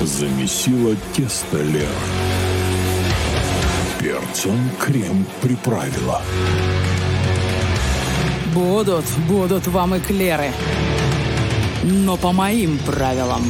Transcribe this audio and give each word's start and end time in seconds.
Замесила 0.00 0.94
тесто 1.12 1.58
Лера. 1.58 1.88
Перцем 3.98 4.70
крем 4.78 5.26
приправила. 5.40 6.22
Будут, 8.54 9.04
будут 9.28 9.66
вам 9.66 9.98
эклеры. 9.98 10.52
Но 11.82 12.16
по 12.16 12.32
моим 12.32 12.78
правилам. 12.78 13.42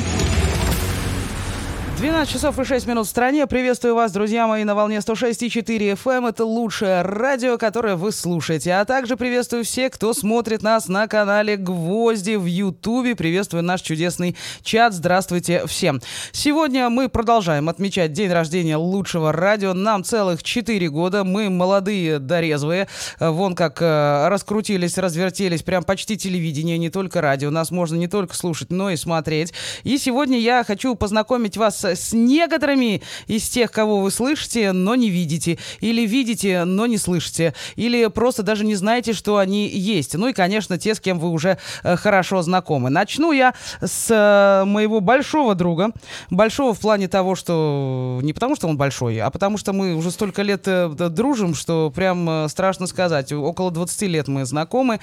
12 1.99 2.33
часов 2.33 2.57
и 2.61 2.65
6 2.65 2.87
минут 2.87 3.09
в 3.09 3.11
стране. 3.11 3.45
Приветствую 3.49 3.97
вас, 3.97 4.13
друзья 4.13 4.47
мои, 4.47 4.63
на 4.63 4.77
волне 4.77 4.99
106,4 4.99 5.95
FM. 5.95 6.19
Эм. 6.19 6.27
Это 6.27 6.45
лучшее 6.45 7.03
радио, 7.03 7.59
которое 7.59 7.97
вы 7.97 8.13
слушаете. 8.13 8.75
А 8.75 8.85
также 8.85 9.17
приветствую 9.17 9.65
всех, 9.65 9.95
кто 9.95 10.15
смотрит 10.15 10.63
нас 10.63 10.87
на 10.87 11.09
канале 11.09 11.57
Гвозди 11.57 12.37
в 12.37 12.45
Ютубе. 12.45 13.17
Приветствую 13.17 13.65
наш 13.65 13.81
чудесный 13.81 14.37
чат. 14.63 14.95
Здравствуйте 14.95 15.67
всем. 15.67 16.01
Сегодня 16.31 16.89
мы 16.89 17.09
продолжаем 17.09 17.69
отмечать 17.69 18.13
день 18.13 18.31
рождения 18.31 18.77
лучшего 18.77 19.33
радио. 19.33 19.75
Нам 19.75 20.05
целых 20.05 20.45
4 20.45 20.89
года. 20.91 21.25
Мы 21.25 21.51
молодые, 21.51 22.21
дорезвые. 22.21 22.87
Вон 23.19 23.57
как 23.57 23.83
э, 23.83 24.29
раскрутились, 24.29 24.99
развертелись. 24.99 25.65
Прям 25.65 25.83
почти 25.83 26.17
телевидение, 26.17 26.79
не 26.79 26.91
только 26.91 27.21
радио. 27.21 27.51
Нас 27.51 27.73
можно 27.73 27.97
не 27.97 28.07
только 28.07 28.37
слушать, 28.37 28.71
но 28.71 28.89
и 28.89 28.95
смотреть. 28.95 29.53
И 29.83 29.99
сегодня 29.99 30.39
я 30.39 30.63
хочу 30.63 30.95
познакомить 30.95 31.57
вас 31.57 31.88
с 31.95 32.13
некоторыми 32.13 33.03
из 33.27 33.49
тех, 33.49 33.71
кого 33.71 34.01
вы 34.01 34.11
слышите, 34.11 34.73
но 34.73 34.95
не 34.95 35.11
видите, 35.11 35.59
или 35.81 36.07
видите, 36.07 36.65
но 36.65 36.87
не 36.87 36.99
слышите, 36.99 37.55
или 37.77 38.07
просто 38.07 38.43
даже 38.43 38.65
не 38.65 38.75
знаете, 38.75 39.13
что 39.13 39.39
они 39.39 39.69
есть. 39.69 40.15
Ну 40.15 40.29
и, 40.29 40.33
конечно, 40.33 40.79
те, 40.79 40.95
с 40.95 41.01
кем 41.01 41.19
вы 41.19 41.31
уже 41.31 41.59
э, 41.83 41.97
хорошо 41.97 42.43
знакомы. 42.43 42.91
Начну 42.91 43.33
я 43.33 43.55
с 43.81 44.09
э, 44.11 44.65
моего 44.65 45.01
большого 45.01 45.55
друга. 45.55 45.91
Большого 46.31 46.75
в 46.75 46.81
плане 46.81 47.09
того, 47.09 47.35
что 47.35 48.21
не 48.23 48.33
потому, 48.33 48.57
что 48.57 48.69
он 48.69 48.77
большой, 48.77 49.19
а 49.19 49.31
потому 49.31 49.59
что 49.59 49.73
мы 49.73 49.95
уже 49.95 50.11
столько 50.11 50.43
лет 50.43 50.63
э, 50.67 50.89
дружим, 50.89 51.55
что 51.55 51.91
прям 51.95 52.49
страшно 52.49 52.87
сказать. 52.87 53.33
Около 53.33 53.71
20 53.71 54.03
лет 54.03 54.29
мы 54.29 54.45
знакомы, 54.45 55.01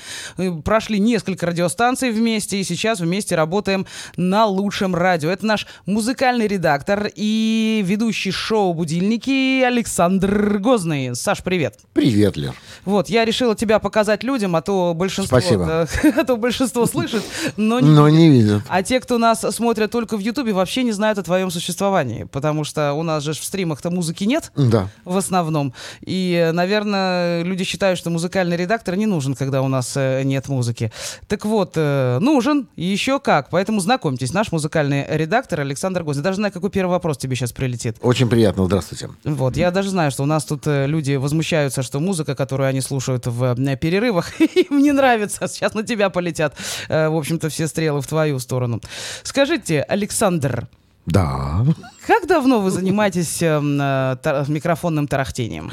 прошли 0.63 0.99
несколько 0.99 1.45
радиостанций 1.45 2.11
вместе, 2.11 2.59
и 2.59 2.63
сейчас 2.63 2.99
вместе 2.99 3.35
работаем 3.35 3.85
на 4.17 4.45
лучшем 4.45 4.95
радио. 4.95 5.29
Это 5.29 5.45
наш 5.45 5.67
музыкальный 5.85 6.47
редактор 6.47 6.74
редактор 6.75 7.09
и 7.15 7.81
ведущий 7.85 8.31
шоу 8.31 8.73
«Будильники» 8.73 9.63
Александр 9.63 10.57
Гозный. 10.57 11.15
Саш, 11.15 11.41
привет. 11.41 11.79
Привет, 11.93 12.35
Лер. 12.35 12.53
Вот, 12.83 13.07
я 13.07 13.23
решила 13.23 13.55
тебя 13.55 13.79
показать 13.79 14.23
людям, 14.23 14.57
а 14.57 14.61
то 14.61 14.93
большинство, 14.93 15.39
Спасибо. 15.39 15.87
а 16.17 16.23
то 16.25 16.35
большинство 16.35 16.85
слышит, 16.85 17.23
но 17.55 17.79
не, 17.79 17.89
но 17.89 18.09
не 18.09 18.29
видят. 18.29 18.63
А 18.67 18.83
те, 18.83 18.99
кто 18.99 19.17
нас 19.17 19.39
смотрят 19.55 19.89
только 19.89 20.17
в 20.17 20.19
Ютубе, 20.19 20.51
вообще 20.51 20.83
не 20.83 20.91
знают 20.91 21.17
о 21.17 21.23
твоем 21.23 21.49
существовании, 21.49 22.25
потому 22.25 22.65
что 22.65 22.91
у 22.91 23.03
нас 23.03 23.23
же 23.23 23.31
в 23.31 23.37
стримах-то 23.37 23.89
музыки 23.89 24.25
нет 24.25 24.51
да. 24.57 24.89
в 25.05 25.15
основном. 25.15 25.73
И, 26.01 26.51
наверное, 26.51 27.43
люди 27.43 27.63
считают, 27.63 27.97
что 27.97 28.09
музыкальный 28.09 28.57
редактор 28.57 28.97
не 28.97 29.05
нужен, 29.05 29.33
когда 29.33 29.61
у 29.61 29.69
нас 29.69 29.93
э, 29.95 30.23
нет 30.23 30.49
музыки. 30.49 30.91
Так 31.29 31.45
вот, 31.45 31.73
э, 31.75 32.19
нужен, 32.19 32.67
еще 32.75 33.21
как. 33.21 33.49
Поэтому 33.49 33.79
знакомьтесь, 33.79 34.33
наш 34.33 34.51
музыкальный 34.51 35.05
редактор 35.07 35.61
Александр 35.61 36.03
Гозный. 36.03 36.21
Даже 36.21 36.35
знаю, 36.35 36.51
как 36.51 36.64
какой 36.65 36.71
первый 36.71 36.91
вопрос 36.91 37.17
тебе 37.17 37.35
сейчас 37.35 37.51
прилетит. 37.51 37.97
Очень 38.01 38.27
приятно, 38.27 38.65
здравствуйте. 38.65 39.09
Вот, 39.23 39.55
я 39.55 39.69
даже 39.69 39.89
знаю, 39.89 40.09
что 40.09 40.23
у 40.23 40.25
нас 40.25 40.45
тут 40.45 40.65
э, 40.65 40.87
люди 40.87 41.13
возмущаются, 41.15 41.83
что 41.83 41.99
музыка, 41.99 42.33
которую 42.33 42.67
они 42.67 42.81
слушают 42.81 43.27
в 43.27 43.55
э, 43.55 43.77
перерывах, 43.77 44.41
им 44.55 44.81
не 44.81 44.91
нравится. 44.91 45.47
Сейчас 45.47 45.75
на 45.75 45.83
тебя 45.83 46.09
полетят, 46.09 46.55
э, 46.89 47.07
в 47.09 47.15
общем-то, 47.15 47.49
все 47.49 47.67
стрелы 47.67 48.01
в 48.01 48.07
твою 48.07 48.39
сторону. 48.39 48.81
Скажите, 49.21 49.81
Александр, 49.81 50.67
да. 51.05 51.63
Как 52.07 52.25
давно 52.27 52.61
вы 52.61 52.71
занимаетесь 52.71 53.43
э, 53.43 54.17
тар- 54.23 54.49
микрофонным 54.49 55.07
тарахтением? 55.07 55.71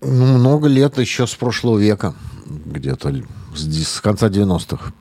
Ну, 0.00 0.38
много 0.38 0.68
лет, 0.68 0.96
еще 0.98 1.26
с 1.26 1.34
прошлого 1.34 1.78
века, 1.78 2.14
где-то 2.46 3.12
с, 3.56 3.84
с 3.84 4.00
конца 4.00 4.28
90-х. 4.28 4.92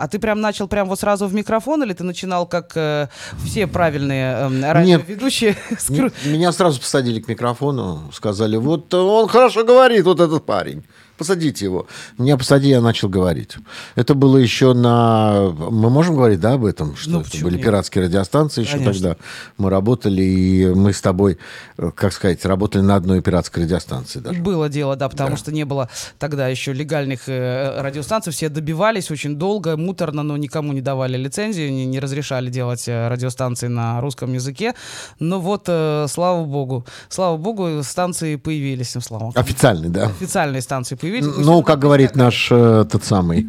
А 0.00 0.08
ты 0.08 0.18
прям 0.18 0.40
начал 0.40 0.66
прям 0.66 0.88
вот 0.88 0.98
сразу 0.98 1.26
в 1.26 1.34
микрофон, 1.34 1.82
или 1.82 1.92
ты 1.92 2.04
начинал 2.04 2.46
как 2.46 2.72
э, 2.74 3.08
все 3.44 3.66
правильные 3.66 4.48
э, 4.50 4.72
радиоведущие? 4.72 5.58
Нет, 5.90 6.14
меня 6.24 6.52
сразу 6.52 6.80
посадили 6.80 7.20
к 7.20 7.28
микрофону, 7.28 8.10
сказали, 8.10 8.56
вот 8.56 8.94
он 8.94 9.28
хорошо 9.28 9.62
говорит, 9.62 10.06
вот 10.06 10.20
этот 10.20 10.46
парень 10.46 10.84
посадите 11.20 11.66
его. 11.66 11.86
Меня 12.16 12.38
посади, 12.38 12.70
я 12.70 12.80
начал 12.80 13.10
говорить. 13.10 13.56
Это 13.94 14.14
было 14.14 14.38
еще 14.38 14.72
на... 14.72 15.50
Мы 15.50 15.90
можем 15.90 16.16
говорить, 16.16 16.40
да, 16.40 16.54
об 16.54 16.64
этом? 16.64 16.96
Что 16.96 17.10
ну, 17.10 17.20
это 17.20 17.38
были 17.42 17.56
нет? 17.56 17.66
пиратские 17.66 18.04
радиостанции 18.04 18.62
еще 18.62 18.78
Конечно. 18.78 19.10
тогда. 19.10 19.16
Мы 19.58 19.68
работали, 19.68 20.22
и 20.22 20.66
мы 20.74 20.94
с 20.94 21.02
тобой, 21.02 21.36
э, 21.76 21.90
как 21.94 22.14
сказать, 22.14 22.46
работали 22.46 22.80
на 22.80 22.96
одной 22.96 23.20
пиратской 23.20 23.64
радиостанции 23.64 24.18
даже. 24.20 24.40
Было 24.40 24.70
дело, 24.70 24.96
да, 24.96 25.10
потому 25.10 25.32
да. 25.32 25.36
что 25.36 25.52
не 25.52 25.64
было 25.64 25.90
тогда 26.18 26.48
еще 26.48 26.72
легальных 26.72 27.28
э, 27.28 27.82
радиостанций. 27.82 28.32
Все 28.32 28.48
добивались 28.48 29.10
очень 29.10 29.36
долго, 29.36 29.76
муторно, 29.76 30.22
но 30.22 30.38
никому 30.38 30.72
не 30.72 30.80
давали 30.80 31.18
лицензии, 31.18 31.68
не, 31.68 31.84
не 31.84 32.00
разрешали 32.00 32.48
делать 32.48 32.88
э, 32.88 33.08
радиостанции 33.08 33.68
на 33.68 34.00
русском 34.00 34.32
языке. 34.32 34.74
Но 35.18 35.38
вот, 35.38 35.64
э, 35.68 36.06
слава 36.08 36.46
богу, 36.46 36.86
слава 37.10 37.36
богу, 37.36 37.82
станции 37.82 38.36
появились. 38.36 38.94
Ну, 38.94 39.02
слава. 39.02 39.32
Официальные, 39.34 39.90
да. 39.90 40.06
Официальные 40.06 40.62
станции 40.62 40.94
появились 40.94 41.09
появились. 41.10 41.46
Ну, 41.46 41.62
как 41.62 41.78
говорит 41.78 42.16
наш 42.16 42.48
э, 42.50 42.84
тот 42.90 43.04
самый 43.04 43.46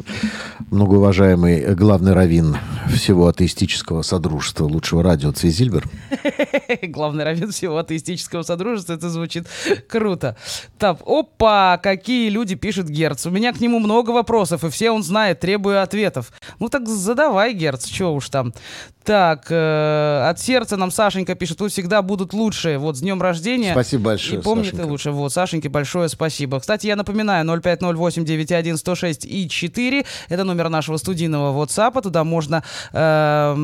многоуважаемый 0.70 1.74
главный 1.74 2.12
раввин 2.12 2.56
всего 2.94 3.28
атеистического 3.28 4.02
содружества 4.02 4.64
лучшего 4.64 5.02
радио 5.02 5.32
Цвизильбер. 5.32 5.88
Главный 6.82 7.24
раввин 7.24 7.50
всего 7.52 7.78
атеистического 7.78 8.42
содружества, 8.42 8.94
это 8.94 9.08
звучит 9.10 9.46
круто. 9.88 10.36
Так, 10.78 11.00
опа, 11.06 11.78
какие 11.82 12.28
люди 12.28 12.54
пишут 12.54 12.88
Герц. 12.88 13.26
У 13.26 13.30
меня 13.30 13.52
к 13.52 13.60
нему 13.60 13.78
много 13.78 14.10
вопросов, 14.10 14.64
и 14.64 14.70
все 14.70 14.90
он 14.90 15.02
знает, 15.02 15.40
требую 15.40 15.82
ответов. 15.82 16.32
Ну 16.58 16.68
так 16.68 16.88
задавай, 16.88 17.54
Герц, 17.54 17.86
что 17.86 18.14
уж 18.14 18.28
там. 18.28 18.52
Так, 19.04 19.46
э, 19.50 20.26
от 20.28 20.38
сердца 20.38 20.76
нам 20.76 20.92
Сашенька 20.92 21.34
пишет, 21.34 21.60
вы 21.60 21.68
всегда 21.68 22.02
будут 22.02 22.32
лучшие. 22.32 22.78
Вот 22.78 22.96
с 22.96 23.00
днем 23.00 23.20
рождения. 23.20 23.72
Спасибо 23.72 24.04
большое, 24.04 24.38
И 24.40 24.42
помни 24.42 24.70
ты 24.70 24.84
лучше. 24.84 25.10
Вот, 25.10 25.32
Сашеньке 25.32 25.68
большое 25.68 26.08
спасибо. 26.08 26.60
Кстати, 26.60 26.81
я 26.84 26.96
напоминаю, 26.96 27.44
05089111006 27.46 29.26
и 29.26 29.48
4. 29.48 30.04
Это 30.28 30.44
номер 30.44 30.68
нашего 30.68 30.96
студийного 30.96 31.64
WhatsApp. 31.64 32.02
Туда 32.02 32.24
можно 32.24 32.62
э, 32.92 33.54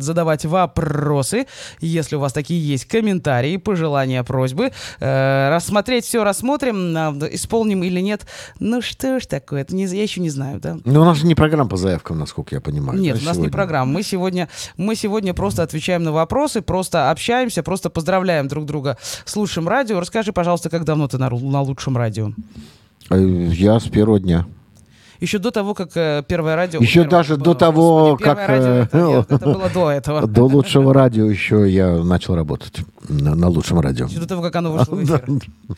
задавать 0.00 0.44
вопросы, 0.44 1.46
если 1.80 2.16
у 2.16 2.20
вас 2.20 2.32
такие 2.32 2.60
есть, 2.66 2.86
комментарии, 2.86 3.56
пожелания, 3.56 4.22
просьбы. 4.22 4.72
Э, 5.00 5.50
рассмотреть 5.50 6.04
все 6.04 6.24
рассмотрим, 6.24 6.96
э, 6.96 7.28
исполним 7.32 7.82
или 7.82 8.00
нет. 8.00 8.26
Ну 8.60 8.82
что 8.82 9.20
ж 9.20 9.26
такое, 9.26 9.62
это 9.62 9.74
не, 9.74 9.84
я 9.86 10.02
еще 10.02 10.20
не 10.20 10.30
знаю, 10.30 10.60
да? 10.60 10.78
Ну, 10.84 11.00
у 11.00 11.04
нас 11.04 11.18
же 11.18 11.26
не 11.26 11.34
программа 11.34 11.68
по 11.68 11.76
заявкам, 11.76 12.18
насколько 12.18 12.54
я 12.54 12.60
понимаю. 12.60 12.98
Нет, 12.98 13.16
да, 13.16 13.22
у 13.22 13.24
нас 13.24 13.34
сегодня? 13.34 13.48
не 13.48 13.52
программа. 13.52 13.92
Мы 13.92 14.02
сегодня 14.02 14.48
мы 14.76 14.94
сегодня 14.94 15.34
просто 15.34 15.62
отвечаем 15.62 16.02
на 16.02 16.12
вопросы, 16.12 16.62
просто 16.62 17.10
общаемся, 17.10 17.62
просто 17.62 17.90
поздравляем 17.90 18.48
друг 18.48 18.66
друга. 18.66 18.98
Слушаем 19.24 19.68
радио. 19.68 20.00
Расскажи, 20.00 20.32
пожалуйста, 20.32 20.70
как 20.70 20.84
давно 20.84 21.08
ты 21.08 21.18
на, 21.18 21.30
на 21.30 21.62
лучшем 21.62 21.96
радио? 21.96 22.32
Э, 23.10 23.48
я 23.52 23.80
с 23.80 23.84
первого 23.84 24.20
дня. 24.20 24.46
Еще 25.20 25.38
до 25.38 25.50
того, 25.50 25.74
как 25.74 25.96
э, 25.96 26.22
первое 26.26 26.56
радио... 26.56 26.80
Еще 26.80 27.04
первое, 27.04 27.10
даже 27.10 27.36
было, 27.36 27.44
до 27.44 27.54
того, 27.54 28.10
господи, 28.12 28.24
как... 28.24 28.48
Радио, 28.48 28.68
это, 28.68 28.98
нет, 28.98 29.32
это 29.32 29.44
было 29.44 29.70
до 29.70 29.90
этого. 29.90 30.26
До 30.26 30.44
лучшего 30.44 30.92
радио 30.92 31.24
еще 31.24 31.70
я 31.70 32.02
начал 32.02 32.34
работать 32.34 32.80
на, 33.08 33.34
на 33.34 33.48
лучшем 33.48 33.80
радио. 33.80 34.06
Еще 34.06 34.20
до 34.20 34.26
того, 34.26 34.42
как 34.42 34.56
оно 34.56 34.72
вышло 34.72 34.94
в 34.94 35.04
эфир. 35.04 35.24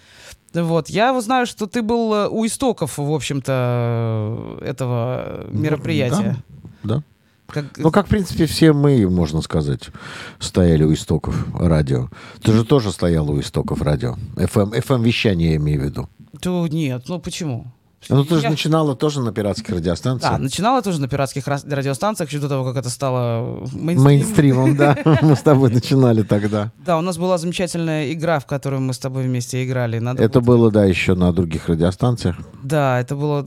Вот, 0.54 0.88
я 0.88 1.20
знаю, 1.20 1.44
что 1.44 1.66
ты 1.66 1.82
был 1.82 2.14
э, 2.14 2.28
у 2.28 2.46
истоков, 2.46 2.96
в 2.96 3.12
общем-то, 3.12 4.58
этого 4.62 5.44
мероприятия. 5.50 6.36
Да, 6.82 6.96
да. 6.96 7.02
Как... 7.46 7.64
Ну, 7.76 7.90
как, 7.90 8.06
в 8.06 8.08
принципе, 8.08 8.46
все 8.46 8.72
мы, 8.72 9.08
можно 9.08 9.40
сказать, 9.40 9.90
стояли 10.38 10.82
у 10.84 10.92
истоков 10.94 11.46
радио. 11.54 12.08
Ты 12.42 12.52
же 12.52 12.64
тоже 12.64 12.90
стоял 12.90 13.30
у 13.30 13.38
истоков 13.38 13.82
радио. 13.82 14.16
FM, 14.36 14.72
FM-вещание 14.82 15.50
я 15.50 15.56
имею 15.56 15.82
в 15.82 15.84
виду. 15.84 16.08
То 16.40 16.66
нет, 16.68 17.04
ну 17.08 17.18
почему? 17.18 17.66
Ну, 18.08 18.24
ты 18.24 18.34
я... 18.34 18.40
же 18.40 18.50
начинала 18.50 18.94
тоже 18.94 19.20
на 19.20 19.32
пиратских 19.32 19.74
радиостанциях. 19.74 20.32
Да, 20.32 20.38
начинала 20.38 20.82
тоже 20.82 21.00
на 21.00 21.08
пиратских 21.08 21.48
радиостанциях, 21.48 22.30
еще 22.30 22.38
до 22.38 22.48
того, 22.48 22.64
как 22.64 22.76
это 22.76 22.90
стало 22.90 23.66
мейнстрим. 23.72 24.04
Мейнстримом, 24.04 24.76
да. 24.76 24.96
Мы 25.22 25.34
с 25.34 25.40
тобой 25.40 25.70
начинали 25.70 26.22
тогда. 26.22 26.70
Да, 26.84 26.98
у 26.98 27.00
нас 27.00 27.18
была 27.18 27.38
замечательная 27.38 28.12
игра, 28.12 28.38
в 28.38 28.46
которую 28.46 28.82
мы 28.82 28.94
с 28.94 28.98
тобой 28.98 29.24
вместе 29.24 29.64
играли. 29.64 30.00
Это 30.18 30.40
было, 30.40 30.70
да, 30.70 30.84
еще 30.84 31.14
на 31.14 31.32
других 31.32 31.68
радиостанциях. 31.68 32.36
Да, 32.62 33.00
это 33.00 33.16
было... 33.16 33.44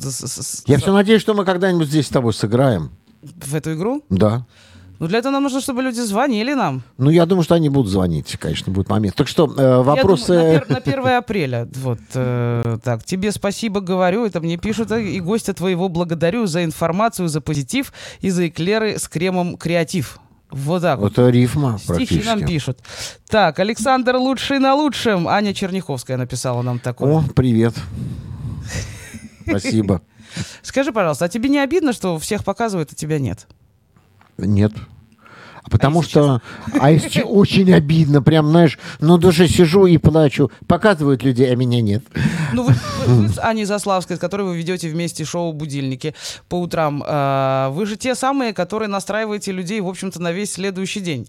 Я 0.66 0.78
все 0.78 0.94
надеюсь, 0.94 1.22
что 1.22 1.34
мы 1.34 1.46
когда-нибудь 1.46 1.88
здесь 1.88 2.08
с 2.08 2.10
тобой 2.10 2.34
сыграем. 2.34 2.92
В 3.22 3.56
эту 3.56 3.74
игру? 3.74 4.04
Да. 4.10 4.46
Ну, 5.00 5.08
для 5.08 5.20
этого 5.20 5.32
нам 5.32 5.44
нужно, 5.44 5.62
чтобы 5.62 5.82
люди 5.82 6.02
звонили 6.02 6.54
нам. 6.54 6.82
Ну, 6.98 7.10
я 7.10 7.26
думаю, 7.26 7.44
что 7.44 7.56
они 7.56 7.70
будут 7.70 7.90
звонить, 7.90 8.36
конечно, 8.38 8.72
будет 8.74 8.90
момент. 8.90 9.16
Так 9.16 9.30
что, 9.30 9.46
э, 9.46 9.82
вопросы... 9.82 10.34
Я 10.34 10.40
думаю, 10.40 10.66
на, 10.68 10.82
пер, 10.82 10.98
на 10.98 11.10
1 11.10 11.18
апреля. 11.18 11.68
Вот, 11.76 12.00
э, 12.16 12.78
так, 12.84 13.06
тебе 13.06 13.32
спасибо 13.32 13.80
говорю, 13.80 14.26
это 14.26 14.42
мне 14.42 14.58
пишут, 14.58 14.92
и 14.92 15.22
гостя 15.22 15.54
твоего 15.54 15.88
благодарю 15.88 16.48
за 16.48 16.66
информацию, 16.66 17.30
за 17.30 17.40
позитив 17.40 17.94
и 18.20 18.30
за 18.30 18.50
эклеры 18.50 19.00
с 19.00 19.08
кремом 19.08 19.56
креатив. 19.58 20.20
Вот 20.52 20.82
так 20.82 21.00
вот. 21.00 21.14
Это 21.14 21.30
рифма 21.30 21.78
Стихи 21.78 22.22
нам 22.26 22.46
пишут. 22.46 22.80
Так, 23.30 23.60
Александр 23.60 24.16
лучший 24.16 24.60
на 24.60 24.74
лучшем. 24.74 25.28
Аня 25.28 25.54
Черняховская 25.54 26.18
написала 26.18 26.62
нам 26.62 26.80
такое. 26.80 27.14
О, 27.14 27.24
привет. 27.36 27.76
Спасибо. 29.48 30.02
Скажи, 30.62 30.92
пожалуйста, 30.92 31.26
а 31.26 31.30
тебе 31.30 31.50
не 31.50 31.60
обидно, 31.60 31.94
что 31.94 32.18
всех 32.20 32.44
показывают, 32.44 32.92
а 32.92 32.96
тебя 32.96 33.20
нет? 33.20 33.48
Нет. 34.46 34.74
А 35.70 35.78
Потому 35.78 36.02
если 36.02 36.10
что, 36.12 36.42
а 36.80 36.92
если 36.92 37.22
очень 37.22 37.72
обидно, 37.74 38.22
прям, 38.22 38.50
знаешь, 38.50 38.80
ну 39.00 39.18
даже 39.18 39.48
сижу 39.48 39.86
и 39.86 39.98
плачу, 39.98 40.52
показывают 40.68 41.24
людей, 41.24 41.52
а 41.52 41.56
меня 41.56 41.82
нет. 41.82 42.04
Ну, 42.54 42.64
вы, 42.64 42.74
вы- 43.06 43.16
вы 43.24 43.30
с 43.30 43.38
Аней 43.40 43.66
Заславской, 43.66 44.16
с 44.18 44.20
которой 44.20 44.44
вы 44.44 44.58
ведете 44.58 44.90
вместе 44.90 45.26
шоу 45.26 45.54
«Будильники» 45.54 46.16
по 46.48 46.60
утрам, 46.60 47.04
э, 47.06 47.70
вы 47.72 47.86
же 47.86 47.96
те 47.96 48.16
самые, 48.16 48.54
которые 48.54 48.88
настраиваете 48.90 49.52
людей, 49.52 49.80
в 49.82 49.88
общем-то, 49.88 50.22
на 50.22 50.32
весь 50.32 50.54
следующий 50.54 51.00
день. 51.00 51.28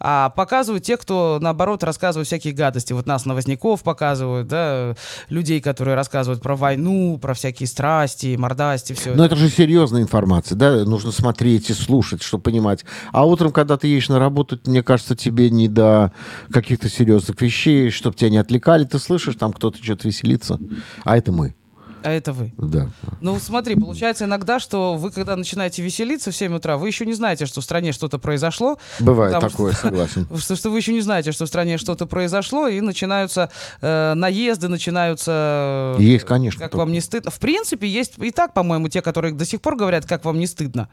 А 0.00 0.30
показывают 0.30 0.84
те, 0.84 0.96
кто, 0.96 1.38
наоборот, 1.40 1.84
рассказывают 1.84 2.26
всякие 2.26 2.52
гадости. 2.52 2.92
Вот 2.92 3.06
нас, 3.06 3.24
новостников, 3.24 3.82
показывают, 3.82 4.48
да, 4.48 4.94
людей, 5.28 5.60
которые 5.60 5.94
рассказывают 5.94 6.42
про 6.42 6.56
войну, 6.56 7.18
про 7.20 7.34
всякие 7.34 7.66
страсти, 7.66 8.36
мордасти, 8.36 8.92
все 8.92 9.14
Но 9.14 9.24
это 9.24 9.36
же 9.36 9.48
серьезная 9.48 10.02
информация, 10.02 10.56
да, 10.56 10.84
нужно 10.84 11.12
смотреть 11.12 11.70
и 11.70 11.74
слушать, 11.74 12.22
чтобы 12.22 12.42
понимать. 12.42 12.84
А 13.12 13.24
утром, 13.24 13.52
когда 13.52 13.75
ты 13.76 13.88
едешь 13.88 14.08
на 14.08 14.18
работу, 14.18 14.58
мне 14.66 14.82
кажется, 14.82 15.14
тебе 15.16 15.50
не 15.50 15.68
до 15.68 16.12
каких-то 16.50 16.88
серьезных 16.88 17.40
вещей, 17.40 17.90
чтобы 17.90 18.16
тебя 18.16 18.30
не 18.30 18.38
отвлекали, 18.38 18.84
ты 18.84 18.98
слышишь, 18.98 19.36
там 19.36 19.52
кто-то 19.52 19.82
что-то 19.82 20.08
веселится, 20.08 20.58
а 21.04 21.16
это 21.16 21.32
мы, 21.32 21.54
А 22.02 22.10
это 22.12 22.32
вы. 22.32 22.52
да. 22.58 22.88
Ну, 23.20 23.38
смотри, 23.40 23.74
получается 23.74 24.26
иногда, 24.26 24.60
что 24.60 24.94
вы, 24.94 25.10
когда 25.10 25.34
начинаете 25.34 25.82
веселиться 25.82 26.30
в 26.30 26.36
7 26.36 26.54
утра, 26.54 26.76
вы 26.76 26.86
еще 26.88 27.04
не 27.06 27.14
знаете, 27.14 27.46
что 27.46 27.60
в 27.60 27.64
стране 27.64 27.90
что-то 27.92 28.18
произошло. 28.18 28.78
Бывает 29.00 29.40
такое, 29.40 29.72
что- 29.72 29.82
согласен. 29.88 30.26
Что, 30.38 30.54
что 30.56 30.70
вы 30.70 30.78
еще 30.78 30.92
не 30.92 31.00
знаете, 31.00 31.32
что 31.32 31.46
в 31.46 31.48
стране 31.48 31.78
что-то 31.78 32.06
произошло, 32.06 32.68
и 32.68 32.80
начинаются 32.80 33.50
э, 33.80 34.14
наезды, 34.14 34.68
начинаются... 34.68 35.96
э, 35.98 36.02
Есть, 36.02 36.24
конечно. 36.26 36.60
Как 36.60 36.70
только. 36.72 36.82
вам 36.82 36.92
не 36.92 37.00
стыдно? 37.00 37.30
В 37.30 37.38
принципе, 37.40 37.88
есть 37.88 38.14
и 38.18 38.30
так, 38.30 38.54
по-моему, 38.54 38.88
те, 38.88 39.02
которые 39.02 39.34
до 39.34 39.44
сих 39.44 39.60
пор 39.60 39.76
говорят, 39.76 40.06
как 40.06 40.24
вам 40.24 40.38
не 40.38 40.46
стыдно. 40.46 40.88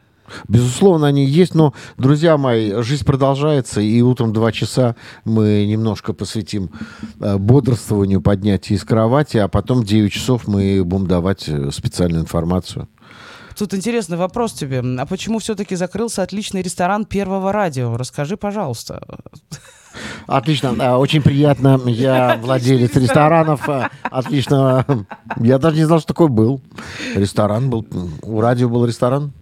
Безусловно, 0.48 1.06
они 1.06 1.24
есть, 1.24 1.54
но, 1.54 1.74
друзья 1.96 2.36
мои, 2.36 2.82
жизнь 2.82 3.04
продолжается, 3.04 3.80
и 3.80 4.00
утром 4.00 4.32
два 4.32 4.52
часа 4.52 4.96
мы 5.24 5.66
немножко 5.66 6.12
посвятим 6.12 6.70
э, 7.20 7.36
бодрствованию, 7.36 8.20
поднятию 8.20 8.78
из 8.78 8.84
кровати, 8.84 9.36
а 9.36 9.48
потом 9.48 9.84
9 9.84 10.12
часов 10.12 10.46
мы 10.46 10.82
будем 10.84 11.06
давать 11.06 11.48
э, 11.48 11.70
специальную 11.70 12.22
информацию. 12.22 12.88
Тут 13.56 13.72
интересный 13.72 14.16
вопрос 14.16 14.52
тебе. 14.52 14.82
А 14.98 15.06
почему 15.06 15.38
все-таки 15.38 15.76
закрылся 15.76 16.22
отличный 16.22 16.62
ресторан 16.62 17.04
Первого 17.04 17.52
радио? 17.52 17.96
Расскажи, 17.96 18.36
пожалуйста. 18.36 19.06
Отлично, 20.26 20.74
а, 20.80 20.98
очень 20.98 21.22
приятно. 21.22 21.80
Я 21.86 22.36
владелец 22.42 22.96
ресторанов. 22.96 23.68
а, 23.68 23.90
Отлично. 24.02 24.84
Я 25.38 25.58
даже 25.58 25.76
не 25.76 25.84
знал, 25.84 26.00
что 26.00 26.08
такой 26.08 26.28
был. 26.28 26.60
Ресторан 27.14 27.70
был. 27.70 27.86
У 28.22 28.40
радио 28.40 28.68
был 28.68 28.86
ресторан. 28.86 29.32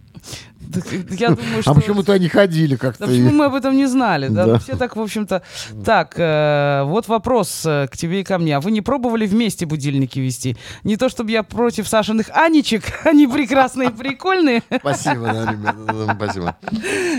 Я 1.10 1.30
думаю, 1.30 1.62
что... 1.62 1.70
А 1.70 1.74
почему 1.74 1.96
мы 1.96 2.02
туда 2.02 2.18
не 2.18 2.28
ходили 2.28 2.76
как-то? 2.76 3.06
Да 3.06 3.10
почему 3.10 3.30
мы 3.30 3.46
об 3.46 3.54
этом 3.54 3.76
не 3.76 3.86
знали? 3.86 4.28
Да? 4.28 4.46
Да. 4.46 4.58
Все 4.58 4.76
так, 4.76 4.96
в 4.96 5.00
общем-то. 5.00 5.42
Так, 5.84 6.14
э, 6.16 6.82
вот 6.84 7.08
вопрос 7.08 7.62
э, 7.64 7.88
к 7.90 7.96
тебе 7.96 8.20
и 8.20 8.24
ко 8.24 8.38
мне. 8.38 8.56
А 8.56 8.60
вы 8.60 8.70
не 8.70 8.80
пробовали 8.80 9.26
вместе 9.26 9.66
будильники 9.66 10.18
вести? 10.18 10.56
Не 10.84 10.96
то, 10.96 11.08
чтобы 11.08 11.30
я 11.30 11.42
против 11.42 11.88
Сашиных 11.88 12.30
Анечек, 12.30 12.84
они 13.04 13.26
прекрасные 13.26 13.90
и 13.90 13.92
прикольные. 13.92 14.62
Спасибо, 14.78 15.26
да, 15.32 15.52
ребята, 15.52 16.14
спасибо. 16.16 16.56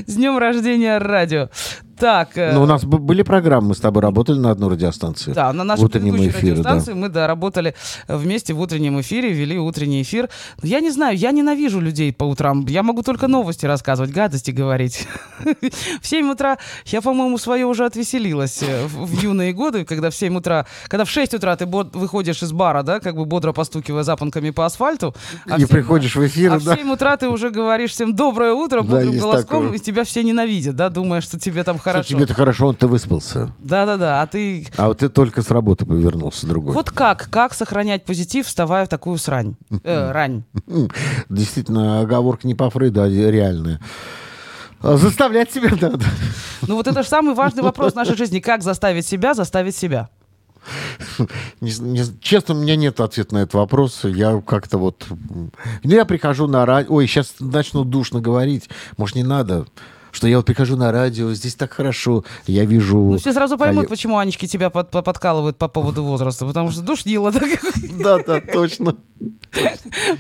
С 0.07 0.15
днем 0.15 0.37
рождения 0.37 0.97
радио. 0.97 1.49
Так, 1.97 2.37
э, 2.37 2.53
Ну, 2.53 2.63
у 2.63 2.65
нас 2.65 2.83
были 2.83 3.23
программы, 3.23 3.69
мы 3.69 3.75
с 3.75 3.79
тобой 3.79 4.01
работали 4.01 4.37
на 4.39 4.51
одной 4.51 4.71
радиостанции. 4.71 5.31
Да, 5.33 5.53
на 5.53 5.63
нашей 5.63 5.81
в 5.81 5.85
утреннем 5.85 6.15
эфире, 6.17 6.55
да. 6.55 6.71
радиостанции 6.71 6.93
мы 6.93 7.09
да, 7.09 7.27
работали 7.27 7.75
э, 8.07 8.17
вместе 8.17 8.53
в 8.53 8.59
утреннем 8.59 8.99
эфире, 9.01 9.31
вели 9.31 9.57
утренний 9.57 10.01
эфир. 10.01 10.29
Но 10.61 10.67
Я 10.67 10.79
не 10.79 10.91
знаю, 10.91 11.17
я 11.17 11.31
ненавижу 11.31 11.79
людей 11.79 12.11
по 12.11 12.23
утрам. 12.25 12.65
Я 12.67 12.83
могу 12.83 13.03
только 13.03 13.27
новости 13.27 13.65
рассказывать, 13.65 14.11
гадости 14.11 14.51
говорить. 14.51 15.07
В 16.01 16.07
7 16.07 16.31
утра 16.31 16.57
я, 16.85 17.01
по-моему, 17.01 17.37
свое 17.37 17.65
уже 17.65 17.85
отвеселилась 17.85 18.63
э, 18.63 18.85
в 18.85 19.13
в 19.13 19.21
юные 19.21 19.53
годы, 19.53 19.85
когда 19.85 20.09
в 20.09 20.15
7 20.15 20.35
утра, 20.37 20.65
когда 20.87 21.05
в 21.05 21.09
6 21.09 21.35
утра 21.35 21.55
ты 21.55 21.65
выходишь 21.65 22.41
из 22.43 22.51
бара, 22.51 22.83
да, 22.83 22.99
как 22.99 23.15
бы 23.15 23.25
бодро 23.25 23.53
постукивая 23.53 24.03
запонками 24.03 24.49
по 24.49 24.65
асфальту. 24.65 25.13
а 25.49 25.55
в 25.55 25.57
И 25.57 25.61
7 25.61 25.67
приходишь 25.67 26.15
в 26.15 26.25
эфир, 26.25 26.53
а 26.53 26.59
в 26.59 26.63
да. 26.63 26.75
7 26.75 26.91
утра 26.91 27.17
ты 27.17 27.29
уже 27.29 27.49
говоришь 27.49 27.91
всем 27.91 28.15
доброе 28.15 28.53
утро 28.53 28.81
Да, 28.81 28.87
бодрым 28.87 29.17
голоском, 29.17 29.73
и 29.73 29.79
тебя 29.79 30.03
все 30.03 30.23
ненавидят, 30.23 30.75
да, 30.75 30.89
думая, 30.89 31.21
что 31.21 31.39
тебе 31.39 31.63
там 31.63 31.77
хорошо. 31.83 32.09
Тебе-то 32.09 32.33
хорошо, 32.33 32.67
он 32.67 32.75
ты 32.75 32.87
выспался. 32.87 33.53
Да-да-да, 33.59 34.21
а 34.21 34.27
ты 34.27 34.67
А 34.77 34.87
вот 34.87 34.99
ты 34.99 35.09
только 35.09 35.41
с 35.41 35.51
работы 35.51 35.85
повернулся 35.85 36.47
другой. 36.47 36.73
Вот 36.73 36.89
как? 36.91 37.29
Как 37.29 37.53
сохранять 37.53 38.05
позитив, 38.05 38.47
вставая 38.47 38.85
в 38.85 38.89
такую 38.89 39.17
срань? 39.17 39.55
Э, 39.83 40.11
рань. 40.13 40.43
Действительно, 41.29 42.01
оговорка 42.01 42.47
не 42.47 42.55
по 42.55 42.69
Фрейду, 42.69 43.01
а 43.01 43.09
реальная. 43.09 43.79
А 44.81 44.97
Заставлять 44.97 45.51
себя 45.51 45.71
надо. 45.79 46.05
Ну 46.67 46.75
вот 46.75 46.87
это 46.87 47.03
же 47.03 47.09
самый 47.09 47.35
важный 47.35 47.63
вопрос 47.63 47.93
в 47.93 47.95
нашей 47.95 48.17
жизни. 48.17 48.39
Как 48.39 48.63
заставить 48.63 49.05
себя 49.07 49.33
заставить 49.33 49.75
себя? 49.75 50.09
Не 51.61 51.71
не 51.79 52.19
честно, 52.21 52.55
у 52.55 52.57
меня 52.57 52.75
нет 52.75 52.99
ответа 52.99 53.33
на 53.33 53.39
этот 53.39 53.53
вопрос. 53.53 54.01
Я 54.03 54.41
как-то 54.41 54.77
вот... 54.77 55.05
Ну, 55.09 55.51
я 55.83 56.05
прихожу 56.05 56.47
на 56.47 56.65
радио... 56.65 56.93
Ой, 56.93 57.07
сейчас 57.07 57.35
начну 57.39 57.83
душно 57.83 58.21
говорить. 58.21 58.69
Может, 58.97 59.15
не 59.15 59.23
надо? 59.23 59.65
Что 60.13 60.27
я 60.27 60.37
вот 60.37 60.45
прихожу 60.45 60.77
на 60.77 60.91
радио, 60.91 61.33
здесь 61.33 61.55
так 61.55 61.73
хорошо. 61.73 62.23
Я 62.45 62.65
вижу... 62.65 62.97
Ну 62.97 63.17
все 63.17 63.33
сразу 63.33 63.57
поймут, 63.57 63.87
А 63.87 63.89
почему 63.89 64.19
Анечки 64.19 64.45
тебя 64.45 64.69
под- 64.69 64.91
под- 64.91 65.03
подкалывают 65.03 65.57
по 65.57 65.67
поводу 65.67 66.03
возраста. 66.03 66.45
Потому 66.45 66.69
что 66.71 66.81
душнило. 66.83 67.31
да, 67.31 67.41
Да, 67.99 68.19
да, 68.23 68.39
точно. 68.39 68.95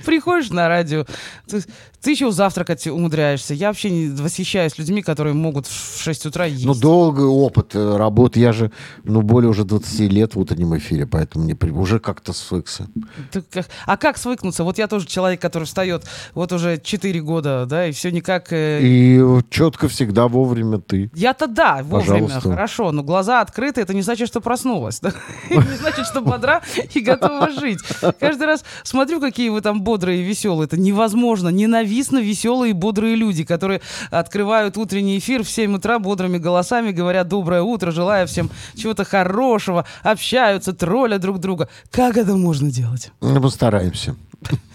Приходишь 0.05 0.49
на 0.49 0.67
радио, 0.67 1.05
ты, 1.47 1.63
ты 2.01 2.11
еще 2.11 2.31
завтракать 2.31 2.85
умудряешься. 2.87 3.53
Я 3.53 3.67
вообще 3.67 3.89
не 3.89 4.07
восхищаюсь 4.09 4.77
людьми, 4.77 5.01
которые 5.01 5.33
могут 5.33 5.67
в 5.67 6.01
6 6.01 6.25
утра 6.27 6.45
есть. 6.45 6.65
Ну, 6.65 6.73
долгий 6.75 7.21
опыт 7.23 7.75
э, 7.75 7.97
работы. 7.97 8.39
Я 8.39 8.53
же, 8.53 8.71
ну, 9.03 9.21
более 9.21 9.49
уже 9.49 9.63
20 9.63 9.99
лет 10.11 10.35
в 10.35 10.39
утреннем 10.39 10.77
эфире, 10.77 11.05
поэтому 11.05 11.45
мне 11.45 11.55
уже 11.71 11.99
как-то 11.99 12.33
свыкся. 12.33 12.87
Ты 13.31 13.43
А 13.85 13.97
как 13.97 14.17
свыкнуться? 14.17 14.63
Вот 14.63 14.77
я 14.77 14.87
тоже 14.87 15.05
человек, 15.07 15.41
который 15.41 15.65
встает 15.65 16.03
вот 16.33 16.51
уже 16.51 16.79
4 16.81 17.21
года, 17.21 17.65
да, 17.67 17.87
и 17.87 17.91
все 17.91 18.11
никак... 18.11 18.53
э, 18.53 18.79
И 18.81 19.21
четко 19.49 19.82
всегда 19.87 20.27
вовремя 20.27 20.79
ты. 20.79 21.09
Я-то 21.13 21.47
да, 21.47 21.81
вовремя, 21.83 22.23
Пожалуйста. 22.23 22.49
хорошо, 22.49 22.91
но 22.91 23.03
глаза 23.03 23.41
открыты, 23.41 23.81
это 23.81 23.93
не 23.93 24.01
значит, 24.01 24.27
что 24.27 24.41
проснулась. 24.41 25.01
Не 25.49 25.77
значит, 25.77 26.05
что 26.05 26.21
бодра 26.21 26.61
и 26.93 26.99
готова 26.99 27.49
жить. 27.51 27.79
Каждый 28.19 28.47
раз 28.47 28.63
смотрю, 28.83 29.19
какие 29.19 29.49
вы 29.49 29.61
там 29.61 29.81
бодрые 29.81 30.21
и 30.21 30.23
веселые. 30.23 30.65
Это 30.65 30.79
невозможно. 30.79 31.49
Ненавистно 31.49 32.19
веселые 32.19 32.71
и 32.71 32.73
бодрые 32.73 33.15
люди, 33.15 33.43
которые 33.43 33.81
открывают 34.11 34.77
утренний 34.77 35.17
эфир 35.17 35.43
в 35.43 35.49
7 35.49 35.75
утра 35.75 35.99
бодрыми 35.99 36.37
голосами, 36.37 36.91
говорят 36.91 37.27
«доброе 37.27 37.61
утро», 37.61 37.91
желая 37.91 38.25
всем 38.25 38.49
чего-то 38.75 39.03
хорошего, 39.03 39.85
общаются, 40.03 40.73
троллят 40.73 41.21
друг 41.21 41.39
друга. 41.39 41.69
Как 41.91 42.17
это 42.17 42.35
можно 42.35 42.71
делать? 42.71 43.11
Ну, 43.21 43.41
постараемся. 43.41 44.15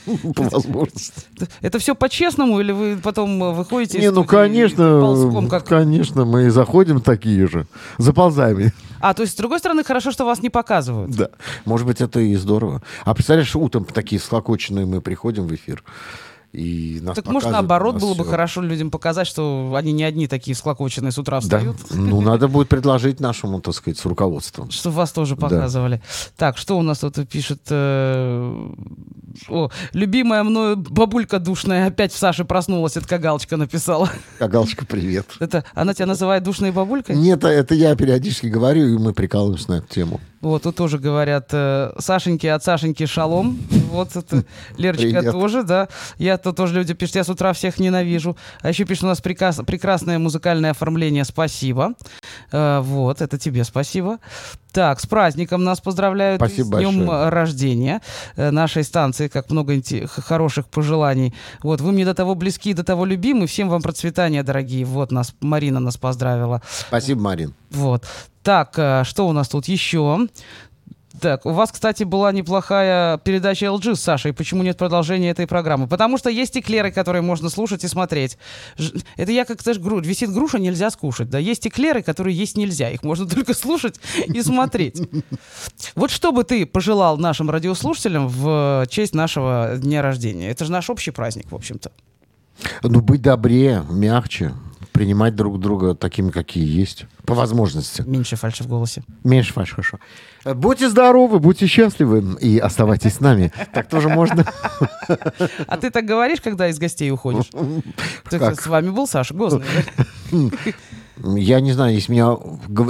По 0.35 0.43
возможности. 0.45 1.27
Это 1.61 1.79
все 1.79 1.95
по-честному 1.95 2.61
или 2.61 2.73
вы 2.73 2.97
потом 2.97 3.43
э, 3.43 3.53
выходите 3.53 3.99
Не, 3.99 4.11
ну, 4.11 4.25
конечно, 4.25 5.01
ползком, 5.01 5.49
как 5.49 5.65
конечно, 5.65 6.25
мы 6.25 6.51
заходим 6.51 7.01
такие 7.01 7.47
же. 7.47 7.67
Заползаем. 7.99 8.73
А, 9.01 9.15
то 9.15 9.23
есть, 9.23 9.35
с 9.35 9.37
другой 9.37 9.59
стороны, 9.59 9.85
хорошо, 9.85 10.11
что 10.11 10.25
вас 10.25 10.43
не 10.43 10.51
показывают. 10.51 11.11
Да. 11.13 11.29
Может 11.65 11.87
быть, 11.87 12.01
это 12.01 12.21
и 12.21 12.35
здорово. 12.37 12.83
А 13.05 13.15
представляешь, 13.15 13.55
утром 13.55 13.85
такие 13.85 14.21
склокоченные 14.21 14.87
мы 14.87 15.01
приходим 15.01 15.47
в 15.47 15.55
эфир, 15.55 15.83
и 16.53 16.99
нас 17.03 17.15
Так 17.17 17.27
может, 17.27 17.51
наоборот, 17.51 17.95
нас 17.95 18.03
было 18.03 18.15
бы 18.15 18.23
всё. 18.25 18.31
хорошо 18.31 18.63
людям 18.63 18.91
показать, 18.91 19.27
что 19.27 19.73
они 19.77 19.93
не 19.93 20.03
одни 20.05 20.27
такие 20.27 20.55
склокоченные 20.57 21.13
с 21.13 21.19
утра 21.19 21.37
Да. 21.37 21.41
встают, 21.43 21.77
Ну, 21.91 22.21
надо 22.23 22.49
будет 22.49 22.69
предложить 22.69 23.21
нашему, 23.21 23.61
так 23.61 23.75
сказать, 23.75 23.99
с 23.99 24.05
руководством. 24.07 24.71
что 24.71 24.91
вас 24.91 25.13
тоже 25.13 25.37
показывали. 25.37 26.01
Так, 26.37 26.57
что 26.57 26.79
у 26.79 26.83
нас 26.83 26.99
тут 27.01 27.17
пишет? 27.29 27.61
э, 27.71 28.69
О, 29.49 29.69
любимая 29.93 30.43
мною 30.43 30.77
бабулька 30.77 31.39
душная 31.39 31.87
опять 31.87 32.13
в 32.13 32.19
Саше 32.19 32.45
проснулась, 32.45 32.97
это 32.97 33.07
Кагалочка 33.07 33.57
написала. 33.57 34.09
Кагалочка, 34.39 34.85
привет. 34.87 35.27
Это 35.39 35.65
она 35.75 35.95
тебя 35.95 36.07
называет 36.07 36.43
душной 36.43 36.73
бабулькой? 36.73 37.15
Нет, 37.15 37.45
это 37.45 37.75
я 37.75 37.95
периодически 37.95 38.47
говорю, 38.47 38.89
и 38.89 38.99
мы 38.99 39.13
прикалываемся 39.13 39.71
на 39.71 39.75
эту 39.77 39.89
тему. 39.95 40.21
Вот, 40.41 40.63
тут 40.63 40.77
тоже 40.77 40.99
говорят, 40.99 41.49
э, 41.53 41.93
Сашеньки 41.99 42.47
от 42.47 42.63
Сашеньки 42.63 43.07
шалом. 43.07 43.59
Вот 43.91 44.15
это 44.15 44.45
Лерочка 44.77 45.19
Привет. 45.19 45.33
тоже, 45.33 45.63
да. 45.63 45.89
Я 46.19 46.39
то 46.39 46.53
тоже 46.53 46.75
люди 46.75 46.95
пишут, 46.95 47.17
я 47.17 47.25
с 47.25 47.29
утра 47.29 47.53
всех 47.53 47.79
ненавижу. 47.81 48.37
А 48.61 48.69
еще 48.69 48.85
пишут, 48.85 49.05
у 49.05 49.07
нас 49.09 49.21
прикас- 49.21 49.65
прекрасное 49.65 50.19
музыкальное 50.19 50.71
оформление, 50.71 51.25
спасибо. 51.25 51.95
Э, 52.53 52.81
вот, 52.81 53.21
это 53.21 53.39
тебе 53.39 53.65
спасибо. 53.65 54.19
Так, 54.73 55.01
с 55.01 55.07
праздником 55.07 55.65
нас 55.65 55.81
поздравляют. 55.81 56.41
Спасибо 56.41 56.77
с 56.77 56.79
днем 56.79 57.07
большое. 57.07 57.29
рождения 57.31 58.01
э, 58.37 58.51
нашей 58.51 58.85
станции, 58.85 59.29
как 59.29 59.51
много 59.51 59.75
хороших 60.09 60.69
пожеланий. 60.69 61.35
Вот, 61.63 61.81
вы 61.81 61.93
мне 61.93 62.05
до 62.05 62.15
того 62.15 62.35
близки, 62.35 62.75
до 62.75 62.85
того 62.85 63.05
любимы. 63.05 63.47
Всем 63.47 63.69
вам 63.69 63.83
процветания, 63.83 64.43
дорогие. 64.43 64.85
Вот 64.85 65.11
нас, 65.11 65.35
Марина 65.41 65.81
нас 65.81 65.97
поздравила. 65.97 66.63
Спасибо, 66.89 67.21
Марин. 67.23 67.55
Вот. 67.71 68.05
Так, 68.49 68.79
э, 68.79 69.03
что 69.05 69.29
у 69.29 69.33
нас 69.33 69.47
тут 69.47 69.69
еще? 69.69 70.21
Так, 71.21 71.45
у 71.45 71.51
вас, 71.51 71.71
кстати, 71.71 72.05
была 72.05 72.33
неплохая 72.33 73.19
передача 73.19 73.67
LG 73.67 73.95
с 73.95 74.01
Сашей. 74.01 74.33
Почему 74.33 74.63
нет 74.63 74.79
продолжения 74.79 75.29
этой 75.29 75.47
программы? 75.47 75.87
Потому 75.87 76.17
что 76.17 76.31
есть 76.31 76.57
эклеры, 76.57 76.91
которые 76.91 77.21
можно 77.21 77.51
слушать 77.51 77.85
и 77.85 77.89
смотреть. 77.89 78.39
Ж- 78.79 78.93
Это 79.19 79.33
я 79.33 79.45
как, 79.45 79.61
знаешь, 79.61 79.79
гру... 79.79 80.01
висит 80.01 80.31
груша, 80.33 80.59
нельзя 80.59 80.91
скушать. 80.91 81.29
Да, 81.29 81.39
есть 81.39 81.67
эклеры, 81.67 82.01
которые 82.01 82.35
есть 82.35 82.57
нельзя. 82.57 82.89
Их 82.89 83.03
можно 83.03 83.27
только 83.29 83.53
слушать 83.53 84.01
и 84.25 84.41
смотреть. 84.41 84.99
Вот 85.95 86.11
что 86.11 86.33
бы 86.33 86.43
ты 86.43 86.65
пожелал 86.65 87.19
нашим 87.19 87.51
радиослушателям 87.51 88.29
в 88.29 88.87
честь 88.89 89.15
нашего 89.15 89.75
дня 89.77 90.01
рождения? 90.01 90.49
Это 90.49 90.65
же 90.65 90.73
наш 90.73 90.89
общий 90.89 91.11
праздник, 91.11 91.53
в 91.53 91.55
общем-то. 91.55 91.93
Ну, 92.83 93.03
быть 93.03 93.21
добрее, 93.21 93.85
мягче, 93.91 94.55
принимать 94.99 95.37
друг 95.37 95.61
друга 95.61 95.95
такими, 95.95 96.31
какие 96.31 96.67
есть. 96.67 97.07
По 97.25 97.33
возможности. 97.33 98.03
Меньше 98.05 98.35
фальши 98.35 98.65
в 98.65 98.67
голосе. 98.67 99.05
Меньше 99.23 99.53
фальши, 99.53 99.77
хорошо. 99.77 100.01
Э, 100.45 100.55
Будьте 100.55 100.89
здоровы, 100.89 101.39
будьте 101.39 101.69
счастливы 101.69 102.37
и 102.41 102.59
оставайтесь 102.59 103.15
с 103.15 103.21
нами. 103.21 103.53
Так 103.73 103.89
тоже 103.89 104.09
можно. 104.09 104.45
А 105.69 105.77
ты 105.77 105.93
так 105.93 106.05
говоришь, 106.05 106.41
когда 106.41 106.67
из 106.67 106.81
гостей 106.81 107.13
уходишь? 107.13 107.49
С 108.29 108.67
вами 108.67 108.91
был 108.91 109.07
Саша 109.07 109.35
Гозный. 109.35 109.63
Я 111.23 111.61
не 111.61 111.71
знаю, 111.71 111.95
если 111.95 112.11
меня... 112.11 112.37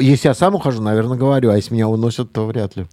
Если 0.01 0.29
я 0.29 0.35
сам 0.35 0.55
ухожу, 0.55 0.81
наверное, 0.81 1.19
говорю, 1.19 1.51
а 1.51 1.57
если 1.57 1.75
меня 1.75 1.89
уносят, 1.89 2.33
то 2.33 2.47
вряд 2.47 2.75
ли. 2.77 2.87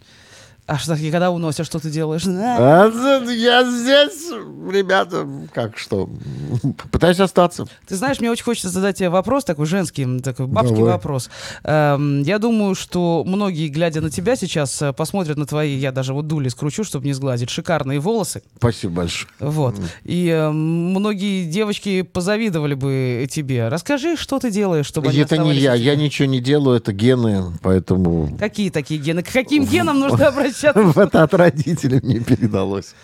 А 0.68 0.80
что, 0.80 0.96
и 0.96 1.12
когда 1.12 1.30
уносят, 1.30 1.68
что 1.68 1.78
ты 1.78 1.92
делаешь? 1.92 2.24
А, 2.26 2.90
Я 3.32 3.64
здесь, 3.64 4.32
ребята, 4.74 5.28
как 5.54 5.78
что? 5.78 6.10
Пытаюсь 6.92 7.20
остаться. 7.20 7.68
Ты 7.88 7.96
знаешь, 7.96 8.20
мне 8.20 8.32
очень 8.32 8.46
хочется 8.46 8.70
задать 8.70 8.98
тебе 8.98 9.10
вопрос, 9.10 9.44
такой 9.44 9.68
женский, 9.68 10.20
такой 10.22 10.48
бабский 10.48 10.78
Давай. 10.78 10.94
вопрос. 10.94 11.30
Эм, 11.64 12.24
я 12.24 12.40
думаю, 12.40 12.74
что 12.74 13.24
многие, 13.28 13.68
глядя 13.68 14.02
на 14.02 14.10
тебя 14.10 14.36
сейчас, 14.36 14.82
э, 14.82 14.92
посмотрят 14.92 15.38
на 15.38 15.46
твои, 15.46 15.76
я 15.76 15.92
даже 15.92 16.16
вот 16.16 16.26
дули 16.26 16.50
скручу, 16.50 16.84
чтобы 16.84 17.06
не 17.06 17.14
сглазить, 17.14 17.52
шикарные 17.52 18.00
волосы. 18.00 18.42
Спасибо 18.58 18.94
большое. 18.94 19.32
Вот. 19.40 19.76
И 20.04 20.30
э, 20.30 20.50
многие 20.50 21.46
девочки 21.46 22.02
позавидовали 22.02 22.74
бы 22.74 23.28
тебе. 23.30 23.68
Расскажи, 23.68 24.18
что 24.18 24.40
ты 24.40 24.50
делаешь, 24.50 24.88
чтобы 24.88 25.10
они 25.10 25.20
Это 25.20 25.38
не 25.38 25.54
я, 25.54 25.76
я 25.76 25.96
ничего 25.96 26.28
не 26.28 26.40
делаю, 26.40 26.78
это 26.78 26.92
гены, 26.92 27.44
поэтому 27.62 28.36
Какие 28.40 28.72
такие 28.72 29.00
гены? 29.00 29.22
К 29.22 29.32
каким 29.32 29.66
генам 29.66 30.00
нужно 30.06 30.30
обращаться? 30.30 30.55
это 30.96 31.24
от 31.24 31.34
родителей 31.34 32.00
мне 32.02 32.20
передалось. 32.20 32.96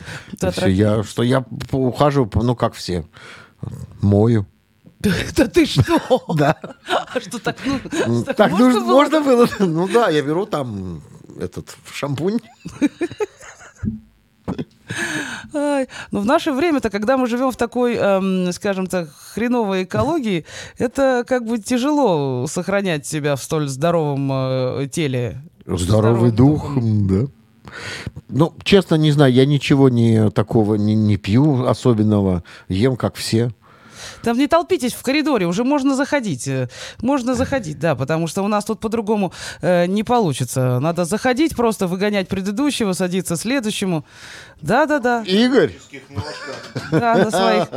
Я, 0.65 1.03
что 1.03 1.23
я 1.23 1.45
ухаживаю, 1.71 2.29
ну, 2.35 2.55
как 2.55 2.73
все. 2.73 3.05
Мою. 4.01 4.45
Да 5.35 5.47
ты 5.47 5.65
что? 5.65 6.23
Да. 6.35 6.55
А 6.87 7.19
что 7.19 7.39
так, 7.39 7.57
ну, 8.07 8.23
так 8.23 8.51
можно 8.51 9.21
было? 9.21 9.47
Ну 9.59 9.87
да, 9.87 10.09
я 10.09 10.21
беру 10.21 10.45
там 10.45 11.01
этот 11.39 11.75
шампунь. 11.91 12.39
Ай, 15.53 15.87
но 16.11 16.19
в 16.19 16.25
наше 16.25 16.51
время-то, 16.51 16.89
когда 16.89 17.17
мы 17.17 17.27
живем 17.27 17.51
в 17.51 17.55
такой, 17.55 17.95
эм, 17.95 18.51
скажем 18.51 18.87
так, 18.87 19.09
хреновой 19.33 19.83
экологии, 19.83 20.45
это 20.77 21.23
как 21.25 21.45
бы 21.45 21.59
тяжело 21.59 22.45
сохранять 22.47 23.05
себя 23.05 23.35
в 23.35 23.43
столь 23.43 23.69
здоровом 23.69 24.29
э, 24.31 24.87
теле. 24.91 25.41
Здоровый 25.65 26.31
дух, 26.31 26.73
да. 26.75 27.27
Ну, 28.29 28.53
честно, 28.63 28.95
не 28.95 29.11
знаю, 29.11 29.33
я 29.33 29.45
ничего 29.45 29.89
не 29.89 30.29
такого 30.31 30.75
не, 30.75 30.95
не 30.95 31.17
пью 31.17 31.65
особенного. 31.65 32.43
Ем, 32.69 32.95
как 32.95 33.15
все. 33.15 33.51
Там 34.23 34.37
не 34.37 34.47
толпитесь 34.47 34.93
в 34.93 35.01
коридоре, 35.03 35.45
уже 35.45 35.63
можно 35.63 35.95
заходить. 35.95 36.47
э, 36.47 36.69
Можно 37.01 37.35
заходить, 37.35 37.79
да, 37.79 37.95
потому 37.95 38.27
что 38.27 38.41
у 38.43 38.47
нас 38.47 38.65
тут 38.65 38.79
по-другому 38.79 39.31
э, 39.61 39.85
не 39.87 40.03
получится. 40.03 40.79
Надо 40.79 41.05
заходить, 41.05 41.55
просто 41.55 41.87
выгонять 41.87 42.27
предыдущего, 42.27 42.93
садиться 42.93 43.35
следующему. 43.35 44.03
Да-да-да, 44.61 45.23
Игорь, 45.25 45.71
да, 46.91 47.15
на 47.15 47.31
своих. 47.31 47.67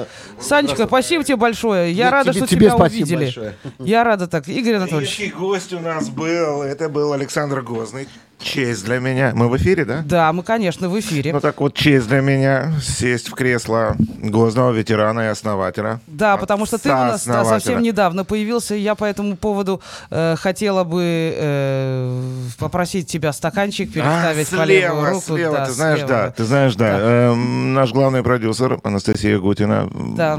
Санечка, 0.41 0.87
спасибо 0.87 1.25
тебе 1.25 1.37
большое. 1.37 1.93
Я 1.93 2.05
Нет, 2.05 2.13
рада, 2.13 2.33
тебе- 2.33 2.41
что 2.41 2.55
тебе 2.55 2.67
тебя 2.67 2.77
увидели. 2.77 3.25
большое. 3.25 3.55
Я 3.79 4.05
рада 4.05 4.27
так. 4.27 4.49
Игорь 4.49 4.75
Анатольевич. 4.77 5.15
Следующий 5.17 5.35
гость 5.39 5.73
у 5.73 5.81
нас 5.81 6.09
был, 6.09 6.63
это 6.63 6.89
был 6.89 7.13
Александр 7.13 7.63
Гозный. 7.63 8.09
Честь 8.41 8.85
для 8.85 8.99
меня. 8.99 9.33
Мы 9.35 9.49
в 9.49 9.57
эфире, 9.57 9.85
да? 9.87 10.03
Да, 10.05 10.31
мы, 10.33 10.43
конечно, 10.43 10.89
в 10.91 10.99
эфире. 11.01 11.33
Ну 11.33 11.41
так 11.41 11.59
вот, 11.61 11.73
честь 11.75 12.09
для 12.09 12.21
меня 12.21 12.73
сесть 12.83 13.29
в 13.31 13.35
кресло 13.35 13.97
Гозного 13.99 14.73
ветерана 14.73 15.21
и 15.21 15.27
основателя. 15.27 16.01
Да, 16.09 16.37
потому 16.37 16.67
что 16.67 16.77
ты 16.77 16.91
у 16.91 16.93
нас 16.93 17.25
да, 17.27 17.45
совсем 17.45 17.81
недавно 17.81 18.25
появился. 18.25 18.75
Я 18.75 18.97
по 18.97 19.05
этому 19.05 19.37
поводу 19.37 19.81
э, 20.11 20.35
хотела 20.37 20.85
бы 20.85 21.03
э, 21.05 22.23
попросить 22.59 23.07
тебя 23.09 23.33
стаканчик 23.33 23.91
переставить 23.93 24.53
а, 24.53 24.57
по 24.57 24.63
левую 24.65 25.01
слева, 25.01 25.11
руку. 25.11 25.25
слева, 25.27 25.57
Да, 25.57 25.67
ты 25.67 25.73
знаешь, 25.73 25.99
слева. 26.01 26.09
да, 26.13 26.31
ты 26.33 26.45
знаешь, 26.45 26.74
да. 26.77 26.99
Эм, 26.99 27.75
наш 27.75 27.93
главный 27.93 28.23
продюсер 28.23 28.79
Анастасия 28.83 29.39
Гутина 29.39 29.89
Да. 29.93 30.39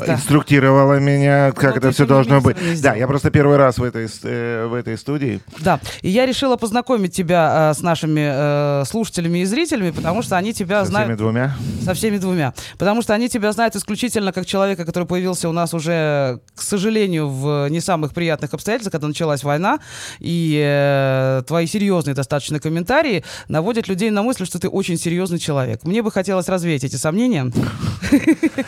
Да. 0.00 0.14
инструктировала 0.14 0.98
меня, 0.98 1.52
как 1.52 1.72
Но 1.72 1.76
это 1.78 1.90
все 1.92 2.06
должно 2.06 2.40
быть. 2.40 2.60
не 2.60 2.80
Да, 2.80 2.94
я 2.94 3.06
просто 3.06 3.30
первый 3.30 3.56
раз 3.56 3.78
в 3.78 3.82
этой, 3.82 4.08
э, 4.22 4.66
в 4.66 4.74
этой 4.74 4.96
студии. 4.98 5.40
Да, 5.58 5.80
и 6.02 6.08
я 6.08 6.26
решила 6.26 6.56
познакомить 6.56 7.14
тебя 7.14 7.70
э, 7.70 7.74
с 7.74 7.80
нашими 7.80 8.82
э, 8.82 8.84
слушателями 8.86 9.38
и 9.38 9.44
зрителями, 9.44 9.90
потому 9.90 10.22
что 10.22 10.36
они 10.36 10.52
тебя 10.52 10.84
Со 10.84 10.90
знают... 10.90 11.08
всеми 11.08 11.18
двумя. 11.18 11.56
Со 11.82 11.94
всеми 11.94 12.18
двумя. 12.18 12.54
Потому 12.78 13.02
что 13.02 13.14
они 13.14 13.28
тебя 13.28 13.52
знают 13.52 13.76
исключительно 13.76 14.32
как 14.32 14.46
человека, 14.46 14.84
который 14.84 15.06
появился 15.06 15.48
у 15.48 15.52
нас 15.52 15.74
уже, 15.74 16.40
к 16.54 16.62
сожалению, 16.62 17.28
в 17.28 17.68
не 17.68 17.80
самых 17.80 18.14
приятных 18.14 18.54
обстоятельствах, 18.54 18.92
когда 18.92 19.08
началась 19.08 19.44
война. 19.44 19.78
И 20.18 20.60
э, 20.64 21.42
твои 21.46 21.66
серьезные 21.66 22.14
достаточно 22.14 22.60
комментарии 22.60 23.24
наводят 23.48 23.88
людей 23.88 24.10
на 24.10 24.22
мысль, 24.22 24.46
что 24.46 24.58
ты 24.58 24.68
очень 24.68 24.96
серьезный 24.96 25.38
человек. 25.38 25.84
Мне 25.84 26.02
бы 26.02 26.10
хотелось 26.10 26.48
развеять 26.48 26.84
эти 26.84 26.96
сомнения. 26.96 27.50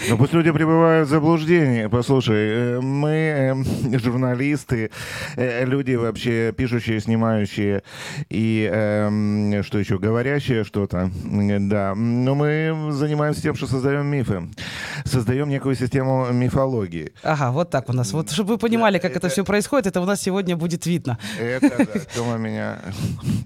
Ну 0.09 0.19
пусть 0.19 0.33
люди 0.33 0.51
пребывают 0.51 1.09
в 1.17 1.19
заблуждении. 1.19 1.87
Послушай, 1.87 2.37
э, 2.37 2.81
мы 2.81 3.65
э, 3.95 3.99
журналисты, 3.99 4.91
э, 5.37 5.65
люди 5.65 5.95
вообще 5.95 6.53
пишущие, 6.53 7.01
снимающие 7.01 7.83
и 8.29 8.71
эм, 8.71 9.63
что 9.63 9.79
еще, 9.79 9.99
говорящие 9.99 10.63
что-то. 10.65 11.11
Да, 11.25 11.95
но 11.95 12.35
мы 12.35 12.93
занимаемся 12.93 13.41
тем, 13.41 13.55
что 13.55 13.67
создаем 13.67 14.07
мифы. 14.07 14.43
Создаем 15.07 15.49
некую 15.49 15.75
систему 15.75 16.27
мифологии. 16.33 17.13
Ага, 17.23 17.51
вот 17.51 17.71
так 17.71 17.89
у 17.89 17.95
нас. 17.95 18.13
Вот, 18.13 18.31
чтобы 18.31 18.55
вы 18.55 18.59
понимали, 18.59 18.99
как 18.99 19.17
это 19.17 19.31
все 19.31 19.43
происходит, 19.43 19.87
это 19.87 20.03
у 20.03 20.05
нас 20.05 20.21
сегодня 20.21 20.55
будет 20.55 20.85
видно. 20.85 21.19
Это 21.41 21.79
да, 21.79 22.01
Тёма 22.15 22.37
меня 22.37 22.79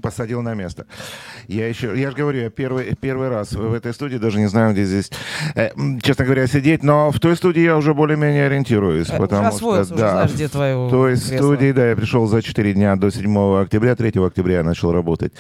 посадил 0.02 0.42
на 0.42 0.54
место. 0.54 0.86
Я 1.46 1.68
еще, 1.68 1.96
я 1.96 2.10
же 2.10 2.16
говорю, 2.16 2.40
я 2.40 2.50
первый, 2.50 2.96
первый 3.00 3.28
раз 3.28 3.52
в 3.52 3.72
этой 3.72 3.94
студии, 3.94 4.16
даже 4.16 4.38
не 4.38 4.48
знаю, 4.48 4.72
где 4.72 4.84
здесь, 4.84 5.10
честно 6.02 6.24
говоря, 6.24 6.48
сидеть, 6.48 6.82
но 6.82 7.12
в 7.12 7.20
той 7.20 7.36
студии 7.36 7.60
я 7.64 7.76
уже 7.76 7.95
более-менее 7.95 8.47
ориентируюсь. 8.47 9.09
Э, 9.11 9.19
потому 9.19 9.52
что, 9.52 9.81
уже 9.81 9.95
да, 9.95 10.11
знаешь, 10.11 10.33
где 10.33 10.49
твое 10.49 10.76
в 10.76 10.90
той 10.90 11.17
кресло. 11.17 11.37
студии, 11.37 11.73
да, 11.73 11.90
я 11.90 11.97
пришел 11.97 12.26
за 12.26 12.43
4 12.43 12.73
дня 12.75 12.97
до 12.97 13.11
7 13.11 13.61
октября, 13.62 13.97
3 13.97 14.12
октября 14.25 14.59
я 14.59 14.64
начал 14.64 14.93
работать 14.93 15.33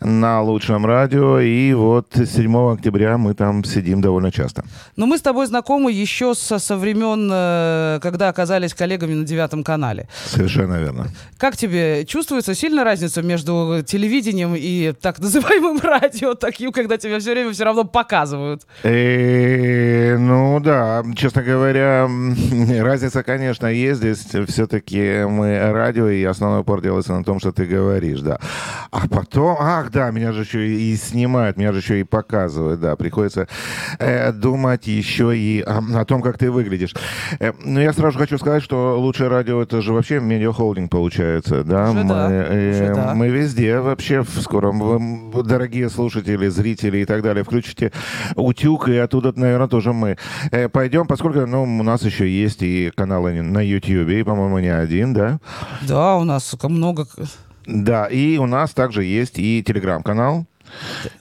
на 0.00 0.42
лучшем 0.42 0.86
радио, 0.86 1.40
и 1.40 1.72
вот 1.74 2.08
7 2.14 2.72
октября 2.72 3.18
мы 3.18 3.34
там 3.34 3.64
сидим 3.64 4.00
довольно 4.00 4.30
часто. 4.30 4.64
Но 4.96 5.06
мы 5.06 5.18
с 5.18 5.22
тобой 5.22 5.46
знакомы 5.46 5.92
еще 5.92 6.34
со, 6.34 6.58
со 6.58 6.76
времен, 6.76 7.30
э, 7.32 7.98
когда 8.02 8.28
оказались 8.28 8.74
коллегами 8.74 9.14
на 9.14 9.24
девятом 9.24 9.64
канале. 9.64 10.08
Совершенно 10.26 10.74
верно. 10.74 11.08
Как 11.38 11.56
тебе 11.56 12.04
чувствуется 12.06 12.54
сильная 12.54 12.84
разница 12.84 13.22
между 13.22 13.82
телевидением 13.86 14.54
и 14.56 14.92
так 15.00 15.18
называемым 15.18 15.78
радио, 15.82 16.34
таким, 16.34 16.72
когда 16.72 16.96
тебя 16.96 17.18
все 17.18 17.32
время 17.32 17.52
все 17.52 17.64
равно 17.64 17.84
показывают? 17.84 18.62
Э, 18.82 20.16
ну 20.18 20.60
да, 20.60 21.04
честно 21.16 21.42
говоря, 21.42 21.65
говоря, 21.66 22.08
разница, 22.82 23.22
конечно, 23.22 23.66
есть. 23.66 24.00
Здесь 24.00 24.26
все-таки 24.48 25.24
мы 25.28 25.58
радио, 25.72 26.08
и 26.08 26.22
основной 26.24 26.60
упор 26.60 26.80
делается 26.80 27.14
на 27.14 27.24
том, 27.24 27.40
что 27.40 27.52
ты 27.52 27.64
говоришь, 27.64 28.20
да. 28.20 28.38
А 28.90 29.08
потом, 29.08 29.56
ах, 29.58 29.90
да, 29.90 30.10
меня 30.10 30.32
же 30.32 30.42
еще 30.42 30.66
и 30.66 30.94
снимают, 30.96 31.56
меня 31.56 31.72
же 31.72 31.78
еще 31.78 32.00
и 32.00 32.04
показывают, 32.04 32.80
да. 32.80 32.96
Приходится 32.96 33.48
э, 33.98 34.32
думать 34.32 34.86
еще 34.86 35.36
и 35.36 35.60
о, 35.62 35.82
о 36.00 36.04
том, 36.04 36.22
как 36.22 36.38
ты 36.38 36.50
выглядишь. 36.50 36.94
Э, 37.38 37.52
но 37.64 37.80
я 37.80 37.92
сразу 37.92 38.18
хочу 38.18 38.38
сказать, 38.38 38.62
что 38.62 38.98
лучшее 38.98 39.28
радио 39.28 39.62
это 39.62 39.80
же 39.80 39.92
вообще 39.92 40.20
медиахолдинг 40.20 40.90
получается, 40.90 41.64
да. 41.64 41.90
Уже 41.90 42.02
мы, 42.02 42.08
да, 42.08 42.28
э, 42.30 42.92
да. 42.94 43.14
мы 43.14 43.28
везде 43.28 43.80
вообще 43.80 44.22
в 44.22 44.40
скором, 44.40 44.78
Вы, 45.30 45.42
дорогие 45.42 45.90
слушатели, 45.90 46.48
зрители 46.48 46.98
и 46.98 47.04
так 47.04 47.22
далее, 47.22 47.44
включите 47.44 47.92
утюг, 48.34 48.88
и 48.88 48.96
оттуда, 48.96 49.32
наверное, 49.34 49.68
тоже 49.68 49.92
мы 49.92 50.16
Э, 50.50 50.68
пойдем, 50.68 51.06
поскольку 51.06 51.45
ну, 51.46 51.62
у 51.62 51.82
нас 51.82 52.02
еще 52.02 52.28
есть 52.28 52.62
и 52.62 52.90
каналы 52.94 53.42
на 53.42 53.60
YouTube, 53.60 54.08
и, 54.10 54.22
по-моему, 54.22 54.58
не 54.58 54.68
один, 54.68 55.14
да? 55.14 55.38
Да, 55.82 56.16
у 56.16 56.24
нас 56.24 56.54
много... 56.62 57.06
Да, 57.66 58.06
и 58.06 58.38
у 58.38 58.46
нас 58.46 58.72
также 58.72 59.04
есть 59.04 59.38
и 59.38 59.62
телеграм-канал, 59.66 60.46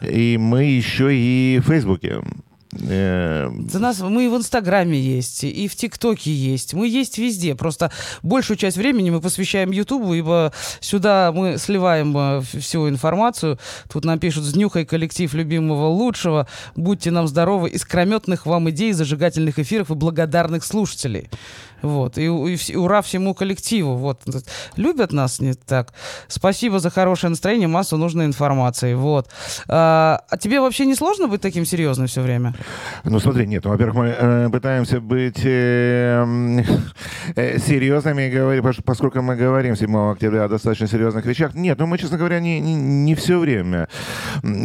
и 0.01 0.37
мы 0.37 0.63
еще 0.65 1.15
и 1.15 1.59
в 1.59 1.67
Фейсбуке. 1.67 2.21
Э, 2.81 3.49
За 3.69 3.79
нас 3.79 3.99
мы 3.99 4.25
и 4.25 4.27
в 4.27 4.35
Инстаграме 4.35 4.99
есть, 4.99 5.43
и 5.43 5.67
в 5.67 5.75
ТикТоке 5.75 6.31
есть. 6.31 6.73
Мы 6.73 6.87
есть 6.87 7.17
везде. 7.17 7.55
Просто 7.55 7.91
большую 8.23 8.57
часть 8.57 8.77
времени 8.77 9.09
мы 9.09 9.21
посвящаем 9.21 9.71
Ютубу, 9.71 10.13
ибо 10.13 10.51
сюда 10.79 11.31
мы 11.31 11.57
сливаем 11.57 12.15
э, 12.17 12.41
всю 12.41 12.89
информацию. 12.89 13.59
Тут 13.91 14.05
нам 14.05 14.19
пишут 14.19 14.43
«Знюхай 14.43 14.85
коллектив 14.85 15.33
любимого 15.33 15.87
лучшего. 15.87 16.47
Будьте 16.75 17.11
нам 17.11 17.27
здоровы. 17.27 17.69
Искрометных 17.69 18.45
вам 18.45 18.69
идей, 18.69 18.91
зажигательных 18.91 19.59
эфиров 19.59 19.91
и 19.91 19.95
благодарных 19.95 20.63
слушателей». 20.63 21.29
Вот. 21.81 22.17
И, 22.17 22.25
и 22.25 22.75
ура 22.75 23.01
всему 23.01 23.33
коллективу. 23.33 23.95
Вот. 23.95 24.21
Любят 24.75 25.11
нас 25.11 25.39
не 25.39 25.53
так. 25.53 25.93
Спасибо 26.27 26.79
за 26.79 26.89
хорошее 26.89 27.29
настроение, 27.29 27.67
массу 27.67 27.97
нужной 27.97 28.25
информации. 28.25 28.93
Вот. 28.93 29.29
А, 29.67 30.21
а 30.29 30.37
тебе 30.37 30.59
вообще 30.59 30.85
не 30.85 30.95
сложно 30.95 31.27
быть 31.27 31.41
таким 31.41 31.65
серьезным 31.65 32.07
все 32.07 32.21
время? 32.21 32.53
Ну, 33.03 33.19
смотри, 33.19 33.47
нет, 33.47 33.65
ну, 33.65 33.71
во-первых, 33.71 33.95
мы 33.95 34.07
э, 34.07 34.49
пытаемся 34.51 34.99
быть 34.99 35.41
э, 35.43 36.21
м, 36.21 36.63
э, 37.35 37.59
серьезными, 37.59 38.61
поскольку 38.81 39.21
мы 39.21 39.35
говорим 39.35 39.75
7 39.75 40.11
октября 40.11 40.45
о 40.45 40.49
достаточно 40.49 40.87
серьезных 40.87 41.25
вещах. 41.25 41.53
Нет, 41.55 41.79
ну, 41.79 41.87
мы, 41.87 41.97
честно 41.97 42.17
говоря, 42.17 42.39
не, 42.39 42.59
не, 42.59 42.75
не 42.75 43.15
все 43.15 43.39
время 43.39 43.87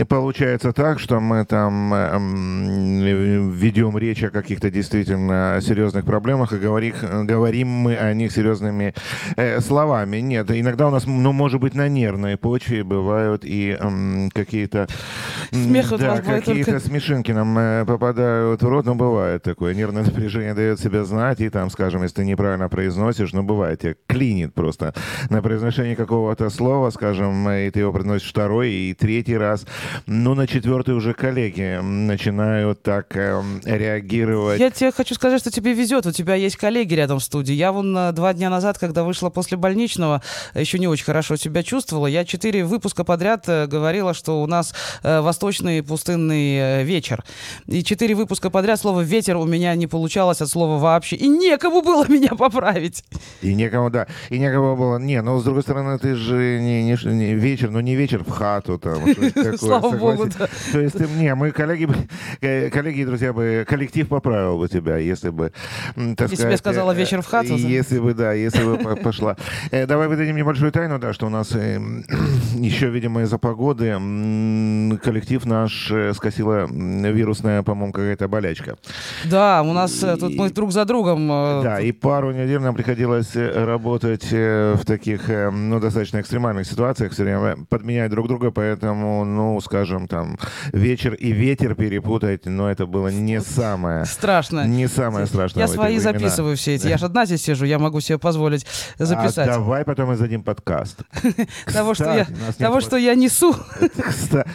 получается 0.09 0.73
так, 0.73 0.99
что 0.99 1.21
мы 1.21 1.45
там 1.45 1.95
э, 1.95 2.11
м, 2.15 3.51
ведем 3.51 3.97
речь 3.99 4.23
о 4.23 4.31
каких-то 4.31 4.71
действительно 4.71 5.61
серьезных 5.63 6.05
проблемах 6.05 6.53
и 6.53 6.59
говорим, 6.59 6.81
говорим 7.03 7.69
мы 7.69 7.97
о 7.97 8.13
них 8.15 8.33
серьезными 8.33 8.95
э, 9.37 9.61
словами. 9.61 10.19
Нет, 10.19 10.51
иногда 10.51 10.89
у 10.89 10.91
нас, 10.91 11.07
ну, 11.07 11.33
может 11.33 11.61
быть, 11.61 11.75
на 11.75 11.89
нервной 11.89 12.37
почве 12.37 12.85
бывают 12.85 13.45
и 13.45 13.77
м, 13.81 14.31
какие-то... 14.33 14.87
Смех 15.51 15.91
да, 15.99 16.21
какие-то 16.21 16.73
только- 16.73 16.87
смешинки 16.87 17.33
нам 17.33 17.59
э, 17.59 17.85
попадают 17.85 18.63
в 18.63 18.69
рот, 18.69 18.87
ну, 18.87 18.95
бывает 18.95 19.43
такое. 19.43 19.75
Нервное 19.75 20.05
напряжение 20.05 20.55
дает 20.55 20.81
себя 20.81 21.05
знать, 21.05 21.41
и 21.41 21.49
там, 21.49 21.71
скажем, 21.71 22.03
если 22.03 22.17
ты 22.17 22.25
неправильно 22.25 22.69
произносишь, 22.69 23.33
ну, 23.33 23.43
бывает, 23.43 23.81
тебя 23.81 23.95
клинит 24.07 24.55
просто 24.55 24.95
на 25.29 25.43
произношение 25.43 25.97
какого-то 25.97 26.51
слова, 26.51 26.91
скажем, 26.91 27.49
э, 27.49 27.67
и 27.67 27.71
ты 27.71 27.81
его 27.81 27.93
произносишь 27.93 28.31
второй 28.31 28.71
и 28.71 28.95
третий 28.95 29.37
раз. 29.37 29.67
Ну, 30.07 30.35
на 30.35 30.47
четвертый 30.47 30.95
уже 30.95 31.15
коллеги 31.15 31.81
начинают 31.83 32.83
так 32.83 33.17
эм, 33.17 33.61
реагировать. 33.65 34.61
Я 34.61 34.71
тебе 34.71 34.93
хочу 34.93 35.15
сказать, 35.15 35.41
что 35.41 35.51
тебе 35.51 35.73
везет. 35.73 36.07
У 36.07 36.13
тебя 36.13 36.35
есть 36.35 36.57
коллеги 36.57 36.90
рядом 36.95 37.19
в 37.19 37.25
студии. 37.25 37.53
Я 37.53 37.73
вон 37.73 37.97
э, 37.97 38.13
два 38.13 38.33
дня 38.35 38.51
назад, 38.51 38.79
когда 38.79 39.05
вышла 39.05 39.31
после 39.31 39.57
больничного, 39.57 40.23
еще 40.55 40.79
не 40.79 40.89
очень 40.89 41.05
хорошо 41.05 41.37
себя 41.37 41.63
чувствовала. 41.63 42.07
Я 42.07 42.25
четыре 42.25 42.65
выпуска 42.65 43.05
подряд 43.05 43.49
э, 43.49 43.67
говорила, 43.67 44.15
что 44.15 44.43
у 44.43 44.47
нас 44.47 44.75
э, 45.03 45.21
восточный 45.21 45.83
пустынный 45.83 46.85
вечер. 46.85 47.25
И 47.67 47.83
четыре 47.83 48.15
выпуска 48.15 48.51
подряд 48.51 48.81
слово 48.81 49.01
«ветер» 49.01 49.37
у 49.37 49.45
меня 49.45 49.75
не 49.75 49.87
получалось 49.87 50.41
от 50.41 50.49
слова 50.49 50.79
вообще. 50.79 51.17
И 51.17 51.29
некому 51.29 51.83
было 51.83 52.07
меня 52.09 52.31
поправить. 52.31 53.05
И 53.43 53.55
некому, 53.55 53.91
да, 53.91 54.07
и 54.29 54.39
некому 54.39 54.77
было. 54.77 54.99
Не, 54.99 55.23
ну, 55.23 55.39
с 55.41 55.45
другой 55.45 55.63
стороны, 55.63 55.99
ты 55.99 56.15
же 56.15 56.61
не, 56.61 56.83
не, 56.85 56.97
не 57.05 57.35
вечер, 57.35 57.71
ну, 57.71 57.81
не 57.81 57.95
вечер 57.95 58.25
в 58.25 58.31
хату 58.31 58.79
там. 58.79 59.01
такое, 59.15 59.57
Слава 59.57 59.91
богу, 59.91 60.27
да. 60.39 60.49
То 60.73 60.81
есть, 60.81 60.99
не, 61.01 61.35
мы, 61.35 61.51
коллеги, 61.53 61.89
коллеги 62.71 63.01
и 63.01 63.05
друзья 63.05 63.33
бы, 63.33 63.65
коллектив 63.69 64.09
поправил 64.09 64.59
бы 64.59 64.69
тебя, 64.69 64.97
если 64.97 65.31
бы, 65.31 65.53
так 66.17 66.33
сказать, 66.33 66.61
сказала 66.81 66.93
э, 66.93 66.97
«вечер 66.97 67.23
в 67.23 67.27
хату». 67.27 67.55
Если 67.57 67.99
бы, 67.99 68.15
да, 68.15 68.33
если 68.33 68.65
бы 68.65 68.77
по- 68.79 68.97
пошла. 69.05 69.37
Э, 69.71 69.87
Давай 69.87 70.09
выдадим 70.09 70.37
небольшую 70.37 70.73
тайну, 70.73 70.99
да, 70.99 71.13
что 71.13 71.27
у 71.27 71.31
нас 71.31 71.53
э, 71.55 71.77
м, 71.77 72.05
еще, 72.55 72.89
видимо, 72.91 73.23
из-за 73.23 73.39
погоды 73.39 73.91
коллектив 75.03 75.45
наш 75.47 75.91
э, 75.91 76.13
скосила 76.15 76.67
вирусная, 76.71 77.63
по-моему, 77.63 77.93
какая-то 77.93 78.29
болячка. 78.29 78.77
Да, 79.25 79.63
у 79.63 79.73
нас 79.73 79.93
тут 79.93 80.35
мы 80.37 80.51
друг 80.51 80.73
за 80.73 80.85
другом. 80.85 81.29
Да, 81.29 81.81
и 81.81 81.93
пару 81.93 82.33
недель 82.33 82.61
нам 82.61 82.75
приходилось 82.75 83.35
работать 83.35 84.31
в 84.31 84.81
таких, 84.87 85.29
ну, 85.29 85.81
достаточно 85.81 86.21
экстремальных 86.21 86.67
ситуациях, 86.67 87.13
все 87.13 87.25
время 87.25 87.57
подменять 87.69 88.11
друг 88.11 88.29
друга, 88.29 88.51
поэтому, 88.51 89.25
ну, 89.25 89.61
скажем, 89.61 90.09
там, 90.09 90.39
вечер 90.73 91.15
и 91.15 91.33
ветер 91.33 91.75
перепутать, 91.75 92.47
но 92.47 92.71
это 92.71 92.87
было 92.87 93.09
не 93.09 93.41
самое, 93.41 94.05
Страшно. 94.05 94.67
не 94.67 94.87
самое 94.89 95.27
страшное. 95.27 95.63
Я 95.65 95.69
свои 95.69 95.97
времена. 95.99 96.13
записываю 96.13 96.57
все 96.57 96.70
эти. 96.75 96.87
Я 96.87 96.99
же 96.99 97.07
одна 97.07 97.27
здесь 97.27 97.43
сижу, 97.43 97.65
я 97.65 97.79
могу 97.79 98.01
себе 98.01 98.19
позволить 98.19 98.67
записать. 98.99 99.49
А 99.49 99.53
давай 99.53 99.85
потом 99.85 100.15
издадим 100.15 100.43
подкаст. 100.43 101.01
Того, 101.73 101.95
что 101.95 102.13
я, 102.13 102.27
того, 102.59 102.81
что 102.81 102.97
я 102.97 103.15
несу. 103.15 103.55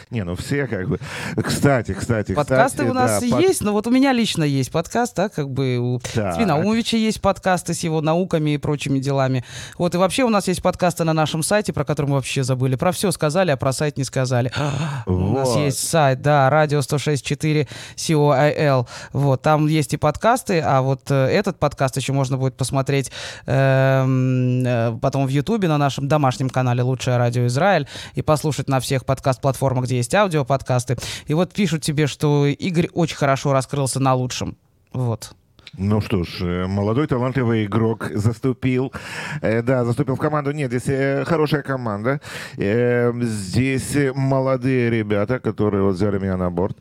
Не, 0.10 0.24
ну 0.24 0.36
все 0.36 0.68
как 0.68 0.88
бы. 0.88 1.00
Кстати, 1.42 1.94
кстати, 1.94 2.34
Подкасты 2.34 2.84
у 2.86 2.94
нас 2.94 3.22
есть, 3.22 3.62
но 3.62 3.72
вот 3.72 3.88
у 3.88 3.92
меня 3.92 4.14
лично 4.14 4.44
есть 4.44 4.72
подкаст, 4.72 5.16
да, 5.16 5.30
как 5.30 5.50
бы 5.50 5.78
у. 5.78 6.00
Свинаумовича 6.14 6.98
есть 6.98 7.22
подкасты 7.22 7.74
с 7.74 7.80
его 7.82 8.02
науками 8.02 8.52
и 8.52 8.58
прочими 8.58 9.00
делами. 9.00 9.44
Вот, 9.78 9.96
и 9.96 9.98
вообще 9.98 10.24
у 10.24 10.30
нас 10.30 10.48
есть 10.48 10.62
подкасты 10.62 11.04
на 11.04 11.14
нашем 11.14 11.44
сайте, 11.44 11.74
про 11.74 11.86
который 11.86 12.08
мы 12.08 12.16
вообще 12.16 12.44
забыли. 12.44 12.76
Про 12.76 12.92
все 12.92 13.12
сказали, 13.12 13.52
а 13.52 13.58
про 13.58 13.74
сайт 13.74 13.98
не 13.98 14.04
сказали. 14.04 14.52
У 15.06 15.14
нас 15.14 15.56
есть 15.56 15.88
сайт, 15.88 16.22
да, 16.22 16.50
радио 16.50 16.80
106.4 16.80 17.68
COIL. 17.96 18.88
Вот, 19.14 19.42
там 19.42 19.68
есть 19.68 19.94
и 19.94 19.98
подкасты, 19.98 20.62
а 20.62 20.82
вот 20.82 21.10
э, 21.10 21.16
этот 21.16 21.60
подкаст 21.60 21.98
еще 21.98 22.05
можно 22.14 22.38
будет 22.38 22.56
посмотреть 22.56 23.12
эм, 23.46 24.64
э, 24.66 24.98
потом 25.02 25.26
в 25.26 25.30
Ютубе 25.30 25.68
на 25.68 25.78
нашем 25.78 26.08
домашнем 26.08 26.50
канале 26.50 26.84
«Лучшее 26.84 27.18
радио 27.18 27.46
Израиль» 27.48 27.88
и 28.14 28.22
послушать 28.22 28.70
на 28.70 28.80
всех 28.80 29.06
подкаст-платформах, 29.06 29.86
где 29.86 29.98
есть 29.98 30.14
аудиоподкасты. 30.14 30.98
И 31.28 31.34
вот 31.34 31.54
пишут 31.54 31.84
тебе, 31.84 32.08
что 32.08 32.46
Игорь 32.46 32.90
очень 32.94 33.18
хорошо 33.18 33.54
раскрылся 33.54 34.00
на 34.00 34.14
лучшем. 34.14 34.58
Вот. 34.94 35.36
Ну 35.78 36.00
что 36.00 36.24
ж, 36.24 36.42
э, 36.42 36.68
молодой 36.68 37.08
талантливый 37.08 37.66
игрок 37.66 38.10
заступил, 38.14 38.94
э, 39.42 39.62
да, 39.62 39.84
заступил 39.84 40.16
в 40.16 40.20
команду. 40.20 40.52
Нет, 40.52 40.72
здесь 40.72 40.88
э, 40.88 41.26
хорошая 41.26 41.64
команда. 41.64 42.22
Э, 42.58 43.12
здесь 43.22 43.96
молодые 44.16 44.90
ребята, 44.90 45.40
которые 45.40 45.84
вот 45.84 45.96
взяли 45.96 46.18
меня 46.18 46.38
на 46.38 46.50
борт. 46.50 46.78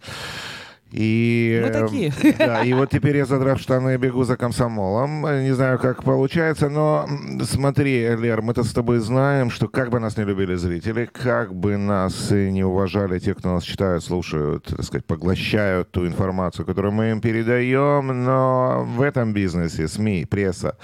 И, 0.97 1.61
Мы 1.61 1.69
э, 1.69 1.73
такие. 1.73 2.13
Да, 2.39 2.63
и 2.63 2.73
вот 2.73 2.91
теперь 2.91 3.17
я, 3.17 3.27
задрав 3.27 3.61
штаны, 3.61 3.97
бегу 3.97 4.23
за 4.23 4.37
комсомолом. 4.37 5.23
Не 5.43 5.53
знаю, 5.53 5.79
как 5.81 6.05
получается, 6.05 6.69
но 6.69 7.09
смотри, 7.43 8.15
Лер, 8.15 8.43
мы-то 8.43 8.63
с 8.63 8.73
тобой 8.73 8.99
знаем, 8.99 9.51
что 9.51 9.67
как 9.67 9.91
бы 9.91 9.99
нас 9.99 10.17
не 10.17 10.25
любили 10.25 10.55
зрители, 10.55 11.07
как 11.13 11.53
бы 11.53 11.77
нас 11.77 12.31
и 12.31 12.51
не 12.53 12.63
уважали 12.63 13.19
те, 13.19 13.35
кто 13.35 13.55
нас 13.55 13.65
читают, 13.65 14.05
слушают, 14.05 14.67
так 14.67 14.85
сказать, 14.85 15.05
поглощают 15.05 15.91
ту 15.91 16.07
информацию, 16.07 16.65
которую 16.65 16.93
мы 16.93 17.11
им 17.11 17.21
передаем, 17.21 18.25
но 18.25 18.85
в 18.87 19.01
этом 19.03 19.33
бизнесе, 19.33 19.89
СМИ, 19.89 20.27
пресса, 20.27 20.77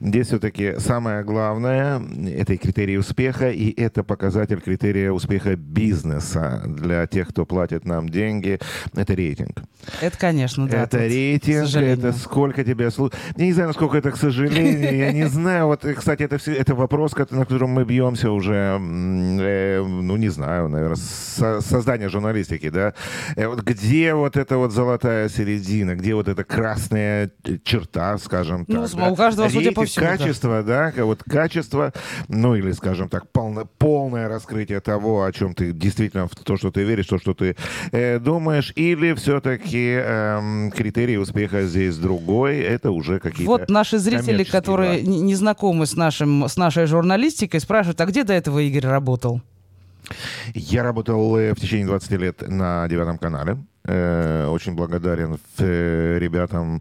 здесь 0.00 0.26
все-таки 0.26 0.74
самое 0.78 1.22
главное— 1.22 2.02
это 2.36 2.54
и 2.54 2.56
критерий 2.56 2.98
успеха, 2.98 3.50
и 3.50 3.70
это 3.80 4.02
показатель 4.02 4.60
критерия 4.60 5.12
успеха 5.12 5.54
бизнеса 5.54 6.62
для 6.66 7.06
тех, 7.06 7.28
кто 7.28 7.46
платит 7.46 7.84
нам 7.84 8.08
деньги, 8.08 8.58
это 8.96 9.14
рейтинг. 9.14 9.51
Это, 10.00 10.16
конечно, 10.16 10.68
да. 10.68 10.84
это 10.84 10.98
рейтинг, 10.98 11.68
это 11.74 12.12
сколько 12.12 12.62
тебя 12.62 12.88
слушают. 12.92 13.16
Я 13.36 13.46
не 13.46 13.52
знаю, 13.52 13.68
насколько 13.68 13.98
это, 13.98 14.12
к 14.12 14.16
сожалению, 14.16 14.96
я 14.96 15.10
не 15.12 15.24
знаю. 15.28 15.66
Вот, 15.66 15.84
кстати, 15.96 16.22
это, 16.22 16.38
все, 16.38 16.52
это 16.54 16.76
вопрос, 16.76 17.16
на 17.16 17.44
котором 17.44 17.70
мы 17.70 17.84
бьемся 17.84 18.30
уже, 18.30 18.78
э, 18.80 19.82
ну, 19.84 20.16
не 20.16 20.28
знаю, 20.28 20.68
наверное, 20.68 20.94
с 20.96 21.60
создания 21.62 22.08
журналистики, 22.08 22.68
да. 22.70 22.94
Э, 23.36 23.48
вот 23.48 23.62
где 23.62 24.14
вот 24.14 24.36
эта 24.36 24.56
вот 24.56 24.70
золотая 24.72 25.28
середина, 25.28 25.96
где 25.96 26.14
вот 26.14 26.28
эта 26.28 26.44
красная 26.44 27.30
э, 27.44 27.58
черта, 27.64 28.16
скажем 28.18 28.64
Ну, 28.68 28.82
так. 28.82 28.88
с- 28.88 28.92
да? 28.94 29.08
у 29.10 29.16
каждого, 29.16 29.48
судя 29.48 29.72
по 29.72 29.80
Рейтинг 29.80 29.88
всему, 29.88 30.06
да. 30.06 30.16
качество, 30.16 30.62
да, 30.62 30.92
ка- 30.92 31.04
вот 31.04 31.22
качество, 31.24 31.92
ну, 32.28 32.54
или, 32.54 32.70
скажем 32.70 33.08
так, 33.08 33.24
полно- 33.32 33.66
полное 33.78 34.28
раскрытие 34.28 34.80
того, 34.80 35.24
о 35.24 35.32
чем 35.32 35.54
ты 35.54 35.72
действительно, 35.72 36.28
в 36.28 36.34
то, 36.36 36.56
что 36.56 36.70
ты 36.70 36.84
веришь, 36.84 37.06
то, 37.06 37.18
что 37.18 37.34
ты 37.34 37.56
э, 37.90 38.20
думаешь, 38.20 38.72
или 38.76 39.12
все 39.14 39.40
все-таки 39.42 39.94
эм, 39.94 40.70
критерий 40.70 41.18
успеха 41.18 41.62
здесь 41.62 41.96
другой. 41.96 42.58
Это 42.58 42.90
уже 42.90 43.18
какие-то 43.18 43.50
Вот 43.50 43.70
наши 43.70 43.98
зрители, 43.98 44.44
которые 44.44 45.02
не 45.02 45.20
не 45.20 45.34
знакомы 45.34 45.86
с, 45.86 45.96
нашим, 45.96 46.48
с 46.48 46.56
нашей 46.56 46.86
журналистикой, 46.86 47.60
спрашивают, 47.60 48.00
а 48.00 48.06
где 48.06 48.24
до 48.24 48.32
этого 48.32 48.60
Игорь 48.60 48.86
работал? 48.86 49.40
Я 50.54 50.82
работал 50.82 51.36
э, 51.36 51.54
в 51.54 51.60
течение 51.60 51.86
20 51.86 52.10
лет 52.12 52.48
на 52.48 52.86
девятом 52.88 53.18
канале. 53.18 53.56
Э, 53.84 54.46
Очень 54.48 54.74
благодарен 54.74 55.38
э, 55.58 56.18
ребятам, 56.20 56.80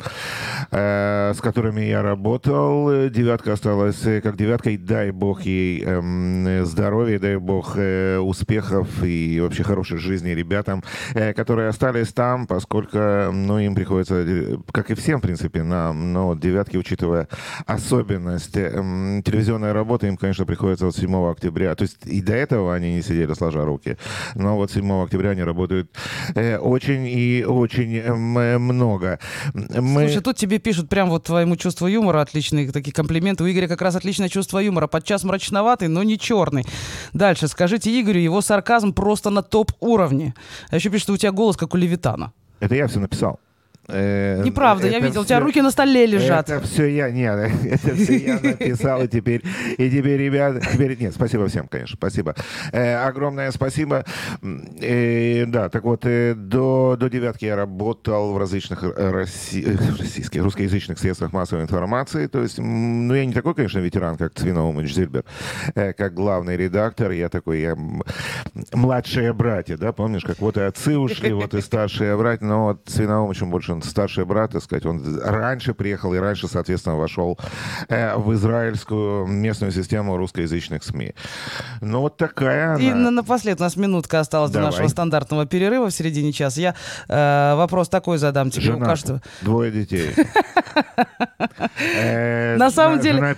э, 0.70 1.34
с 1.36 1.42
которыми 1.42 1.82
я 1.82 2.02
работал. 2.02 3.10
Девятка 3.10 3.54
осталась 3.54 4.02
как 4.22 4.38
девятка, 4.38 4.70
и 4.70 4.78
дай 4.78 5.12
бог 5.12 5.42
ей 5.42 5.84
эм, 5.84 6.66
здоровья, 6.66 7.18
дай 7.18 7.38
бог 7.38 7.76
успехов 7.76 8.88
и 9.04 9.40
вообще 9.42 9.64
хорошей 9.64 9.98
жизни 9.98 10.30
ребятам, 10.32 10.84
которые 11.36 11.70
остались 11.70 12.14
там, 12.14 12.46
поскольку 12.46 12.98
ну, 12.98 13.60
им 13.60 13.74
приходится, 13.74 14.26
как 14.72 14.92
и 14.92 14.94
всем, 14.96 15.20
в 15.20 15.22
принципе, 15.24 15.64
нам, 15.64 16.14
но 16.14 16.36
девятки, 16.36 16.78
учитывая 16.78 17.28
особенность 17.66 18.58
э, 18.58 18.72
м, 18.74 19.24
телевизионной 19.24 19.72
работы, 19.72 20.08
им, 20.08 20.18
конечно, 20.18 20.46
приходится 20.46 20.86
вот 20.86 20.96
7 20.96 21.32
октября. 21.32 21.76
То 21.76 21.84
есть 21.84 21.98
и 22.06 22.22
до 22.22 22.34
этого 22.34 22.74
они 22.74 22.96
не 22.96 23.02
сидели 23.02 23.34
сложа 23.34 23.66
руки. 23.66 23.98
Но 24.36 24.56
вот 24.56 24.72
7 24.72 25.04
октября 25.04 25.32
они 25.32 25.44
работают 25.44 25.90
э, 26.36 26.58
очень 26.92 27.08
и 27.08 27.44
очень 27.46 27.98
эм, 27.98 28.38
э, 28.38 28.58
много. 28.58 29.20
Мы... 29.54 30.08
Слушай, 30.08 30.22
тут 30.22 30.38
тебе 30.38 30.60
пишут 30.60 30.90
прям 30.90 31.10
вот 31.10 31.24
твоему 31.24 31.56
чувству 31.56 31.88
юмора 31.88 32.22
отличные 32.22 32.72
такие 32.72 32.94
комплименты. 32.94 33.44
У 33.44 33.48
Игоря 33.48 33.68
как 33.68 33.82
раз 33.82 33.96
отличное 33.96 34.30
чувство 34.30 34.60
юмора. 34.60 34.88
Подчас 34.88 35.24
мрачноватый, 35.24 35.88
но 35.88 36.04
не 36.04 36.18
черный. 36.18 36.66
Дальше. 37.14 37.48
Скажите 37.48 38.00
Игорю, 38.00 38.20
его 38.20 38.42
сарказм 38.42 38.94
просто 38.94 39.30
на 39.30 39.42
топ-уровне. 39.42 40.34
А 40.70 40.76
еще 40.76 40.90
пишут, 40.90 41.04
что 41.04 41.14
у 41.14 41.18
тебя 41.18 41.32
голос 41.32 41.58
как 41.58 41.74
у 41.74 41.78
Левитана. 41.78 42.34
Это 42.60 42.76
я 42.76 42.88
все 42.88 43.00
написал. 43.00 43.40
Э, 43.88 44.42
Неправда, 44.44 44.88
я 44.88 45.00
видел, 45.00 45.22
у 45.22 45.26
тебя 45.26 45.40
руки 45.40 45.62
на 45.62 45.72
столе 45.72 46.06
лежат. 46.06 46.50
Это 46.50 46.66
все 46.66 46.86
я, 46.86 47.10
нет, 47.10 47.52
это 47.66 47.96
все 47.96 48.18
я 48.18 48.40
написал, 48.42 49.04
и 49.04 49.08
теперь, 49.08 49.44
и 49.78 49.90
теперь, 49.90 50.20
ребят, 50.22 50.62
теперь, 50.72 50.98
нет, 51.00 51.14
спасибо 51.14 51.48
всем, 51.48 51.68
конечно, 51.68 51.98
спасибо. 51.98 52.36
Э, 52.72 52.98
огромное 53.06 53.52
спасибо. 53.52 54.06
Э, 54.82 55.46
да, 55.48 55.70
так 55.70 55.84
вот, 55.84 56.06
э, 56.06 56.36
до, 56.36 56.96
до 56.98 57.10
девятки 57.10 57.46
я 57.46 57.56
работал 57.56 58.34
в 58.34 58.38
различных 58.38 58.84
э, 58.84 58.88
росси- 59.12 59.66
э, 59.66 59.76
российских, 60.00 60.44
русскоязычных 60.44 61.00
средствах 61.00 61.34
массовой 61.34 61.64
информации, 61.64 62.28
то 62.28 62.42
есть, 62.42 62.60
ну, 62.60 63.14
я 63.14 63.26
не 63.26 63.34
такой, 63.34 63.56
конечно, 63.56 63.80
ветеран, 63.80 64.16
как 64.16 64.34
Цвинаумович 64.36 64.94
Зильбер, 64.94 65.26
э, 65.76 65.94
как 65.94 66.14
главный 66.14 66.56
редактор, 66.56 67.12
я 67.12 67.30
такой, 67.30 67.62
я 67.62 67.76
младшие 68.74 69.34
братья, 69.34 69.76
да, 69.78 69.92
помнишь, 69.92 70.24
как 70.24 70.40
вот 70.40 70.58
и 70.58 70.62
отцы 70.62 70.98
ушли, 70.98 71.34
вот 71.34 71.54
и 71.54 71.62
старшие 71.62 72.16
братья, 72.16 72.46
но 72.46 72.66
вот 72.66 72.82
Цвинаумович, 72.86 73.42
он 73.42 73.50
больше 73.50 73.71
он 73.72 73.82
старший 73.82 74.26
брат, 74.26 74.52
так 74.52 74.64
сказать, 74.64 74.86
он 74.86 75.20
раньше 75.24 75.74
приехал 75.74 76.14
и 76.14 76.18
раньше, 76.20 76.48
соответственно, 76.48 76.98
вошел 76.98 77.38
э, 77.90 78.16
в 78.18 78.34
израильскую 78.34 79.26
местную 79.28 79.72
систему 79.72 80.18
русскоязычных 80.18 80.84
СМИ. 80.84 81.14
Ну, 81.82 82.02
вот 82.02 82.18
такая 82.18 82.78
И 82.78 82.88
она. 82.90 82.96
на- 83.06 83.12
напоследок 83.12 83.60
у 83.62 83.64
нас 83.64 83.76
минутка 83.78 84.20
осталась 84.20 84.52
Давай. 84.52 84.68
до 84.68 84.72
нашего 84.72 84.88
стандартного 84.90 85.46
перерыва 85.46 85.88
в 85.90 85.92
середине 85.92 86.32
часа. 86.32 86.60
Я 86.62 86.76
э, 87.08 87.56
вопрос 87.56 87.90
такой 87.90 88.18
задам 88.18 88.50
тебе. 88.52 88.70
У 88.70 88.74
Жена, 88.74 88.86
каждого- 88.86 89.22
двое 89.42 89.72
детей. 89.72 90.12
Э, 91.98 92.56
На 92.58 92.72
самом 92.72 93.00
деле-. 93.00 93.38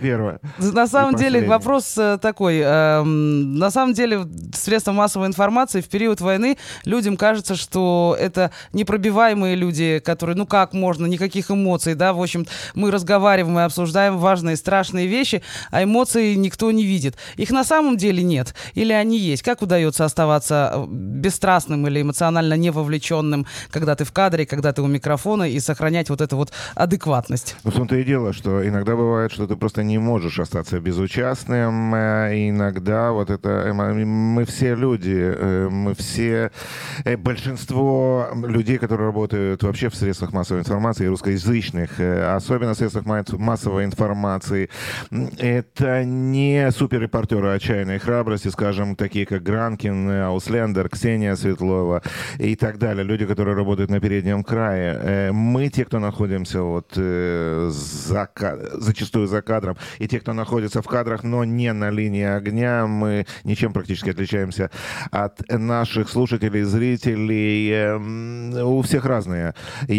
На 0.60 0.88
самом 0.88 1.16
деле 1.16 1.48
вопрос 1.48 1.98
э, 1.98 2.18
такой. 2.22 2.60
эм, 2.64 3.58
на 3.58 3.72
самом 3.72 3.94
деле 3.94 4.26
средства 4.54 4.92
массовой 4.92 5.28
информации 5.28 5.82
в 5.82 5.90
период 5.90 6.22
войны 6.22 6.58
людям 6.86 7.18
кажется, 7.18 7.56
что 7.56 8.16
это 8.20 8.52
непробиваемые 8.74 9.56
люди, 9.56 10.00
которые, 10.04 10.23
ну 10.28 10.46
как 10.46 10.74
можно, 10.74 11.06
никаких 11.06 11.52
эмоций, 11.52 11.96
да, 11.96 12.14
в 12.14 12.22
общем, 12.22 12.46
мы 12.76 12.92
разговариваем 12.92 13.60
и 13.60 13.62
обсуждаем 13.64 14.18
важные, 14.18 14.56
страшные 14.56 15.08
вещи, 15.08 15.42
а 15.72 15.84
эмоций 15.84 16.36
никто 16.36 16.72
не 16.72 16.86
видит. 16.86 17.16
Их 17.36 17.52
на 17.52 17.64
самом 17.64 17.98
деле 17.98 18.24
нет. 18.24 18.54
Или 18.74 18.94
они 18.94 19.18
есть. 19.18 19.44
Как 19.44 19.62
удается 19.62 20.06
оставаться 20.06 20.72
э, 20.74 20.86
бесстрастным 20.90 21.86
или 21.88 22.02
эмоционально 22.02 22.54
невовлеченным, 22.56 23.46
когда 23.72 23.96
ты 23.96 24.06
в 24.06 24.12
кадре, 24.12 24.46
когда 24.46 24.72
ты 24.74 24.82
у 24.82 24.88
микрофона, 24.88 25.44
и 25.50 25.60
сохранять 25.60 26.10
вот 26.10 26.22
эту 26.22 26.38
вот 26.38 26.52
адекватность? 26.76 27.56
Ну, 27.64 27.72
в 27.72 27.74
том-то 27.74 27.96
и 27.96 28.04
дело, 28.04 28.34
что 28.34 28.68
иногда 28.68 28.96
бывает, 28.96 29.32
что 29.32 29.48
ты 29.48 29.56
просто 29.56 29.84
не 29.84 29.98
можешь 29.98 30.40
остаться 30.40 30.80
безучастным. 30.80 31.94
э, 31.96 32.38
и 32.38 32.50
Иногда 32.50 33.12
вот 33.12 33.30
это... 33.30 33.50
э, 33.50 33.74
мы- 33.74 34.46
все 34.46 34.76
люди, 34.76 35.68
мы 35.70 35.96
все... 35.96 36.52
Большинство 37.18 38.28
людей, 38.46 38.78
которые 38.78 39.08
работают 39.08 39.64
вообще 39.64 39.90
в 39.90 39.96
средствах 39.96 40.13
массовой 40.22 40.62
информации, 40.62 41.08
русскоязычных, 41.08 42.00
э, 42.00 42.36
особенно 42.36 42.74
в 42.74 42.78
средствах 42.78 43.06
ма- 43.06 43.24
массовой 43.38 43.86
информации, 43.86 44.70
это 45.38 46.04
не 46.04 46.72
суперрепортеры 46.72 47.50
отчаянной 47.56 48.00
храбрости, 48.00 48.50
скажем, 48.50 48.96
такие 48.96 49.26
как 49.26 49.44
Гранкин, 49.44 50.10
Ауслендер, 50.24 50.90
Ксения 50.90 51.36
Светлова 51.36 52.02
и 52.40 52.56
так 52.56 52.78
далее. 52.78 53.04
Люди, 53.04 53.26
которые 53.26 53.56
работают 53.56 53.90
на 53.90 54.00
переднем 54.00 54.44
крае. 54.44 55.00
Э, 55.02 55.32
Мы, 55.32 55.70
те, 55.70 55.86
кто 55.86 56.00
находимся 56.00 56.62
вот 56.62 56.94
э, 56.98 57.70
за, 57.72 58.30
зачастую 58.74 59.28
за 59.28 59.42
кадром, 59.42 59.78
и 60.00 60.08
те, 60.08 60.20
кто 60.20 60.34
находится 60.34 60.82
в 60.82 60.88
кадрах, 60.88 61.24
но 61.24 61.44
не 61.44 61.74
на 61.74 61.90
линии 61.90 62.24
огня, 62.26 62.88
мы 62.88 63.26
ничем 63.44 63.74
практически 63.74 64.10
отличаемся 64.10 64.70
от 65.12 65.42
наших 65.50 66.10
слушателей, 66.10 66.64
зрителей. 66.64 67.72
Эм, 67.72 68.54
У 68.64 68.82
всех 68.82 69.06
разные 69.06 69.54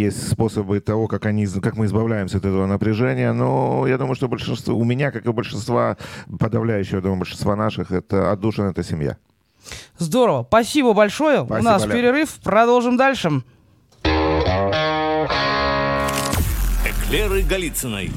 есть 0.05 0.31
способы 0.31 0.81
того, 0.81 1.07
как, 1.07 1.27
они, 1.27 1.47
как 1.47 1.77
мы 1.77 1.87
избавляемся 1.87 2.39
от 2.39 2.45
этого 2.45 2.67
напряжения, 2.67 3.33
но 3.33 3.87
я 3.87 3.99
думаю, 3.99 4.15
что 4.15 4.29
большинство, 4.29 4.77
у 4.77 4.85
меня, 4.85 5.11
как 5.11 5.27
и 5.27 5.29
у 5.29 5.33
большинства, 5.33 5.97
подавляющего, 6.39 6.97
я 6.97 7.03
думаю, 7.03 7.19
большинства 7.19 7.57
наших, 7.57 7.91
это 7.91 8.33
отдушина, 8.33 8.71
это 8.71 8.83
семья. 8.83 9.17
Здорово. 9.99 10.45
Спасибо 10.47 10.93
большое. 10.93 11.43
У 11.43 11.47
Спасибо, 11.47 11.71
нас 11.71 11.83
Лен. 11.83 11.93
перерыв. 11.93 12.35
Продолжим 12.43 12.97
дальше. 12.97 13.43
Эклеры 16.85 17.43
Голицыной. 17.43 18.11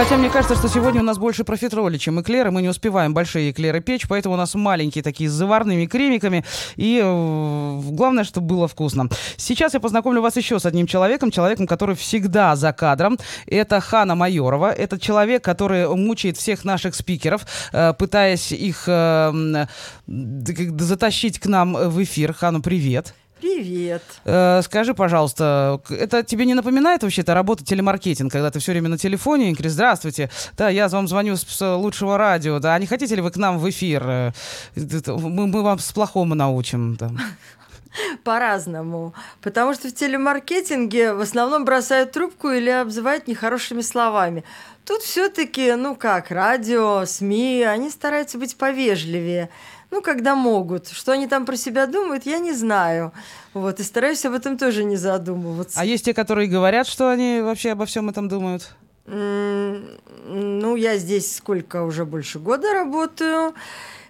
Хотя 0.00 0.16
мне 0.16 0.30
кажется, 0.30 0.56
что 0.56 0.66
сегодня 0.66 1.02
у 1.02 1.04
нас 1.04 1.18
больше 1.18 1.44
профитроли, 1.44 1.98
чем 1.98 2.22
эклеры. 2.22 2.50
Мы 2.50 2.62
не 2.62 2.70
успеваем 2.70 3.12
большие 3.12 3.50
эклеры 3.50 3.82
печь, 3.82 4.08
поэтому 4.08 4.34
у 4.34 4.38
нас 4.38 4.54
маленькие 4.54 5.04
такие 5.04 5.28
с 5.28 5.32
заварными 5.34 5.84
кремиками. 5.84 6.42
И 6.76 6.98
э, 7.04 7.80
главное, 7.90 8.24
чтобы 8.24 8.46
было 8.46 8.66
вкусно. 8.66 9.10
Сейчас 9.36 9.74
я 9.74 9.80
познакомлю 9.80 10.22
вас 10.22 10.36
еще 10.38 10.58
с 10.58 10.64
одним 10.64 10.86
человеком, 10.86 11.30
человеком, 11.30 11.66
который 11.66 11.96
всегда 11.96 12.56
за 12.56 12.72
кадром. 12.72 13.18
Это 13.46 13.78
Хана 13.80 14.14
Майорова. 14.14 14.72
Это 14.72 14.98
человек, 14.98 15.44
который 15.44 15.86
мучает 15.94 16.38
всех 16.38 16.64
наших 16.64 16.94
спикеров, 16.94 17.44
э, 17.74 17.92
пытаясь 17.92 18.52
их 18.52 18.84
э, 18.86 18.92
м, 18.92 19.68
д- 20.06 20.54
как- 20.54 20.80
затащить 20.80 21.38
к 21.38 21.44
нам 21.44 21.74
в 21.74 22.02
эфир. 22.02 22.32
Хану, 22.32 22.62
привет. 22.62 23.14
Привет. 23.40 24.02
Э, 24.24 24.60
скажи, 24.62 24.92
пожалуйста, 24.94 25.80
это 25.88 26.22
тебе 26.22 26.44
не 26.44 26.54
напоминает 26.54 27.02
вообще-то 27.02 27.34
работа 27.34 27.64
телемаркетинг, 27.64 28.30
когда 28.30 28.50
ты 28.50 28.58
все 28.58 28.72
время 28.72 28.88
на 28.88 28.98
телефоне 28.98 29.50
и 29.50 29.52
говоришь, 29.52 29.72
здравствуйте, 29.72 30.30
да, 30.56 30.68
я 30.68 30.88
вам 30.88 31.08
звоню 31.08 31.36
с, 31.36 31.42
с 31.42 31.76
лучшего 31.76 32.18
радио, 32.18 32.58
да, 32.58 32.74
а 32.74 32.78
не 32.78 32.86
хотите 32.86 33.14
ли 33.14 33.22
вы 33.22 33.30
к 33.30 33.36
нам 33.36 33.58
в 33.58 33.68
эфир? 33.68 34.02
Э, 34.06 34.32
Мы, 34.76 35.46
мы 35.46 35.62
вам 35.62 35.78
с 35.78 35.92
плохому 35.92 36.34
научим. 36.34 36.96
да». 36.96 37.10
По-разному. 38.24 39.14
Потому 39.40 39.74
что 39.74 39.88
в 39.88 39.94
телемаркетинге 39.94 41.12
в 41.12 41.20
основном 41.20 41.64
бросают 41.64 42.12
трубку 42.12 42.50
или 42.50 42.70
обзывают 42.70 43.26
нехорошими 43.26 43.80
словами. 43.80 44.44
Тут 44.84 45.02
все-таки, 45.02 45.72
ну 45.74 45.94
как, 45.96 46.30
радио, 46.30 47.04
СМИ, 47.04 47.62
они 47.64 47.90
стараются 47.90 48.38
быть 48.38 48.56
повежливее. 48.56 49.50
Ну, 49.90 50.02
когда 50.02 50.34
могут. 50.34 50.88
Что 50.88 51.12
они 51.12 51.26
там 51.26 51.44
про 51.44 51.56
себя 51.56 51.86
думают, 51.86 52.26
я 52.26 52.38
не 52.38 52.52
знаю. 52.52 53.12
Вот, 53.54 53.80
и 53.80 53.82
стараюсь 53.82 54.24
об 54.24 54.34
этом 54.34 54.56
тоже 54.56 54.84
не 54.84 54.96
задумываться. 54.96 55.80
А 55.80 55.84
есть 55.84 56.04
те, 56.04 56.14
которые 56.14 56.48
говорят, 56.48 56.86
что 56.86 57.10
они 57.10 57.40
вообще 57.40 57.72
обо 57.72 57.86
всем 57.86 58.08
этом 58.08 58.28
думают? 58.28 58.74
Ну, 59.10 60.76
я 60.76 60.96
здесь 60.98 61.36
сколько 61.36 61.82
уже 61.82 62.04
больше 62.04 62.38
года 62.38 62.72
работаю. 62.72 63.54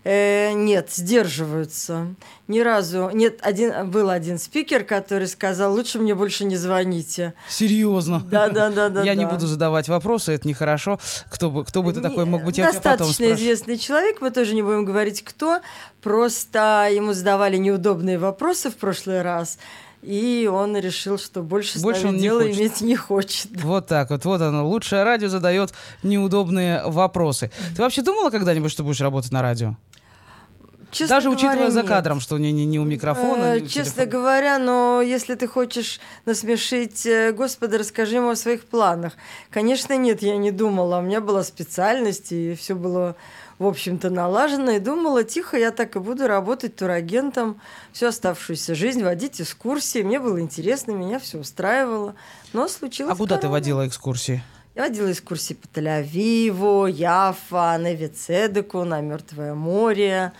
Э, 0.03 0.53
нет, 0.53 0.91
сдерживаются. 0.91 2.15
Ни 2.49 2.61
разу. 2.61 3.11
Нет, 3.13 3.39
один, 3.43 3.91
был 3.91 4.09
один 4.09 4.39
спикер, 4.39 4.85
который 4.85 5.27
сказал, 5.27 5.75
лучше 5.75 5.99
мне 5.99 6.15
больше 6.15 6.45
не 6.45 6.57
звоните. 6.57 7.35
Серьезно? 7.49 8.21
Да, 8.21 8.49
да, 8.49 8.71
да, 8.71 8.89
да. 8.89 9.03
Я 9.03 9.15
не 9.15 9.27
буду 9.27 9.47
задавать 9.47 9.89
вопросы, 9.89 10.33
это 10.33 10.49
нехорошо. 10.49 10.99
Кто 11.31 11.51
бы, 11.51 11.65
кто 11.65 11.83
бы 11.83 11.93
ты 11.93 12.01
такой 12.01 12.25
мог 12.25 12.45
быть, 12.45 12.59
я 12.59 12.73
Достаточно 12.73 13.33
известный 13.33 13.77
человек, 13.77 14.21
мы 14.21 14.31
тоже 14.31 14.55
не 14.55 14.63
будем 14.63 14.85
говорить, 14.85 15.23
кто. 15.23 15.61
Просто 16.01 16.89
ему 16.91 17.13
задавали 17.13 17.59
неудобные 17.59 18.19
вопросы 18.19 18.71
в 18.71 18.77
прошлый 18.77 19.21
раз. 19.23 19.59
И 20.03 20.49
он 20.51 20.77
решил, 20.79 21.19
что 21.19 21.43
больше, 21.43 21.79
Больше 21.81 22.09
он 22.09 22.17
не 22.17 22.23
дела 22.23 22.43
хочет. 22.43 22.57
иметь 22.59 22.81
не 22.81 22.97
хочет. 22.97 23.51
Вот 23.63 23.87
так 23.87 24.09
вот, 24.11 24.25
вот 24.25 24.41
оно. 24.41 24.67
Лучшее 24.67 25.03
радио 25.03 25.29
задает 25.29 25.73
неудобные 26.03 26.83
вопросы. 26.87 27.51
Ты 27.77 27.83
вообще 27.83 28.01
думала 28.03 28.31
когда-нибудь, 28.31 28.71
что 28.73 28.83
будешь 28.83 29.01
работать 29.01 29.31
на 29.33 29.43
радио? 29.43 29.77
честно 30.91 31.17
Даже 31.17 31.31
учитывая 31.31 31.55
говоря, 31.57 31.71
за 31.71 31.81
нет. 31.83 31.89
кадром, 31.89 32.21
что 32.21 32.39
не, 32.39 32.51
не, 32.53 32.65
не 32.67 32.79
у 32.79 32.85
микрофона. 32.85 33.57
Э, 33.57 33.61
не 33.61 33.69
Честно 33.69 34.03
телефона. 34.05 34.07
говоря, 34.07 34.59
но 34.59 35.03
если 35.03 35.35
ты 35.35 35.47
хочешь 35.47 36.01
насмешить 36.27 37.07
э, 37.07 37.33
Господа, 37.33 37.79
расскажи 37.79 38.17
ему 38.17 38.31
о 38.31 38.37
своих 38.37 38.65
планах. 38.65 39.13
Конечно, 39.51 39.97
нет, 39.97 40.23
я 40.23 40.37
не 40.37 40.51
думала. 40.51 40.99
У 40.99 41.03
меня 41.03 41.21
была 41.21 41.45
специальность, 41.45 42.33
и 42.33 42.55
все 42.55 42.75
было, 42.75 43.15
в 43.61 43.67
общем-то, 43.67 44.09
налажено. 44.09 44.71
И 44.73 44.79
думала, 44.79 45.23
тихо, 45.23 45.59
я 45.59 45.71
так 45.71 45.95
и 45.95 45.99
буду 45.99 46.27
работать 46.27 46.77
турагентом 46.77 47.61
всю 47.93 48.07
оставшуюся 48.07 48.75
жизнь, 48.75 49.05
водить 49.05 49.39
экскурсии. 49.39 50.03
Мне 50.03 50.19
было 50.19 50.41
интересно, 50.41 50.93
меня 50.93 51.19
все 51.19 51.39
устраивало. 51.39 52.15
Но 52.55 52.69
случилось 52.69 53.13
А 53.13 53.17
куда 53.17 53.37
ты 53.37 53.43
корона. 53.43 53.53
водила 53.53 53.87
экскурсии? 53.87 54.43
Я 54.75 54.85
водила 54.85 55.13
экскурсии 55.13 55.53
по 55.53 55.67
Тель-Авиву, 55.79 56.91
Яфа, 56.91 57.77
на 57.79 57.93
Вицедеку, 57.93 58.85
на 58.85 59.03
Мертвое 59.03 59.53
море. 59.53 60.33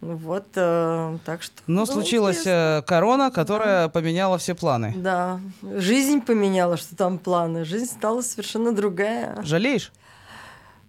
Вот, 0.00 0.46
э, 0.56 1.18
так 1.24 1.44
что... 1.44 1.54
Но 1.68 1.86
случилась 1.86 2.42
э, 2.46 2.82
корона, 2.84 3.30
которая 3.30 3.88
поменяла 3.88 4.38
все 4.38 4.56
планы. 4.56 4.92
Да, 4.96 5.40
жизнь 5.62 6.20
поменяла, 6.20 6.76
что 6.76 6.96
там 6.96 7.18
планы. 7.18 7.64
Жизнь 7.64 7.86
стала 7.86 8.22
совершенно 8.22 8.72
другая. 8.72 9.40
Жалеешь? 9.44 9.92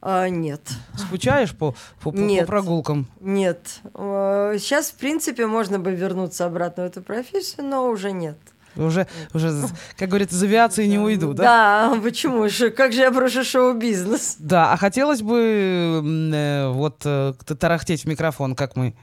А, 0.02 0.30
нет, 0.30 0.62
Скучаешь 0.96 1.56
по, 1.56 1.72
по, 2.00 2.12
по- 2.12 2.12
по 2.12 2.16
Нет. 2.16 2.46
прогулкам? 2.48 3.08
нет. 3.20 3.80
Э, 3.96 4.56
Сейчас, 4.60 4.92
в 4.92 4.96
принципе, 4.96 5.48
можно 5.48 5.80
бы 5.80 5.92
вернуться 5.96 6.46
обратно 6.46 6.84
в 6.84 6.86
эту 6.88 7.02
профессию, 7.02 7.66
но 7.66 7.88
уже 7.90 8.12
нет. 8.12 8.38
Уже, 8.76 9.08
уже, 9.34 9.52
как 9.98 10.10
говорится, 10.10 10.36
из 10.36 10.44
авиации 10.44 10.86
не 10.86 11.00
уйду, 11.00 11.34
да? 11.34 11.90
Да, 11.94 12.00
почему 12.04 12.48
же? 12.48 12.70
Как 12.70 12.94
же 12.94 13.02
я 13.02 13.12
брошу 13.12 13.44
шоу-бизнес? 13.44 14.36
Да, 14.38 14.72
а 14.72 14.78
хотелось 14.78 15.24
бы 15.24 16.02
э, 16.32 16.70
вот 16.70 17.02
э, 17.04 17.34
тарахтеть 17.60 18.04
в 18.04 18.08
микрофон, 18.08 18.56
как 18.56 18.76
мы. 18.76 18.94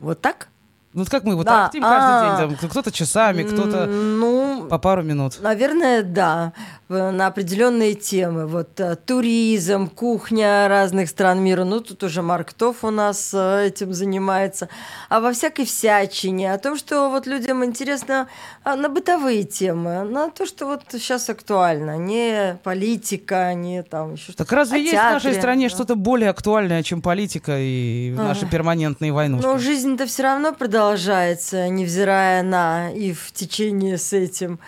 Вот 0.00 0.22
так? 0.22 0.48
Ну, 0.94 1.04
как 1.06 1.24
мы 1.24 1.34
вот 1.34 1.44
Да, 1.44 1.68
тарахтим 1.68 1.82
каждый 1.82 2.06
а. 2.08 2.46
день, 2.46 2.56
там, 2.56 2.68
кто-то 2.70 2.92
часами, 2.92 3.42
кто-то 3.42 3.86
Ну, 3.86 4.66
по 4.70 4.78
пару 4.78 5.02
минут. 5.02 5.38
Наверное, 5.40 6.02
да, 6.02 6.52
на 6.88 7.26
определенные 7.26 7.94
темы. 7.94 8.46
Вот 8.46 8.78
э, 8.78 8.96
туризм, 8.96 9.88
кухня 9.88 10.68
разных 10.68 11.08
стран 11.08 11.42
мира. 11.42 11.64
Ну, 11.64 11.80
тут 11.80 12.02
уже 12.04 12.22
Марк 12.22 12.52
Тоф 12.52 12.84
у 12.84 12.90
нас 12.90 13.32
э, 13.34 13.66
этим 13.66 13.92
занимается. 13.92 14.68
А 15.08 15.20
во 15.20 15.32
всякой 15.32 15.64
всячине. 15.64 16.52
О 16.52 16.58
том, 16.58 16.76
что 16.76 17.10
вот 17.10 17.26
людям 17.26 17.64
интересно 17.64 18.28
а, 18.62 18.76
на 18.76 18.88
бытовые 18.88 19.44
темы. 19.44 20.04
На 20.04 20.30
то, 20.30 20.46
что 20.46 20.66
вот 20.66 20.82
сейчас 20.92 21.28
актуально. 21.30 21.96
Не 21.96 22.58
политика, 22.62 23.52
не 23.54 23.82
там 23.82 24.12
еще 24.14 24.24
что-то. 24.24 24.44
Так 24.44 24.52
разве 24.52 24.76
О 24.78 24.80
есть 24.80 24.92
в 24.92 24.96
нашей 24.96 25.22
театре, 25.22 25.40
стране 25.40 25.68
да. 25.68 25.74
что-то 25.74 25.96
более 25.96 26.30
актуальное, 26.30 26.82
чем 26.82 27.02
политика 27.02 27.56
и 27.58 28.12
наши 28.16 28.42
Ага. 28.42 28.50
перманентные 28.52 29.12
войнушки? 29.12 29.46
Но 29.46 29.58
жизнь-то 29.58 30.06
все 30.06 30.22
равно 30.22 30.52
продолжается, 30.52 30.83
невзирая 30.92 32.42
на 32.42 32.90
и 32.92 33.12
в 33.12 33.32
течение 33.32 33.98
с 33.98 34.12
этим. 34.12 34.58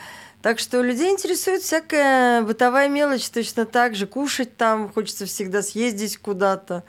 Так 0.43 0.59
что 0.59 0.81
людей 0.81 1.11
интересует 1.11 1.63
всякая 1.63 2.43
бытовая 2.43 2.89
мелочь 2.89 3.29
точно 3.29 3.67
так 3.67 3.97
же. 3.97 4.07
Кушать 4.07 4.57
там, 4.57 4.93
хочется 4.93 5.27
всегда 5.27 5.63
съездить 5.63 6.19
куда-то. 6.19 6.85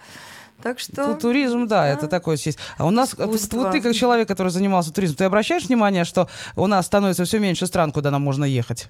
Так 0.61 0.79
что... 0.79 1.13
Ту- 1.13 1.19
Туризм, 1.19 1.67
да, 1.67 1.81
да. 1.81 1.87
это 1.87 2.07
такое 2.07 2.37
есть. 2.37 2.57
А 2.77 2.85
у 2.85 2.89
нас, 2.89 3.13
вот, 3.13 3.25
Искусство. 3.25 3.57
вот 3.57 3.71
ты 3.71 3.81
как 3.81 3.93
человек, 3.93 4.27
который 4.27 4.49
занимался 4.49 4.91
туризмом, 4.91 5.17
ты 5.17 5.23
обращаешь 5.23 5.65
внимание, 5.65 6.03
что 6.03 6.29
у 6.55 6.67
нас 6.67 6.85
становится 6.85 7.25
все 7.25 7.39
меньше 7.39 7.67
стран, 7.67 7.91
куда 7.91 8.11
нам 8.11 8.21
можно 8.21 8.43
ехать? 8.43 8.89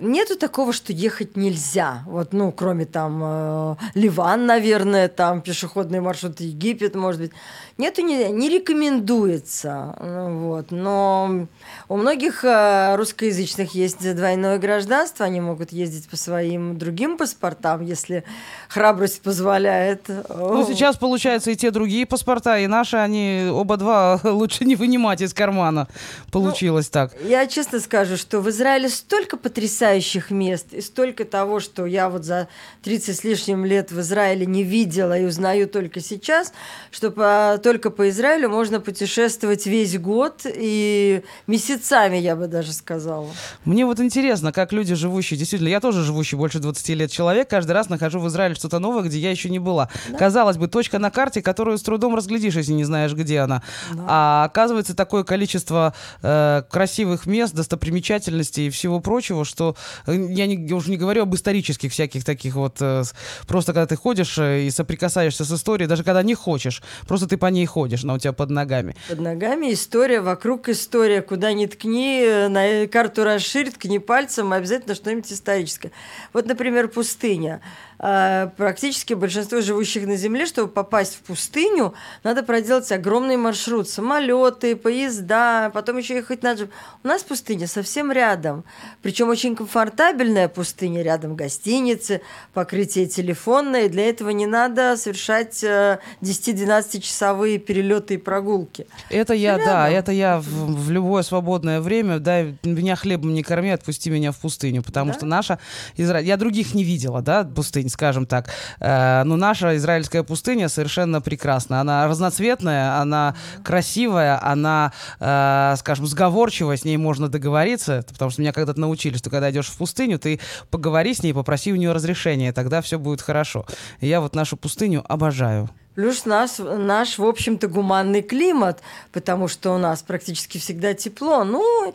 Нету 0.00 0.36
такого, 0.36 0.72
что 0.72 0.92
ехать 0.92 1.36
нельзя. 1.36 2.02
Вот, 2.06 2.32
ну, 2.32 2.52
кроме 2.52 2.84
там 2.84 3.20
э, 3.22 3.76
Ливан, 3.94 4.46
наверное, 4.46 5.08
там 5.08 5.40
пешеходный 5.40 6.00
маршрут 6.00 6.40
Египет, 6.40 6.94
может 6.94 7.20
быть. 7.20 7.32
Нету, 7.80 8.02
не, 8.02 8.28
не 8.30 8.50
рекомендуется. 8.50 9.96
Ну, 10.00 10.38
Вот. 10.40 10.70
Но 10.70 11.46
у 11.88 11.96
многих 11.96 12.44
э, 12.44 12.94
русскоязычных 12.96 13.74
есть 13.74 14.14
двойное 14.14 14.58
гражданство. 14.58 15.24
Они 15.24 15.40
могут 15.40 15.72
ездить 15.72 16.06
по 16.08 16.16
своим 16.18 16.76
другим 16.78 17.16
паспортам, 17.16 17.80
если 17.80 18.24
храбрость 18.68 19.22
позволяет. 19.22 20.08
Ну, 20.28 20.66
сейчас, 20.66 20.96
получается, 20.96 21.52
и 21.52 21.56
те 21.56 21.70
другие 21.70 22.04
паспорта, 22.04 22.58
и 22.58 22.66
наши, 22.66 22.98
они 22.98 23.48
оба 23.50 23.78
два 23.78 24.20
лучше 24.24 24.66
не 24.66 24.76
вынимать 24.76 25.22
из 25.22 25.32
кармана. 25.32 25.88
Получилось 26.30 26.90
так. 26.90 27.14
Я 27.24 27.46
честно 27.46 27.80
скажу, 27.80 28.18
что 28.18 28.40
в 28.40 28.50
Израиле 28.50 28.90
столько 28.90 29.38
потрясающих 29.38 30.30
мест 30.30 30.66
и 30.72 30.82
столько 30.82 31.24
того, 31.24 31.60
что 31.60 31.86
я 31.86 32.10
вот 32.10 32.24
за 32.24 32.48
30 32.82 33.16
с 33.16 33.24
лишним 33.24 33.64
лет 33.64 33.90
в 33.90 34.00
Израиле 34.00 34.44
не 34.44 34.64
видела 34.64 35.18
и 35.18 35.24
узнаю 35.24 35.66
только 35.66 36.00
сейчас, 36.00 36.52
что 36.90 37.10
по- 37.10 37.58
только 37.70 37.90
по 37.90 38.08
Израилю 38.08 38.48
можно 38.48 38.80
путешествовать 38.80 39.64
весь 39.64 39.96
год 39.96 40.40
и 40.44 41.22
месяцами, 41.46 42.16
я 42.16 42.34
бы 42.34 42.48
даже 42.48 42.72
сказала. 42.72 43.28
Мне 43.64 43.86
вот 43.86 44.00
интересно, 44.00 44.50
как 44.50 44.72
люди, 44.72 44.96
живущие, 44.96 45.38
действительно, 45.38 45.68
я 45.68 45.78
тоже 45.78 46.02
живущий 46.02 46.34
больше 46.34 46.58
20 46.58 46.88
лет 46.88 47.12
человек, 47.12 47.48
каждый 47.48 47.70
раз 47.70 47.88
нахожу 47.88 48.18
в 48.18 48.26
Израиле 48.26 48.56
что-то 48.56 48.80
новое, 48.80 49.04
где 49.04 49.20
я 49.20 49.30
еще 49.30 49.50
не 49.50 49.60
была. 49.60 49.88
Казалось 50.18 50.56
бы, 50.56 50.66
точка 50.66 50.98
на 50.98 51.12
карте, 51.12 51.42
которую 51.42 51.78
с 51.78 51.82
трудом 51.82 52.16
разглядишь, 52.16 52.56
если 52.56 52.72
не 52.72 52.82
знаешь, 52.82 53.12
где 53.14 53.38
она. 53.38 53.62
А 54.08 54.46
оказывается, 54.46 54.96
такое 54.96 55.22
количество 55.22 55.94
э, 56.22 56.62
красивых 56.68 57.26
мест, 57.26 57.54
достопримечательностей 57.54 58.66
и 58.66 58.70
всего 58.70 58.98
прочего, 58.98 59.44
что 59.44 59.76
э, 60.08 60.26
я, 60.30 60.48
не, 60.48 60.56
я 60.66 60.74
уже 60.74 60.90
не 60.90 60.96
говорю 60.96 61.22
об 61.22 61.36
исторических 61.36 61.92
всяких 61.92 62.24
таких 62.24 62.56
вот, 62.56 62.78
э, 62.80 63.04
просто 63.46 63.72
когда 63.72 63.86
ты 63.86 63.94
ходишь 63.94 64.38
э, 64.38 64.62
и 64.62 64.70
соприкасаешься 64.72 65.44
с 65.44 65.52
историей, 65.52 65.86
даже 65.86 66.02
когда 66.02 66.24
не 66.24 66.34
хочешь, 66.34 66.82
просто 67.06 67.28
ты 67.28 67.36
по 67.36 67.46
ней 67.46 67.59
ходишь, 67.66 68.04
она 68.04 68.14
у 68.14 68.18
тебя 68.18 68.32
под 68.32 68.50
ногами. 68.50 68.94
Под 69.08 69.20
ногами 69.20 69.72
история, 69.72 70.20
вокруг 70.20 70.68
история. 70.68 71.22
Куда 71.22 71.52
ни 71.52 71.66
ткни, 71.66 72.22
э, 72.24 72.48
на 72.48 72.86
карту 72.86 73.24
расширь, 73.24 73.70
ткни 73.70 73.98
пальцем, 73.98 74.52
обязательно 74.52 74.94
что-нибудь 74.94 75.32
историческое. 75.32 75.92
Вот, 76.32 76.46
например, 76.46 76.88
пустыня. 76.88 77.60
А, 78.02 78.46
Практически 78.56 79.12
большинство 79.12 79.60
живущих 79.60 80.06
на 80.06 80.16
Земле, 80.16 80.46
чтобы 80.46 80.68
попасть 80.68 81.16
в 81.16 81.18
пустыню, 81.20 81.92
надо 82.24 82.42
проделать 82.42 82.90
огромный 82.92 83.36
маршрут. 83.36 83.90
Самолеты, 83.90 84.74
поезда, 84.74 85.70
потом 85.74 85.98
еще 85.98 86.14
ехать 86.16 86.42
на 86.42 86.54
джип. 86.54 86.70
У 87.04 87.08
нас 87.08 87.22
пустыня 87.22 87.66
совсем 87.66 88.10
рядом. 88.10 88.64
Причем 89.02 89.28
очень 89.28 89.54
комфортабельная 89.54 90.48
пустыня. 90.48 91.02
Рядом 91.02 91.36
гостиницы, 91.36 92.22
покрытие 92.54 93.06
телефонное. 93.06 93.90
Для 93.90 94.08
этого 94.08 94.30
не 94.30 94.46
надо 94.46 94.96
совершать 94.96 95.62
э, 95.62 95.98
10-12 96.22 97.00
часовые 97.00 97.58
перелеты 97.58 98.14
и 98.14 98.16
прогулки. 98.16 98.86
Это 99.10 99.34
я, 99.34 99.58
Рядом. 99.58 99.66
да, 99.66 99.90
это 99.90 100.12
я 100.12 100.40
в, 100.40 100.44
в 100.46 100.90
любое 100.90 101.22
свободное 101.22 101.82
время, 101.82 102.18
дай 102.18 102.56
меня 102.62 102.96
хлебом 102.96 103.34
не 103.34 103.42
корми, 103.42 103.70
отпусти 103.70 104.08
меня 104.08 104.32
в 104.32 104.38
пустыню, 104.38 104.82
потому 104.82 105.12
Да? 105.12 105.18
что 105.18 105.26
наша 105.26 105.58
я 105.96 106.36
других 106.38 106.72
не 106.74 106.82
видела, 106.82 107.20
да, 107.20 107.44
пустынь, 107.44 107.89
скажем 107.90 108.26
так, 108.26 108.50
Э, 108.80 109.22
но 109.24 109.36
наша 109.36 109.76
израильская 109.76 110.22
пустыня 110.22 110.68
совершенно 110.68 111.20
прекрасна, 111.20 111.80
она 111.80 112.06
разноцветная, 112.06 112.98
она 113.00 113.34
красивая, 113.64 114.40
она, 114.42 114.92
э, 115.18 115.74
скажем, 115.78 116.06
сговорчивая, 116.06 116.76
с 116.76 116.84
ней 116.84 116.96
можно 116.96 117.28
договориться, 117.28 118.04
потому 118.08 118.30
что 118.30 118.40
меня 118.40 118.52
когда-то 118.52 118.80
научили, 118.80 119.16
что 119.16 119.30
когда 119.30 119.50
идешь 119.50 119.68
в 119.68 119.76
пустыню, 119.76 120.18
ты 120.18 120.40
поговори 120.70 121.14
с 121.14 121.22
ней, 121.22 121.32
попроси 121.32 121.72
у 121.72 121.76
нее 121.76 121.92
разрешения, 121.92 122.52
тогда 122.52 122.80
все 122.80 122.98
будет 122.98 123.20
хорошо. 123.20 123.66
Я 124.00 124.20
вот 124.20 124.34
нашу 124.34 124.56
пустыню 124.56 125.04
обожаю. 125.08 125.68
Плюс 125.94 126.24
нас, 126.24 126.58
наш, 126.58 127.18
в 127.18 127.24
общем-то, 127.24 127.68
гуманный 127.68 128.22
климат, 128.22 128.80
потому 129.12 129.48
что 129.48 129.74
у 129.74 129.78
нас 129.78 130.02
практически 130.02 130.58
всегда 130.58 130.94
тепло. 130.94 131.44
Ну, 131.44 131.94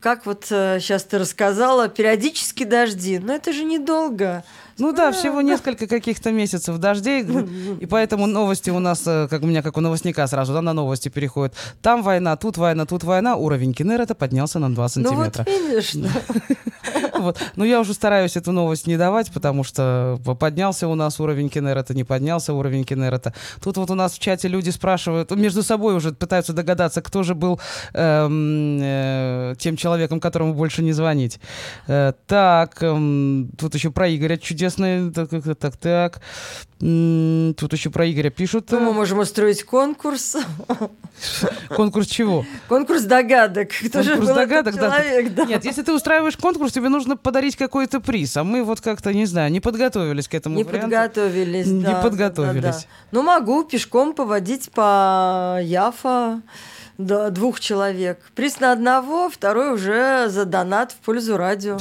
как 0.00 0.26
вот 0.26 0.46
сейчас 0.46 1.04
ты 1.04 1.18
рассказала, 1.18 1.88
периодически 1.88 2.64
дожди. 2.64 3.18
Но 3.18 3.34
это 3.34 3.52
же 3.52 3.64
недолго. 3.64 4.42
Ну 4.78 4.92
да, 4.92 5.12
всего 5.12 5.40
несколько 5.40 5.86
каких-то 5.86 6.32
месяцев 6.32 6.78
дождей, 6.78 7.24
и 7.80 7.86
поэтому 7.86 8.26
новости 8.26 8.70
у 8.70 8.78
нас, 8.78 9.02
э, 9.06 9.28
как 9.28 9.42
у 9.42 9.46
меня, 9.46 9.62
как 9.62 9.76
у 9.76 9.80
новостника 9.80 10.26
сразу, 10.26 10.52
да, 10.52 10.62
на 10.62 10.72
новости 10.72 11.08
переходят. 11.08 11.54
Там 11.82 12.02
война, 12.02 12.36
тут 12.36 12.56
война, 12.56 12.86
тут 12.86 13.04
война, 13.04 13.36
уровень 13.36 13.72
Кеннерета 13.74 14.14
поднялся 14.14 14.58
на 14.58 14.74
2 14.74 14.74
Ну 14.74 14.82
вот 14.82 14.90
сантиметра. 14.90 15.44
видишь. 15.44 15.94
Вот. 17.24 17.38
Но 17.56 17.64
я 17.64 17.80
уже 17.80 17.94
стараюсь 17.94 18.36
эту 18.36 18.52
новость 18.52 18.86
не 18.86 18.96
давать, 18.96 19.32
потому 19.32 19.64
что 19.64 20.18
поднялся 20.38 20.88
у 20.88 20.94
нас 20.94 21.20
уровень 21.20 21.48
Кеннерета, 21.48 21.94
не 21.94 22.04
поднялся 22.04 22.52
уровень 22.52 22.84
Кеннерета. 22.84 23.32
Тут 23.62 23.76
вот 23.78 23.90
у 23.90 23.94
нас 23.94 24.12
в 24.12 24.18
чате 24.18 24.48
люди 24.48 24.70
спрашивают, 24.70 25.30
между 25.30 25.62
собой 25.62 25.94
уже 25.94 26.12
пытаются 26.12 26.52
догадаться, 26.52 27.00
кто 27.00 27.22
же 27.22 27.34
был 27.34 27.60
эм, 27.94 28.78
э, 28.80 29.54
тем 29.58 29.76
человеком, 29.76 30.20
которому 30.20 30.54
больше 30.54 30.82
не 30.82 30.92
звонить. 30.92 31.40
Э, 31.86 32.12
так, 32.26 32.82
эм, 32.82 33.50
тут 33.58 33.74
еще 33.74 33.90
про 33.90 34.14
Игоря 34.14 34.36
чудесный, 34.36 35.10
так, 35.10 35.30
так, 35.58 35.76
так, 35.76 36.20
Тут 36.78 37.72
еще 37.72 37.88
про 37.90 38.10
Игоря 38.10 38.30
пишут. 38.30 38.70
Ну, 38.70 38.80
мы 38.80 38.92
можем 38.92 39.20
устроить 39.20 39.62
конкурс. 39.62 40.36
Конкурс 41.68 42.08
чего? 42.08 42.44
Конкурс 42.68 43.02
догадок. 43.04 43.70
Кто 43.70 44.02
же 44.02 44.16
Конкурс 44.16 44.28
был 44.30 44.36
этот 44.36 44.48
догадок, 44.48 44.74
да. 44.74 44.80
человек, 45.00 45.34
да. 45.34 45.44
Нет, 45.44 45.64
если 45.64 45.82
ты 45.82 45.92
устраиваешь 45.94 46.36
конкурс, 46.36 46.72
тебе 46.72 46.88
нужно 46.88 47.16
подарить 47.16 47.56
какой-то 47.56 48.00
приз, 48.00 48.36
а 48.36 48.44
мы 48.44 48.64
вот 48.64 48.80
как-то, 48.80 49.14
не 49.14 49.24
знаю, 49.24 49.52
не 49.52 49.60
подготовились 49.60 50.26
к 50.28 50.34
этому 50.34 50.56
Не 50.56 50.64
варианту. 50.64 50.90
подготовились, 50.90 51.66
Не 51.66 51.82
да, 51.84 51.92
да, 51.92 52.00
подготовились. 52.02 52.62
да, 52.62 52.70
да. 52.72 52.78
Ну, 53.12 53.22
могу 53.22 53.64
пешком 53.64 54.12
поводить 54.12 54.70
по 54.72 55.58
Яфа 55.62 56.42
до 56.98 57.30
двух 57.30 57.60
человек. 57.60 58.18
Приз 58.34 58.60
на 58.60 58.72
одного, 58.72 59.28
второй 59.28 59.72
уже 59.72 60.28
за 60.28 60.44
донат 60.44 60.92
в 60.92 60.96
пользу 60.96 61.36
радио. 61.36 61.78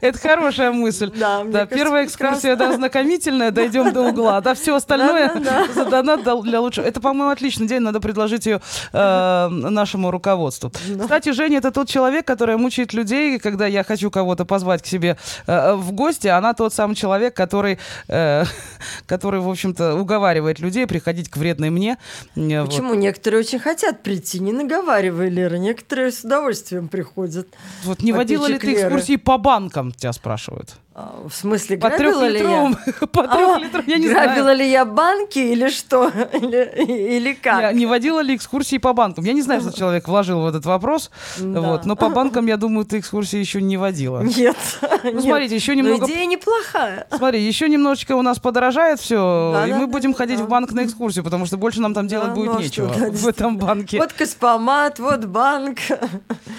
Это 0.00 0.18
хорошая 0.18 0.72
мысль. 0.72 1.10
Да, 1.14 1.42
Да, 1.44 1.66
первая 1.66 2.04
экскурсия 2.04 2.56
да, 2.56 2.72
знакомительная, 2.72 3.50
дойдем 3.50 3.92
до 3.92 4.02
угла, 4.02 4.40
да, 4.40 4.54
все 4.54 4.76
остальное 4.76 5.32
за 5.74 5.84
донат 5.84 6.22
для 6.42 6.60
лучшего. 6.60 6.84
Это, 6.84 7.00
по-моему, 7.00 7.30
отличный 7.30 7.66
день, 7.66 7.80
надо 7.80 8.00
предложить 8.00 8.46
ее 8.46 8.60
э, 8.92 9.48
нашему 9.48 10.10
руководству. 10.10 10.70
Кстати, 10.70 11.30
Женя, 11.32 11.58
это 11.58 11.70
тот 11.70 11.88
человек, 11.88 12.26
который 12.26 12.56
мучает 12.56 12.92
людей, 12.92 13.38
когда 13.38 13.66
я 13.66 13.82
хочу 13.84 14.10
кого-то 14.10 14.44
позвать 14.44 14.82
к 14.82 14.86
себе 14.86 15.16
э, 15.46 15.74
в 15.74 15.92
гости, 15.92 16.28
она 16.28 16.54
тот 16.54 16.72
самый 16.74 16.94
человек, 16.94 17.34
который, 17.34 17.78
э, 18.08 18.44
который, 19.06 19.40
в 19.40 19.48
общем-то, 19.48 19.94
уговаривает 19.94 20.60
людей 20.60 20.86
приходить 20.86 21.28
к 21.28 21.36
вредной 21.36 21.70
мне. 21.70 21.98
Почему? 22.34 22.94
Некоторые 22.94 23.21
очень 23.26 23.58
хотят 23.58 24.02
прийти, 24.02 24.40
не 24.40 24.52
наговаривай, 24.52 25.30
Лера. 25.30 25.56
Некоторые 25.56 26.12
с 26.12 26.24
удовольствием 26.24 26.88
приходят. 26.88 27.48
Вот 27.84 28.02
не 28.02 28.12
водила 28.12 28.46
ли 28.46 28.58
ты 28.58 28.74
экскурсии 28.74 29.16
по 29.16 29.38
банкам, 29.38 29.92
тебя 29.92 30.12
спрашивают? 30.12 30.76
А, 30.94 31.22
В 31.26 31.32
смысле, 31.34 31.78
По 31.78 31.88
грабила 31.88 32.26
ли 32.28 32.40
я? 32.40 32.72
по 33.12 33.26
трехлитровым, 33.26 33.88
я 33.88 33.96
не 33.96 34.08
Грабила 34.08 34.42
знаю. 34.42 34.58
ли 34.58 34.70
я 34.70 34.84
банки 34.84 35.38
или 35.38 35.70
что? 35.70 36.08
Или, 36.34 37.16
или 37.16 37.32
как? 37.32 37.62
Я 37.62 37.72
не 37.72 37.86
водила 37.86 38.20
ли 38.20 38.36
экскурсии 38.36 38.76
по 38.76 38.92
банкам? 38.92 39.24
Я 39.24 39.32
не 39.32 39.40
знаю, 39.40 39.62
что 39.62 39.72
человек 39.72 40.06
вложил 40.06 40.42
в 40.42 40.46
этот 40.46 40.66
вопрос, 40.66 41.10
Да. 41.38 41.60
вот, 41.62 41.86
но 41.86 41.96
по 41.96 42.10
банкам, 42.10 42.46
я 42.46 42.58
думаю, 42.58 42.84
ты 42.84 42.98
экскурсии 42.98 43.38
еще 43.38 43.62
не 43.62 43.78
водила. 43.78 44.20
Нет. 44.36 44.56
Ну, 45.04 45.20
смотрите, 45.22 45.54
еще 45.54 45.72
Но 45.74 45.78
немного... 45.78 46.06
идея 46.06 46.26
неплохая. 46.26 47.06
Смотри, 47.16 47.40
еще 47.40 47.68
немножечко 47.70 48.14
у 48.14 48.22
нас 48.22 48.38
подорожает 48.38 49.00
все, 49.00 49.52
Да, 49.54 49.66
и 49.66 49.70
да, 49.70 49.76
мы 49.78 49.86
да, 49.86 49.92
будем 49.92 50.12
да, 50.12 50.18
ходить 50.18 50.38
да. 50.38 50.44
в 50.44 50.48
банк 50.48 50.72
на 50.72 50.84
экскурсию, 50.84 51.24
потому 51.24 51.46
что 51.46 51.56
больше 51.56 51.80
нам 51.80 51.94
там 51.94 52.06
делать 52.06 52.28
Да, 52.28 52.34
будет 52.34 52.46
ну 52.52 52.58
а 52.58 52.62
что, 52.62 52.64
нечего 52.64 52.94
да, 52.98 53.10
в 53.10 53.26
этом 53.28 53.56
банке. 53.56 53.98
Вот 53.98 54.12
Каспомат, 54.12 54.98
вот 54.98 55.24
банк. 55.24 55.78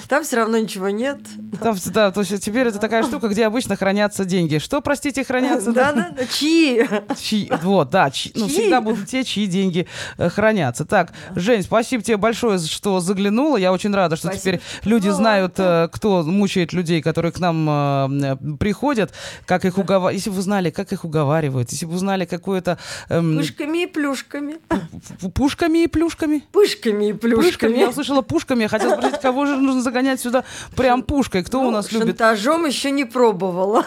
Там 0.10 0.24
все 0.24 0.38
равно 0.38 0.58
ничего 0.58 0.90
нет. 0.90 1.20
Там, 1.62 1.76
да, 1.94 2.12
то 2.12 2.22
есть 2.22 2.44
теперь 2.44 2.68
это 2.68 2.80
такая 2.80 3.04
штука, 3.04 3.28
где 3.28 3.46
обычно 3.46 3.76
хранятся 3.76 4.23
деньги. 4.26 4.58
Что, 4.58 4.82
простите, 4.82 5.24
хранятся? 5.24 5.72
Да, 5.72 5.92
да, 5.94 6.10
да. 6.18 6.26
Чьи? 6.26 6.88
Чьи- 7.18 7.52
вот, 7.64 7.90
да, 7.90 8.10
чьи- 8.10 8.32
ну, 8.36 8.48
Чьи? 8.48 8.60
всегда 8.62 8.82
будут 8.82 9.08
те, 9.08 9.24
чьи 9.24 9.46
деньги 9.48 9.88
э, 10.18 10.30
хранятся. 10.30 10.86
Так, 10.86 11.12
Жень, 11.36 11.64
спасибо 11.64 12.04
тебе 12.04 12.18
большое, 12.18 12.60
что 12.60 13.00
заглянула. 13.00 13.58
Я 13.58 13.72
очень 13.74 13.94
рада, 13.94 14.16
что 14.16 14.30
теперь 14.30 14.62
люди 14.84 15.08
позвала. 15.10 15.18
знают, 15.18 15.54
э, 15.58 15.90
кто 15.92 16.24
мучает 16.24 16.74
людей, 16.74 17.02
которые 17.02 17.32
к 17.32 17.40
нам 17.40 17.70
э, 17.70 18.36
приходят, 18.60 19.14
как 19.46 19.66
их 19.66 19.78
уговаривают. 19.78 20.16
Если 20.18 20.30
бы 20.30 20.38
вы 20.38 20.42
знали, 20.42 20.70
как 20.70 20.92
их 20.94 21.06
уговаривают, 21.06 21.72
если 21.72 21.86
бы 21.86 21.94
вы 21.94 21.98
знали 22.00 22.26
какое-то... 22.26 22.78
эм, 23.10 23.38
Пушками 23.38 23.84
и 23.84 23.88
плюшками. 23.88 24.56
пу- 25.22 25.32
пушками 25.32 25.84
и 25.84 25.88
плюшками. 25.88 26.44
Пышками 26.52 27.10
и 27.10 27.14
Пушками. 27.14 27.34
Я 27.34 27.44
плюшками. 27.44 27.84
услышала 27.86 28.22
пушками. 28.22 28.62
Я 28.64 28.68
хотела 28.70 28.96
спросить, 28.98 29.22
кого 29.22 29.46
же 29.46 29.56
нужно 29.58 29.82
загонять 29.82 30.20
сюда 30.22 30.44
прям 30.76 31.04
пушкой? 31.04 31.44
Кто 31.44 31.62
у 31.62 31.72
нас 31.72 31.92
любит? 31.92 32.18
Шантажом 32.20 32.66
еще 32.66 32.92
не 32.92 33.06
пробовала. 33.06 33.86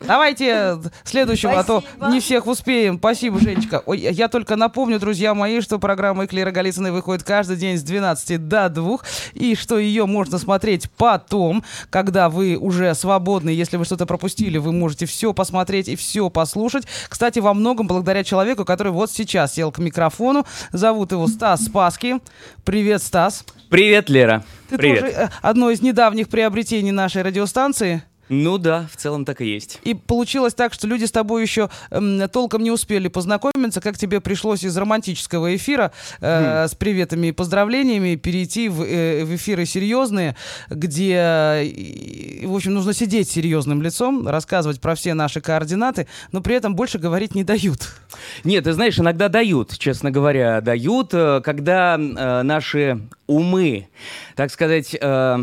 Давайте 0.00 0.78
следующего, 1.04 1.58
а 1.58 1.64
то 1.64 1.82
не 2.08 2.20
всех 2.20 2.46
успеем. 2.46 2.98
Спасибо, 2.98 3.40
Женечка. 3.40 3.82
Ой, 3.86 3.98
я 3.98 4.28
только 4.28 4.56
напомню, 4.56 4.98
друзья 4.98 5.34
мои, 5.34 5.60
что 5.60 5.78
программа 5.78 6.26
Эклера 6.26 6.50
Голицыной 6.50 6.90
выходит 6.90 7.22
каждый 7.22 7.56
день 7.56 7.78
с 7.78 7.82
12 7.82 8.48
до 8.48 8.68
2, 8.68 8.98
и 9.34 9.54
что 9.54 9.78
ее 9.78 10.06
можно 10.06 10.38
смотреть 10.38 10.90
потом, 10.90 11.64
когда 11.90 12.28
вы 12.28 12.56
уже 12.56 12.94
свободны. 12.94 13.50
Если 13.50 13.76
вы 13.76 13.84
что-то 13.84 14.06
пропустили, 14.06 14.58
вы 14.58 14.72
можете 14.72 15.06
все 15.06 15.32
посмотреть 15.32 15.88
и 15.88 15.96
все 15.96 16.30
послушать. 16.30 16.84
Кстати, 17.08 17.38
во 17.38 17.54
многом 17.54 17.86
благодаря 17.86 18.24
человеку, 18.24 18.64
который 18.64 18.92
вот 18.92 19.10
сейчас 19.10 19.54
сел 19.54 19.72
к 19.72 19.78
микрофону. 19.78 20.46
Зовут 20.72 21.12
его 21.12 21.26
Стас 21.26 21.64
Спаски. 21.64 22.20
Привет, 22.64 23.02
Стас. 23.02 23.44
Привет, 23.68 24.08
Лера. 24.08 24.44
Ты 24.68 24.76
Привет. 24.76 25.00
тоже 25.00 25.12
э, 25.12 25.28
одно 25.42 25.70
из 25.70 25.82
недавних 25.82 26.28
приобретений 26.28 26.90
нашей 26.90 27.22
радиостанции. 27.22 28.04
Ну 28.28 28.58
да, 28.58 28.86
в 28.90 28.96
целом 28.96 29.24
так 29.24 29.40
и 29.40 29.46
есть. 29.46 29.80
И 29.84 29.94
получилось 29.94 30.54
так, 30.54 30.72
что 30.72 30.86
люди 30.86 31.04
с 31.04 31.12
тобой 31.12 31.42
еще 31.42 31.68
эм, 31.90 32.28
толком 32.28 32.62
не 32.62 32.70
успели 32.70 33.08
познакомиться, 33.08 33.80
как 33.80 33.98
тебе 33.98 34.20
пришлось 34.20 34.64
из 34.64 34.76
романтического 34.76 35.54
эфира 35.56 35.92
э, 36.20 36.66
с 36.68 36.74
приветами 36.74 37.28
и 37.28 37.32
поздравлениями 37.32 38.16
перейти 38.16 38.68
в, 38.68 38.82
э, 38.82 39.24
в 39.24 39.34
эфиры 39.34 39.66
серьезные, 39.66 40.36
где, 40.70 41.16
э, 41.16 42.46
в 42.46 42.54
общем, 42.54 42.74
нужно 42.74 42.94
сидеть 42.94 43.28
серьезным 43.28 43.82
лицом, 43.82 44.26
рассказывать 44.26 44.80
про 44.80 44.94
все 44.94 45.14
наши 45.14 45.40
координаты, 45.40 46.06
но 46.32 46.40
при 46.40 46.56
этом 46.56 46.74
больше 46.74 46.98
говорить 46.98 47.34
не 47.34 47.44
дают. 47.44 47.94
Нет, 48.44 48.64
ты 48.64 48.72
знаешь, 48.72 48.98
иногда 48.98 49.28
дают, 49.28 49.76
честно 49.78 50.10
говоря, 50.10 50.60
дают, 50.60 51.10
э, 51.12 51.40
когда 51.44 51.96
э, 51.96 52.42
наши 52.42 53.00
умы, 53.26 53.88
так 54.36 54.50
сказать, 54.50 54.96
э, 55.00 55.38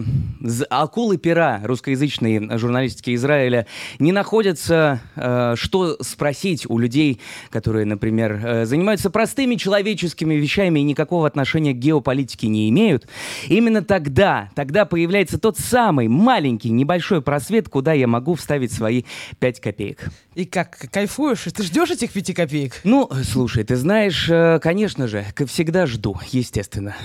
акулы 0.69 1.17
пера 1.17 1.61
русскоязычной 1.63 2.57
журналистики 2.71 3.13
Израиля 3.15 3.67
не 3.99 4.13
находятся, 4.13 5.01
э, 5.17 5.55
что 5.57 5.97
спросить 6.01 6.65
у 6.69 6.77
людей, 6.77 7.19
которые, 7.49 7.85
например, 7.85 8.39
э, 8.41 8.65
занимаются 8.65 9.09
простыми 9.09 9.55
человеческими 9.55 10.35
вещами 10.35 10.79
и 10.79 10.83
никакого 10.83 11.27
отношения 11.27 11.73
к 11.73 11.77
геополитике 11.77 12.47
не 12.47 12.69
имеют. 12.69 13.07
Именно 13.49 13.83
тогда, 13.83 14.49
тогда 14.55 14.85
появляется 14.85 15.37
тот 15.37 15.57
самый 15.57 16.07
маленький, 16.07 16.69
небольшой 16.69 17.21
просвет, 17.21 17.67
куда 17.67 17.91
я 17.91 18.07
могу 18.07 18.35
вставить 18.35 18.71
свои 18.71 19.03
пять 19.39 19.59
копеек. 19.59 20.09
И 20.33 20.45
как, 20.45 20.77
кайфуешь? 20.91 21.43
Ты 21.53 21.63
ждешь 21.63 21.91
этих 21.91 22.13
пяти 22.13 22.33
копеек? 22.33 22.79
Ну, 22.85 23.09
слушай, 23.29 23.65
ты 23.65 23.75
знаешь, 23.75 24.29
э, 24.29 24.59
конечно 24.61 25.05
же, 25.07 25.25
как 25.35 25.49
всегда 25.49 25.85
жду, 25.85 26.17
естественно. 26.31 26.95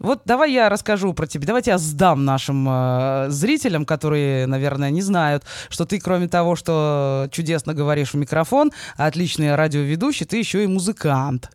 Вот 0.00 0.22
давай 0.24 0.52
я 0.52 0.68
расскажу 0.68 1.14
про 1.14 1.28
тебя. 1.28 1.46
Давайте 1.46 1.70
я 1.70 1.78
сдам 1.78 2.24
нашим 2.24 2.66
э, 2.68 3.26
зрителям, 3.28 3.84
которые, 3.84 4.46
наверное, 4.46 4.90
не 4.90 5.02
знают, 5.02 5.44
что 5.68 5.84
ты, 5.84 6.00
кроме 6.00 6.26
того, 6.26 6.56
что 6.56 7.28
чудесно 7.30 7.74
говоришь 7.74 8.12
в 8.12 8.16
микрофон, 8.16 8.72
отличный 8.96 9.54
радиоведущий, 9.54 10.26
ты 10.26 10.38
еще 10.38 10.64
и 10.64 10.66
музыкант. 10.66 11.50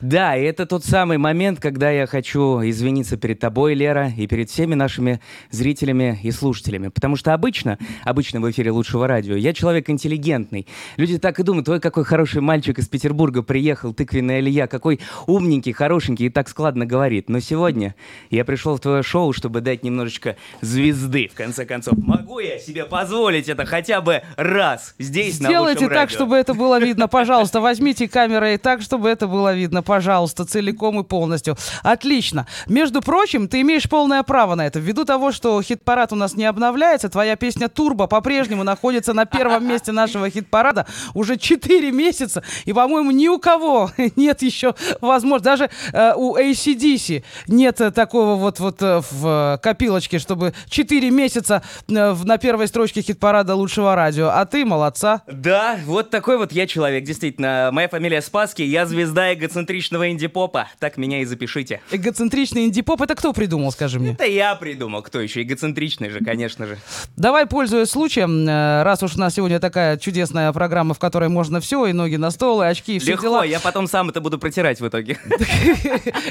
Да, 0.00 0.36
и 0.36 0.42
это 0.42 0.66
тот 0.66 0.84
самый 0.84 1.18
момент, 1.18 1.60
когда 1.60 1.90
я 1.90 2.06
хочу 2.06 2.60
извиниться 2.62 3.16
перед 3.16 3.40
тобой, 3.40 3.74
Лера, 3.74 4.12
и 4.16 4.26
перед 4.26 4.50
всеми 4.50 4.74
нашими 4.74 5.20
зрителями 5.50 6.18
и 6.22 6.30
слушателями. 6.30 6.88
Потому 6.88 7.16
что 7.16 7.32
обычно, 7.32 7.78
обычно 8.04 8.40
в 8.40 8.50
эфире 8.50 8.70
лучшего 8.70 9.06
радио, 9.06 9.34
я 9.34 9.52
человек 9.52 9.88
интеллигентный. 9.88 10.66
Люди 10.96 11.18
так 11.18 11.40
и 11.40 11.42
думают, 11.42 11.68
ой, 11.68 11.80
какой 11.80 12.04
хороший 12.04 12.40
мальчик 12.40 12.78
из 12.78 12.88
Петербурга 12.88 13.42
приехал, 13.42 13.94
тыквенная 13.94 14.40
Илья, 14.40 14.66
какой 14.66 15.00
умненький, 15.26 15.72
хорошенький 15.72 16.26
и 16.26 16.30
так 16.30 16.48
складно 16.48 16.86
говорит. 16.86 17.28
Но 17.28 17.40
сегодня 17.40 17.94
я 18.30 18.44
пришел 18.44 18.76
в 18.76 18.80
твое 18.80 19.02
шоу, 19.02 19.32
чтобы 19.32 19.60
дать 19.60 19.84
немножечко 19.84 20.36
звезды, 20.60 21.28
в 21.32 21.36
конце 21.36 21.64
концов. 21.64 21.98
Могу 21.98 22.40
я 22.40 22.58
себе 22.58 22.84
позволить 22.84 23.48
это 23.48 23.64
хотя 23.64 24.00
бы 24.00 24.22
раз 24.36 24.94
здесь, 24.98 25.40
на 25.40 25.48
Сделайте 25.48 25.88
так, 25.88 25.96
радио? 25.96 26.14
чтобы 26.14 26.36
это 26.36 26.54
было 26.54 26.78
видно, 26.78 27.08
пожалуйста. 27.08 27.60
Возьмите 27.60 28.08
камеры 28.08 28.58
так, 28.58 28.82
чтобы 28.82 29.08
это 29.08 29.26
было 29.26 29.54
видно, 29.54 29.61
пожалуйста, 29.68 30.44
целиком 30.44 31.00
и 31.00 31.04
полностью. 31.04 31.56
Отлично. 31.82 32.46
Между 32.66 33.00
прочим, 33.00 33.48
ты 33.48 33.60
имеешь 33.60 33.88
полное 33.88 34.22
право 34.22 34.54
на 34.54 34.66
это. 34.66 34.78
Ввиду 34.78 35.04
того, 35.04 35.32
что 35.32 35.60
хит-парад 35.62 36.12
у 36.12 36.16
нас 36.16 36.34
не 36.34 36.44
обновляется, 36.44 37.08
твоя 37.08 37.36
песня 37.36 37.68
«Турбо» 37.68 38.06
по-прежнему 38.06 38.64
находится 38.64 39.12
на 39.12 39.24
первом 39.26 39.66
месте 39.66 39.92
нашего 39.92 40.28
хит-парада 40.30 40.86
уже 41.14 41.36
4 41.36 41.90
месяца. 41.92 42.42
И, 42.64 42.72
по-моему, 42.72 43.10
ни 43.10 43.28
у 43.28 43.38
кого 43.38 43.90
нет 44.16 44.42
еще 44.42 44.74
возможности. 45.00 45.44
Даже 45.44 45.70
э, 45.92 46.12
у 46.16 46.36
ACDC 46.36 47.24
нет 47.48 47.80
э, 47.80 47.90
такого 47.90 48.36
вот, 48.36 48.60
вот 48.60 48.82
э, 48.82 49.00
в 49.10 49.26
э, 49.54 49.58
копилочке, 49.62 50.18
чтобы 50.18 50.54
4 50.68 51.10
месяца 51.10 51.62
в- 51.88 52.24
на 52.24 52.38
первой 52.38 52.68
строчке 52.68 53.02
хит-парада 53.02 53.54
лучшего 53.54 53.94
радио. 53.94 54.28
А 54.28 54.44
ты 54.46 54.64
молодца. 54.64 55.22
Да, 55.26 55.78
вот 55.86 56.10
такой 56.10 56.38
вот 56.38 56.52
я 56.52 56.66
человек, 56.66 57.04
действительно. 57.04 57.70
Моя 57.72 57.88
фамилия 57.88 58.22
Спаски, 58.22 58.62
я 58.62 58.86
звезда 58.86 59.32
эгоцентричного 59.52 60.10
инди-попа. 60.10 60.68
Так 60.78 60.96
меня 60.96 61.20
и 61.20 61.24
запишите. 61.24 61.80
Эгоцентричный 61.90 62.64
инди-поп 62.64 63.02
это 63.02 63.14
кто 63.14 63.32
придумал, 63.32 63.70
скажи 63.70 64.00
мне? 64.00 64.12
Это 64.12 64.24
я 64.24 64.54
придумал, 64.54 65.02
кто 65.02 65.20
еще? 65.20 65.42
Эгоцентричный 65.42 66.08
же, 66.10 66.20
конечно 66.20 66.66
же. 66.66 66.78
Давай, 67.16 67.46
пользуясь 67.46 67.90
случаем, 67.90 68.48
э, 68.48 68.82
раз 68.82 69.02
уж 69.02 69.16
у 69.16 69.20
нас 69.20 69.34
сегодня 69.34 69.60
такая 69.60 69.98
чудесная 69.98 70.52
программа, 70.52 70.94
в 70.94 70.98
которой 70.98 71.28
можно 71.28 71.60
все, 71.60 71.86
и 71.86 71.92
ноги 71.92 72.16
на 72.16 72.30
стол, 72.30 72.62
и 72.62 72.66
очки, 72.66 72.96
и 72.96 72.98
все 72.98 73.12
Легко, 73.12 73.26
дела. 73.26 73.44
я 73.44 73.60
потом 73.60 73.86
сам 73.86 74.08
это 74.08 74.20
буду 74.20 74.38
протирать 74.38 74.80
в 74.80 74.88
итоге. 74.88 75.18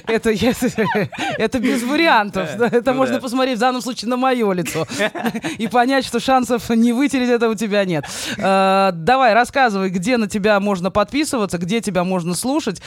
Это, 0.07 1.59
без 1.59 1.83
вариантов. 1.83 2.49
Это 2.59 2.91
ну 2.91 2.97
можно 2.97 3.19
посмотреть 3.19 3.57
в 3.57 3.61
данном 3.61 3.81
случае 3.81 4.09
на 4.09 4.17
мое 4.17 4.51
лицо 4.53 4.87
и 5.57 5.67
понять, 5.67 6.05
что 6.05 6.19
шансов 6.19 6.69
не 6.69 6.93
вытереть 6.93 7.29
это 7.29 7.49
у 7.49 7.55
тебя 7.55 7.85
нет. 7.85 8.05
Э, 8.37 8.91
Давай, 8.93 9.33
рассказывай, 9.33 9.89
где 9.89 10.17
на 10.17 10.27
тебя 10.27 10.59
можно 10.59 10.91
подписываться, 10.91 11.57
где 11.57 11.81
тебя 11.81 12.03
можно 12.03 12.33
слушать, 12.33 12.81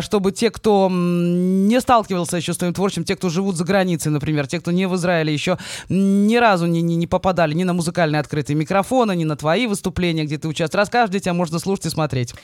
чтобы 0.00 0.32
те, 0.32 0.50
кто 0.50 0.88
не 0.90 1.80
сталкивался 1.80 2.36
еще 2.36 2.52
с 2.52 2.56
твоим 2.56 2.74
творчеством, 2.74 3.04
те, 3.04 3.16
кто 3.16 3.28
живут 3.28 3.56
за 3.56 3.64
границей, 3.64 4.12
например, 4.12 4.46
те, 4.46 4.60
кто 4.60 4.70
не 4.70 4.86
в 4.86 4.94
Израиле 4.96 5.32
еще 5.32 5.58
ни 5.88 6.36
разу 6.36 6.66
не, 6.66 6.82
не, 6.82 6.96
не 6.96 7.06
попадали 7.06 7.54
ни 7.54 7.64
на 7.64 7.72
музыкальные 7.72 8.20
открытые 8.20 8.56
микрофоны, 8.56 9.16
ни 9.16 9.24
на 9.24 9.36
твои 9.36 9.66
выступления, 9.66 10.24
где 10.24 10.38
ты 10.38 10.48
участвуешь. 10.48 10.80
Расскажешь, 10.80 11.10
где 11.10 11.20
тебя 11.20 11.34
можно 11.34 11.58
слушать 11.58 11.86
и 11.86 11.90
смотреть. 11.90 12.34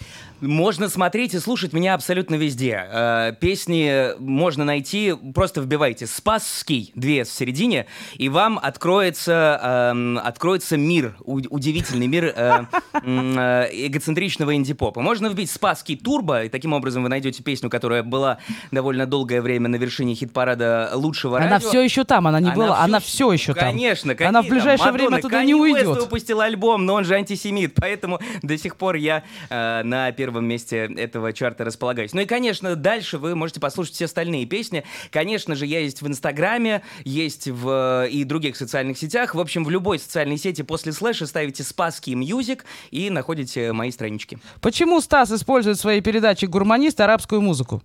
Можно 0.41 0.89
смотреть 0.89 1.35
и 1.35 1.39
слушать 1.39 1.73
меня 1.73 1.95
абсолютно 1.95 2.37
везде. 2.37 2.83
Э, 2.91 3.33
Песни 3.41 4.19
можно 4.19 4.65
найти, 4.65 5.15
просто 5.35 5.61
вбивайте 5.61 6.07
«Спасский», 6.07 6.93
две 6.95 7.25
в 7.25 7.31
середине, 7.31 7.87
и 8.17 8.29
вам 8.29 8.59
откроется, 8.61 9.91
эм, 9.93 10.19
откроется 10.19 10.77
мир, 10.77 11.17
удивительный 11.25 12.07
мир 12.07 12.33
э, 12.35 12.65
э, 13.03 13.69
эгоцентричного 13.87 14.55
инди-попа. 14.55 15.01
Можно 15.01 15.29
вбить 15.29 15.51
«Спасский 15.51 15.97
турбо», 15.97 16.45
и 16.45 16.49
таким 16.49 16.73
образом 16.73 17.03
вы 17.03 17.09
найдете 17.09 17.18
песню, 17.21 17.71
которая 17.71 18.03
была 18.03 18.39
довольно 18.71 19.07
долгое 19.07 19.41
время 19.41 19.69
на 19.69 19.77
вершине 19.77 20.15
хит-парада 20.15 20.91
лучшего 20.95 21.39
Она 21.39 21.51
радио. 21.51 21.69
все 21.69 21.81
еще 21.83 22.05
там, 22.05 22.27
она 22.27 22.41
не 22.41 22.51
была, 22.51 22.81
она 22.81 23.01
все 23.01 23.33
еще 23.33 23.55
там. 23.55 23.71
Конечно, 23.73 24.15
какие 24.15 24.29
Она 24.29 24.43
в 24.43 24.49
ближайшее 24.49 24.93
Мадонна, 24.93 25.09
время 25.09 25.23
туда 25.23 25.43
не 25.43 25.53
Канье 25.53 25.75
Уэст 25.75 25.87
уйдет. 25.87 26.03
выпустил 26.03 26.41
альбом, 26.41 26.87
но 26.87 26.95
он 26.95 27.05
же 27.05 27.15
антисемит, 27.15 27.75
поэтому 27.75 28.21
до 28.43 28.57
сих 28.59 28.77
пор 28.77 28.97
я 28.97 29.23
э, 29.51 29.83
на 29.83 30.13
первом 30.13 30.47
месте 30.47 30.91
этого 30.97 31.33
чарта 31.33 31.65
располагаюсь. 31.65 32.13
Ну 32.13 32.21
и, 32.21 32.27
конечно, 32.27 32.77
дальше 32.77 33.19
вы 33.19 33.35
можете 33.35 33.61
послушать 33.61 33.95
все 33.95 34.05
остальные 34.07 34.47
песни. 34.47 34.85
Конечно 35.11 35.55
же, 35.55 35.67
я 35.67 35.81
есть 35.81 36.03
в 36.03 36.07
Инстаграме, 36.09 36.83
есть 37.05 37.49
в 37.49 38.05
э, 38.05 38.09
и 38.11 38.25
других 38.25 38.57
социальных 38.57 38.99
сетях. 38.99 39.35
В 39.35 39.41
общем, 39.41 39.65
в 39.65 39.71
любой 39.71 39.99
социальной 39.99 40.39
сети 40.39 40.63
после 40.63 40.93
слэша 40.93 41.27
ставите 41.27 41.63
Spassky 41.63 42.15
Music 42.15 42.65
и 42.91 43.11
находите 43.11 43.73
мои 43.73 43.91
странички. 43.91 44.39
Почему 44.61 45.01
Стас 45.01 45.31
использует 45.31 45.79
в 45.79 45.81
своей 45.81 46.01
передаче 46.01 46.47
«Гурманист» 46.47 46.98
арабскую 47.01 47.41
музыку? 47.41 47.83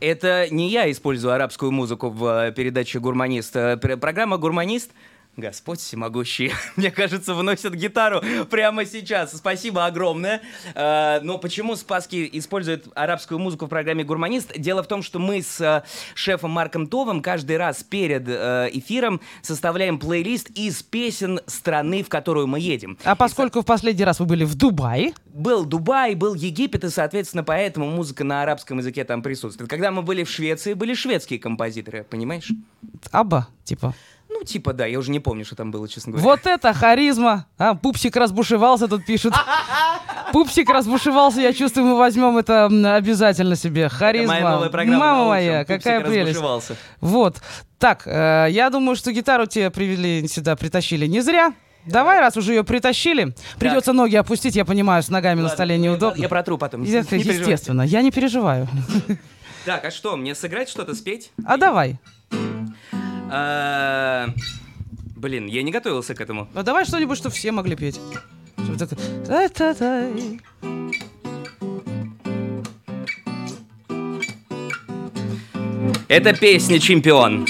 Это 0.00 0.48
не 0.50 0.70
я 0.70 0.90
использую 0.90 1.34
арабскую 1.34 1.72
музыку 1.72 2.08
в 2.08 2.24
э, 2.48 2.52
передаче 2.52 3.00
«Гурманист». 3.00 3.54
Э, 3.56 3.76
пр- 3.76 3.96
Программа 3.98 4.38
«Гурманист» 4.38 4.90
Господь 5.38 5.78
всемогущий, 5.78 6.52
мне 6.76 6.90
кажется, 6.90 7.32
вносят 7.32 7.72
гитару 7.74 8.20
прямо 8.50 8.84
сейчас. 8.84 9.36
Спасибо 9.36 9.86
огромное. 9.86 10.42
Э, 10.74 11.20
Но 11.22 11.38
почему 11.38 11.76
Спаски 11.76 12.28
использует 12.32 12.88
арабскую 12.94 13.38
музыку 13.38 13.66
в 13.66 13.68
программе 13.68 14.02
«Гурманист»? 14.02 14.58
Дело 14.58 14.82
в 14.82 14.88
том, 14.88 15.02
что 15.02 15.20
мы 15.20 15.40
с 15.42 15.60
э, 15.60 15.84
шефом 16.14 16.50
Марком 16.50 16.88
Товым 16.88 17.22
каждый 17.22 17.56
раз 17.56 17.84
перед 17.84 18.24
э, 18.26 18.68
эфиром 18.72 19.20
составляем 19.42 20.00
плейлист 20.00 20.50
из 20.50 20.82
песен 20.82 21.40
страны, 21.46 22.02
в 22.02 22.08
которую 22.08 22.48
мы 22.48 22.58
едем. 22.58 22.98
А 23.04 23.14
поскольку 23.14 23.60
в 23.60 23.64
последний 23.64 24.04
раз 24.04 24.18
вы 24.18 24.26
были 24.26 24.42
в 24.42 24.56
Дубае, 24.56 25.14
Был 25.32 25.64
Дубай, 25.64 26.16
был 26.16 26.34
Египет, 26.34 26.82
и, 26.82 26.90
соответственно, 26.90 27.44
поэтому 27.44 27.86
музыка 27.88 28.24
на 28.24 28.42
арабском 28.42 28.78
языке 28.78 29.04
там 29.04 29.22
присутствует. 29.22 29.70
Когда 29.70 29.92
мы 29.92 30.02
были 30.02 30.24
в 30.24 30.30
Швеции, 30.30 30.74
были 30.74 30.94
шведские 30.94 31.38
композиторы, 31.38 32.02
понимаешь? 32.02 32.50
ABBA, 33.12 33.46
типа. 33.62 33.94
Ну, 34.38 34.44
типа, 34.44 34.72
да, 34.72 34.86
я 34.86 34.98
уже 34.98 35.10
не 35.10 35.18
помню, 35.20 35.44
что 35.44 35.56
там 35.56 35.70
было, 35.72 35.88
честно 35.88 36.12
говоря. 36.12 36.24
Вот 36.28 36.46
это 36.46 36.72
харизма! 36.72 37.46
А, 37.58 37.74
пупсик 37.74 38.14
разбушевался, 38.16 38.86
тут 38.86 39.04
пишут. 39.04 39.34
Пупсик 40.32 40.68
разбушевался, 40.70 41.40
я 41.40 41.52
чувствую, 41.52 41.86
мы 41.86 41.96
возьмем 41.96 42.36
это 42.36 42.66
обязательно 42.94 43.56
себе. 43.56 43.82
Это 43.84 43.94
Харизма. 43.94 44.34
моя 44.34 44.50
новая 44.50 44.68
программа 44.68 44.98
Мама 44.98 45.22
на 45.22 45.28
моя, 45.28 45.64
какая 45.64 46.00
прелесть. 46.02 46.28
разбушевался. 46.36 46.76
Вот. 47.00 47.36
Так, 47.78 48.02
э, 48.06 48.46
я 48.50 48.68
думаю, 48.70 48.94
что 48.94 49.10
гитару 49.10 49.46
тебе 49.46 49.70
привели 49.70 50.28
сюда, 50.28 50.54
притащили 50.54 51.06
не 51.06 51.20
зря. 51.22 51.54
Давай, 51.86 52.20
раз 52.20 52.36
уже 52.36 52.52
ее 52.52 52.62
притащили, 52.64 53.34
придется 53.58 53.92
ноги 53.94 54.16
опустить, 54.16 54.54
я 54.54 54.64
понимаю, 54.66 55.02
с 55.02 55.08
ногами 55.08 55.38
на 55.38 55.44
Ладно, 55.44 55.54
столе 55.56 55.76
я- 55.76 55.80
неудобно. 55.80 56.20
Я 56.20 56.28
протру 56.28 56.58
потом. 56.58 56.82
не 56.82 56.90
Я-. 56.90 56.98
Естественно, 56.98 57.82
я 57.82 58.02
не 58.02 58.10
переживаю. 58.10 58.68
Так, 59.64 59.84
а 59.86 59.90
что, 59.90 60.16
мне 60.16 60.34
сыграть 60.34 60.68
что-то, 60.68 60.94
спеть? 60.94 61.30
А 61.46 61.56
давай. 61.56 61.98
А, 63.30 64.28
Блин, 65.18 65.46
я 65.46 65.64
не 65.64 65.72
готовился 65.72 66.14
к 66.14 66.20
этому. 66.20 66.46
Ну 66.54 66.62
давай 66.62 66.84
что-нибудь, 66.84 67.18
что 67.18 67.28
все 67.28 67.50
могли 67.50 67.74
петь. 67.74 68.00
Это 76.06 76.32
песня 76.34 76.78
«Чемпион». 76.78 77.46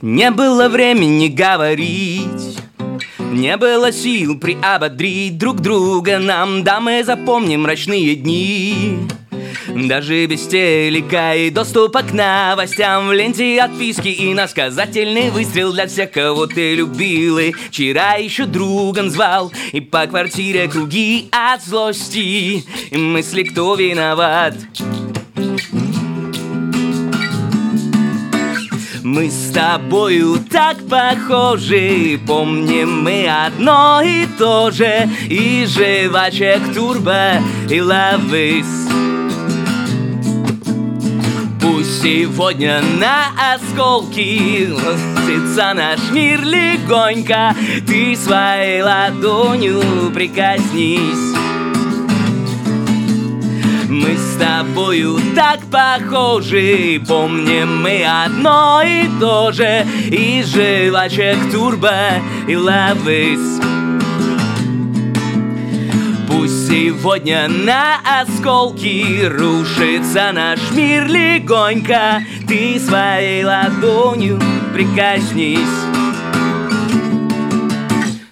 Не 0.00 0.30
было 0.30 0.68
времени 0.68 1.28
говорить, 1.28 2.58
не 3.18 3.56
было 3.56 3.92
сил 3.92 4.38
приободрить 4.38 5.38
друг 5.38 5.60
друга 5.60 6.18
нам, 6.18 6.64
да 6.64 6.80
мы 6.80 7.04
запомним 7.04 7.62
мрачные 7.62 8.16
дни. 8.16 8.98
Даже 9.74 10.26
без 10.26 10.46
телека 10.46 11.34
и 11.34 11.50
доступа 11.50 12.02
к 12.02 12.12
новостям. 12.12 13.08
В 13.08 13.12
ленте 13.12 13.60
отписки 13.60 14.08
и 14.08 14.34
насказательный 14.34 15.30
выстрел 15.30 15.72
Для 15.72 15.86
всех, 15.86 16.12
кого 16.12 16.46
ты 16.46 16.74
любил 16.74 17.38
и 17.38 17.52
вчера 17.52 18.14
еще 18.14 18.44
другом 18.44 19.08
звал 19.08 19.50
И 19.72 19.80
по 19.80 20.06
квартире 20.06 20.68
круги 20.68 21.28
от 21.32 21.64
злости. 21.64 22.64
И 22.90 22.96
мысли, 22.96 23.44
кто 23.44 23.74
виноват? 23.74 24.54
Мы 29.02 29.30
с 29.30 29.52
тобою 29.52 30.38
так 30.50 30.76
похожи, 30.88 32.20
помним 32.26 33.02
мы 33.02 33.26
одно 33.28 34.00
и 34.02 34.26
то 34.38 34.70
же. 34.70 35.08
И 35.28 35.66
жвачек 35.66 36.74
турбо, 36.74 37.38
и 37.68 37.80
лавыс 37.80 39.11
сегодня 42.00 42.80
на 42.98 43.54
осколки 43.54 44.70
Лосится 44.70 45.74
наш 45.74 46.10
мир 46.10 46.42
легонько. 46.42 47.54
Ты 47.86 48.16
своей 48.16 48.82
ладонью 48.82 49.82
прикоснись. 50.14 51.36
Мы 53.88 54.16
с 54.16 54.38
тобою 54.38 55.18
так 55.36 55.60
похожи, 55.70 57.00
помним 57.06 57.82
мы 57.82 58.04
одно 58.04 58.82
и 58.82 59.06
то 59.20 59.52
же. 59.52 59.86
И 60.06 60.42
жвачек 60.42 61.38
турбо, 61.52 61.92
и 62.48 62.56
лавыс 62.56 63.71
Пусть 66.42 66.66
сегодня 66.66 67.46
на 67.46 68.00
осколки 68.20 69.24
рушится 69.26 70.32
наш 70.32 70.58
мир 70.72 71.06
легонько 71.06 72.20
Ты 72.48 72.80
своей 72.80 73.44
ладонью 73.44 74.40
прикоснись 74.74 75.60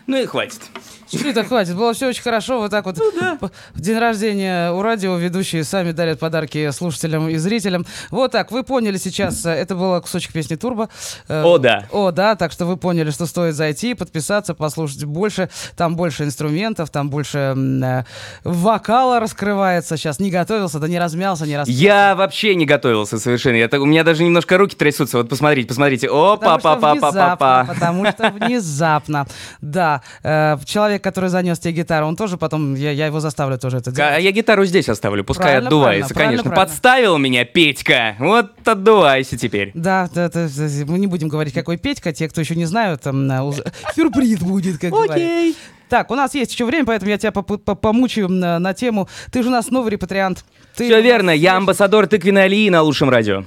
Ну 0.09 0.17
и 0.17 0.27
хватит. 0.27 0.70
Чуть-чуть 1.11 1.47
хватит, 1.47 1.77
было 1.77 1.93
все 1.93 2.09
очень 2.09 2.23
хорошо. 2.23 2.61
Вот 2.61 2.71
так 2.71 2.85
вот 2.85 2.97
п- 3.41 3.51
в 3.75 3.81
день 3.81 3.99
рождения 3.99 4.71
у 4.73 4.81
радио 4.83 5.17
ведущие 5.17 5.65
сами 5.65 5.93
дарят 5.93 6.19
подарки 6.21 6.71
слушателям 6.71 7.29
и 7.29 7.37
зрителям. 7.37 7.85
Вот 8.11 8.33
так, 8.33 8.53
вы 8.53 8.63
поняли 8.63 8.97
сейчас, 8.97 9.45
э, 9.45 9.51
это 9.51 9.75
был 9.75 10.01
кусочек 10.01 10.33
песни 10.33 10.55
Турбо. 10.57 10.89
Э, 11.29 11.43
О, 11.43 11.59
да. 11.59 11.87
О, 11.91 12.11
да, 12.13 12.37
так 12.37 12.53
что 12.53 12.65
вы 12.67 12.77
поняли, 12.77 13.11
что 13.11 13.27
стоит 13.27 13.55
зайти, 13.55 13.95
подписаться, 13.95 14.55
послушать 14.55 15.05
больше. 15.05 15.49
Там 15.77 15.97
больше 15.97 16.25
инструментов, 16.25 16.91
там 16.91 17.11
больше 17.11 17.55
э, 17.57 18.05
вокала 18.45 19.21
раскрывается. 19.21 19.97
Сейчас 19.97 20.21
не 20.21 20.31
готовился, 20.31 20.79
да 20.79 20.89
не 20.89 20.99
размялся, 20.99 21.47
не 21.47 21.57
раз. 21.57 21.69
Я 21.69 22.15
вообще 22.15 22.55
не 22.55 22.67
готовился 22.67 23.19
совершенно. 23.19 23.57
Я 23.57 23.69
так, 23.69 23.81
у 23.81 23.87
меня 23.87 24.05
даже 24.05 24.23
немножко 24.23 24.57
руки 24.59 24.77
трясутся. 24.77 25.19
Вот 25.19 25.29
посмотрите, 25.29 25.69
посмотрите. 25.69 26.09
О, 26.09 26.37
па 26.37 26.59
Потому 26.59 26.81
па 27.01 27.11
что 27.11 27.13
па 27.13 27.37
па 27.37 27.65
потому 27.75 28.07
что 28.07 28.31
внезапно. 28.31 29.27
Да, 29.61 30.03
э, 30.23 30.57
человек, 31.01 31.03
который 31.03 31.30
занес 31.30 31.59
тебе 31.59 31.72
гитару, 31.72 32.07
он 32.07 32.16
тоже 32.16 32.36
потом, 32.36 32.74
я, 32.74 32.90
я 32.90 33.07
его 33.07 33.20
заставлю 33.20 33.59
тоже 33.59 33.78
это 33.78 33.90
делать. 33.90 34.12
А 34.16 34.20
я 34.20 34.30
гитару 34.30 34.64
здесь 34.64 34.88
оставлю, 34.88 35.24
пускай 35.24 35.46
Правильно, 35.46 35.68
отдувается, 35.68 36.14
правильно, 36.14 36.36
конечно. 36.36 36.51
правильно, 36.51 36.70
Подставил 36.70 37.18
меня 37.18 37.44
Петька. 37.44 38.16
Вот 38.18 38.51
отдувайся 38.64 39.36
теперь. 39.36 39.72
Да, 39.74 40.09
да, 40.14 40.28
да, 40.28 40.48
да, 40.48 40.68
мы 40.86 40.98
не 40.98 41.07
будем 41.07 41.28
говорить, 41.28 41.55
какой 41.55 41.76
Петька. 41.76 42.12
Те, 42.12 42.28
кто 42.28 42.40
еще 42.40 42.55
не 42.55 42.66
знают, 42.66 43.03
там 43.03 43.26
на 43.26 43.44
уз- 43.44 43.62
сюрприз 43.94 44.40
будет, 44.40 44.78
как 44.78 44.90
говорят. 44.90 45.57
Так, 45.88 46.11
у 46.12 46.14
нас 46.14 46.34
есть 46.34 46.53
еще 46.53 46.64
время, 46.66 46.84
поэтому 46.86 47.11
я 47.11 47.18
тебя 47.18 47.32
помучаю 47.32 48.28
на, 48.28 48.61
на 48.61 48.74
тему. 48.74 49.09
Ты 49.32 49.42
же 49.42 49.48
у 49.48 49.53
нас 49.53 49.70
новый 49.70 49.90
репатриант. 49.90 50.44
Ты 50.76 50.84
Все 50.84 51.03
верно, 51.03 51.30
я 51.30 51.57
амбассадор 51.57 52.07
тыквенной 52.07 52.44
алии 52.44 52.68
на 52.70 52.82
лучшем 52.82 53.11
радио. 53.11 53.44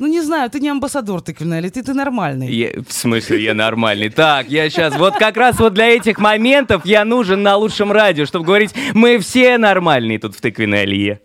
Ну 0.00 0.06
не 0.06 0.22
знаю, 0.22 0.48
ты 0.50 0.60
не 0.60 0.70
амбассадор 0.70 1.20
тыквенной, 1.20 1.58
или 1.58 1.68
ты, 1.68 1.82
ты 1.82 1.92
нормальный. 1.92 2.50
Я- 2.50 2.82
в 2.88 2.90
смысле, 2.90 3.44
я 3.44 3.54
нормальный. 3.54 4.08
Так, 4.08 4.48
я 4.48 4.70
сейчас, 4.70 4.96
вот 4.96 5.16
как 5.16 5.36
раз 5.36 5.58
вот 5.58 5.74
для 5.74 5.88
этих 5.88 6.18
моментов 6.18 6.86
я 6.86 7.04
нужен 7.04 7.42
на 7.42 7.56
лучшем 7.56 7.92
радио, 7.92 8.24
чтобы 8.24 8.46
говорить, 8.46 8.70
мы 8.94 9.18
все 9.18 9.58
нормальные 9.58 10.18
тут 10.18 10.34
в 10.34 10.40
тыквенной 10.40 10.82
алие. 10.82 11.20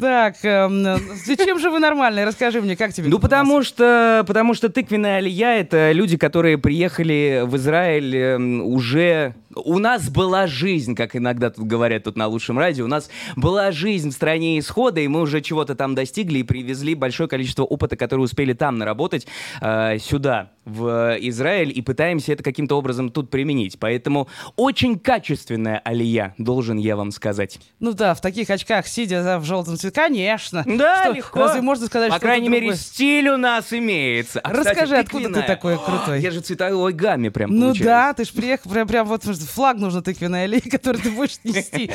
Так, 0.00 0.36
эм, 0.42 0.86
э, 0.86 0.98
зачем 1.24 1.58
же 1.60 1.70
вы 1.70 1.78
нормальный? 1.78 2.24
Расскажи 2.24 2.60
мне, 2.60 2.76
как 2.76 2.92
тебе? 2.92 3.08
Ну, 3.08 3.16
нас? 3.16 3.22
потому 3.22 3.62
что, 3.62 4.24
потому 4.26 4.54
что 4.54 4.68
тыквенная 4.68 5.18
алия— 5.18 5.58
это 5.60 5.92
люди, 5.92 6.16
которые 6.16 6.58
приехали 6.58 7.42
в 7.44 7.56
Израиль 7.56 8.16
эм, 8.16 8.62
уже 8.62 9.34
у 9.56 9.78
нас 9.78 10.08
была 10.08 10.46
жизнь, 10.46 10.94
как 10.94 11.16
иногда 11.16 11.50
тут 11.50 11.66
говорят 11.66 12.04
тут 12.04 12.16
на 12.16 12.26
лучшем 12.26 12.58
радио, 12.58 12.84
у 12.84 12.88
нас 12.88 13.08
была 13.36 13.72
жизнь 13.72 14.10
в 14.10 14.12
стране 14.12 14.58
исхода, 14.58 15.00
и 15.00 15.08
мы 15.08 15.20
уже 15.20 15.40
чего-то 15.40 15.74
там 15.74 15.94
достигли 15.94 16.38
и 16.40 16.42
привезли 16.42 16.94
большое 16.94 17.28
количество 17.28 17.62
опыта, 17.64 17.96
который 17.96 18.20
успели 18.22 18.52
там 18.52 18.78
наработать, 18.78 19.26
э, 19.60 19.98
сюда, 19.98 20.50
в 20.64 21.18
Израиль, 21.20 21.70
и 21.76 21.82
пытаемся 21.82 22.32
это 22.32 22.42
каким-то 22.42 22.76
образом 22.78 23.10
тут 23.10 23.28
применить. 23.28 23.78
Поэтому 23.78 24.28
очень 24.56 24.98
качественная 24.98 25.78
алия, 25.84 26.34
должен 26.38 26.78
я 26.78 26.96
вам 26.96 27.10
сказать. 27.10 27.58
Ну 27.80 27.92
да, 27.92 28.14
в 28.14 28.22
таких 28.22 28.48
очках, 28.48 28.86
сидя 28.86 29.22
да, 29.22 29.38
в 29.38 29.44
желтом 29.44 29.76
цвете, 29.76 29.94
конечно. 29.94 30.62
Да, 30.66 31.04
Что, 31.04 31.12
легко. 31.12 31.38
Разве 31.40 31.60
можно 31.60 31.86
сказать, 31.86 32.08
По 32.10 32.16
что 32.16 32.26
крайней 32.26 32.48
мере, 32.48 32.68
другое? 32.68 32.76
стиль 32.78 33.28
у 33.28 33.36
нас 33.36 33.72
имеется. 33.74 34.40
А, 34.40 34.50
кстати, 34.50 34.68
Расскажи, 34.68 34.96
откуда 34.96 35.28
ты 35.34 35.42
такой 35.42 35.76
крутой? 35.78 36.20
Я 36.22 36.30
же 36.30 36.40
цветовой 36.40 36.94
гамме 36.94 37.30
прям 37.30 37.50
Ну 37.50 37.66
получаюсь. 37.66 37.84
да, 37.84 38.14
ты 38.14 38.24
ж 38.24 38.30
приехал, 38.30 38.70
прям, 38.70 38.88
прям 38.88 39.06
вот 39.06 39.22
флаг 39.44 39.78
нужно 39.78 40.02
тыквенной 40.02 40.44
аллеи, 40.44 40.60
который 40.70 41.00
ты 41.00 41.10
будешь 41.10 41.38
нести. 41.44 41.90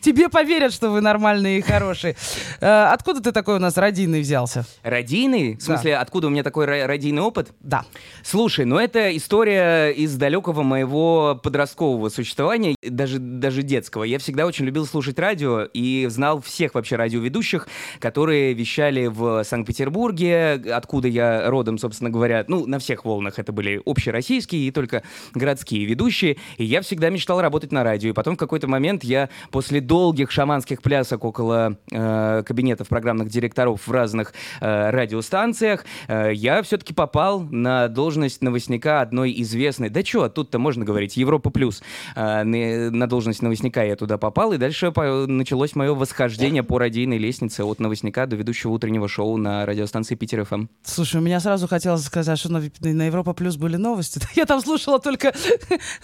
Тебе 0.00 0.28
поверят, 0.28 0.72
что 0.72 0.90
вы 0.90 1.00
нормальные 1.00 1.58
и 1.58 1.62
хорошие. 1.62 2.16
Э, 2.60 2.84
Откуда 2.92 3.20
ты 3.22 3.32
такой 3.32 3.56
у 3.56 3.58
нас 3.58 3.76
родийный 3.76 4.20
взялся? 4.20 4.64
Радийный? 4.82 5.56
В 5.56 5.62
смысле, 5.62 5.96
откуда 5.96 6.26
у 6.26 6.30
меня 6.30 6.42
такой 6.42 6.66
радийный 6.66 7.22
опыт? 7.22 7.52
Да. 7.60 7.84
Слушай, 8.22 8.64
ну 8.64 8.78
это 8.78 9.16
история 9.16 9.90
из 9.90 10.14
далекого 10.16 10.62
моего 10.62 11.40
подросткового 11.42 12.08
существования, 12.08 12.76
даже, 12.82 13.18
даже 13.18 13.62
детского. 13.62 14.04
Я 14.04 14.18
всегда 14.18 14.46
очень 14.46 14.64
любил 14.64 14.86
слушать 14.86 15.18
радио 15.18 15.62
и 15.64 16.06
знал 16.08 16.40
всех 16.40 16.74
вообще 16.74 16.96
радиоведущих, 16.96 17.68
которые 17.98 18.54
вещали 18.54 19.06
в 19.06 19.44
Санкт-Петербурге, 19.44 20.62
откуда 20.72 21.08
я 21.08 21.48
родом, 21.50 21.78
собственно 21.78 22.10
говоря. 22.10 22.44
Ну, 22.48 22.66
на 22.66 22.78
всех 22.78 23.04
волнах 23.04 23.38
это 23.38 23.52
были 23.52 23.80
общероссийские 23.84 24.68
и 24.68 24.70
только 24.70 25.02
городские 25.34 25.84
ведущие. 25.84 26.36
И 26.56 26.64
я 26.72 26.80
всегда 26.80 27.10
мечтал 27.10 27.40
работать 27.42 27.70
на 27.70 27.84
радио. 27.84 28.10
И 28.10 28.12
потом 28.12 28.34
в 28.36 28.38
какой-то 28.38 28.66
момент 28.66 29.04
я 29.04 29.28
после 29.50 29.82
долгих 29.82 30.30
шаманских 30.30 30.80
плясок 30.80 31.22
около 31.24 31.76
э, 31.90 32.42
кабинетов 32.46 32.88
программных 32.88 33.28
директоров 33.28 33.86
в 33.86 33.92
разных 33.92 34.32
э, 34.60 34.90
радиостанциях, 34.90 35.84
э, 36.08 36.32
я 36.34 36.62
все-таки 36.62 36.94
попал 36.94 37.40
на 37.40 37.88
должность 37.88 38.42
новостника 38.42 39.02
одной 39.02 39.34
известной. 39.42 39.90
Да 39.90 40.02
что, 40.02 40.30
тут-то 40.30 40.58
можно 40.58 40.84
говорить, 40.86 41.18
Европа 41.18 41.50
плюс. 41.50 41.82
Э, 42.16 42.42
на, 42.42 43.06
должность 43.06 43.42
новостника 43.42 43.84
я 43.84 43.94
туда 43.94 44.16
попал, 44.16 44.54
и 44.54 44.56
дальше 44.56 44.92
по- 44.92 45.26
началось 45.26 45.76
мое 45.76 45.94
восхождение 45.94 46.62
по 46.62 46.78
радийной 46.78 47.18
лестнице 47.18 47.64
от 47.64 47.80
новостника 47.80 48.26
до 48.26 48.36
ведущего 48.36 48.70
утреннего 48.70 49.08
шоу 49.08 49.36
на 49.36 49.66
радиостанции 49.66 50.14
Питер 50.14 50.46
ФМ. 50.46 50.68
Слушай, 50.84 51.20
у 51.20 51.24
меня 51.24 51.38
сразу 51.40 51.68
хотелось 51.68 52.04
сказать, 52.04 52.38
что 52.38 52.50
на, 52.50 52.62
на 52.80 53.06
Европа 53.06 53.34
Плюс 53.34 53.56
были 53.56 53.76
новости. 53.76 54.20
Я 54.34 54.46
там 54.46 54.62
слушала 54.62 54.98
только 54.98 55.34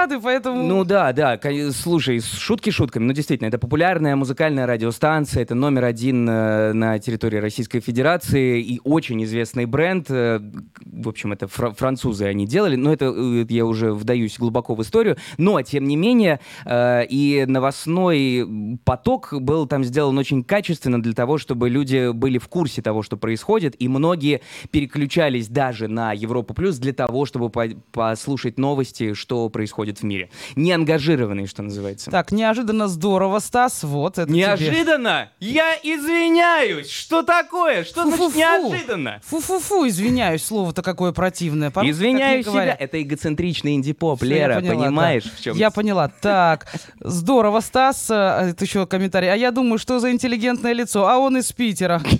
хит-парады, 0.00 0.20
поэтому... 0.20 0.62
Ну 0.62 0.84
да, 0.84 1.12
да, 1.12 1.38
слушай, 1.72 2.20
шутки 2.20 2.70
шутками, 2.70 3.04
но 3.04 3.12
действительно, 3.12 3.48
это 3.48 3.58
популярная 3.58 4.16
музыкальная 4.16 4.66
радиостанция, 4.66 5.42
это 5.42 5.54
номер 5.54 5.84
один 5.84 6.28
э, 6.28 6.72
на 6.72 6.98
территории 6.98 7.38
Российской 7.38 7.80
Федерации 7.80 8.60
и 8.60 8.80
очень 8.84 9.22
известный 9.24 9.66
бренд. 9.66 10.06
э, 10.10 10.40
в 10.84 11.08
общем, 11.08 11.32
это 11.32 11.46
фра- 11.46 11.72
французы 11.72 12.24
они 12.24 12.46
делали, 12.46 12.76
но 12.76 12.92
это 12.92 13.06
э, 13.06 13.46
я 13.48 13.64
уже 13.64 13.92
вдаюсь 13.92 14.38
глубоко 14.38 14.74
в 14.74 14.82
историю. 14.82 15.16
Но, 15.38 15.60
тем 15.62 15.84
не 15.84 15.96
менее, 15.96 16.40
и 16.68 17.44
новостной 17.46 18.78
поток 18.84 19.32
был 19.32 19.66
там 19.66 19.84
сделан 19.84 20.16
очень 20.18 20.44
качественно 20.44 21.02
для 21.02 21.12
того, 21.12 21.38
чтобы 21.38 21.68
люди 21.68 22.12
были 22.12 22.38
в 22.38 22.48
курсе 22.48 22.82
того, 22.82 23.02
что 23.02 23.16
происходит, 23.16 23.74
и 23.78 23.88
многие 23.88 24.40
переключались 24.70 25.48
даже 25.48 25.88
на 25.88 26.12
Европу 26.12 26.54
Плюс 26.54 26.78
для 26.78 26.92
того, 26.92 27.26
чтобы 27.26 27.50
по- 27.50 27.68
послушать 27.92 28.58
новости, 28.58 29.14
что 29.14 29.48
происходит 29.48 29.79
в 30.00 30.02
мире. 30.02 30.30
Не 30.56 30.72
ангажированные, 30.72 31.46
что 31.46 31.62
называется. 31.62 32.10
Так, 32.10 32.30
неожиданно 32.32 32.86
здорово, 32.88 33.38
Стас. 33.38 33.82
Вот 33.82 34.18
это 34.18 34.26
тебе. 34.26 34.38
Неожиданно? 34.38 35.30
Я 35.40 35.74
извиняюсь! 35.82 36.90
Что 36.90 37.22
такое? 37.22 37.84
Что 37.84 38.02
значит 38.02 38.18
Фу-фу-фу. 38.18 38.38
неожиданно? 38.38 39.20
Фу-фу-фу, 39.24 39.88
извиняюсь, 39.88 40.44
слово-то 40.44 40.82
какое 40.82 41.12
противное. 41.12 41.72
Не 41.82 41.90
Извиняюсь 41.90 42.44
себя. 42.44 42.52
говорят. 42.52 42.76
Это 42.80 43.02
эгоцентричный 43.02 43.74
инди-поп, 43.74 44.22
Лера, 44.22 44.56
поняла, 44.56 44.84
понимаешь, 44.84 45.24
да. 45.24 45.30
в 45.36 45.40
чем 45.40 45.56
Я 45.56 45.70
поняла. 45.70 46.08
Так, 46.08 46.66
здорово, 47.00 47.60
Стас. 47.60 48.08
А, 48.10 48.48
Это 48.50 48.64
еще 48.64 48.86
комментарий. 48.86 49.32
А 49.32 49.36
я 49.36 49.50
думаю, 49.50 49.78
что 49.78 49.98
за 49.98 50.10
интеллигентное 50.12 50.72
лицо? 50.72 51.06
А 51.06 51.18
он 51.18 51.36
из 51.38 51.50
Питера. 51.52 52.00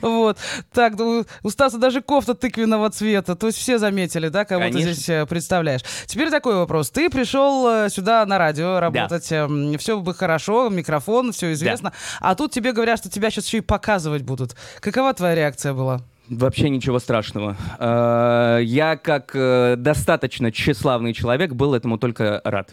Вот. 0.00 0.36
Так, 0.72 0.94
у 0.98 1.50
Стаса 1.50 1.78
даже 1.78 2.00
кофта 2.02 2.34
тыквенного 2.34 2.90
цвета. 2.90 3.36
То 3.36 3.46
есть 3.46 3.58
все 3.58 3.78
заметили, 3.78 4.28
да, 4.28 4.44
кого 4.44 4.68
ты 4.70 4.80
здесь 4.80 5.08
э, 5.08 5.26
представляешь. 5.80 6.06
Теперь 6.06 6.30
такой 6.30 6.54
вопрос. 6.54 6.90
Ты 6.90 7.10
пришел 7.10 7.68
э, 7.68 7.88
сюда 7.90 8.24
на 8.26 8.38
радио 8.38 8.80
работать. 8.80 9.24
Все 9.24 10.00
бы 10.00 10.14
хорошо, 10.14 10.68
микрофон, 10.68 11.32
все 11.32 11.52
известно. 11.52 11.92
А 12.20 12.34
тут 12.34 12.52
тебе 12.52 12.72
говорят, 12.72 12.98
что 12.98 13.10
тебя 13.10 13.30
сейчас 13.30 13.46
еще 13.46 13.58
и 13.58 13.62
показывать 13.62 14.22
будут. 14.22 14.56
Какова 14.80 15.12
твоя 15.14 15.34
реакция 15.34 15.72
была? 15.72 16.00
Вообще 16.30 16.68
ничего 16.68 17.00
страшного. 17.00 17.56
Э, 17.80 18.60
Я, 18.62 18.96
как 18.96 19.32
э, 19.34 19.74
достаточно 19.76 20.52
тщеславный 20.52 21.12
человек, 21.12 21.54
был 21.54 21.74
этому 21.74 21.98
только 21.98 22.40
рад. 22.44 22.72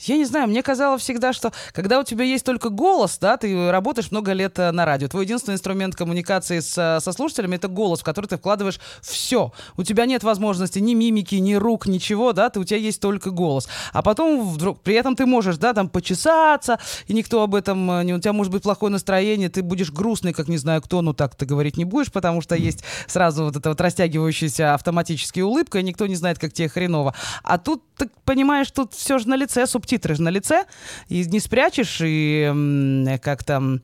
Я 0.00 0.16
не 0.16 0.24
знаю, 0.24 0.48
мне 0.48 0.60
казалось 0.60 1.02
всегда, 1.02 1.32
что 1.32 1.52
когда 1.72 2.00
у 2.00 2.02
тебя 2.02 2.24
есть 2.24 2.44
только 2.44 2.68
голос, 2.68 3.18
да, 3.18 3.36
ты 3.36 3.70
работаешь 3.70 4.10
много 4.10 4.32
лет 4.32 4.58
э, 4.58 4.72
на 4.72 4.84
радио, 4.84 5.06
твой 5.06 5.24
единственный 5.24 5.54
инструмент 5.54 5.94
коммуникации 5.94 6.58
с, 6.58 6.72
со 7.00 7.12
слушателями 7.12 7.54
это 7.54 7.68
голос, 7.68 8.00
в 8.00 8.04
который 8.04 8.26
ты 8.26 8.38
вкладываешь 8.38 8.80
все. 9.02 9.52
У 9.76 9.84
тебя 9.84 10.04
нет 10.06 10.24
возможности 10.24 10.80
ни 10.80 10.94
мимики, 10.94 11.36
ни 11.36 11.54
рук, 11.54 11.86
ничего, 11.86 12.32
да, 12.32 12.50
ты, 12.50 12.58
у 12.58 12.64
тебя 12.64 12.80
есть 12.80 13.00
только 13.00 13.30
голос. 13.30 13.68
А 13.92 14.02
потом 14.02 14.48
вдруг, 14.48 14.80
при 14.80 14.96
этом 14.96 15.14
ты 15.14 15.26
можешь, 15.26 15.58
да, 15.58 15.74
там 15.74 15.88
почесаться, 15.88 16.80
и 17.06 17.14
никто 17.14 17.44
об 17.44 17.54
этом, 17.54 18.04
не, 18.04 18.14
у 18.14 18.18
тебя 18.18 18.32
может 18.32 18.52
быть 18.52 18.64
плохое 18.64 18.90
настроение, 18.90 19.48
ты 19.48 19.62
будешь 19.62 19.92
грустный, 19.92 20.32
как 20.32 20.48
не 20.48 20.58
знаю 20.58 20.82
кто, 20.82 21.02
ну 21.02 21.12
так 21.12 21.36
ты 21.36 21.46
говорить 21.46 21.76
не 21.76 21.84
будешь, 21.84 22.10
потому 22.10 22.40
что 22.40 22.56
есть 22.56 22.82
сразу 23.06 23.44
вот 23.44 23.56
эта 23.56 23.68
вот 23.68 23.80
растягивающаяся 23.80 24.74
автоматически 24.74 25.40
улыбка, 25.40 25.78
и 25.78 25.82
никто 25.82 26.06
не 26.06 26.14
знает, 26.14 26.38
как 26.38 26.52
тебе 26.52 26.68
хреново. 26.68 27.14
А 27.42 27.58
тут 27.58 27.82
ты 27.96 28.10
понимаешь, 28.24 28.70
тут 28.70 28.94
все 28.94 29.18
же 29.18 29.28
на 29.28 29.36
лице, 29.36 29.66
субтитры 29.66 30.14
же 30.14 30.22
на 30.22 30.30
лице, 30.30 30.64
и 31.08 31.24
не 31.24 31.40
спрячешь, 31.40 32.00
и 32.02 33.18
как 33.22 33.44
там... 33.44 33.80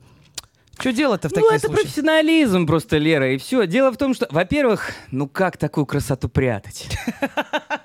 Что 0.79 0.91
делать-то 0.91 1.29
в 1.29 1.31
ну, 1.31 1.35
таких 1.35 1.51
это 1.51 1.67
случаях? 1.67 1.81
профессионализм 1.83 2.65
просто, 2.65 2.97
Лера, 2.97 3.33
и 3.33 3.37
все. 3.37 3.67
Дело 3.67 3.91
в 3.91 3.97
том, 3.97 4.15
что, 4.15 4.27
во-первых, 4.31 4.91
ну 5.11 5.27
как 5.27 5.57
такую 5.57 5.85
красоту 5.85 6.29
прятать? 6.29 6.89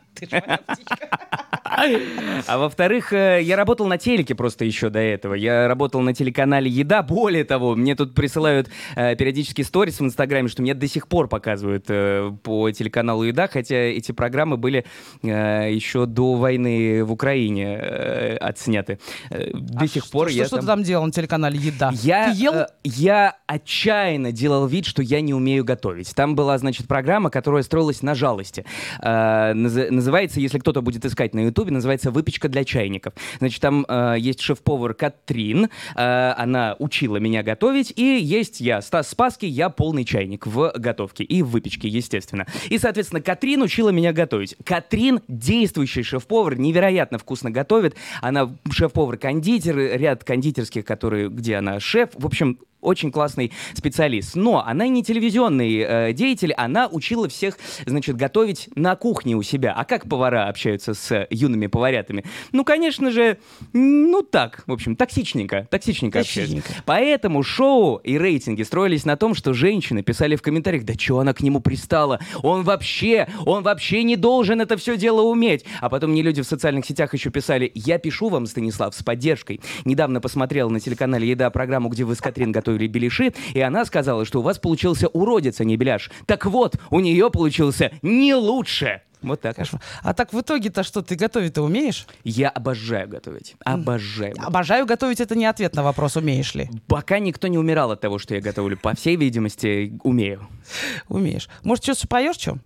А 2.46 2.58
во-вторых, 2.58 3.12
э, 3.12 3.40
я 3.42 3.56
работал 3.56 3.86
на 3.86 3.98
телеке 3.98 4.34
просто 4.34 4.64
еще 4.64 4.88
до 4.90 4.98
этого. 5.00 5.34
Я 5.34 5.68
работал 5.68 6.00
на 6.00 6.14
телеканале 6.14 6.70
«Еда». 6.70 7.02
Более 7.02 7.44
того, 7.44 7.74
мне 7.76 7.94
тут 7.94 8.14
присылают 8.14 8.68
э, 8.96 9.14
периодически 9.16 9.62
сторис 9.62 10.00
в 10.00 10.04
Инстаграме, 10.04 10.48
что 10.48 10.62
мне 10.62 10.74
до 10.74 10.88
сих 10.88 11.08
пор 11.08 11.28
показывают 11.28 11.84
э, 11.88 12.32
по 12.42 12.70
телеканалу 12.70 13.22
«Еда», 13.24 13.48
хотя 13.48 13.76
эти 13.76 14.12
программы 14.12 14.56
были 14.56 14.84
э, 15.22 15.68
еще 15.72 16.06
до 16.06 16.34
войны 16.34 17.04
в 17.04 17.12
Украине 17.12 17.78
э, 17.80 18.36
отсняты. 18.36 18.98
Э, 19.30 19.50
До 19.52 19.84
А 19.84 19.86
сих 19.86 20.04
что- 20.04 20.12
пор 20.12 20.28
что, 20.30 20.38
я 20.38 20.44
что 20.46 20.56
там... 20.56 20.60
ты 20.60 20.66
там 20.66 20.82
делал 20.82 21.04
на 21.06 21.12
телеканале 21.12 21.58
«Еда»? 21.58 21.90
Я, 21.94 22.32
Ты 22.32 22.38
ел? 22.38 22.54
э, 22.54 22.66
я 22.84 23.36
отчаянно 23.46 24.32
делал 24.32 24.66
вид, 24.66 24.86
что 24.86 25.02
я 25.02 25.20
не 25.20 25.34
умею 25.34 25.64
готовить. 25.64 26.14
Там 26.14 26.34
была, 26.34 26.56
значит, 26.58 26.88
программа, 26.88 27.30
которая 27.30 27.62
строилась 27.62 28.02
на 28.02 28.14
жалости. 28.14 28.64
Э, 29.00 29.52
наз- 29.52 29.90
называется, 30.08 30.40
если 30.40 30.58
кто-то 30.58 30.80
будет 30.80 31.04
искать 31.04 31.34
на 31.34 31.40
Ютубе, 31.40 31.70
называется 31.70 32.10
«Выпечка 32.10 32.48
для 32.48 32.64
чайников». 32.64 33.12
Значит, 33.40 33.60
там 33.60 33.84
э, 33.86 34.16
есть 34.18 34.40
шеф-повар 34.40 34.94
Катрин, 34.94 35.66
э, 35.66 36.34
она 36.34 36.76
учила 36.78 37.18
меня 37.18 37.42
готовить, 37.42 37.92
и 37.94 38.18
есть 38.18 38.62
я, 38.62 38.80
Стас 38.80 39.10
Спаский, 39.10 39.48
я 39.48 39.68
полный 39.68 40.06
чайник 40.06 40.46
в 40.46 40.72
готовке 40.78 41.24
и 41.24 41.42
в 41.42 41.48
выпечке, 41.48 41.88
естественно. 41.88 42.46
И, 42.70 42.78
соответственно, 42.78 43.20
Катрин 43.20 43.60
учила 43.60 43.90
меня 43.90 44.14
готовить. 44.14 44.56
Катрин 44.64 45.20
действующий 45.28 46.02
шеф-повар, 46.02 46.56
невероятно 46.58 47.18
вкусно 47.18 47.50
готовит. 47.50 47.94
Она 48.22 48.56
шеф-повар-кондитер, 48.70 49.76
ряд 49.76 50.24
кондитерских, 50.24 50.86
которые, 50.86 51.28
где 51.28 51.56
она 51.56 51.80
шеф. 51.80 52.08
В 52.14 52.24
общем, 52.24 52.58
очень 52.80 53.10
классный 53.10 53.52
специалист. 53.74 54.36
Но 54.36 54.64
она 54.64 54.86
не 54.88 55.02
телевизионный 55.02 55.78
э, 55.78 56.12
деятель, 56.12 56.52
она 56.52 56.88
учила 56.88 57.28
всех, 57.28 57.58
значит, 57.86 58.16
готовить 58.16 58.68
на 58.74 58.96
кухне 58.96 59.36
у 59.36 59.42
себя. 59.42 59.72
А 59.72 59.84
как 59.84 60.08
повара 60.08 60.48
общаются 60.48 60.94
с 60.94 61.26
юными 61.30 61.66
поварятами? 61.66 62.24
Ну, 62.52 62.64
конечно 62.64 63.10
же, 63.10 63.38
ну 63.72 64.22
так, 64.22 64.64
в 64.66 64.72
общем, 64.72 64.96
токсичненько, 64.96 65.66
токсичненько 65.70 66.20
общаются. 66.20 66.56
Токсичненько. 66.56 66.82
Поэтому 66.86 67.42
шоу 67.42 67.96
и 67.96 68.18
рейтинги 68.18 68.62
строились 68.62 69.04
на 69.04 69.16
том, 69.16 69.34
что 69.34 69.52
женщины 69.52 70.02
писали 70.02 70.36
в 70.36 70.42
комментариях, 70.42 70.84
да 70.84 70.94
что 70.94 71.18
она 71.18 71.34
к 71.34 71.40
нему 71.40 71.60
пристала? 71.60 72.20
Он 72.42 72.62
вообще, 72.62 73.28
он 73.44 73.62
вообще 73.62 74.02
не 74.02 74.16
должен 74.16 74.60
это 74.60 74.76
все 74.76 74.96
дело 74.96 75.22
уметь. 75.22 75.64
А 75.80 75.88
потом 75.88 76.10
мне 76.10 76.22
люди 76.22 76.42
в 76.42 76.46
социальных 76.46 76.86
сетях 76.86 77.14
еще 77.14 77.30
писали, 77.30 77.70
я 77.74 77.98
пишу 77.98 78.28
вам, 78.28 78.46
Станислав, 78.46 78.94
с 78.94 79.02
поддержкой. 79.02 79.60
Недавно 79.84 80.20
посмотрел 80.20 80.70
на 80.70 80.80
телеканале 80.80 81.28
«Еда» 81.28 81.50
программу, 81.50 81.88
где 81.88 82.04
вы 82.04 82.14
с 82.14 82.20
Катрин 82.20 82.52
готовили 82.68 82.86
беляши, 82.86 83.32
и 83.54 83.60
она 83.60 83.84
сказала, 83.84 84.24
что 84.24 84.40
у 84.40 84.42
вас 84.42 84.58
получился 84.58 85.08
уродец, 85.08 85.60
а 85.60 85.64
не 85.64 85.76
беляш. 85.76 86.10
Так 86.26 86.46
вот, 86.46 86.76
у 86.90 87.00
нее 87.00 87.30
получился 87.30 87.92
не 88.02 88.34
лучше. 88.34 89.02
Вот 89.20 89.40
так. 89.40 89.56
вот. 89.58 89.64
Кошмар. 89.64 89.82
А 90.02 90.14
так 90.14 90.32
в 90.32 90.40
итоге-то 90.40 90.84
что, 90.84 91.02
ты 91.02 91.16
готовить-то 91.16 91.62
умеешь? 91.62 92.06
Я 92.22 92.50
обожаю 92.50 93.08
готовить. 93.08 93.56
Обожаю. 93.64 94.34
Обожаю 94.38 94.86
готовить, 94.86 95.20
это 95.20 95.34
не 95.34 95.44
ответ 95.46 95.74
на 95.74 95.82
вопрос, 95.82 96.16
умеешь 96.16 96.54
ли. 96.54 96.70
Пока 96.86 97.18
никто 97.18 97.48
не 97.48 97.58
умирал 97.58 97.90
от 97.90 98.00
того, 98.00 98.18
что 98.18 98.36
я 98.36 98.40
готовлю. 98.40 98.76
По 98.76 98.94
всей 98.94 99.16
видимости, 99.16 99.98
умею. 100.04 100.46
Умеешь. 101.08 101.48
Может, 101.64 101.82
что-то 101.82 102.06
поешь, 102.06 102.36
что? 102.36 102.58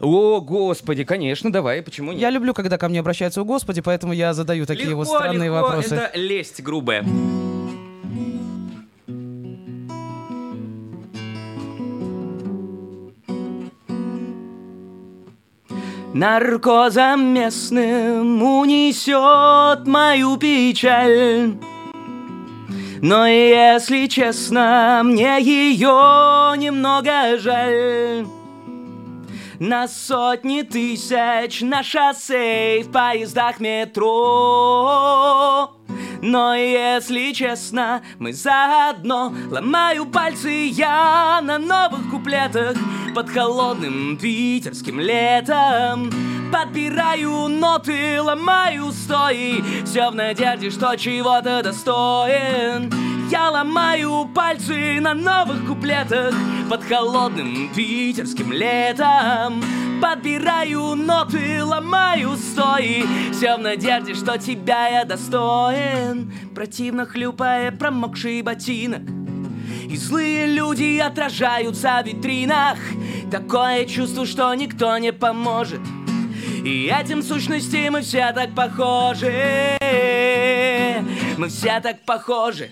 О, 0.00 0.42
господи, 0.42 1.04
конечно, 1.04 1.50
давай, 1.50 1.80
почему 1.80 2.12
нет? 2.12 2.20
Я 2.20 2.30
люблю, 2.30 2.52
когда 2.52 2.76
ко 2.76 2.88
мне 2.90 3.00
обращаются 3.00 3.40
у 3.40 3.46
Господи, 3.46 3.80
поэтому 3.80 4.12
я 4.12 4.34
задаю 4.34 4.66
такие 4.66 4.94
вот 4.94 5.06
Легко, 5.06 5.18
странные 5.18 5.48
легко, 5.48 5.62
вопросы. 5.62 5.94
Это 5.94 6.18
лесть 6.18 6.62
грубая. 6.62 7.02
Наркозом 16.14 17.34
местным 17.34 18.42
унесет 18.42 19.86
мою 19.86 20.38
печаль. 20.38 21.54
Но 23.02 23.26
если 23.26 24.06
честно, 24.06 25.02
мне 25.04 25.38
ее 25.40 26.54
немного 26.56 27.38
жаль. 27.38 28.26
На 29.60 29.86
сотни 29.88 30.62
тысяч 30.62 31.60
на 31.62 31.82
шоссе 31.82 32.78
и 32.78 32.84
в 32.84 32.92
поездах 32.92 33.58
метро 33.58 34.08
Но 36.22 36.54
если 36.54 37.32
честно, 37.32 38.02
мы 38.20 38.32
заодно 38.32 39.34
Ломаю 39.50 40.06
пальцы 40.06 40.68
я 40.70 41.40
на 41.42 41.58
новых 41.58 42.08
куплетах 42.08 42.76
Под 43.18 43.30
холодным 43.30 44.16
питерским 44.16 45.00
летом. 45.00 46.08
Подбираю 46.52 47.48
ноты, 47.48 48.22
ломаю 48.22 48.92
стои 48.92 49.60
Все 49.84 50.10
в 50.10 50.14
надежде, 50.14 50.70
что 50.70 50.94
чего-то 50.94 51.60
достоин. 51.64 52.92
Я 53.28 53.50
ломаю 53.50 54.30
пальцы 54.32 55.00
на 55.00 55.14
новых 55.14 55.66
куплетах 55.66 56.32
Под 56.70 56.84
холодным 56.84 57.74
питерским 57.74 58.52
летом. 58.52 59.64
Подбираю 60.00 60.94
ноты, 60.94 61.64
ломаю 61.64 62.36
стои 62.36 63.02
Все 63.32 63.56
в 63.56 63.60
надежде, 63.60 64.14
что 64.14 64.38
тебя 64.38 64.86
я 64.90 65.04
достоин. 65.04 66.32
Противно 66.54 67.04
хлюпая 67.04 67.72
промокший 67.72 68.42
ботинок 68.42 69.02
и 69.88 69.96
злые 69.96 70.46
люди 70.46 70.98
отражаются 70.98 72.00
в 72.02 72.06
витринах. 72.06 72.78
Такое 73.30 73.84
чувство, 73.84 74.26
что 74.26 74.54
никто 74.54 74.96
не 74.98 75.12
поможет. 75.12 75.80
И 76.64 76.92
этим 76.92 77.20
в 77.20 77.24
сущности 77.24 77.88
мы 77.88 78.02
все 78.02 78.32
так 78.32 78.54
похожи. 78.54 79.78
Мы 81.36 81.48
все 81.48 81.80
так 81.80 82.04
похожи 82.04 82.70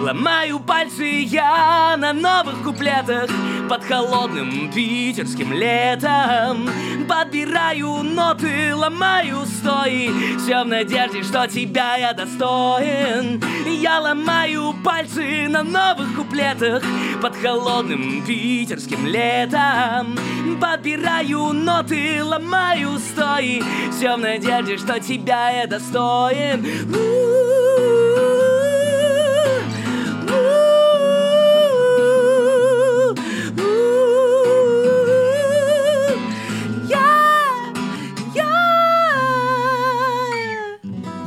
Ломаю 0.00 0.60
пальцы 0.60 1.04
я 1.26 1.94
на 1.98 2.14
новых 2.14 2.62
куплетах 2.62 3.28
Под 3.68 3.84
холодным 3.84 4.72
питерским 4.72 5.52
летом. 5.52 6.66
Подбираю 7.06 8.02
ноты, 8.02 8.74
ломаю 8.74 9.44
стои 9.44 10.08
Все 10.38 10.64
в 10.64 10.68
надежде, 10.68 11.22
что 11.22 11.46
тебя 11.46 11.96
я 11.96 12.14
достоин. 12.14 13.42
Я 13.66 14.00
ломаю 14.00 14.74
пальцы 14.82 15.46
на 15.48 15.62
новых 15.62 16.16
куплетах 16.16 16.82
Под 17.20 17.36
холодным 17.36 18.24
питерским 18.24 19.06
летом. 19.06 20.16
Подбираю 20.58 21.52
ноты, 21.52 22.24
ломаю 22.24 22.98
стои 22.98 23.62
Все 23.92 24.16
в 24.16 24.20
надежде, 24.20 24.78
что 24.78 24.98
тебя 24.98 25.50
я 25.50 25.66
достоин 25.66 26.64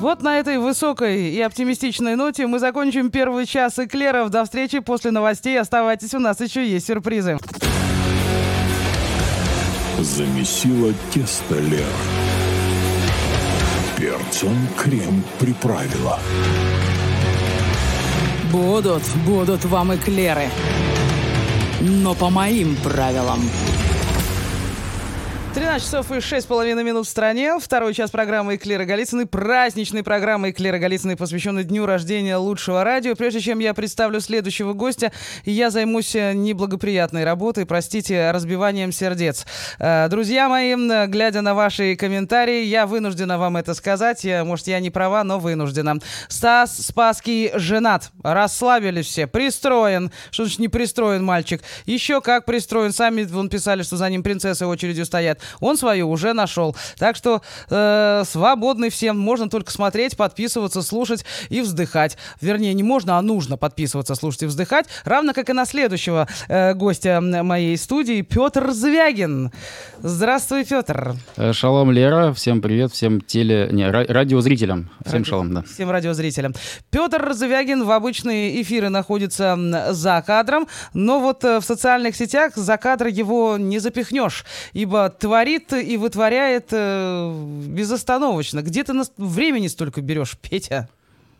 Вот 0.04 0.22
на 0.22 0.38
этой 0.38 0.58
высокой 0.58 1.30
и 1.30 1.39
оптимистичной 1.39 2.18
ноте 2.18 2.45
мы 2.45 2.60
закончим 2.60 3.10
первый 3.10 3.45
час 3.45 3.80
эклеров. 3.80 4.32
До 4.32 4.43
встречи 4.43 4.80
после 4.80 5.12
новостей. 5.12 5.58
Оставайтесь, 5.58 6.14
у 6.14 6.20
нас 6.20 6.41
еще 6.41 6.68
есть 6.68 6.88
сюрпризы. 6.88 7.38
Замесила 9.99 10.93
тесто 11.14 11.56
Лера. 11.56 11.86
Перцем 13.97 14.68
крем 14.78 15.24
приправила. 15.39 16.20
Будут, 18.51 19.04
будут 19.26 19.64
вам 19.64 19.95
эклеры. 19.95 20.49
Но 21.80 22.14
по 22.14 22.30
моим 22.30 22.76
правилам. 22.84 23.39
13 25.54 25.84
часов 25.86 26.12
и 26.12 26.16
6,5 26.16 26.84
минут 26.84 27.06
в 27.06 27.10
стране. 27.10 27.60
Второй 27.60 27.93
час 27.93 28.10
программы 28.10 28.56
Эклера 28.56 28.86
Голицыной. 28.86 29.28
Праздничной 29.28 30.01
программы 30.01 30.49
Эклера 30.49 30.80
Голицыной, 30.80 31.16
посвященной 31.16 31.64
дню 31.64 31.86
рождения 31.86 32.38
лучшего 32.38 32.84
радио. 32.84 33.14
Прежде 33.14 33.39
чем 33.39 33.60
я 33.60 33.76
представлю 33.76 34.20
следующего 34.20 34.74
гостя, 34.74 35.12
я 35.45 35.70
займусь 35.70 36.16
э, 36.16 36.34
неблагоприятной 36.34 37.24
работой, 37.24 37.68
простите, 37.68 38.32
разбиванием 38.32 38.91
сердец. 38.91 39.45
Э, 39.78 40.08
Друзья 40.10 40.49
мои, 40.49 40.74
глядя 41.06 41.41
на 41.41 41.54
ваши 41.54 41.95
комментарии, 41.97 42.64
я 42.64 42.88
вынуждена 42.88 43.38
вам 43.38 43.56
это 43.56 43.76
сказать. 43.76 44.26
Может, 44.26 44.66
я 44.66 44.80
не 44.80 44.89
права, 44.89 45.24
но 45.24 45.38
вынуждена. 45.38 45.99
Стас 46.30 46.76
Спасский 46.78 47.51
женат. 47.54 48.10
Расслабились 48.24 49.06
все. 49.06 49.28
Пристроен. 49.28 50.12
Что 50.32 50.45
значит 50.45 50.58
не 50.58 50.68
пристроен 50.68 51.24
мальчик? 51.24 51.62
Еще 51.86 52.22
как 52.22 52.45
пристроен. 52.45 52.91
Сами 52.91 53.22
вон 53.26 53.49
писали, 53.49 53.84
что 53.84 53.97
за 53.97 54.10
ним 54.10 54.24
принцессы 54.24 54.66
очередью 54.66 55.06
стоят. 55.06 55.43
Он 55.60 55.78
свою 55.78 56.10
уже 56.10 56.34
нашел. 56.34 56.76
Так 56.98 57.16
что 57.16 57.41
э, 57.70 58.24
свободный 58.26 58.89
всем. 58.89 59.18
Можно 59.20 59.50
только 59.50 59.72
смотреть, 59.72 60.18
подписываться, 60.18 60.82
слушать 60.82 61.26
и 61.50 61.62
вздыхать. 61.62 62.18
Вернее, 62.41 62.74
не 62.74 62.84
можно, 62.84 63.18
а 63.18 63.22
нужно 63.22 63.58
подписываться, 63.58 64.16
слушать 64.16 64.44
и 64.44 64.46
вздыхать. 64.46 64.86
Равно 65.06 65.34
как 65.34 65.50
и 65.50 65.54
на 65.54 65.66
следующего 65.66 66.28
э, 66.48 66.74
гостя 66.74 67.22
моей 67.22 67.78
студии 67.78 68.22
Петр 68.22 68.72
Звягин. 68.72 69.52
Здравствуй, 70.02 70.66
Петр. 70.66 71.16
Э, 71.38 71.54
Шалом, 71.54 71.91
Лера. 71.91 72.34
Всем 72.34 72.62
привет, 72.62 72.91
всем 72.91 73.22
теле... 73.22 73.70
Не, 73.72 73.84
ра- 73.84 74.12
радиозрителям. 74.12 74.89
Всем 75.06 75.26
шалом, 75.26 75.54
да. 75.54 75.64
Всем 75.64 75.89
радиозрителям. 75.89 76.54
Петр 76.89 77.34
Завягин 77.34 77.84
в 77.84 77.91
обычные 77.91 78.62
эфиры 78.62 78.89
находится 78.89 79.58
за 79.91 80.24
кадром, 80.26 80.68
но 80.94 81.20
вот 81.20 81.44
э, 81.44 81.60
в 81.60 81.64
социальных 81.64 82.16
сетях 82.16 82.54
за 82.56 82.78
кадр 82.78 83.08
его 83.08 83.58
не 83.58 83.80
запихнешь, 83.80 84.46
ибо 84.74 85.10
творит 85.34 85.73
и 85.73 85.97
вытворяет 85.97 86.67
э, 86.71 87.45
безостановочно. 87.67 88.61
Где 88.61 88.84
ты 88.84 88.93
времени 89.17 89.67
столько 89.67 90.01
берешь, 90.01 90.38
Петя? 90.39 90.88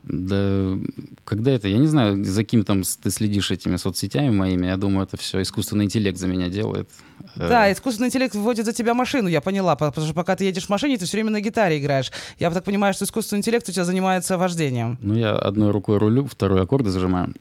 Да, 0.01 0.77
когда 1.23 1.51
это? 1.51 1.67
Я 1.67 1.77
не 1.77 1.85
знаю, 1.87 2.25
за 2.25 2.43
кем 2.43 2.63
там 2.65 2.81
ты 2.81 3.11
следишь 3.11 3.51
этими 3.51 3.77
соцсетями 3.77 4.31
моими. 4.31 4.65
Я 4.65 4.77
думаю, 4.77 5.05
это 5.05 5.15
все 5.17 5.41
искусственный 5.43 5.85
интеллект 5.85 6.17
за 6.17 6.27
меня 6.27 6.49
делает. 6.49 6.89
Э, 7.35 7.47
Да, 7.47 7.71
искусственный 7.71 8.07
интеллект 8.07 8.33
вводит 8.35 8.65
за 8.65 8.73
тебя 8.73 8.95
машину, 8.95 9.29
я 9.29 9.41
поняла, 9.41 9.75
по- 9.75 9.89
потому 9.89 10.07
что 10.07 10.15
пока 10.15 10.35
ты 10.35 10.45
едешь 10.45 10.65
в 10.65 10.69
машине, 10.69 10.97
ты 10.97 11.05
все 11.05 11.17
время 11.17 11.29
на 11.29 11.39
гитаре 11.39 11.77
играешь. 11.77 12.11
Я 12.39 12.49
так 12.49 12.63
понимаю, 12.63 12.93
что 12.95 13.05
искусственный 13.05 13.39
интеллект 13.41 13.69
у 13.69 13.71
тебя 13.71 13.85
занимается 13.85 14.37
вождением. 14.39 14.97
Ну, 15.01 15.13
я 15.13 15.35
одной 15.35 15.69
рукой 15.71 15.99
рулю, 15.99 16.25
второй 16.25 16.63
аккорды 16.63 16.89
зажимаю. 16.89 17.33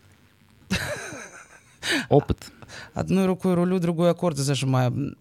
Опыт. 2.10 2.38
Одной 2.94 3.26
рукой 3.26 3.54
рулю, 3.54 3.78
другой 3.80 4.10
аккорды 4.10 4.42
зажимаю. 4.42 5.16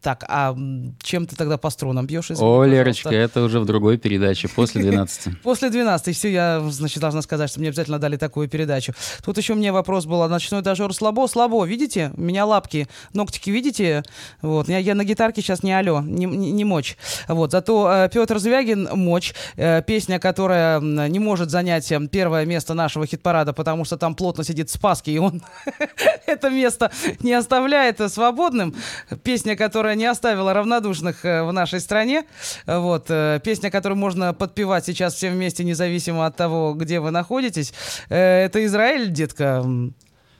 Так, 0.00 0.24
а 0.28 0.56
чем 1.02 1.26
ты 1.26 1.36
тогда 1.36 1.58
по 1.58 1.70
струнам 1.70 2.06
бьешь? 2.06 2.30
Извини, 2.30 2.48
О, 2.48 2.58
пожалуйста. 2.58 2.74
Лерочка, 2.74 3.10
это 3.10 3.42
уже 3.42 3.60
в 3.60 3.66
другой 3.66 3.98
передаче, 3.98 4.48
после 4.48 4.82
12. 4.82 5.40
После 5.42 5.70
12 5.70 6.16
все, 6.16 6.30
я, 6.30 6.60
значит, 6.70 7.00
должна 7.00 7.22
сказать, 7.22 7.50
что 7.50 7.60
мне 7.60 7.68
обязательно 7.68 7.98
дали 7.98 8.16
такую 8.16 8.48
передачу. 8.48 8.92
Тут 9.24 9.38
еще 9.38 9.54
мне 9.54 9.72
вопрос 9.72 10.06
был, 10.06 10.22
а 10.22 10.28
ночной 10.28 10.62
дожор 10.62 10.94
слабо? 10.94 11.26
Слабо, 11.26 11.64
видите? 11.64 12.12
У 12.16 12.20
меня 12.20 12.44
лапки, 12.44 12.88
ногтики, 13.12 13.50
видите? 13.50 14.02
Вот, 14.42 14.68
я, 14.68 14.78
я 14.78 14.94
на 14.94 15.04
гитарке 15.04 15.42
сейчас 15.42 15.62
не 15.62 15.72
алло, 15.72 16.00
не, 16.00 16.26
не, 16.26 16.52
не 16.52 16.64
мочь. 16.64 16.96
Вот, 17.26 17.50
зато 17.50 18.08
Петр 18.12 18.38
Звягин 18.38 18.88
мочь, 18.92 19.34
Э, 19.56 19.82
песня, 19.82 20.18
которая 20.18 20.80
не 20.80 21.18
может 21.18 21.50
занять 21.50 21.90
э, 21.90 22.00
первое 22.06 22.44
место 22.46 22.74
нашего 22.74 23.06
хит-парада, 23.06 23.52
потому 23.52 23.84
что 23.84 23.96
там 23.96 24.14
плотно 24.14 24.44
сидит 24.44 24.70
Спаски, 24.70 25.10
и 25.10 25.18
он 25.18 25.42
это 26.26 26.50
место 26.50 26.90
не 27.20 27.32
оставляет 27.32 28.00
э, 28.00 28.08
свободным. 28.08 28.74
Песня, 29.22 29.56
которая 29.56 29.87
которая 29.88 29.96
не 29.96 30.06
оставила 30.06 30.52
равнодушных 30.52 31.24
э, 31.24 31.42
в 31.44 31.52
нашей 31.52 31.80
стране. 31.80 32.24
Вот. 32.66 33.06
Э, 33.08 33.40
песня, 33.42 33.70
которую 33.70 33.98
можно 33.98 34.34
подпевать 34.34 34.84
сейчас 34.84 35.14
все 35.14 35.30
вместе, 35.30 35.64
независимо 35.64 36.26
от 36.26 36.36
того, 36.36 36.74
где 36.74 37.00
вы 37.00 37.10
находитесь. 37.10 37.72
Э, 38.10 38.44
это 38.44 38.62
Израиль, 38.66 39.08
детка. 39.08 39.64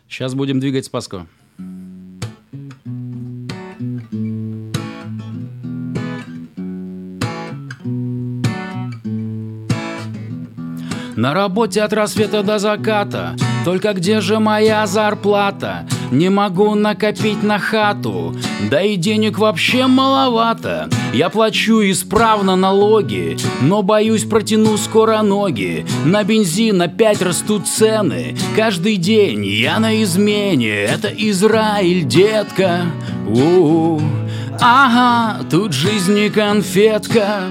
Сейчас 0.06 0.34
будем 0.34 0.60
двигать 0.60 0.84
Спаску. 0.84 1.26
На 11.16 11.32
работе 11.32 11.82
от 11.82 11.92
рассвета 11.94 12.42
до 12.42 12.58
заката 12.58 13.34
только 13.68 13.92
где 13.92 14.22
же 14.22 14.38
моя 14.38 14.86
зарплата? 14.86 15.86
Не 16.10 16.30
могу 16.30 16.74
накопить 16.74 17.42
на 17.42 17.58
хату. 17.58 18.34
Да 18.70 18.80
и 18.80 18.96
денег 18.96 19.38
вообще 19.38 19.86
маловато. 19.86 20.88
Я 21.12 21.28
плачу 21.28 21.82
исправно 21.82 22.56
налоги 22.56 23.36
Но 23.60 23.82
боюсь 23.82 24.24
протяну 24.24 24.78
скоро 24.78 25.20
ноги. 25.20 25.84
На 26.06 26.24
бензин 26.24 26.80
опять 26.80 27.20
растут 27.20 27.68
цены. 27.68 28.38
Каждый 28.56 28.96
день 28.96 29.44
я 29.44 29.78
на 29.80 30.02
измене. 30.02 30.84
Это 30.84 31.08
Израиль, 31.08 32.04
детка. 32.04 32.86
У-у. 33.26 34.00
Ага, 34.62 35.44
тут 35.50 35.74
жизнь 35.74 36.14
не 36.14 36.30
конфетка. 36.30 37.42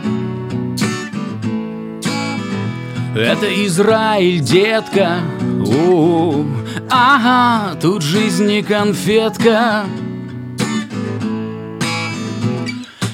Это 3.15 3.65
Израиль, 3.65 4.39
детка. 4.39 5.19
У, 5.67 6.45
ага, 6.89 7.75
тут 7.81 8.01
жизнь 8.01 8.45
не 8.47 8.63
конфетка. 8.63 9.85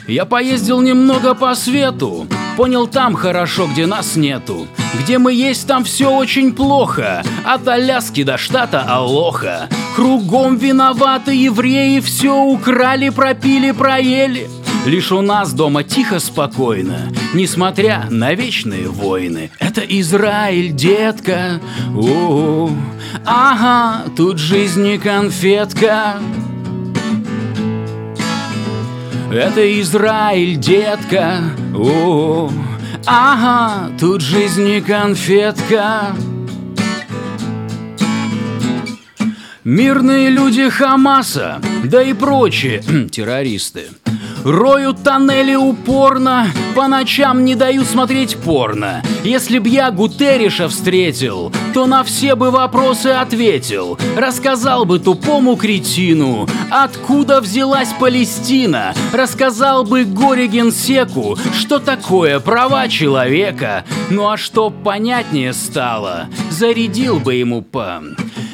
Я 0.08 0.26
поездил 0.26 0.82
немного 0.82 1.34
по 1.34 1.56
свету, 1.56 2.28
понял 2.56 2.88
там 2.88 3.16
хорошо, 3.16 3.68
где 3.68 3.88
нас 3.88 4.16
нету. 4.16 4.68
Где 5.01 5.18
мы 5.18 5.34
есть, 5.34 5.66
там 5.68 5.84
все 5.84 6.12
очень 6.12 6.54
плохо, 6.54 7.24
от 7.43 7.68
Аляски 7.68 8.24
до 8.24 8.38
штата 8.38 8.84
Алоха. 8.88 9.68
Кругом 9.96 10.58
виноваты 10.58 11.36
евреи, 11.36 12.00
все 12.00 12.36
украли, 12.36 13.10
пропили, 13.10 13.72
проели. 13.72 14.50
Лишь 14.86 15.12
у 15.12 15.22
нас 15.22 15.54
дома 15.54 15.84
тихо, 15.84 16.20
спокойно, 16.20 17.12
несмотря 17.34 18.08
на 18.10 18.34
вечные 18.34 18.89
войны. 18.89 19.52
Это 19.60 19.82
Израиль, 19.82 20.74
детка. 20.74 21.62
У, 21.96 22.70
ага, 23.24 24.04
тут 24.18 24.39
жизнь 24.39 24.84
не 24.84 24.98
конфетка. 24.98 26.16
Это 29.32 29.80
Израиль, 29.80 30.58
детка. 30.58 31.38
У, 31.74 32.50
ага, 33.06 33.91
тут 34.00 34.22
жизнь 34.22 34.66
не 34.66 34.82
конфетка. 34.82 36.16
Мирные 39.64 40.30
люди 40.30 40.68
Хамаса, 40.68 41.61
да 41.86 42.03
и 42.03 42.14
прочие 42.14 42.80
террористы 43.11 43.88
Роют 44.43 45.03
тоннели 45.03 45.55
упорно, 45.55 46.47
по 46.76 46.89
ночам 46.89 47.45
не 47.45 47.55
дают 47.55 47.88
смотреть 47.88 48.36
порно. 48.36 49.01
Если 49.24 49.57
б 49.57 49.70
я 49.70 49.89
Гутериша 49.89 50.68
встретил, 50.68 51.49
то 51.74 51.86
на 51.86 52.03
все 52.03 52.36
бы 52.36 52.51
вопросы 52.51 53.07
ответил. 53.07 53.97
Рассказал 54.18 54.84
бы 54.84 54.99
тупому 54.99 55.55
кретину, 55.55 56.45
откуда 56.70 57.39
взялась 57.39 57.93
Палестина. 57.97 58.93
Рассказал 59.14 59.86
бы 59.86 60.03
горе 60.03 60.47
генсеку, 60.47 61.38
что 61.57 61.80
такое 61.80 62.41
права 62.41 62.89
человека. 62.89 63.86
Ну 64.09 64.30
а 64.30 64.36
чтоб 64.36 64.74
понятнее 64.84 65.53
стало, 65.53 66.28
зарядил 66.51 67.20
бы 67.20 67.36
ему 67.36 67.61
по... 67.61 68.03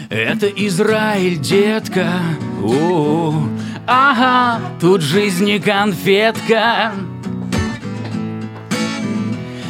Это 0.10 0.47
Израиль, 0.47 1.38
детка. 1.38 2.07
О, 2.64 3.32
ага, 3.86 4.60
тут 4.82 5.01
жизнь 5.01 5.45
не 5.45 5.60
конфетка. 5.60 6.93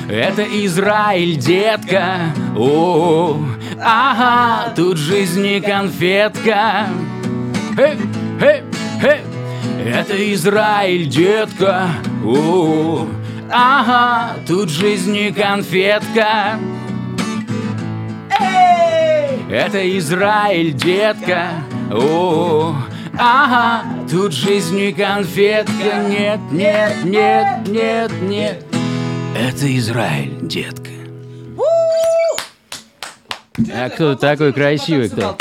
Это 0.10 0.44
Израиль, 0.66 1.36
детка. 1.36 2.34
О, 2.56 3.38
ага, 3.84 4.74
тут 4.78 4.98
жизнь 4.98 5.42
не 5.42 5.60
конфетка. 5.60 6.88
Эй, 7.78 7.98
эй, 8.40 8.64
эй. 9.04 9.92
Это 9.94 10.34
Израиль, 10.34 11.06
детка. 11.06 11.90
О, 12.24 13.06
ага, 13.52 14.38
тут 14.48 14.70
жизнь 14.70 15.12
не 15.12 15.34
конфетка. 15.34 16.58
Это 19.50 19.98
Израиль, 19.98 20.74
детка. 20.74 21.50
О, 21.92 22.76
ага, 23.18 23.84
тут 24.08 24.32
жизнь 24.32 24.78
не 24.78 24.94
конфетка. 24.94 26.06
Нет, 26.08 26.40
нет, 26.52 27.04
нет, 27.04 27.68
нет, 27.68 28.12
нет. 28.22 28.66
Это 29.36 29.76
Израиль, 29.76 30.38
детка. 30.42 30.92
А 33.74 33.90
кто 33.90 34.14
такой 34.14 34.54
красивый, 34.54 35.10
кто? 35.10 35.36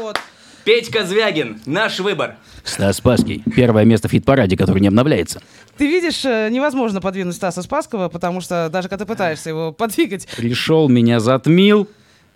Вот. 0.00 0.18
Петька 0.64 1.04
Звягин, 1.04 1.60
наш 1.66 2.00
выбор. 2.00 2.36
Стас 2.64 3.02
Паский. 3.02 3.42
Первое 3.54 3.84
место 3.84 4.08
в 4.08 4.12
хит-параде, 4.12 4.56
который 4.56 4.80
не 4.80 4.88
обновляется. 4.88 5.42
Ты 5.76 5.86
видишь, 5.86 6.24
э, 6.24 6.48
невозможно 6.50 7.02
подвинуть 7.02 7.36
Стаса 7.36 7.60
Спаскова, 7.60 8.08
потому 8.08 8.40
что 8.40 8.70
даже 8.72 8.88
когда 8.88 9.04
ты 9.04 9.12
пытаешься 9.12 9.50
его 9.50 9.72
подвигать, 9.78 10.26
Пришел, 10.34 10.88
меня 10.88 11.20
затмил. 11.20 11.86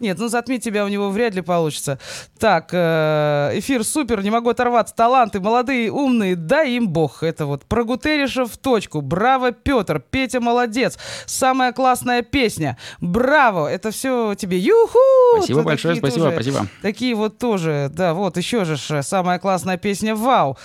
Нет, 0.01 0.19
ну 0.19 0.29
затмить 0.29 0.63
тебя 0.63 0.85
у 0.85 0.89
него 0.89 1.11
вряд 1.11 1.35
ли 1.35 1.43
получится. 1.43 1.99
Так, 2.39 2.69
э, 2.73 3.51
эфир 3.55 3.83
супер, 3.83 4.23
не 4.23 4.31
могу 4.31 4.51
оторваться. 4.51 4.95
Таланты 4.95 5.41
молодые, 5.41 5.91
умные, 5.91 6.37
дай 6.37 6.73
им 6.73 6.89
бог. 6.89 7.23
Это 7.23 7.47
вот 7.47 7.65
про 7.65 7.85
Гутериша 7.85 8.47
в 8.47 8.57
точку. 8.57 9.01
Браво, 9.01 9.51
Петр, 9.53 10.01
Петя 10.01 10.41
молодец. 10.41 10.99
Самая 11.27 11.73
классная 11.73 12.23
песня. 12.23 12.79
Браво, 13.01 13.67
это 13.69 13.91
все 13.91 14.35
тебе. 14.35 14.59
Юху! 14.59 14.99
Спасибо 15.39 15.63
большое, 15.63 15.97
спасибо, 15.97 16.31
тоже- 16.31 16.35
спасибо. 16.43 16.67
Такие 16.83 17.15
вот 17.15 17.39
тоже, 17.39 17.91
да, 17.93 18.15
вот 18.15 18.37
еще 18.37 18.65
же 18.65 18.77
самая 19.03 19.39
классная 19.39 19.79
песня. 19.79 20.15
Вау! 20.15 20.57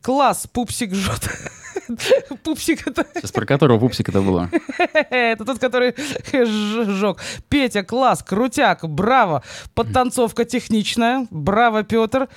Класс, 0.00 0.46
пупсик 0.50 0.94
жжет. 0.94 1.28
Пупсик 2.44 2.86
это 2.86 3.06
Сейчас 3.14 3.32
про 3.32 3.46
которого 3.46 3.78
пупсик 3.78 4.08
это 4.08 4.20
было? 4.20 4.50
это 5.10 5.44
тот, 5.44 5.58
который 5.58 5.94
сжег. 6.32 7.18
Петя, 7.48 7.82
класс, 7.82 8.22
крутяк, 8.22 8.88
браво. 8.88 9.42
Подтанцовка 9.74 10.44
техничная. 10.44 11.26
Браво, 11.30 11.82
Петр. 11.82 12.28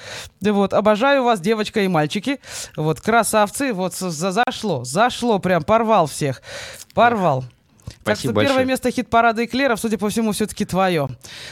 Вот, 0.42 0.74
обожаю 0.74 1.24
вас, 1.24 1.40
девочка 1.40 1.82
и 1.82 1.88
мальчики. 1.88 2.40
Вот, 2.76 3.02
красавцы. 3.02 3.74
Вот, 3.74 3.94
за- 3.94 4.32
зашло, 4.32 4.84
зашло 4.84 5.40
прям, 5.40 5.64
порвал 5.64 6.08
всех. 6.08 6.42
Порвал. 6.94 7.44
Так 8.04 8.16
Спасибо 8.18 8.32
что 8.34 8.42
первое 8.42 8.48
большое. 8.48 8.66
место 8.66 8.90
хит-парада 8.92 9.46
эклеров, 9.46 9.80
судя 9.80 9.98
по 10.00 10.10
всему, 10.10 10.32
все-таки 10.32 10.66
твое. 10.66 11.10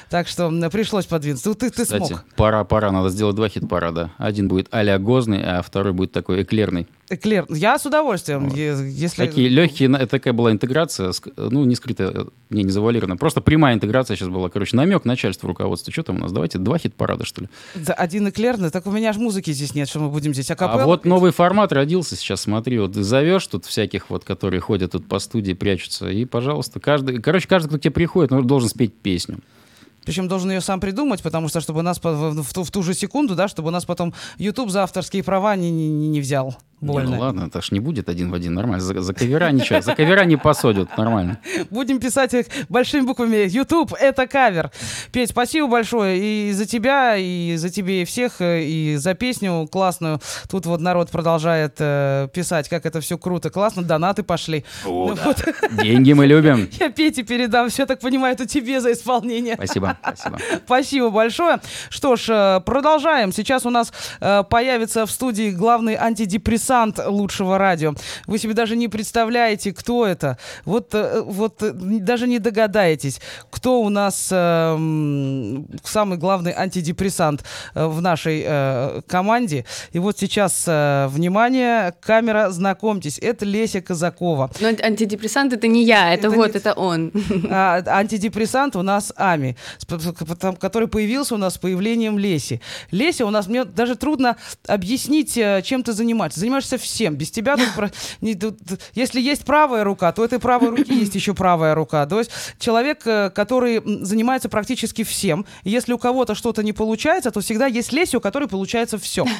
Так 0.09 0.27
что 0.27 0.49
пришлось 0.71 1.05
подвинуться. 1.05 1.49
Ну, 1.49 1.55
Ты, 1.55 1.69
ты 1.69 1.83
Кстати, 1.83 2.07
смог. 2.07 2.25
пора, 2.35 2.63
пора, 2.63 2.91
надо 2.91 3.09
сделать 3.09 3.35
два 3.35 3.49
хит-парада. 3.49 4.11
Один 4.17 4.47
будет 4.47 4.67
а-ля 4.71 4.97
Гозный, 4.97 5.43
а 5.43 5.61
второй 5.61 5.93
будет 5.93 6.11
такой 6.11 6.41
эклерный. 6.41 6.87
Эклер. 7.09 7.45
Я 7.49 7.79
с 7.79 7.85
удовольствием, 7.85 8.47
е- 8.49 8.75
если... 8.91 9.25
Такие 9.25 9.49
легкие, 9.49 9.89
это 9.93 10.07
такая 10.07 10.33
была 10.33 10.51
интеграция, 10.51 11.11
ну, 11.37 11.65
не 11.65 11.75
скрытая, 11.75 12.27
не, 12.49 12.63
не 12.63 12.71
завуалированная, 12.71 13.17
просто 13.17 13.41
прямая 13.41 13.73
интеграция 13.75 14.15
сейчас 14.15 14.29
была. 14.29 14.49
Короче, 14.49 14.75
намек 14.77 15.05
начальству 15.05 15.47
руководства. 15.47 15.91
Что 15.91 16.03
там 16.03 16.17
у 16.17 16.19
нас? 16.19 16.31
Давайте 16.31 16.59
два 16.59 16.77
хит-парада, 16.77 17.25
что 17.25 17.41
ли. 17.41 17.49
Да, 17.75 17.93
Один 17.93 18.29
эклерный, 18.29 18.69
так 18.69 18.85
у 18.85 18.91
меня 18.91 19.11
же 19.13 19.19
музыки 19.19 19.51
здесь 19.51 19.73
нет, 19.73 19.89
что 19.89 19.99
мы 19.99 20.09
будем 20.09 20.33
здесь 20.33 20.51
А 20.51 20.53
акапелла 20.53 20.85
вот 20.85 21.01
петь? 21.03 21.09
новый 21.09 21.31
формат 21.31 21.71
родился 21.73 22.15
сейчас, 22.15 22.41
смотри, 22.41 22.77
вот 22.79 22.93
ты 22.93 23.03
зовешь 23.03 23.45
тут 23.47 23.65
всяких 23.65 24.09
вот, 24.09 24.23
которые 24.23 24.59
ходят 24.61 24.91
тут 24.91 25.07
по 25.07 25.19
студии, 25.19 25.53
прячутся, 25.53 26.09
и, 26.09 26.25
пожалуйста, 26.25 26.79
каждый, 26.79 27.21
короче, 27.21 27.47
каждый, 27.47 27.69
кто 27.69 27.77
к 27.77 27.81
тебе 27.81 27.91
приходит, 27.91 28.31
ну, 28.31 28.41
должен 28.43 28.69
спеть 28.69 28.93
песню. 28.93 29.39
Причем 30.05 30.27
должен 30.27 30.49
ее 30.49 30.61
сам 30.61 30.79
придумать, 30.79 31.21
потому 31.21 31.49
что 31.49 31.59
чтобы 31.59 31.83
нас 31.83 31.99
в, 32.01 32.53
ту, 32.53 32.63
в 32.63 32.71
ту 32.71 32.81
же 32.81 32.93
секунду, 32.95 33.35
да, 33.35 33.47
чтобы 33.47 33.69
нас 33.69 33.85
потом 33.85 34.13
YouTube 34.39 34.69
за 34.71 34.83
авторские 34.83 35.23
права 35.23 35.55
не, 35.55 35.69
не, 35.69 35.87
не- 35.89 36.07
не 36.07 36.21
Не, 36.81 36.87
Больно. 36.87 37.09
ну 37.11 37.19
ладно, 37.19 37.45
это 37.47 37.61
ж 37.61 37.71
не 37.71 37.81
будет 37.81 38.07
один 38.07 38.31
в 38.31 38.33
один, 38.33 38.53
нормально. 38.53 38.79
За, 38.79 39.01
за 39.01 39.13
кавера 39.13 39.51
ничего, 39.51 39.81
за 39.81 39.95
кавера 39.95 40.23
не 40.23 40.37
посадят, 40.37 40.97
нормально. 40.97 41.39
Будем 41.69 41.99
писать 41.99 42.33
их 42.33 42.45
большими 42.69 43.01
буквами. 43.01 43.47
YouTube— 43.49 43.93
это 43.99 44.27
кавер. 44.27 44.71
Петь, 45.11 45.31
спасибо 45.31 45.67
большое 45.67 46.17
и 46.17 46.53
за 46.53 46.65
тебя, 46.65 47.17
и 47.17 47.55
за 47.57 47.69
тебе 47.69 48.03
и 48.03 48.05
всех, 48.05 48.39
э, 48.39 48.63
и 48.63 48.95
за 48.95 49.13
песню 49.13 49.67
классную. 49.69 50.21
Тут 50.49 50.65
вот 50.67 50.79
народ 50.79 51.09
продолжает 51.09 51.75
э, 51.79 52.29
писать, 52.33 52.69
как 52.69 52.85
это 52.85 53.01
все 53.01 53.17
круто, 53.17 53.49
классно. 53.49 53.83
Донаты 53.83 54.23
пошли. 54.23 54.63
О, 54.85 55.09
Ну 55.09 55.15
да. 55.15 55.23
вот. 55.25 55.43
Деньги 55.83 56.13
мы 56.13 56.27
любим. 56.27 56.69
Я 56.79 56.89
Пете 56.89 57.23
передам. 57.23 57.69
Все, 57.69 57.85
так 57.85 57.99
понимаю, 57.99 58.35
это 58.35 58.45
тебе 58.47 58.79
за 58.79 58.93
исполнение. 58.93 59.55
Спасибо. 59.55 59.97
Спасибо. 60.01 60.39
Спасибо 60.65 61.09
большое. 61.09 61.59
Что 61.89 62.15
ж, 62.15 62.29
э, 62.29 62.61
продолжаем. 62.65 63.33
Сейчас 63.33 63.65
у 63.65 63.69
нас 63.69 63.91
э, 64.21 64.43
появится 64.49 65.05
в 65.05 65.11
студии 65.11 65.51
главный 65.51 65.95
антидепрессант 65.95 66.68
лучшего 66.69 67.57
радио. 67.57 67.93
Вы 68.27 68.37
себе 68.39 68.53
даже 68.53 68.75
не 68.75 68.87
представляете, 68.87 69.73
кто 69.73 70.05
это. 70.05 70.37
Вот, 70.65 70.93
э, 70.93 71.21
вот 71.21 71.63
э, 71.63 71.71
даже 71.73 72.27
не 72.27 72.39
догадаетесь, 72.39 73.19
кто 73.49 73.81
у 73.81 73.89
нас 73.89 74.29
э, 74.31 74.77
самый 75.83 76.17
главный 76.17 76.53
антидепрессант 76.55 77.43
э, 77.75 77.85
в 77.85 78.01
нашей 78.01 78.43
э, 78.45 79.01
команде. 79.07 79.65
И 79.91 79.99
вот 79.99 80.17
сейчас, 80.19 80.65
э, 80.67 81.07
внимание, 81.09 81.93
камера, 82.01 82.49
знакомьтесь, 82.51 83.19
это 83.19 83.45
Леся 83.45 83.81
Казакова. 83.81 84.51
Но 84.61 84.67
антидепрессант 84.67 85.53
это 85.53 85.67
не 85.67 85.83
я, 85.83 86.13
это, 86.13 86.27
Это 86.27 86.35
вот, 86.35 86.53
не- 86.53 86.57
это 86.57 86.73
он. 86.73 87.11
А, 87.51 87.81
антидепрессант 87.87 88.75
у 88.75 88.81
нас 88.81 89.11
Ами, 89.15 89.55
который 90.59 90.87
появился 90.87 91.35
у 91.35 91.37
нас 91.37 91.55
с 91.55 91.57
появлением 91.57 92.19
Леси. 92.19 92.61
Леся 92.91 93.25
у 93.25 93.29
нас, 93.29 93.47
мне 93.47 93.65
даже 93.65 93.95
трудно 93.95 94.35
объяснить, 94.67 95.33
чем 95.63 95.83
ты 95.83 95.93
занимаешься. 95.93 96.39
Занимаешься 96.39 96.58
всем. 96.77 97.15
Без 97.15 97.31
тебя 97.31 97.55
тут, 97.57 97.67
не- 98.21 98.35
тут- 98.35 98.57
если 98.93 99.21
есть 99.21 99.45
правая 99.45 99.83
рука, 99.83 100.11
то 100.11 100.23
этой 100.23 100.39
правой 100.39 100.69
руки 100.69 100.93
есть 100.93 101.15
еще 101.15 101.33
правая 101.33 101.75
рука. 101.75 102.05
То 102.05 102.19
есть 102.19 102.31
человек, 102.59 103.01
э, 103.05 103.29
который 103.29 103.81
занимается 104.03 104.49
практически 104.49 105.03
всем. 105.03 105.45
Если 105.63 105.93
у 105.93 105.97
кого-то 105.97 106.35
что-то 106.35 106.63
не 106.63 106.73
получается, 106.73 107.31
то 107.31 107.41
всегда 107.41 107.65
есть 107.67 107.91
Леся, 107.91 108.17
у 108.17 108.21
которой 108.21 108.47
получается 108.47 108.97
все. 108.97 109.25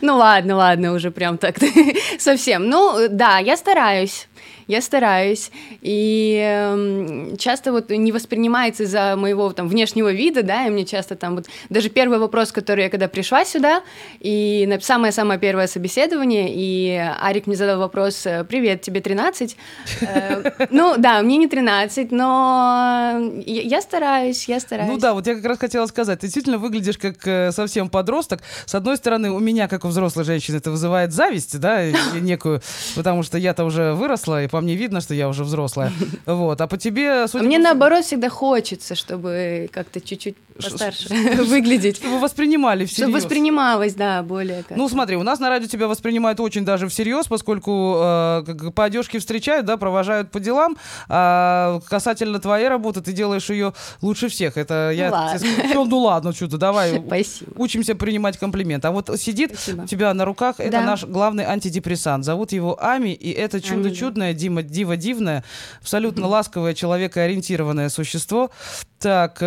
Ну 0.00 0.16
ладно, 0.16 0.56
ладно, 0.56 0.92
уже 0.94 1.10
прям 1.10 1.36
так 1.38 1.56
совсем. 2.18 2.68
Ну 2.68 3.08
да, 3.10 3.38
я 3.38 3.56
стараюсь. 3.56 4.26
Я 4.66 4.80
стараюсь. 4.80 5.50
И 5.80 6.38
эм, 6.42 7.36
часто 7.36 7.72
вот 7.72 7.90
не 7.90 8.12
воспринимается 8.12 8.84
из-за 8.84 9.16
моего 9.16 9.52
там 9.52 9.68
внешнего 9.68 10.12
вида, 10.12 10.42
да, 10.42 10.66
и 10.66 10.70
мне 10.70 10.84
часто 10.84 11.16
там 11.16 11.36
вот 11.36 11.46
даже 11.68 11.88
первый 11.88 12.18
вопрос, 12.18 12.52
который 12.52 12.84
я 12.84 12.90
когда 12.90 13.08
пришла 13.08 13.44
сюда, 13.44 13.82
и 14.20 14.68
самое-самое 14.80 15.38
первое 15.38 15.66
собеседование, 15.66 16.52
и 16.52 16.96
Арик 17.20 17.46
мне 17.46 17.56
задал 17.56 17.78
вопрос, 17.78 18.26
э, 18.26 18.44
привет, 18.44 18.82
тебе 18.82 19.00
13? 19.00 19.56
Э, 20.00 20.42
Ну 20.70 20.94
да, 20.98 21.22
мне 21.22 21.36
не 21.36 21.48
13, 21.48 22.12
но 22.12 23.20
я 23.46 23.80
стараюсь, 23.80 24.48
я 24.48 24.60
стараюсь. 24.60 24.90
Ну 24.90 24.98
да, 24.98 25.14
вот 25.14 25.26
я 25.26 25.34
как 25.34 25.44
раз 25.44 25.58
хотела 25.58 25.86
сказать, 25.86 26.20
ты 26.20 26.26
действительно 26.26 26.58
выглядишь 26.58 26.98
как 26.98 27.26
э, 27.26 27.52
совсем 27.52 27.88
подросток. 27.88 28.40
С 28.66 28.74
одной 28.74 28.96
стороны, 28.96 29.30
у 29.30 29.38
меня, 29.38 29.68
как 29.68 29.84
у 29.84 29.88
взрослой 29.88 30.24
женщины, 30.24 30.56
это 30.56 30.70
вызывает 30.70 31.12
зависть, 31.12 31.58
да, 31.58 31.84
некую, 32.20 32.62
потому 32.94 33.22
что 33.22 33.38
я-то 33.38 33.64
уже 33.64 33.94
выросла, 33.94 34.44
и 34.44 34.48
по 34.52 34.60
мне 34.60 34.76
видно, 34.76 35.00
что 35.00 35.14
я 35.14 35.28
уже 35.28 35.44
взрослая. 35.44 35.90
Вот, 36.26 36.60
а 36.60 36.66
по 36.66 36.76
тебе, 36.76 37.24
А 37.24 37.28
судя 37.28 37.44
мне 37.44 37.58
наоборот 37.58 38.04
всегда 38.04 38.28
хочется, 38.28 38.94
чтобы 38.94 39.68
как-то 39.72 40.00
чуть-чуть 40.00 40.36
постарше 40.54 41.08
выглядеть. 41.44 41.96
чтобы 41.96 42.18
воспринимали 42.18 42.86
Чтобы 42.86 43.06
всерьез. 43.08 43.14
воспринималось, 43.24 43.94
да, 43.94 44.22
более 44.22 44.62
как 44.62 44.76
Ну, 44.76 44.88
смотри, 44.88 45.16
у 45.16 45.22
нас 45.22 45.40
на 45.40 45.48
радио 45.48 45.66
тебя 45.68 45.88
воспринимают 45.88 46.40
очень 46.40 46.64
даже 46.64 46.88
всерьез, 46.88 47.26
поскольку 47.26 47.94
э, 47.96 48.44
как 48.46 48.74
по 48.74 48.84
одежке 48.84 49.18
встречают, 49.18 49.66
да, 49.66 49.76
провожают 49.76 50.30
по 50.30 50.40
делам. 50.40 50.76
А 51.08 51.80
касательно 51.88 52.38
твоей 52.38 52.68
работы, 52.68 53.00
ты 53.00 53.12
делаешь 53.12 53.48
ее 53.50 53.72
лучше 54.00 54.28
всех. 54.28 54.56
Это 54.56 54.90
я. 54.94 55.10
ладно. 55.10 55.38
тебе 55.38 55.50
скажу, 55.52 55.74
«Ну, 55.74 55.84
ну 55.84 55.98
ладно, 55.98 56.32
что-то, 56.32 56.58
давай. 56.58 57.02
Спасибо. 57.06 57.52
Учимся 57.56 57.94
принимать 57.94 58.38
комплимент. 58.38 58.84
А 58.84 58.90
вот 58.90 59.10
сидит 59.18 59.52
Спасибо. 59.54 59.82
у 59.82 59.86
тебя 59.86 60.14
на 60.14 60.24
руках, 60.24 60.56
это 60.58 60.70
Да. 60.72 60.80
наш 60.82 61.04
главный 61.04 61.44
антидепрессант. 61.44 62.24
Зовут 62.24 62.52
его 62.52 62.78
Ами, 62.82 63.10
и 63.10 63.30
это 63.30 63.60
чудо 63.60 63.90
чудное, 63.94 64.32
Дима 64.32 64.62
Дива 64.62 64.96
дивное, 64.96 65.44
абсолютно 65.80 66.26
ласковое, 66.26 66.74
человекоориентированное 66.74 67.88
существо. 67.88 68.50
Так, 68.98 69.38
э, 69.40 69.46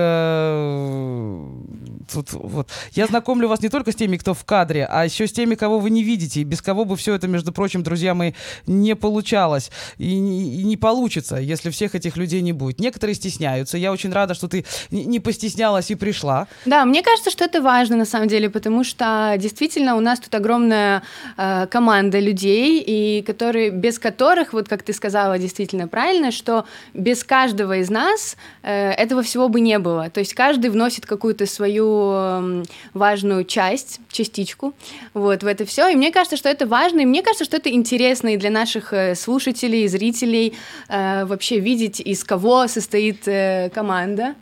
тут 2.12 2.34
вот. 2.34 2.70
Я 2.94 3.08
знакомлю 3.08 3.48
вас 3.48 3.62
не 3.62 3.70
только 3.70 3.92
с 3.92 3.96
теми, 3.96 4.18
кто 4.18 4.34
в 4.34 4.44
кадре, 4.46 4.88
а 4.90 5.06
еще 5.06 5.28
с 5.28 5.32
теми, 5.32 5.56
кого 5.56 5.80
вы 5.80 5.90
не 5.90 6.04
видите, 6.04 6.42
и 6.42 6.44
без 6.44 6.62
кого 6.62 6.86
бы 6.86 6.96
все 6.96 7.16
это, 7.16 7.28
между 7.28 7.52
прочим, 7.52 7.84
друзья 7.84 8.14
мои, 8.14 8.34
не 8.68 8.96
получалось. 8.96 9.72
И, 9.98 10.12
и 10.12 10.64
не 10.64 10.78
получится, 10.78 11.38
если 11.38 11.70
всех 11.70 11.96
этих 11.96 12.18
людей 12.18 12.42
не 12.42 12.54
будет. 12.54 12.80
Некоторые 12.80 13.16
стесняются. 13.16 13.78
Я 13.78 13.92
очень 13.92 14.12
рада, 14.12 14.34
что 14.34 14.48
ты 14.48 14.66
не 14.92 15.20
постеснялась 15.20 15.92
и 15.92 15.96
пришла. 15.96 16.48
Да, 16.66 16.86
мне 16.86 17.02
кажется, 17.02 17.32
что 17.32 17.46
это 17.46 17.62
важно 17.62 17.96
на 17.96 18.06
самом 18.06 18.28
деле, 18.28 18.50
потому 18.50 18.84
что 18.84 19.36
действительно 19.38 19.96
у 19.96 20.00
нас 20.00 20.20
тут 20.20 20.34
огромная 20.36 21.04
э, 21.38 21.68
команда 21.68 22.20
людей, 22.20 22.84
и 22.86 23.22
которые, 23.24 23.72
без 23.72 24.00
которых, 24.00 24.54
вот 24.54 24.68
как 24.68 24.84
ты 24.84 24.94
сказала 24.94 25.38
действительно 25.40 25.88
правильно, 25.88 26.32
что 26.32 26.66
без 26.94 27.24
каждого 27.24 27.78
из 27.78 27.90
нас 27.90 28.38
э, 28.64 28.92
этого 28.92 29.22
всего 29.24 29.50
бы 29.50 29.62
не 29.62 29.80
было. 29.80 30.10
То 30.10 30.20
есть 30.20 30.34
каждый 30.34 30.70
вносит 30.86 31.08
какую-то 31.08 31.48
свою 31.48 32.12
эм, 32.12 32.64
важную 32.94 33.44
часть, 33.44 34.00
частичку 34.12 34.76
вот, 35.16 35.42
в 35.42 35.48
это 35.48 35.66
все. 35.66 35.88
И 35.90 35.96
мне 35.96 36.12
кажется, 36.12 36.38
что 36.38 36.48
это 36.48 36.68
важно, 36.68 37.00
и 37.00 37.06
мне 37.06 37.24
кажется, 37.24 37.44
что 37.44 37.58
это 37.58 37.72
интересно 37.72 38.36
и 38.36 38.38
для 38.38 38.52
наших 38.52 38.94
э, 38.94 39.16
слушателей, 39.16 39.88
зрителей 39.88 40.54
э, 40.88 41.26
вообще 41.26 41.60
видеть, 41.60 42.00
из 42.00 42.24
кого 42.24 42.68
состоит 42.68 43.28
э, 43.28 43.72
команда. 43.74 44.36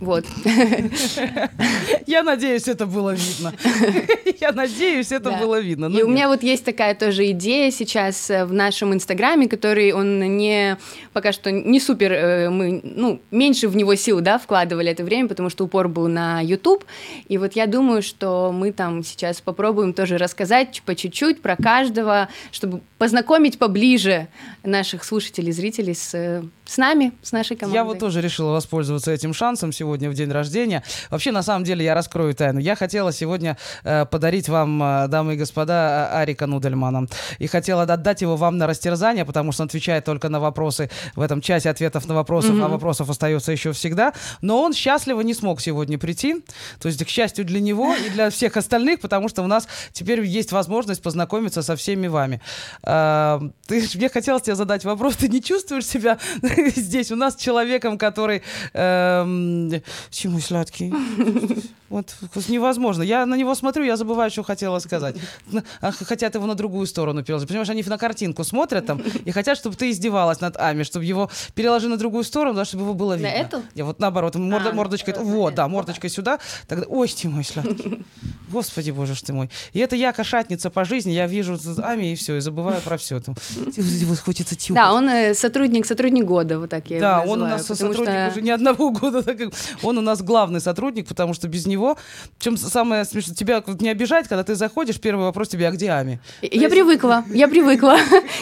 Вот. 0.00 0.24
Я 2.06 2.22
надеюсь, 2.22 2.68
это 2.68 2.86
было 2.86 3.14
видно. 3.14 3.52
Я 4.40 4.52
надеюсь, 4.52 5.10
это 5.12 5.30
Да. 5.30 5.38
было 5.38 5.60
видно. 5.60 5.88
Ну, 5.88 5.98
И 5.98 6.02
у 6.02 6.08
меня 6.08 6.28
вот 6.28 6.42
есть 6.42 6.64
такая 6.64 6.94
тоже 6.94 7.30
идея 7.30 7.70
сейчас 7.70 8.30
э, 8.30 8.44
в 8.44 8.52
нашем 8.52 8.92
инстаграме, 8.92 9.48
который 9.48 9.92
он 9.92 10.36
не 10.36 10.76
пока 11.12 11.32
что 11.32 11.50
не 11.50 11.80
супер, 11.80 12.12
э, 12.12 12.50
мы 12.50 12.80
ну 12.84 13.20
меньше 13.30 13.68
в 13.68 13.76
него 13.76 13.94
сил, 13.94 14.20
да, 14.20 14.38
вкладывали 14.38 14.90
это 14.90 15.02
время, 15.02 15.28
потому 15.28 15.48
что 15.48 15.64
упор 15.64 15.88
был 15.88 16.08
на 16.08 16.40
YouTube. 16.40 16.84
И 17.28 17.38
вот 17.38 17.54
я 17.54 17.66
думаю, 17.66 18.02
что 18.02 18.52
мы 18.52 18.72
там 18.72 19.02
сейчас 19.02 19.40
попробуем 19.40 19.94
тоже 19.94 20.18
рассказать 20.18 20.82
по 20.84 20.94
чуть-чуть 20.94 21.40
про 21.40 21.56
каждого, 21.56 22.28
чтобы 22.52 22.80
познакомить 22.98 23.58
поближе 23.58 24.28
наших 24.62 25.04
слушателей, 25.04 25.52
зрителей 25.52 25.94
с 25.94 26.14
э, 26.14 26.42
с 26.66 26.78
нами, 26.78 27.12
с 27.22 27.32
нашей 27.32 27.56
командой. 27.56 27.76
Я 27.76 27.84
вот 27.84 27.98
тоже 27.98 28.20
решила 28.20 28.52
воспользоваться 28.52 29.12
этим 29.12 29.32
шансом 29.32 29.72
сегодня 29.72 29.85
в 29.86 30.14
день 30.14 30.30
рождения. 30.30 30.82
Вообще, 31.10 31.32
на 31.32 31.42
самом 31.42 31.64
деле, 31.64 31.84
я 31.84 31.94
раскрою 31.94 32.34
тайну. 32.34 32.60
Я 32.60 32.76
хотела 32.76 33.12
сегодня 33.12 33.56
э, 33.84 34.06
подарить 34.06 34.48
вам, 34.48 34.82
э, 34.82 35.08
дамы 35.08 35.34
и 35.34 35.36
господа, 35.36 36.08
а- 36.12 36.20
Арика 36.20 36.46
Нудельмана. 36.46 37.06
И 37.38 37.46
хотела 37.46 37.82
отдать 37.82 38.22
его 38.22 38.36
вам 38.36 38.58
на 38.58 38.66
растерзание, 38.66 39.24
потому 39.24 39.52
что 39.52 39.62
он 39.62 39.66
отвечает 39.66 40.04
только 40.04 40.28
на 40.28 40.40
вопросы 40.40 40.90
в 41.14 41.20
этом 41.20 41.40
часе 41.40 41.70
ответов 41.70 42.06
на 42.06 42.14
вопросы, 42.14 42.50
а 42.50 42.68
вопросов 42.68 43.10
остается 43.10 43.52
еще 43.52 43.72
всегда. 43.72 44.12
Но 44.40 44.62
он 44.62 44.72
счастливо 44.72 45.20
не 45.20 45.34
смог 45.34 45.60
сегодня 45.60 45.98
прийти. 45.98 46.44
То 46.80 46.88
есть, 46.88 47.04
к 47.04 47.08
счастью 47.08 47.44
для 47.44 47.60
него 47.60 47.94
и 47.94 48.10
для 48.10 48.30
всех 48.30 48.56
остальных, 48.56 49.00
потому 49.00 49.28
что 49.28 49.42
у 49.42 49.46
нас 49.46 49.68
теперь 49.92 50.20
есть 50.22 50.52
возможность 50.52 51.02
познакомиться 51.02 51.62
со 51.62 51.76
всеми 51.76 52.06
вами. 52.06 52.40
А, 52.82 53.40
Ты, 53.66 53.86
мне 53.94 54.08
хотелось 54.08 54.42
тебе 54.42 54.56
задать 54.56 54.84
вопрос. 54.84 55.16
Ты 55.16 55.28
не 55.28 55.42
чувствуешь 55.42 55.86
себя 55.86 56.18
здесь 56.76 57.12
у 57.12 57.16
нас 57.16 57.36
человеком, 57.36 57.98
который... 57.98 58.42
эм, 59.76 59.82
Чему 60.10 60.40
сладкий? 60.40 60.92
Вот 61.88 62.14
невозможно. 62.48 63.02
Я 63.02 63.26
на 63.26 63.36
него 63.36 63.54
смотрю, 63.54 63.84
я 63.84 63.96
забываю, 63.96 64.28
что 64.30 64.42
хотела 64.42 64.80
сказать. 64.80 65.14
На- 65.52 65.62
а 65.80 65.92
Хотят 65.92 66.34
его 66.34 66.44
на 66.46 66.54
другую 66.56 66.86
сторону 66.86 67.22
переложить. 67.22 67.48
Понимаешь, 67.48 67.68
они 67.70 67.82
на 67.86 67.96
картинку 67.96 68.42
смотрят 68.44 68.86
там 68.86 69.00
и 69.24 69.30
хотят, 69.30 69.56
чтобы 69.56 69.76
ты 69.76 69.90
издевалась 69.90 70.40
над 70.40 70.56
Ами, 70.56 70.82
чтобы 70.82 71.04
его 71.04 71.30
переложи 71.54 71.88
на 71.88 71.96
другую 71.96 72.24
сторону, 72.24 72.54
да, 72.56 72.64
чтобы 72.64 72.82
его 72.84 72.94
было 72.94 73.12
видно. 73.14 73.28
эту? 73.28 73.62
Я 73.74 73.84
вот 73.84 74.00
наоборот, 74.00 74.34
морда, 74.34 74.70
А, 74.70 74.72
мордочкой, 74.72 75.14
на 75.14 75.22
вот, 75.22 75.54
да, 75.54 75.68
мордочкой 75.68 76.10
сюда, 76.10 76.38
тогда, 76.66 76.86
ой, 76.88 77.08
ты 77.08 77.28
мой 77.28 77.44
сладкий. 77.44 78.04
Господи, 78.50 78.90
боже 78.90 79.14
ж 79.14 79.22
ты 79.22 79.32
мой. 79.32 79.48
И 79.72 79.78
это 79.78 79.94
я 79.96 80.12
кошатница 80.12 80.70
по 80.70 80.84
жизни, 80.84 81.12
я 81.12 81.26
вижу 81.28 81.56
Ами 81.82 82.12
и 82.12 82.14
все, 82.16 82.36
и 82.36 82.40
забываю 82.40 82.80
про 82.80 82.96
все. 82.96 83.20
Вот 83.26 84.18
хочется 84.18 84.56
тихо. 84.56 84.74
Да, 84.74 84.92
он 84.92 85.08
э, 85.08 85.34
сотрудник, 85.34 85.86
сотрудник 85.86 86.24
года, 86.24 86.58
вот 86.58 86.70
так 86.70 86.90
я 86.90 87.00
Да, 87.00 87.22
его 87.22 87.32
он 87.32 87.42
у 87.42 87.46
называю, 87.46 87.58
нас 87.58 87.66
сотрудник 87.78 88.04
что- 88.08 88.28
уже 88.32 88.42
не 88.42 88.50
одного 88.50 88.90
года. 89.00 89.22
так 89.22 89.38
как 89.38 89.52
он 89.82 89.98
у 89.98 90.00
нас 90.00 90.22
главный 90.22 90.60
сотрудник, 90.60 91.06
потому 91.06 91.34
что 91.34 91.48
без 91.48 91.66
него... 91.66 91.96
Причем 92.38 92.56
самое 92.56 93.04
смешное, 93.04 93.34
тебя 93.34 93.62
не 93.80 93.88
обижает, 93.88 94.28
когда 94.28 94.42
ты 94.44 94.54
заходишь, 94.54 95.00
первый 95.00 95.24
вопрос 95.24 95.48
тебе, 95.48 95.68
а 95.68 95.70
где 95.70 95.90
Ами? 95.90 96.20
Я 96.42 96.68
привыкла, 96.68 97.24
я 97.28 97.48
привыкла. 97.56 97.98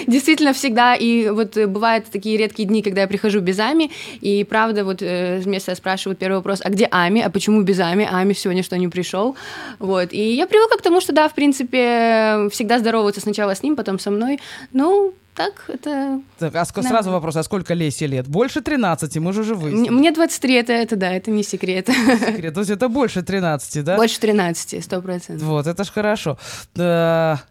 Действительно, 0.07 0.53
всегда. 0.53 0.95
И 0.95 1.29
вот 1.29 1.57
бывают 1.57 2.07
такие 2.07 2.37
редкие 2.37 2.69
дни, 2.69 2.83
когда 2.83 3.03
я 3.03 3.07
прихожу 3.07 3.41
без 3.41 3.59
Ами, 3.59 3.91
и 4.21 4.45
правда, 4.45 4.85
вот 4.85 5.03
э, 5.03 5.39
вместо 5.39 5.75
спрашивают 5.75 6.19
первый 6.19 6.37
вопрос, 6.37 6.61
а 6.63 6.71
где 6.71 6.89
Ами, 6.91 7.21
а 7.21 7.31
почему 7.31 7.63
без 7.63 7.81
Ами, 7.81 8.09
Ами 8.11 8.33
сегодня 8.33 8.63
что, 8.63 8.77
не 8.79 8.89
пришел? 8.89 9.37
Вот. 9.79 10.13
И 10.13 10.35
я 10.35 10.47
привыкла 10.47 10.77
к 10.77 10.83
тому, 10.83 11.01
что 11.01 11.13
да, 11.13 11.29
в 11.29 11.35
принципе, 11.35 12.49
всегда 12.51 12.79
здороваются 12.79 13.21
сначала 13.21 13.55
с 13.55 13.63
ним, 13.63 13.77
потом 13.77 13.99
со 13.99 14.11
мной. 14.11 14.41
Ну, 14.73 15.15
так, 15.35 15.65
это... 15.69 16.21
Так, 16.39 16.55
а 16.55 16.63
ск- 16.63 16.83
Да. 16.83 16.89
сразу 16.89 17.11
вопрос, 17.11 17.37
а 17.37 17.43
сколько 17.43 17.75
Лесе 17.75 18.07
лет? 18.07 18.27
Больше 18.29 18.61
13, 18.61 19.17
мы 19.19 19.33
же 19.33 19.41
уже 19.41 19.55
Мне, 19.55 19.65
выяснили. 19.65 19.91
мне 19.91 20.13
23, 20.13 20.55
это, 20.55 20.73
это 20.73 20.97
да, 20.97 21.11
это 21.13 21.31
не 21.31 21.43
секрет. 21.43 21.89
Секрет. 21.89 22.55
То 22.55 22.61
есть 22.61 22.71
это 22.71 22.89
больше 22.89 23.23
13, 23.23 23.85
да? 23.85 23.97
Больше 23.97 24.21
13, 24.21 24.83
сто 24.85 25.03
процентов. 25.03 25.47
Вот, 25.47 25.67
это 25.67 25.85
ж 25.85 25.91
хорошо. 25.91 26.39
Да. 26.75 27.43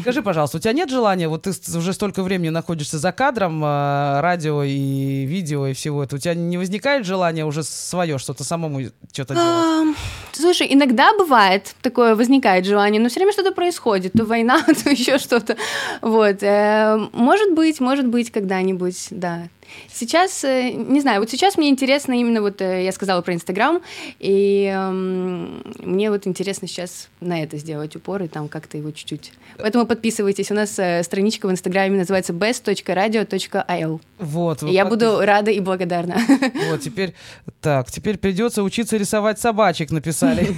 Скажи, 0.00 0.22
пожалуйста, 0.22 0.58
у 0.58 0.60
тебя 0.60 0.72
нет 0.72 0.90
желания, 0.90 1.28
вот 1.28 1.42
ты 1.42 1.52
уже 1.76 1.92
столько 1.92 2.22
времени 2.22 2.50
находишься 2.50 2.98
за 2.98 3.12
кадром, 3.12 3.62
э, 3.64 4.20
радио 4.20 4.62
и 4.62 5.24
видео 5.24 5.66
и 5.66 5.72
всего 5.72 6.02
этого, 6.04 6.18
у 6.18 6.20
тебя 6.20 6.34
не 6.34 6.58
возникает 6.58 7.06
желания 7.06 7.44
уже 7.44 7.62
свое 7.62 8.18
что-то 8.18 8.44
самому 8.44 8.80
что-то 9.12 9.34
делать? 9.34 9.96
Слушай, 10.32 10.68
иногда 10.70 11.12
бывает 11.16 11.74
такое, 11.82 12.14
возникает 12.14 12.64
желание, 12.64 13.00
но 13.00 13.08
все 13.08 13.20
время 13.20 13.32
что-то 13.32 13.52
происходит, 13.52 14.12
то 14.12 14.24
война, 14.24 14.62
то 14.84 14.90
еще 14.90 15.18
что-то. 15.18 15.56
Вот. 16.02 16.42
э, 16.42 17.08
Может 17.12 17.54
быть, 17.54 17.80
может 17.80 18.06
быть, 18.06 18.30
когда-нибудь, 18.30 19.08
да. 19.10 19.48
Сейчас, 19.92 20.44
э, 20.44 20.70
не 20.70 21.00
знаю, 21.00 21.20
вот 21.20 21.30
сейчас 21.30 21.56
мне 21.56 21.68
интересно 21.68 22.12
именно 22.12 22.40
вот, 22.40 22.60
э, 22.60 22.84
я 22.84 22.92
сказала 22.92 23.22
про 23.22 23.34
Инстаграм, 23.34 23.80
и 24.18 24.64
эм, 24.64 25.62
мне 25.78 26.10
вот 26.10 26.26
интересно 26.26 26.68
сейчас 26.68 27.08
на 27.20 27.42
это 27.42 27.56
сделать 27.56 27.96
упор 27.96 28.22
и 28.22 28.28
там 28.28 28.48
как-то 28.48 28.76
его 28.76 28.90
чуть-чуть. 28.90 29.32
Поэтому 29.58 29.86
подписывайтесь, 29.86 30.50
у 30.50 30.54
нас 30.54 30.78
э, 30.78 31.02
страничка 31.02 31.48
в 31.48 31.50
Инстаграме 31.50 31.98
называется 31.98 32.32
best.radio.il. 32.32 34.00
Вот. 34.18 34.62
Я 34.62 34.84
буду 34.84 35.20
рада 35.20 35.50
и 35.50 35.60
благодарна. 35.60 36.16
Вот, 36.68 36.80
теперь, 36.80 37.14
так, 37.60 37.90
теперь 37.90 38.18
придется 38.18 38.62
учиться 38.62 38.96
рисовать 38.96 39.38
собачек, 39.38 39.90
написали. 39.90 40.48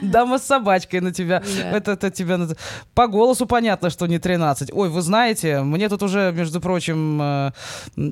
Дама 0.02 0.38
с 0.38 0.44
собачкой 0.46 1.00
на 1.00 1.12
тебя. 1.12 1.42
Это, 1.72 1.92
это 1.92 2.10
тебя 2.10 2.38
По 2.94 3.06
голосу 3.06 3.46
понятно, 3.46 3.90
что 3.90 4.06
не 4.06 4.18
13. 4.18 4.70
Ой, 4.72 4.88
вы 4.88 5.02
знаете, 5.02 5.62
мне 5.62 5.88
тут 5.88 6.02
уже, 6.02 6.32
между 6.32 6.60
прочим, 6.60 7.52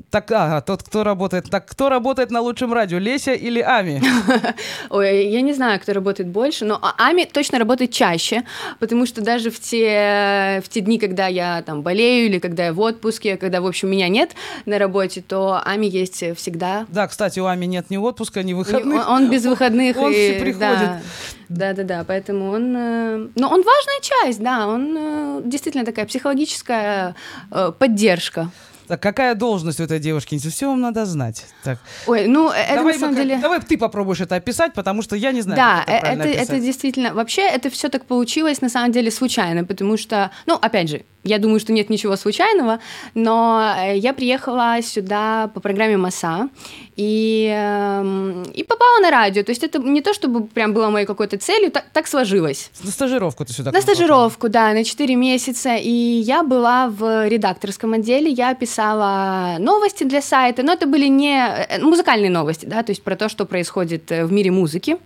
так, 0.09 0.31
ага, 0.31 0.61
тот, 0.61 0.83
кто 0.83 1.03
работает, 1.03 1.49
так, 1.49 1.65
кто 1.65 1.89
работает 1.89 2.31
на 2.31 2.41
лучшем 2.41 2.73
радио, 2.73 2.97
Леся 2.97 3.33
или 3.33 3.59
Ами? 3.59 4.01
Ой, 4.89 5.27
я 5.27 5.41
не 5.41 5.53
знаю, 5.53 5.79
кто 5.79 5.93
работает 5.93 6.29
больше, 6.29 6.65
но 6.65 6.79
А- 6.81 6.95
Ами 6.97 7.25
точно 7.25 7.59
работает 7.59 7.91
чаще, 7.91 8.43
потому 8.79 9.05
что 9.05 9.21
даже 9.21 9.49
в 9.51 9.59
те, 9.59 10.61
в 10.63 10.69
те 10.69 10.81
дни, 10.81 10.97
когда 10.99 11.27
я 11.27 11.61
там 11.61 11.81
болею 11.81 12.27
или 12.27 12.39
когда 12.39 12.65
я 12.65 12.73
в 12.73 12.79
отпуске, 12.79 13.37
когда, 13.37 13.61
в 13.61 13.67
общем, 13.67 13.89
меня 13.89 14.07
нет 14.09 14.31
на 14.65 14.79
работе, 14.79 15.21
то 15.21 15.61
Ами 15.63 15.85
есть 15.85 16.23
всегда. 16.37 16.85
Да, 16.89 17.07
кстати, 17.07 17.39
у 17.39 17.45
Ами 17.45 17.65
нет 17.65 17.89
ни 17.89 17.97
отпуска, 17.97 18.43
ни 18.43 18.53
выходных. 18.53 19.07
Он, 19.07 19.23
он 19.25 19.29
без 19.29 19.45
выходных. 19.45 19.97
Он 19.97 20.11
и, 20.11 20.13
все 20.13 20.33
приходит. 20.39 20.59
Да, 20.59 21.01
да, 21.49 21.73
да, 21.73 21.83
да, 21.83 22.03
поэтому 22.07 22.49
он... 22.51 22.75
э, 22.75 23.27
Но 23.35 23.49
он 23.49 23.61
важная 23.63 24.01
часть, 24.01 24.41
да, 24.41 24.67
он 24.67 24.95
э, 24.97 25.41
действительно 25.45 25.85
такая 25.85 26.05
психологическая 26.05 27.15
э, 27.51 27.71
поддержка. 27.77 28.49
Так, 28.87 29.01
какая 29.01 29.35
должность 29.35 29.79
у 29.79 29.83
этой 29.83 29.99
девушки? 29.99 30.37
Все 30.37 30.67
вам 30.67 30.81
надо 30.81 31.05
знать. 31.05 31.45
Так. 31.63 31.79
Ой, 32.07 32.27
ну, 32.27 32.51
э, 32.51 32.55
это 32.55 32.75
давай, 32.75 32.93
на 32.93 32.99
самом 32.99 33.15
деле... 33.15 33.37
давай 33.37 33.59
ты 33.61 33.77
попробуешь 33.77 34.21
это 34.21 34.35
описать, 34.35 34.73
потому 34.73 35.01
что 35.01 35.15
я 35.15 35.31
не 35.31 35.41
знаю, 35.41 35.57
Да, 35.57 35.77
как 35.79 35.87
это 35.87 35.97
э, 35.97 36.01
правильно 36.01 36.23
это, 36.23 36.53
это 36.53 36.59
действительно... 36.59 37.13
Вообще 37.13 37.41
это 37.41 37.69
все 37.69 37.89
так 37.89 38.05
получилось 38.05 38.61
на 38.61 38.69
самом 38.69 38.91
деле 38.91 39.11
случайно, 39.11 39.63
потому 39.63 39.97
что, 39.97 40.31
ну, 40.45 40.55
опять 40.55 40.89
же, 40.89 41.03
я 41.25 41.39
думаю, 41.39 41.59
что 41.59 41.73
нет 41.73 41.89
ничего 41.89 42.15
случайного, 42.15 42.79
но 43.15 43.75
э, 43.77 43.97
я 43.97 44.13
приехала 44.13 44.77
сюда 44.83 45.49
по 45.53 45.59
программе 45.59 45.97
МАСА 45.97 46.49
и, 46.95 47.51
эм, 47.51 48.43
и 48.43 48.63
попала 48.63 48.99
на 49.01 49.09
радио. 49.09 49.43
То 49.43 49.49
есть 49.49 49.63
это 49.63 49.79
не 49.79 50.01
то, 50.01 50.13
чтобы 50.13 50.45
прям 50.45 50.73
было 50.73 50.89
моей 50.89 51.07
какой-то 51.07 51.37
целью, 51.37 51.71
так, 51.71 51.85
так 51.91 52.07
сложилось. 52.07 52.69
На 52.83 52.91
стажировку 52.91 53.43
ты 53.43 53.53
сюда 53.53 53.71
На 53.71 53.81
стажировку, 53.81 54.49
да, 54.49 54.71
на 54.73 54.83
4 54.83 55.15
месяца. 55.15 55.75
И 55.75 55.89
я 55.89 56.43
была 56.43 56.89
в 56.89 57.27
редакторском 57.27 57.93
отделе, 57.93 58.29
я 58.29 58.53
писала 58.53 59.57
новости 59.59 60.03
для 60.03 60.21
сайта, 60.21 60.61
но 60.61 60.73
это 60.73 60.85
были 60.85 61.07
не 61.07 61.37
э, 61.37 61.81
музыкальные 61.81 62.29
новости, 62.29 62.67
да, 62.67 62.83
то 62.83 62.91
есть 62.91 63.01
про 63.01 63.15
то, 63.15 63.29
что 63.29 63.45
происходит 63.45 64.11
э, 64.11 64.25
в 64.25 64.31
мире 64.31 64.51
музыки. 64.51 64.97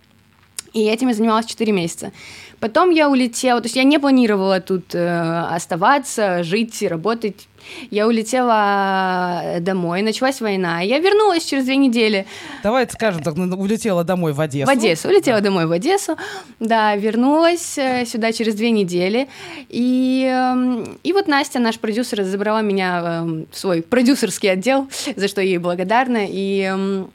И 0.74 0.84
этим 0.84 1.07
я 1.07 1.13
занималась 1.13 1.45
4 1.45 1.72
месяца. 1.72 2.11
Потом 2.60 2.89
я 2.89 3.10
улетела, 3.10 3.62
то 3.62 3.66
есть 3.66 3.76
я 3.76 3.84
не 3.84 3.99
планировала 3.99 4.60
тут 4.60 4.93
э, 4.93 5.45
оставаться, 5.55 6.43
жить, 6.43 6.82
работать. 6.82 7.47
Я 7.91 8.07
улетела 8.07 9.41
э, 9.43 9.60
домой, 9.60 10.01
началась 10.01 10.41
война. 10.41 10.82
Я 10.82 10.99
вернулась 10.99 11.45
через 11.45 11.66
две 11.66 11.78
недели. 11.78 12.26
Давай 12.64 12.88
скажем 12.89 13.24
так, 13.24 13.36
ну, 13.36 13.55
улетела 13.55 14.03
домой 14.03 14.34
в 14.34 14.41
Одессу. 14.41 14.68
В 14.68 14.70
Одессу. 14.70 15.07
Улетела 15.07 15.41
домой 15.41 15.66
в 15.66 15.72
Одессу. 15.72 16.18
Да, 16.60 16.95
вернулась 16.95 17.78
э, 17.78 18.05
сюда 18.05 18.32
через 18.32 18.55
две 18.55 18.72
недели. 18.72 19.28
И, 19.70 20.28
эм, 20.30 20.97
и 21.03 21.14
вот 21.14 21.28
Настя, 21.28 21.60
наш 21.60 21.80
продюсер, 21.80 22.24
забрала 22.24 22.62
меня 22.62 23.22
эм, 23.22 23.47
в 23.51 23.57
свой 23.57 23.82
продюсерский 23.82 24.51
отдел, 24.51 24.88
за 25.16 25.28
что 25.28 25.41
ей 25.41 25.57
благодарна. 25.57 26.26
И, 26.28 26.62
эм, 26.62 27.12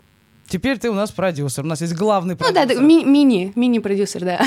Теперь 0.46 0.78
ты 0.78 0.90
у 0.90 0.94
нас 0.94 1.10
продюсер. 1.10 1.64
У 1.64 1.66
нас 1.66 1.80
есть 1.80 1.94
главный 1.94 2.36
ну 2.38 2.46
да, 2.52 2.66
продюсер. 2.66 2.80
да, 2.80 2.86
ми- 2.86 3.04
мини, 3.04 3.52
мини-продюсер, 3.56 4.24
да. 4.24 4.40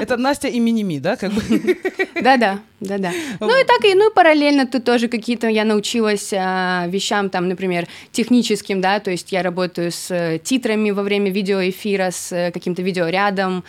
Это 0.00 0.16
Настя 0.16 0.48
и 0.48 0.60
Миними, 0.60 0.98
да? 0.98 1.16
Как 1.16 1.32
бы? 1.32 1.42
Да-да, 2.22 2.58
да-да. 2.80 3.12
Ну 3.40 3.60
и 3.60 3.64
так, 3.64 3.84
и, 3.84 3.94
ну 3.94 4.10
параллельно 4.10 4.66
тут 4.66 4.84
тоже 4.84 5.08
какие-то 5.08 5.48
я 5.48 5.64
научилась 5.64 6.32
а, 6.32 6.86
вещам, 6.88 7.30
там, 7.30 7.48
например, 7.48 7.86
техническим, 8.10 8.80
да, 8.80 9.00
то 9.00 9.10
есть 9.10 9.32
я 9.32 9.42
работаю 9.42 9.92
с 9.92 10.10
э, 10.10 10.40
титрами 10.42 10.90
во 10.90 11.02
время 11.02 11.30
видеоэфира, 11.30 12.10
с 12.10 12.32
э, 12.32 12.50
каким-то 12.50 12.82
видеорядом, 12.82 13.64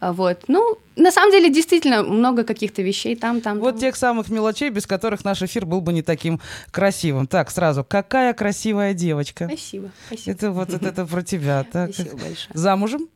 а, 0.00 0.12
вот. 0.12 0.44
Ну, 0.48 0.78
на 0.96 1.12
самом 1.12 1.30
деле, 1.32 1.50
действительно, 1.50 2.02
много 2.02 2.44
каких-то 2.44 2.82
вещей 2.82 3.16
там, 3.16 3.40
там, 3.40 3.58
Вот 3.58 3.72
там. 3.72 3.80
тех 3.80 3.96
самых 3.96 4.28
мелочей, 4.28 4.70
без 4.70 4.86
которых 4.86 5.24
наш 5.24 5.42
эфир 5.42 5.66
был 5.66 5.80
бы 5.80 5.92
не 5.92 6.02
таким 6.02 6.40
красивым. 6.70 7.26
Так, 7.26 7.50
сразу, 7.50 7.84
какая 7.84 8.34
красивая 8.34 8.92
девочка. 8.94 9.46
Спасибо, 9.46 9.90
спасибо. 10.06 10.30
Это 10.30 10.50
вот 10.50 10.70
это, 10.70 10.88
это 10.88 11.06
про 11.06 11.22
тебя. 11.22 11.64
Так. 11.70 11.94
Спасибо 11.94 12.16
большое. 12.16 12.50
Замужем? 12.52 13.08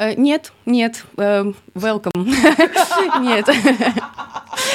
Э, 0.00 0.14
нет, 0.14 0.52
нет, 0.64 1.04
э, 1.18 1.52
welcome. 1.74 2.24
Нет. 3.20 3.46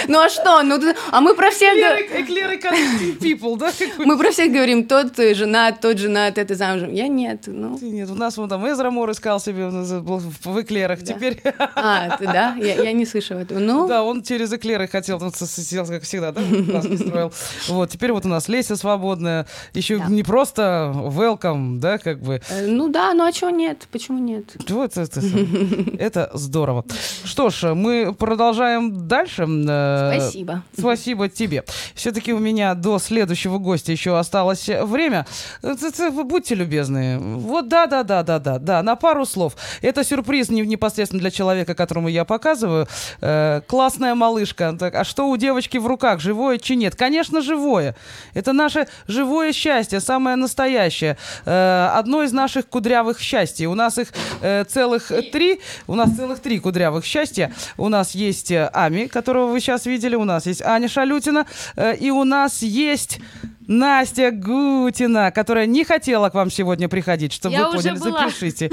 Ну 0.07 0.19
а 0.19 0.29
что? 0.29 0.61
Ну, 0.63 0.79
а 1.11 1.21
мы 1.21 1.35
про 1.35 1.51
всех... 1.51 1.73
го- 1.73 2.19
Эклеры 2.21 2.57
connecting 2.57 3.17
people, 3.19 3.57
да? 3.57 3.71
Мы 4.03 4.17
про 4.17 4.31
всех 4.31 4.51
говорим, 4.51 4.87
тот 4.87 5.17
э, 5.19 5.33
женат, 5.33 5.81
тот 5.81 5.97
женат, 5.97 6.37
это 6.37 6.55
замужем. 6.55 6.91
Я 6.93 7.07
нет, 7.07 7.43
ну... 7.47 7.77
Нет, 7.81 8.09
у 8.09 8.15
нас 8.15 8.37
вон 8.37 8.49
там 8.49 8.67
Эзра 8.67 8.91
Мор 8.91 9.11
искал 9.11 9.39
себе 9.39 9.67
в 9.67 10.61
эклерах. 10.61 11.03
Теперь, 11.03 11.41
А, 11.75 12.17
ты, 12.17 12.25
да? 12.25 12.55
Я, 12.55 12.91
не 12.93 13.05
слышала 13.05 13.39
этого. 13.39 13.59
Ну, 13.59 13.87
да, 13.87 14.03
он 14.03 14.23
через 14.23 14.51
эклеры 14.53 14.87
хотел, 14.87 15.19
сидел, 15.33 15.85
как 15.85 16.03
всегда, 16.03 16.31
да, 16.31 16.41
глазки 16.41 16.97
строил. 16.97 17.33
Вот, 17.67 17.89
теперь 17.89 18.11
вот 18.11 18.25
у 18.25 18.29
нас 18.29 18.47
Леся 18.47 18.75
свободная. 18.75 19.47
Еще 19.73 19.99
не 20.07 20.23
просто 20.23 20.91
welcome, 20.95 21.79
да, 21.79 21.97
как 21.97 22.19
бы. 22.21 22.41
э, 22.49 22.67
ну 22.67 22.89
да, 22.89 23.13
ну 23.13 23.23
а 23.25 23.31
чего 23.31 23.49
нет? 23.49 23.87
Почему 23.91 24.19
нет? 24.19 24.55
Вот 24.69 24.93
это, 25.17 25.97
это 25.99 26.31
здорово. 26.33 26.85
Что 27.23 27.49
ж, 27.49 27.73
мы 27.73 28.13
продолжаем 28.13 29.07
дальше. 29.07 29.45
Э, 29.47 30.19
Спасибо. 30.19 30.63
Спасибо 30.77 31.29
тебе. 31.29 31.63
Все-таки 31.93 32.33
у 32.33 32.39
меня 32.39 32.73
до 32.75 32.99
следующего 32.99 33.57
гостя 33.57 33.91
еще 33.91 34.17
осталось 34.17 34.67
время. 34.67 35.25
Э, 35.61 35.75
вы 36.11 36.23
Будьте 36.23 36.55
любезны. 36.55 37.17
Вот 37.19 37.67
да, 37.67 37.87
да, 37.87 38.03
да, 38.03 38.23
да, 38.23 38.39
да, 38.39 38.59
да. 38.59 38.83
На 38.83 38.95
пару 38.95 39.25
слов. 39.25 39.55
Это 39.81 40.03
сюрприз 40.03 40.49
не- 40.49 40.61
непосредственно 40.61 41.21
для 41.21 41.31
человека, 41.31 41.75
которому 41.75 42.07
я 42.07 42.25
показываю. 42.25 42.87
Э, 43.21 43.61
классная 43.67 44.15
малышка. 44.15 44.75
Так, 44.77 44.95
а 44.95 45.03
что 45.03 45.29
у 45.29 45.37
девочки 45.37 45.77
в 45.77 45.87
руках? 45.87 46.19
Живое 46.19 46.57
чи 46.57 46.75
нет? 46.75 46.95
Конечно, 46.95 47.41
живое. 47.41 47.95
Это 48.33 48.53
наше 48.53 48.87
живое 49.07 49.53
счастье, 49.53 49.99
самое 49.99 50.35
настоящее. 50.35 51.17
Одно 51.45 52.23
из 52.23 52.31
наших 52.31 52.67
кудрявых 52.67 53.19
счастий. 53.19 53.65
У 53.65 53.75
нас 53.75 53.97
их 53.97 54.09
э, 54.41 54.65
целых 55.07 55.31
три. 55.31 55.59
У 55.87 55.95
нас 55.95 56.15
целых 56.15 56.39
три 56.39 56.59
кудрявых 56.59 57.05
счастья. 57.05 57.53
У 57.77 57.89
нас 57.89 58.15
есть 58.15 58.51
э, 58.51 58.69
Ами, 58.73 59.05
которого 59.05 59.47
вы 59.51 59.59
сейчас 59.59 59.85
видели. 59.85 60.15
У 60.15 60.23
нас 60.23 60.45
есть 60.45 60.61
Аня 60.61 60.87
Шалютина. 60.87 61.45
э, 61.75 61.95
и 61.95 62.11
у 62.11 62.23
нас 62.23 62.61
есть... 62.61 63.19
Настя 63.67 64.31
Гутина, 64.31 65.31
которая 65.31 65.65
не 65.65 65.83
хотела 65.83 66.29
к 66.29 66.33
вам 66.33 66.51
сегодня 66.51 66.87
приходить, 66.87 67.33
чтобы 67.33 67.55
Я 67.55 67.69
вы 67.69 67.77
поняли, 67.77 67.97
была. 67.97 68.27
запишите. 68.27 68.71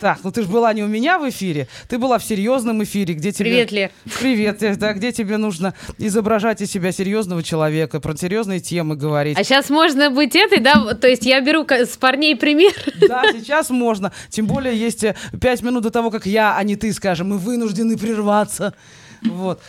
Так, 0.00 0.20
ну 0.22 0.30
ты 0.30 0.42
же 0.42 0.48
была 0.48 0.72
не 0.72 0.82
у 0.82 0.86
меня 0.86 1.18
в 1.18 1.28
эфире, 1.28 1.68
ты 1.88 1.98
была 1.98 2.18
в 2.18 2.24
серьезном 2.24 2.82
эфире, 2.84 3.14
где 3.14 3.32
тебе... 3.32 3.50
Привет, 3.50 3.72
Лер. 3.72 3.90
Привет, 4.18 4.78
да, 4.78 4.92
где 4.92 5.12
тебе 5.12 5.36
нужно 5.36 5.74
изображать 5.98 6.60
из 6.60 6.70
себя 6.70 6.92
серьезного 6.92 7.42
человека, 7.42 8.00
про 8.00 8.16
серьезные 8.16 8.60
темы 8.60 8.96
говорить. 8.96 9.38
А 9.38 9.44
сейчас 9.44 9.68
можно 9.70 10.10
быть 10.10 10.36
этой, 10.36 10.60
да? 10.60 10.94
То 10.94 11.08
есть 11.08 11.26
я 11.26 11.40
беру 11.40 11.66
с 11.68 11.96
парней 11.96 12.36
пример. 12.36 12.72
Да, 13.08 13.24
сейчас 13.32 13.70
можно. 13.70 14.12
Тем 14.28 14.46
более 14.46 14.78
есть 14.78 15.04
э, 15.04 15.16
пять 15.40 15.62
минут 15.62 15.82
до 15.82 15.90
того, 15.90 16.10
как 16.10 16.26
я, 16.26 16.56
а 16.56 16.62
не 16.62 16.76
ты, 16.76 16.92
скажем, 16.92 17.30
мы 17.30 17.38
вынуждены 17.38 17.96
прерваться. 17.98 18.74
Вот. 19.22 19.60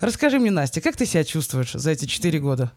Расскажи 0.00 0.38
мне, 0.38 0.50
Настя, 0.50 0.80
как 0.80 0.96
ты 0.96 1.06
себя 1.06 1.24
чувствуешь 1.24 1.72
за 1.72 1.90
эти 1.90 2.06
четыре 2.06 2.38
года? 2.38 2.72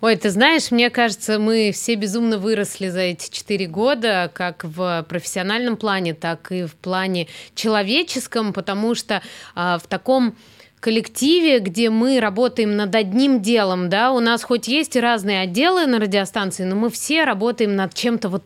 Ой, 0.00 0.16
ты 0.16 0.30
знаешь, 0.30 0.70
мне 0.70 0.90
кажется, 0.90 1.38
мы 1.38 1.70
все 1.72 1.94
безумно 1.94 2.38
выросли 2.38 2.88
за 2.88 3.00
эти 3.00 3.30
четыре 3.30 3.66
года, 3.66 4.30
как 4.34 4.64
в 4.64 5.06
профессиональном 5.08 5.76
плане, 5.76 6.14
так 6.14 6.50
и 6.50 6.64
в 6.64 6.74
плане 6.74 7.28
человеческом, 7.54 8.52
потому 8.52 8.94
что 8.94 9.22
а, 9.54 9.78
в 9.78 9.86
таком 9.86 10.34
коллективе, 10.80 11.60
где 11.60 11.90
мы 11.90 12.18
работаем 12.18 12.76
над 12.76 12.94
одним 12.96 13.40
делом, 13.40 13.88
да, 13.88 14.10
у 14.10 14.18
нас 14.18 14.42
хоть 14.42 14.66
есть 14.66 14.96
и 14.96 15.00
разные 15.00 15.42
отделы 15.42 15.86
на 15.86 16.00
радиостанции, 16.00 16.64
но 16.64 16.74
мы 16.74 16.90
все 16.90 17.22
работаем 17.22 17.76
над 17.76 17.94
чем-то 17.94 18.28
вот 18.28 18.42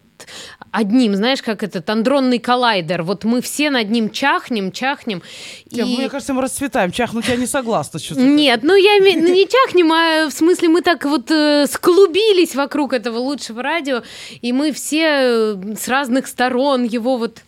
одним, 0.70 1.14
знаешь, 1.14 1.42
как 1.42 1.62
этот 1.62 1.88
андронный 1.88 2.38
коллайдер. 2.38 3.02
Вот 3.02 3.24
мы 3.24 3.40
все 3.40 3.70
над 3.70 3.90
ним 3.90 4.10
чахнем, 4.10 4.72
чахнем. 4.72 5.22
Я, 5.70 5.84
и- 5.84 5.96
Мне 5.96 6.08
кажется, 6.08 6.34
мы 6.34 6.42
расцветаем. 6.42 6.92
Чахнуть 6.92 7.28
я 7.28 7.36
не 7.36 7.46
согласна. 7.46 7.98
Нет, 8.16 8.60
ну 8.62 8.74
я 8.74 8.98
ну, 8.98 9.32
не 9.32 9.48
чахнем, 9.48 9.92
а 9.92 10.28
в 10.28 10.32
смысле 10.32 10.68
мы 10.68 10.82
так 10.82 11.04
вот 11.04 11.30
э, 11.30 11.66
склубились 11.66 12.54
вокруг 12.54 12.92
этого 12.92 13.18
лучшего 13.18 13.62
радио, 13.62 14.02
и 14.40 14.52
мы 14.52 14.72
все 14.72 15.02
э, 15.02 15.56
с 15.78 15.88
разных 15.88 16.26
сторон 16.26 16.84
его 16.84 17.16
вот 17.16 17.40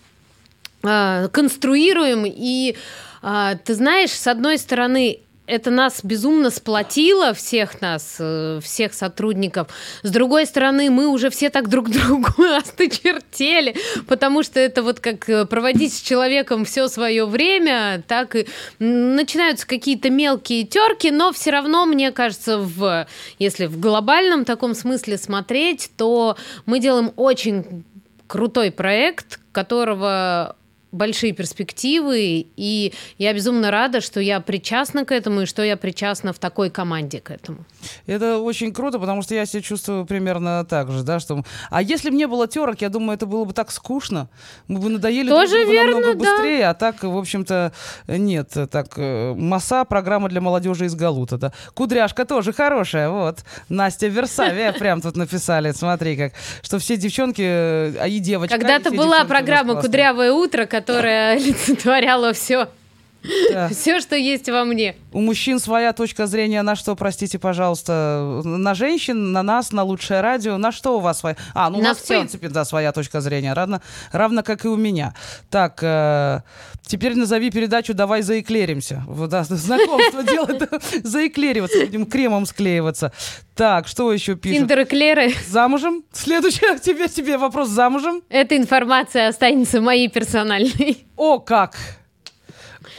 а, 0.83 1.29
конструируем. 1.29 2.25
И 2.27 2.77
ты 3.65 3.75
знаешь, 3.75 4.13
с 4.13 4.29
одной 4.29 4.59
стороны, 4.59 5.19
это 5.49 5.71
нас 5.71 6.01
безумно 6.05 6.51
сплотило, 6.51 7.33
всех 7.33 7.81
нас, 7.81 8.17
э, 8.21 8.61
всех 8.63 8.93
сотрудников. 8.95 9.69
С 10.03 10.11
другой 10.11 10.47
стороны, 10.47 10.91
мы 10.91 11.09
уже 11.09 11.31
все 11.31 11.51
так 11.51 11.69
друг 11.69 11.89
другу 11.91 12.43
осточертели, 12.57 13.75
потому 14.07 14.43
что 14.43 14.61
это 14.61 14.83
вот 14.83 15.01
как 15.01 15.29
э, 15.29 15.47
проводить 15.47 15.95
с 15.95 16.01
человеком 16.01 16.65
все 16.65 16.89
свое 16.89 17.25
время, 17.25 18.03
так 18.07 18.37
и 18.37 18.47
начинаются 18.79 19.67
какие-то 19.67 20.11
мелкие 20.11 20.65
терки, 20.65 21.11
но 21.11 21.33
все 21.33 21.51
равно, 21.51 21.87
мне 21.87 22.13
кажется, 22.13 22.59
в, 22.59 23.07
если 23.39 23.67
в 23.67 23.81
глобальном 23.81 24.45
таком 24.45 24.75
смысле 24.75 25.17
смотреть, 25.17 25.91
то 25.97 26.37
мы 26.67 26.79
делаем 26.79 27.13
очень 27.17 27.85
крутой 28.27 28.71
проект, 28.71 29.41
которого 29.53 30.55
большие 30.93 31.33
перспективы, 31.33 32.47
и 32.57 32.95
я 33.19 33.35
безумно 33.35 33.71
рада, 33.71 34.01
что 34.01 34.21
я 34.21 34.41
причастна 34.41 35.05
к 35.05 35.13
этому, 35.13 35.43
и 35.43 35.47
что 35.47 35.63
я 35.63 35.77
причастна 35.77 36.33
в 36.33 36.39
такой 36.39 36.71
команде 36.71 37.21
к 37.21 37.31
этому. 37.31 37.65
Это 38.07 38.39
очень 38.39 38.73
круто, 38.73 38.99
потому 38.99 39.23
что 39.23 39.35
я 39.35 39.47
себя 39.47 39.63
чувствую 39.63 40.07
примерно 40.07 40.65
так 40.65 40.91
же, 40.91 41.03
да, 41.03 41.21
что... 41.21 41.43
А 41.71 41.83
если 41.83 42.11
бы 42.11 42.17
не 42.17 42.27
было 42.27 42.49
терок, 42.49 42.81
я 42.81 42.89
думаю, 42.89 43.17
это 43.17 43.27
было 43.27 43.45
бы 43.45 43.53
так 43.53 43.71
скучно. 43.71 44.29
Мы 44.67 44.81
бы 44.81 44.89
надоели 44.89 45.29
друг 45.29 45.41
Тоже 45.41 45.57
другу 45.59 45.73
верно, 45.73 45.93
намного 45.93 46.15
да. 46.15 46.19
быстрее, 46.19 46.69
а 46.69 46.75
так, 46.75 47.03
в 47.03 47.17
общем-то, 47.17 47.73
нет. 48.07 48.51
Так, 48.71 48.93
э, 48.97 49.35
МАСА, 49.35 49.85
программа 49.85 50.29
для 50.29 50.41
молодежи 50.41 50.87
из 50.87 50.95
Галута, 50.95 51.37
да. 51.37 51.53
Кудряшка 51.75 52.25
тоже 52.25 52.53
хорошая, 52.53 53.11
вот. 53.11 53.41
Настя 53.69 54.09
Версавия 54.09 54.73
прям 54.79 55.01
тут 55.01 55.17
написали, 55.17 55.73
смотри 55.73 56.17
как. 56.17 56.33
Что 56.63 56.79
все 56.79 56.97
девчонки, 56.97 57.43
э, 57.43 57.95
а 58.01 58.09
и 58.09 58.19
девочка. 58.19 58.57
и 58.57 58.59
Когда-то 58.59 58.91
была 58.91 59.25
программа. 59.25 59.81
«Кудрявое 59.81 60.33
утро», 60.33 60.67
которая 60.81 61.33
олицетворяла 61.37 62.33
все, 62.33 62.69
Да. 63.51 63.69
все, 63.73 64.01
что 64.01 64.17
есть 64.17 64.49
во 64.49 64.65
мне. 64.65 64.97
У 65.13 65.21
мужчин 65.21 65.59
своя 65.59 65.93
точка 65.93 66.27
зрения 66.27 66.63
на 66.63 66.77
что, 66.77 66.95
простите, 66.95 67.39
пожалуйста, 67.39 68.41
на 68.45 68.75
женщин, 68.75 69.33
на 69.33 69.43
нас, 69.43 69.73
на 69.73 69.83
лучшее 69.83 70.21
радио, 70.21 70.57
на 70.57 70.73
что 70.73 70.97
у 70.97 71.01
вас 71.01 71.21
своя? 71.21 71.37
А, 71.55 71.69
ну 71.71 71.79
у 71.79 71.83
На 71.83 71.89
нас, 71.89 71.99
в 71.99 72.05
всё. 72.05 72.19
принципе, 72.19 72.49
да, 72.49 72.65
своя 72.65 72.93
точка 72.93 73.21
зрения, 73.21 73.53
равно, 73.53 73.81
равно 74.13 74.43
как 74.43 74.65
и 74.65 74.69
у 74.69 74.77
меня. 74.77 75.15
Так, 75.51 75.81
э, 75.83 76.41
теперь 76.87 77.17
назови 77.17 77.51
передачу 77.51 77.95
«Давай 77.95 78.23
заэклеримся». 78.23 79.03
Вот, 79.07 79.31
да, 79.31 79.45
знакомство 79.49 80.23
делать, 80.23 80.63
заэклериваться, 81.03 81.81
будем 81.87 82.07
кремом 82.07 82.47
склеиваться. 82.47 83.13
Так, 83.55 83.89
что 83.89 84.13
еще 84.13 84.37
пишут? 84.37 84.59
Тиндер 84.61 84.81
и 84.81 84.85
Клеры. 84.85 85.33
Замужем? 85.49 86.05
Следующий 86.13 86.79
тебе, 86.79 87.09
тебе 87.09 87.37
вопрос 87.39 87.69
замужем? 87.69 88.23
Эта 88.29 88.57
информация 88.57 89.29
останется 89.29 89.81
моей 89.81 90.09
персональной. 90.09 91.07
О, 91.17 91.41
как! 91.41 91.77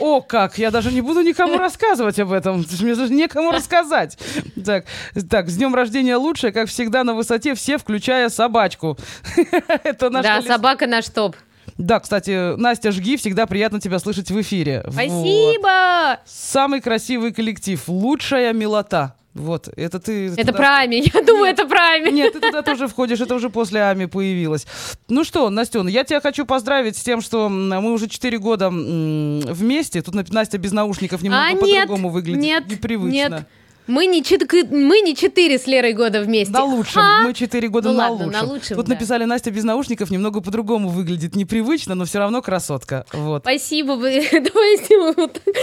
О, 0.00 0.20
как! 0.22 0.58
Я 0.58 0.70
даже 0.70 0.90
не 0.92 1.00
буду 1.00 1.20
никому 1.20 1.58
рассказывать 1.58 2.18
об 2.18 2.32
этом. 2.32 2.64
Мне 2.80 2.94
даже 2.94 3.12
некому 3.12 3.52
рассказать. 3.52 4.18
Так, 4.64 4.86
так, 5.28 5.48
с 5.48 5.56
днем 5.56 5.74
рождения 5.74 6.16
лучшее, 6.16 6.52
как 6.52 6.68
всегда, 6.68 7.04
на 7.04 7.14
высоте 7.14 7.54
все, 7.54 7.78
включая 7.78 8.28
собачку. 8.30 8.96
Это 9.84 10.10
наш 10.10 10.24
Да, 10.24 10.42
собака 10.42 10.86
наш 10.86 11.08
топ. 11.08 11.36
Да, 11.78 12.00
кстати, 12.00 12.56
Настя, 12.56 12.92
жги, 12.92 13.16
всегда 13.16 13.46
приятно 13.46 13.80
тебя 13.80 13.98
слышать 13.98 14.30
в 14.30 14.40
эфире. 14.40 14.82
Вот. 14.86 14.94
Спасибо! 14.94 16.18
Самый 16.26 16.80
красивый 16.80 17.32
коллектив, 17.32 17.82
лучшая 17.86 18.52
милота. 18.52 19.14
Вот, 19.32 19.68
это 19.76 20.00
ты... 20.00 20.26
Это 20.28 20.36
туда- 20.46 20.52
про 20.54 20.68
Ами. 20.80 20.96
Я 21.14 21.22
думаю, 21.22 21.50
это 21.52 21.64
про 21.66 21.78
Ами. 21.94 22.10
Нет, 22.10 22.32
ты 22.32 22.40
туда 22.40 22.62
тоже 22.62 22.88
входишь, 22.88 23.20
это 23.20 23.34
уже 23.36 23.48
после 23.48 23.80
Ами 23.82 24.06
появилось. 24.06 24.66
Ну 25.08 25.22
что, 25.24 25.48
Настен, 25.50 25.86
я 25.86 26.02
тебя 26.04 26.20
хочу 26.20 26.44
поздравить 26.44 26.96
с 26.96 27.02
тем, 27.02 27.20
что 27.20 27.48
мы 27.48 27.92
уже 27.92 28.08
4 28.08 28.38
года 28.38 28.70
вместе. 28.70 30.02
Тут 30.02 30.14
Настя 30.32 30.58
без 30.58 30.72
наушников 30.72 31.22
немного 31.22 31.44
А 31.44 31.52
нет, 31.52 31.60
по-другому 31.60 32.08
выглядит. 32.10 32.40
нет, 32.42 32.66
Непривычно. 32.68 33.12
нет. 33.14 33.46
Мы 33.86 34.06
не, 34.06 34.22
чет- 34.22 34.70
мы 34.70 35.00
не 35.00 35.16
четыре 35.16 35.58
с 35.58 35.66
Лерой 35.66 35.94
года 35.94 36.20
вместе. 36.22 36.52
На 36.52 36.62
лучшем. 36.64 37.02
А? 37.02 37.22
Мы 37.22 37.34
4 37.34 37.68
года 37.68 37.88
Ну 37.90 37.96
на, 37.98 38.08
ладно, 38.10 38.26
лучшем. 38.26 38.46
на 38.46 38.52
лучшем, 38.52 38.76
Тут 38.76 38.86
да. 38.86 38.94
написали 38.94 39.24
Настя 39.24 39.50
без 39.50 39.64
наушников, 39.64 40.10
немного 40.10 40.40
по-другому 40.40 40.88
выглядит. 40.90 41.34
Непривычно, 41.34 41.94
но 41.96 42.04
все 42.04 42.18
равно 42.18 42.40
красотка. 42.42 43.04
Вот. 43.12 43.42
Спасибо. 43.42 43.96
Давай 43.96 44.76
сделаем 44.84 45.14
вот 45.16 45.40
так. 45.44 45.54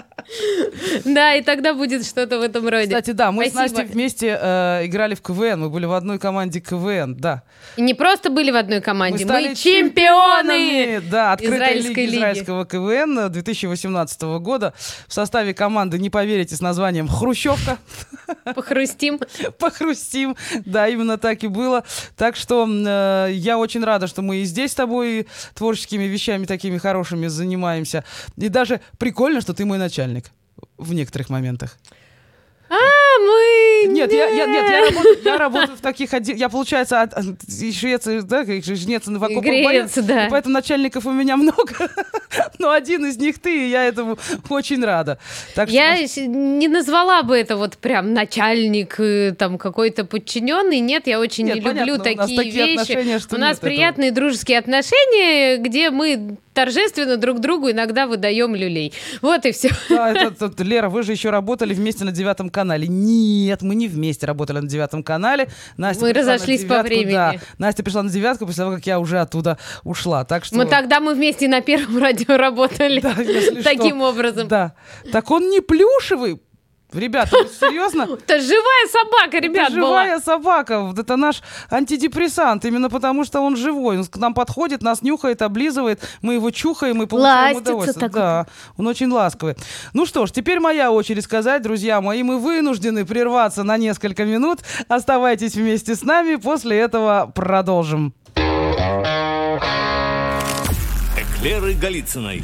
Да, 1.04 1.34
и 1.34 1.42
тогда 1.42 1.74
будет 1.74 2.06
что-то 2.06 2.38
в 2.38 2.42
этом 2.42 2.68
роде. 2.68 2.86
Кстати, 2.86 3.12
да, 3.12 3.32
мы 3.32 3.48
с. 3.48 3.54
Настей 3.54 3.84
вместе 3.84 4.38
э, 4.40 4.86
играли 4.86 5.14
в 5.14 5.22
КВН. 5.22 5.60
Мы 5.60 5.70
были 5.70 5.86
в 5.86 5.92
одной 5.92 6.18
команде 6.18 6.60
КВН, 6.60 7.14
да. 7.16 7.42
И 7.76 7.82
не 7.82 7.94
просто 7.94 8.30
были 8.30 8.50
в 8.50 8.56
одной 8.56 8.80
команде, 8.80 9.24
мы, 9.24 9.30
стали 9.30 9.54
чемпионы! 9.54 11.00
Да, 11.10 11.32
открытой 11.32 11.56
Израильской 11.56 11.94
лиги 11.94 12.10
лиги. 12.10 12.16
израильского 12.16 12.64
КВН 12.64 13.30
2018 13.30 14.22
года 14.40 14.74
в 15.06 15.12
составе 15.12 15.54
команды, 15.54 15.98
не 15.98 16.10
поверите, 16.10 16.56
с 16.56 16.60
названием 16.60 17.08
«Хрущевка». 17.08 17.78
Похрустим. 18.54 19.20
Похрустим. 19.58 20.36
Да, 20.64 20.88
именно 20.88 21.18
так 21.18 21.42
и 21.44 21.48
было. 21.48 21.84
Так 22.16 22.36
что 22.36 22.66
э, 22.68 23.28
я 23.32 23.58
очень 23.58 23.84
рада, 23.84 24.06
что 24.06 24.22
мы 24.22 24.36
и 24.36 24.44
здесь 24.44 24.72
с 24.72 24.74
тобой 24.74 25.26
творческими 25.54 26.04
вещами 26.04 26.46
такими 26.46 26.78
хорошими 26.78 27.26
занимаемся. 27.26 28.04
И 28.36 28.48
даже 28.48 28.80
прикольно, 28.98 29.40
что 29.40 29.54
ты 29.54 29.64
мой 29.64 29.78
начальник 29.78 30.09
в 30.78 30.92
некоторых 30.94 31.30
моментах. 31.30 31.78
А, 32.72 32.74
мы... 32.74 33.92
Нет, 33.92 34.12
я, 34.12 34.26
я- 34.28 34.46
нет, 34.46 34.70
я 34.70 34.80
работаю, 34.86 35.18
я 35.24 35.38
работаю 35.38 35.76
в 35.76 35.80
таких 35.80 36.14
отделах. 36.14 36.38
Я, 36.38 36.48
получается, 36.48 37.02
от, 37.02 37.12
от- 37.14 37.42
из 37.48 37.76
Швеции, 37.76 38.20
да, 38.20 38.44
жнец 38.44 39.06
в 39.06 39.24
окопах 39.24 39.42
болеет. 39.42 39.90
да. 40.06 40.26
И 40.26 40.30
поэтому 40.30 40.52
начальников 40.54 41.04
у 41.04 41.10
меня 41.10 41.36
много. 41.36 41.90
Но 42.60 42.70
один 42.70 43.06
из 43.06 43.16
них 43.16 43.40
ты, 43.40 43.66
и 43.66 43.70
я 43.70 43.86
этому 43.86 44.18
очень 44.50 44.84
рада. 44.84 45.18
Так 45.56 45.68
что 45.68 45.76
Я 45.76 45.96
с- 46.06 46.16
не 46.18 46.68
назвала 46.68 47.24
бы 47.24 47.36
это 47.36 47.56
вот 47.56 47.76
прям 47.76 48.14
начальник, 48.14 49.00
э, 49.00 49.34
там 49.36 49.58
какой-то 49.58 50.04
подчиненный. 50.04 50.78
Нет, 50.78 51.08
я 51.08 51.18
очень 51.18 51.46
Нет, 51.46 51.56
не 51.56 51.60
люблю 51.62 51.98
понятно, 51.98 52.12
у 52.12 52.16
нас 52.18 52.26
такие 52.28 52.36
такие 52.38 52.66
вещи. 52.66 52.80
отношения, 52.82 53.18
что 53.18 53.34
у 53.34 53.38
нас 53.40 53.48
нет 53.48 53.56
этого. 53.58 53.68
приятные 53.68 54.12
дружеские 54.12 54.58
отношения, 54.60 55.56
где 55.56 55.90
мы 55.90 56.36
торжественно 56.60 57.16
друг 57.16 57.40
другу 57.40 57.70
иногда 57.70 58.06
выдаем 58.06 58.54
люлей. 58.54 58.92
Вот 59.22 59.46
и 59.46 59.52
все. 59.52 59.70
Да, 59.88 60.12
это, 60.12 60.30
тут, 60.30 60.60
Лера, 60.60 60.90
вы 60.90 61.02
же 61.02 61.12
еще 61.12 61.30
работали 61.30 61.72
вместе 61.72 62.04
на 62.04 62.12
девятом 62.12 62.50
канале. 62.50 62.86
Нет, 62.86 63.62
мы 63.62 63.74
не 63.74 63.88
вместе 63.88 64.26
работали 64.26 64.60
на 64.60 64.68
девятом 64.68 65.02
канале. 65.02 65.48
Настя 65.78 66.04
Мы 66.04 66.12
разошлись 66.12 66.62
по 66.62 66.68
девятку, 66.68 66.88
времени. 66.88 67.12
Да, 67.12 67.34
Настя 67.58 67.82
пришла 67.82 68.02
на 68.02 68.10
девятку 68.10 68.44
после 68.46 68.64
того, 68.64 68.76
как 68.76 68.86
я 68.86 69.00
уже 69.00 69.20
оттуда 69.20 69.56
ушла. 69.84 70.24
Так 70.24 70.44
что... 70.44 70.56
Мы 70.56 70.66
тогда 70.66 71.00
мы 71.00 71.14
вместе 71.14 71.48
на 71.48 71.62
первом 71.62 71.98
радио 72.02 72.36
работали. 72.36 73.00
Да, 73.00 73.14
Таким 73.64 73.96
что. 73.96 74.10
образом. 74.10 74.48
Да. 74.48 74.74
Так 75.12 75.30
он 75.30 75.48
не 75.48 75.60
плюшевый. 75.60 76.40
Ребята, 76.92 77.36
серьезно? 77.48 78.02
Это 78.26 78.40
живая 78.40 78.86
собака, 78.90 79.38
ребят, 79.38 79.68
это 79.68 79.74
живая 79.74 80.20
собака. 80.20 80.80
Вот 80.80 80.98
это 80.98 81.16
наш 81.16 81.42
антидепрессант. 81.70 82.64
Именно 82.64 82.90
потому, 82.90 83.24
что 83.24 83.40
он 83.40 83.56
живой. 83.56 83.98
Он 83.98 84.04
к 84.04 84.16
нам 84.16 84.34
подходит, 84.34 84.82
нас 84.82 85.02
нюхает, 85.02 85.42
облизывает. 85.42 86.00
Мы 86.22 86.34
его 86.34 86.50
чухаем 86.50 87.02
и 87.02 87.06
получаем 87.06 87.54
Ластится 87.56 87.72
удовольствие. 87.72 88.00
так 88.00 88.12
Да, 88.12 88.46
он 88.76 88.86
очень 88.86 89.10
ласковый. 89.10 89.54
Ну 89.92 90.06
что 90.06 90.26
ж, 90.26 90.32
теперь 90.32 90.60
моя 90.60 90.90
очередь 90.90 91.24
сказать, 91.24 91.62
друзья 91.62 92.00
мои, 92.00 92.22
мы 92.22 92.38
вынуждены 92.38 93.04
прерваться 93.04 93.62
на 93.62 93.76
несколько 93.76 94.24
минут. 94.24 94.60
Оставайтесь 94.88 95.54
вместе 95.54 95.94
с 95.94 96.02
нами. 96.02 96.36
После 96.36 96.78
этого 96.78 97.30
продолжим. 97.34 98.14
Эклеры 101.16 101.74
Голицыной. 101.74 102.42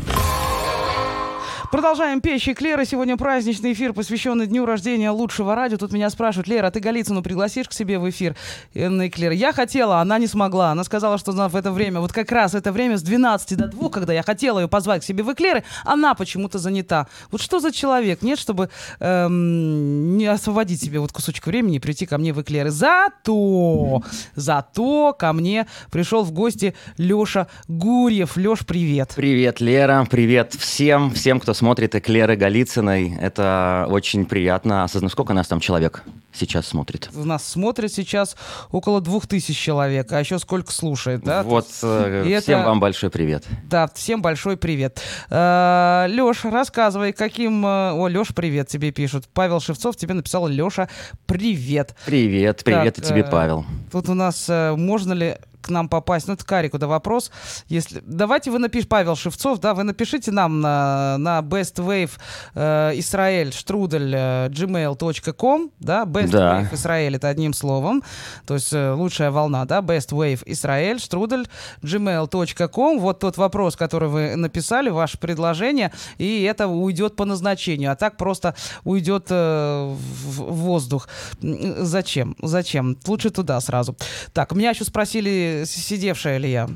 Продолжаем 1.72 2.20
печь 2.20 2.48
Клера. 2.54 2.84
Сегодня 2.84 3.16
праздничный 3.16 3.72
эфир, 3.72 3.92
посвященный 3.92 4.46
дню 4.46 4.66
рождения 4.66 5.10
лучшего 5.10 5.54
радио. 5.56 5.76
Тут 5.76 5.92
меня 5.92 6.08
спрашивают, 6.10 6.46
Лера, 6.46 6.68
а 6.68 6.70
ты 6.70 6.78
Голицыну 6.78 7.22
пригласишь 7.22 7.68
к 7.68 7.72
себе 7.72 7.98
в 7.98 8.08
эфир? 8.08 8.36
На 8.72 9.08
Эклер. 9.08 9.32
Я 9.32 9.52
хотела, 9.52 10.00
она 10.00 10.18
не 10.18 10.28
смогла. 10.28 10.70
Она 10.70 10.84
сказала, 10.84 11.18
что 11.18 11.32
в 11.32 11.56
это 11.56 11.72
время, 11.72 12.00
вот 12.00 12.12
как 12.12 12.30
раз 12.30 12.54
это 12.54 12.70
время 12.70 12.96
с 12.98 13.02
12 13.02 13.58
до 13.58 13.66
2, 13.66 13.88
когда 13.88 14.12
я 14.12 14.22
хотела 14.22 14.60
ее 14.60 14.68
позвать 14.68 15.02
к 15.02 15.04
себе 15.04 15.24
в 15.24 15.32
Эклеры, 15.32 15.64
она 15.84 16.14
почему-то 16.14 16.58
занята. 16.58 17.08
Вот 17.32 17.40
что 17.40 17.58
за 17.58 17.72
человек? 17.72 18.22
Нет, 18.22 18.38
чтобы 18.38 18.70
эм, 19.00 20.16
не 20.16 20.26
освободить 20.26 20.80
себе 20.80 21.00
вот 21.00 21.10
кусочек 21.12 21.46
времени 21.46 21.76
и 21.76 21.80
прийти 21.80 22.06
ко 22.06 22.16
мне 22.18 22.32
в 22.32 22.40
Эклеры. 22.40 22.70
Зато, 22.70 24.02
зато 24.36 25.16
ко 25.18 25.32
мне 25.32 25.66
пришел 25.90 26.22
в 26.22 26.30
гости 26.30 26.74
Леша 26.96 27.48
Гурьев. 27.66 28.36
Леш, 28.36 28.60
привет. 28.64 29.12
Привет, 29.16 29.60
Лера, 29.60 30.06
привет 30.08 30.54
всем, 30.54 31.10
всем, 31.10 31.40
кто 31.40 31.55
смотрит 31.56 31.94
Эклеры 31.94 32.36
Голицыной. 32.36 33.16
Это 33.20 33.86
очень 33.90 34.26
приятно. 34.26 34.84
Осознать, 34.84 35.10
сколько 35.12 35.32
нас 35.32 35.48
там 35.48 35.58
человек 35.58 36.04
сейчас 36.32 36.66
смотрит? 36.66 37.08
Нас 37.14 37.44
смотрит 37.44 37.92
сейчас 37.92 38.36
около 38.70 39.00
двух 39.00 39.26
тысяч 39.26 39.58
человек, 39.58 40.12
а 40.12 40.20
еще 40.20 40.38
сколько 40.38 40.70
слушает, 40.70 41.22
да? 41.24 41.42
Вот, 41.42 41.66
э, 41.82 42.38
всем 42.40 42.58
это- 42.60 42.68
вам 42.68 42.78
большой 42.78 43.10
привет. 43.10 43.44
Да, 43.64 43.88
всем 43.94 44.20
большой 44.22 44.56
привет. 44.56 45.00
Леш, 45.30 46.44
рассказывай, 46.44 47.12
каким... 47.12 47.64
э, 47.64 47.92
О, 47.92 48.06
Леш, 48.08 48.28
привет 48.34 48.68
тебе 48.68 48.90
пишут. 48.90 49.24
Павел 49.32 49.60
Шевцов 49.60 49.96
тебе 49.96 50.14
написал, 50.14 50.46
Леша, 50.46 50.88
привет. 51.24 51.96
Привет, 52.04 52.62
привет 52.64 52.96
Так, 52.96 53.04
и 53.04 53.08
тебе, 53.08 53.20
э, 53.22 53.30
Павел. 53.30 53.64
Тут 53.90 54.08
у 54.10 54.14
нас 54.14 54.46
э, 54.48 54.74
можно 54.76 55.14
ли 55.14 55.36
к 55.66 55.70
нам 55.70 55.88
попасть? 55.88 56.28
Ну, 56.28 56.34
это 56.34 56.44
Карику, 56.44 56.78
да, 56.78 56.86
вопрос. 56.86 57.30
Если... 57.68 58.02
Давайте 58.06 58.50
вы 58.50 58.58
напишите, 58.58 58.88
Павел 58.88 59.16
Шевцов, 59.16 59.58
да, 59.58 59.74
вы 59.74 59.82
напишите 59.82 60.30
нам 60.30 60.60
на, 60.60 61.16
на 61.18 61.40
bestwave 61.40 62.12
э, 62.54 62.92
Israel 62.94 63.52
штрудель 63.52 64.14
э, 64.14 64.48
gmail.com, 64.48 65.70
да, 65.80 66.04
bestwave 66.04 66.30
Да. 66.30 66.68
Israel 66.72 67.16
это 67.16 67.28
одним 67.28 67.52
словом, 67.52 68.02
то 68.46 68.54
есть 68.54 68.72
э, 68.72 68.92
лучшая 68.92 69.30
волна, 69.30 69.64
да, 69.64 69.80
bestwave 69.80 70.44
Israel 70.44 70.98
штрудель 70.98 71.46
gmail.com, 71.82 72.98
вот 72.98 73.18
тот 73.18 73.36
вопрос, 73.36 73.76
который 73.76 74.08
вы 74.08 74.36
написали, 74.36 74.90
ваше 74.90 75.18
предложение, 75.18 75.92
и 76.18 76.42
это 76.42 76.68
уйдет 76.68 77.16
по 77.16 77.24
назначению, 77.24 77.92
а 77.92 77.96
так 77.96 78.16
просто 78.16 78.54
уйдет 78.84 79.26
э, 79.30 79.94
в 79.94 80.52
воздух. 80.52 81.08
Зачем? 81.40 82.36
Зачем? 82.42 82.96
Лучше 83.06 83.30
туда 83.30 83.60
сразу. 83.60 83.96
Так, 84.32 84.52
меня 84.52 84.70
еще 84.70 84.84
спросили, 84.84 85.55
сидевшая 85.64 86.38
ли 86.38 86.50
я. 86.50 86.68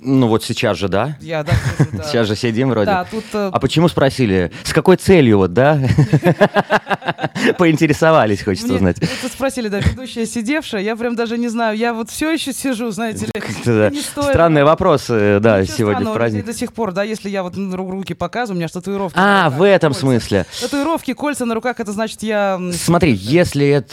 Ну 0.00 0.28
вот 0.28 0.44
сейчас 0.44 0.78
же, 0.78 0.88
да? 0.88 1.16
Я, 1.20 1.42
да, 1.42 1.52
тоже, 1.76 1.90
да. 1.96 2.02
Сейчас 2.04 2.26
же 2.28 2.36
сидим 2.36 2.70
вроде. 2.70 2.86
Да, 2.86 3.04
тут, 3.04 3.24
э, 3.32 3.50
А 3.52 3.58
почему 3.58 3.88
спросили? 3.88 4.52
С 4.62 4.72
какой 4.72 4.96
целью, 4.96 5.38
вот, 5.38 5.52
да? 5.52 5.76
Поинтересовались, 7.58 8.42
хочется 8.42 8.74
узнать. 8.74 8.98
это 8.98 9.28
спросили, 9.32 9.68
да, 9.68 9.80
ведущая 9.80 10.26
сидевшая, 10.26 10.82
я 10.82 10.94
прям 10.96 11.16
даже 11.16 11.36
не 11.38 11.48
знаю, 11.48 11.76
я 11.76 11.94
вот 11.94 12.10
все 12.10 12.30
еще 12.30 12.52
сижу, 12.52 12.90
знаете 12.90 13.26
ли. 13.26 13.32
Да. 13.64 13.90
Странные 14.22 14.64
вопросы, 14.64 15.38
да, 15.40 15.60
Ничего 15.62 15.76
сегодня 15.76 16.06
в 16.06 16.14
праздник. 16.14 16.44
До 16.44 16.54
сих 16.54 16.72
пор, 16.72 16.92
да, 16.92 17.02
если 17.02 17.28
я 17.28 17.42
вот 17.42 17.56
ру- 17.56 17.90
руки 17.90 18.14
показываю, 18.14 18.56
у 18.56 18.58
меня 18.58 18.68
же 18.68 18.74
татуировки. 18.74 19.16
А, 19.18 19.50
в 19.50 19.62
этом 19.62 19.94
смысле. 19.94 20.46
Татуировки, 20.60 21.12
кольца 21.12 21.44
на 21.44 21.54
руках, 21.54 21.80
это 21.80 21.92
значит, 21.92 22.22
я... 22.22 22.60
Смотри, 22.72 23.12
если 23.12 23.84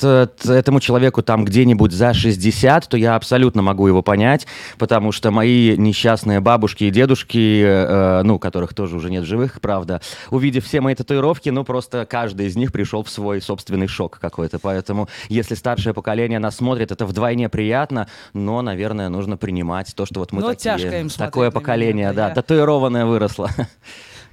этому 0.55 0.79
человеку 0.79 1.23
там 1.23 1.45
где-нибудь 1.45 1.91
за 1.91 2.13
60, 2.13 2.87
то 2.87 2.97
я 2.97 3.15
абсолютно 3.15 3.61
могу 3.61 3.87
его 3.87 4.01
понять, 4.05 4.47
потому 4.77 5.11
что 5.11 5.31
мои 5.31 5.75
несчастные 5.75 6.39
бабушки 6.39 6.85
и 6.85 6.91
дедушки, 6.91 7.61
э, 7.65 8.21
ну, 8.23 8.39
которых 8.39 8.73
тоже 8.73 8.95
уже 8.95 9.09
нет 9.11 9.23
в 9.23 9.27
живых, 9.27 9.59
правда, 9.59 9.99
увидев 10.29 10.63
все 10.65 10.79
мои 10.79 10.95
татуировки, 10.95 11.49
ну, 11.49 11.65
просто 11.65 12.05
каждый 12.05 12.45
из 12.45 12.55
них 12.55 12.71
пришел 12.71 13.03
в 13.03 13.09
свой 13.09 13.41
собственный 13.41 13.87
шок 13.87 14.17
какой-то. 14.19 14.59
Поэтому, 14.59 15.09
если 15.27 15.55
старшее 15.55 15.93
поколение 15.93 16.39
нас 16.39 16.55
смотрит, 16.55 16.91
это 16.91 17.05
вдвойне 17.05 17.49
приятно, 17.49 18.07
но, 18.33 18.61
наверное, 18.61 19.09
нужно 19.09 19.35
принимать 19.35 19.93
то, 19.95 20.05
что 20.05 20.21
вот 20.21 20.31
мы 20.31 20.41
Но 20.41 20.49
такие, 20.53 20.77
тяжко 20.77 20.99
им 21.01 21.09
такое 21.09 21.51
поколение, 21.51 22.13
да, 22.13 22.29
я- 22.29 22.35
татуированное 22.35 23.05
выросло. 23.05 23.49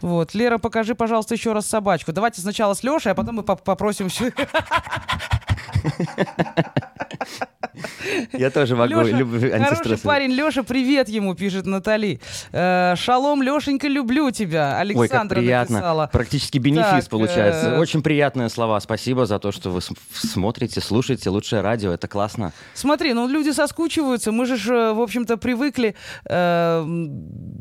Вот, 0.01 0.35
Лера, 0.35 0.59
покажи, 0.59 0.95
пожалуйста, 0.97 1.35
еще 1.35 1.53
раз 1.53 1.67
собачку. 1.67 2.13
Давайте 2.13 2.41
сначала 2.41 2.75
с 2.75 2.83
Лешей, 2.83 3.13
а 3.13 3.15
потом 3.15 3.37
мы 3.37 3.43
поп- 3.45 3.63
попросим... 3.63 4.09
всю- 4.09 4.33
Я 8.33 8.51
тоже 8.51 8.77
могу, 8.77 8.95
Лёша, 8.95 9.17
люблю 9.17 9.41
хороший 9.51 9.99
парень, 9.99 10.33
Леша, 10.33 10.63
привет 10.63 11.09
ему, 11.09 11.35
пишет 11.35 11.67
Натали. 11.67 12.21
Э, 12.53 12.95
шалом, 12.97 13.43
Лешенька, 13.43 13.89
люблю 13.89 14.31
тебя. 14.31 14.75
Ой, 14.75 14.81
Александра 14.81 15.37
приятно. 15.37 15.77
написала. 15.77 16.11
Практически 16.13 16.59
бенефис 16.59 17.05
Так, 17.05 17.09
получается. 17.09 17.71
э, 17.71 17.79
Очень 17.79 18.03
приятные 18.03 18.49
слова. 18.49 18.79
Спасибо 18.81 19.27
за 19.27 19.39
то, 19.39 19.53
что 19.53 19.71
вы 19.71 19.81
см- 19.81 20.01
смотрите, 20.13 20.81
слушаете 20.81 21.31
лучшее 21.31 21.63
радио. 21.63 21.93
Это 21.93 22.09
классно. 22.09 22.53
Смотри, 22.75 23.13
ну 23.15 23.27
люди 23.29 23.51
соскучиваются, 23.51 24.33
мы 24.33 24.47
же, 24.47 24.57
э, 24.75 24.93
в 24.93 25.01
общем-то, 25.01 25.37
привыкли 25.37 25.95
э, 26.27 26.87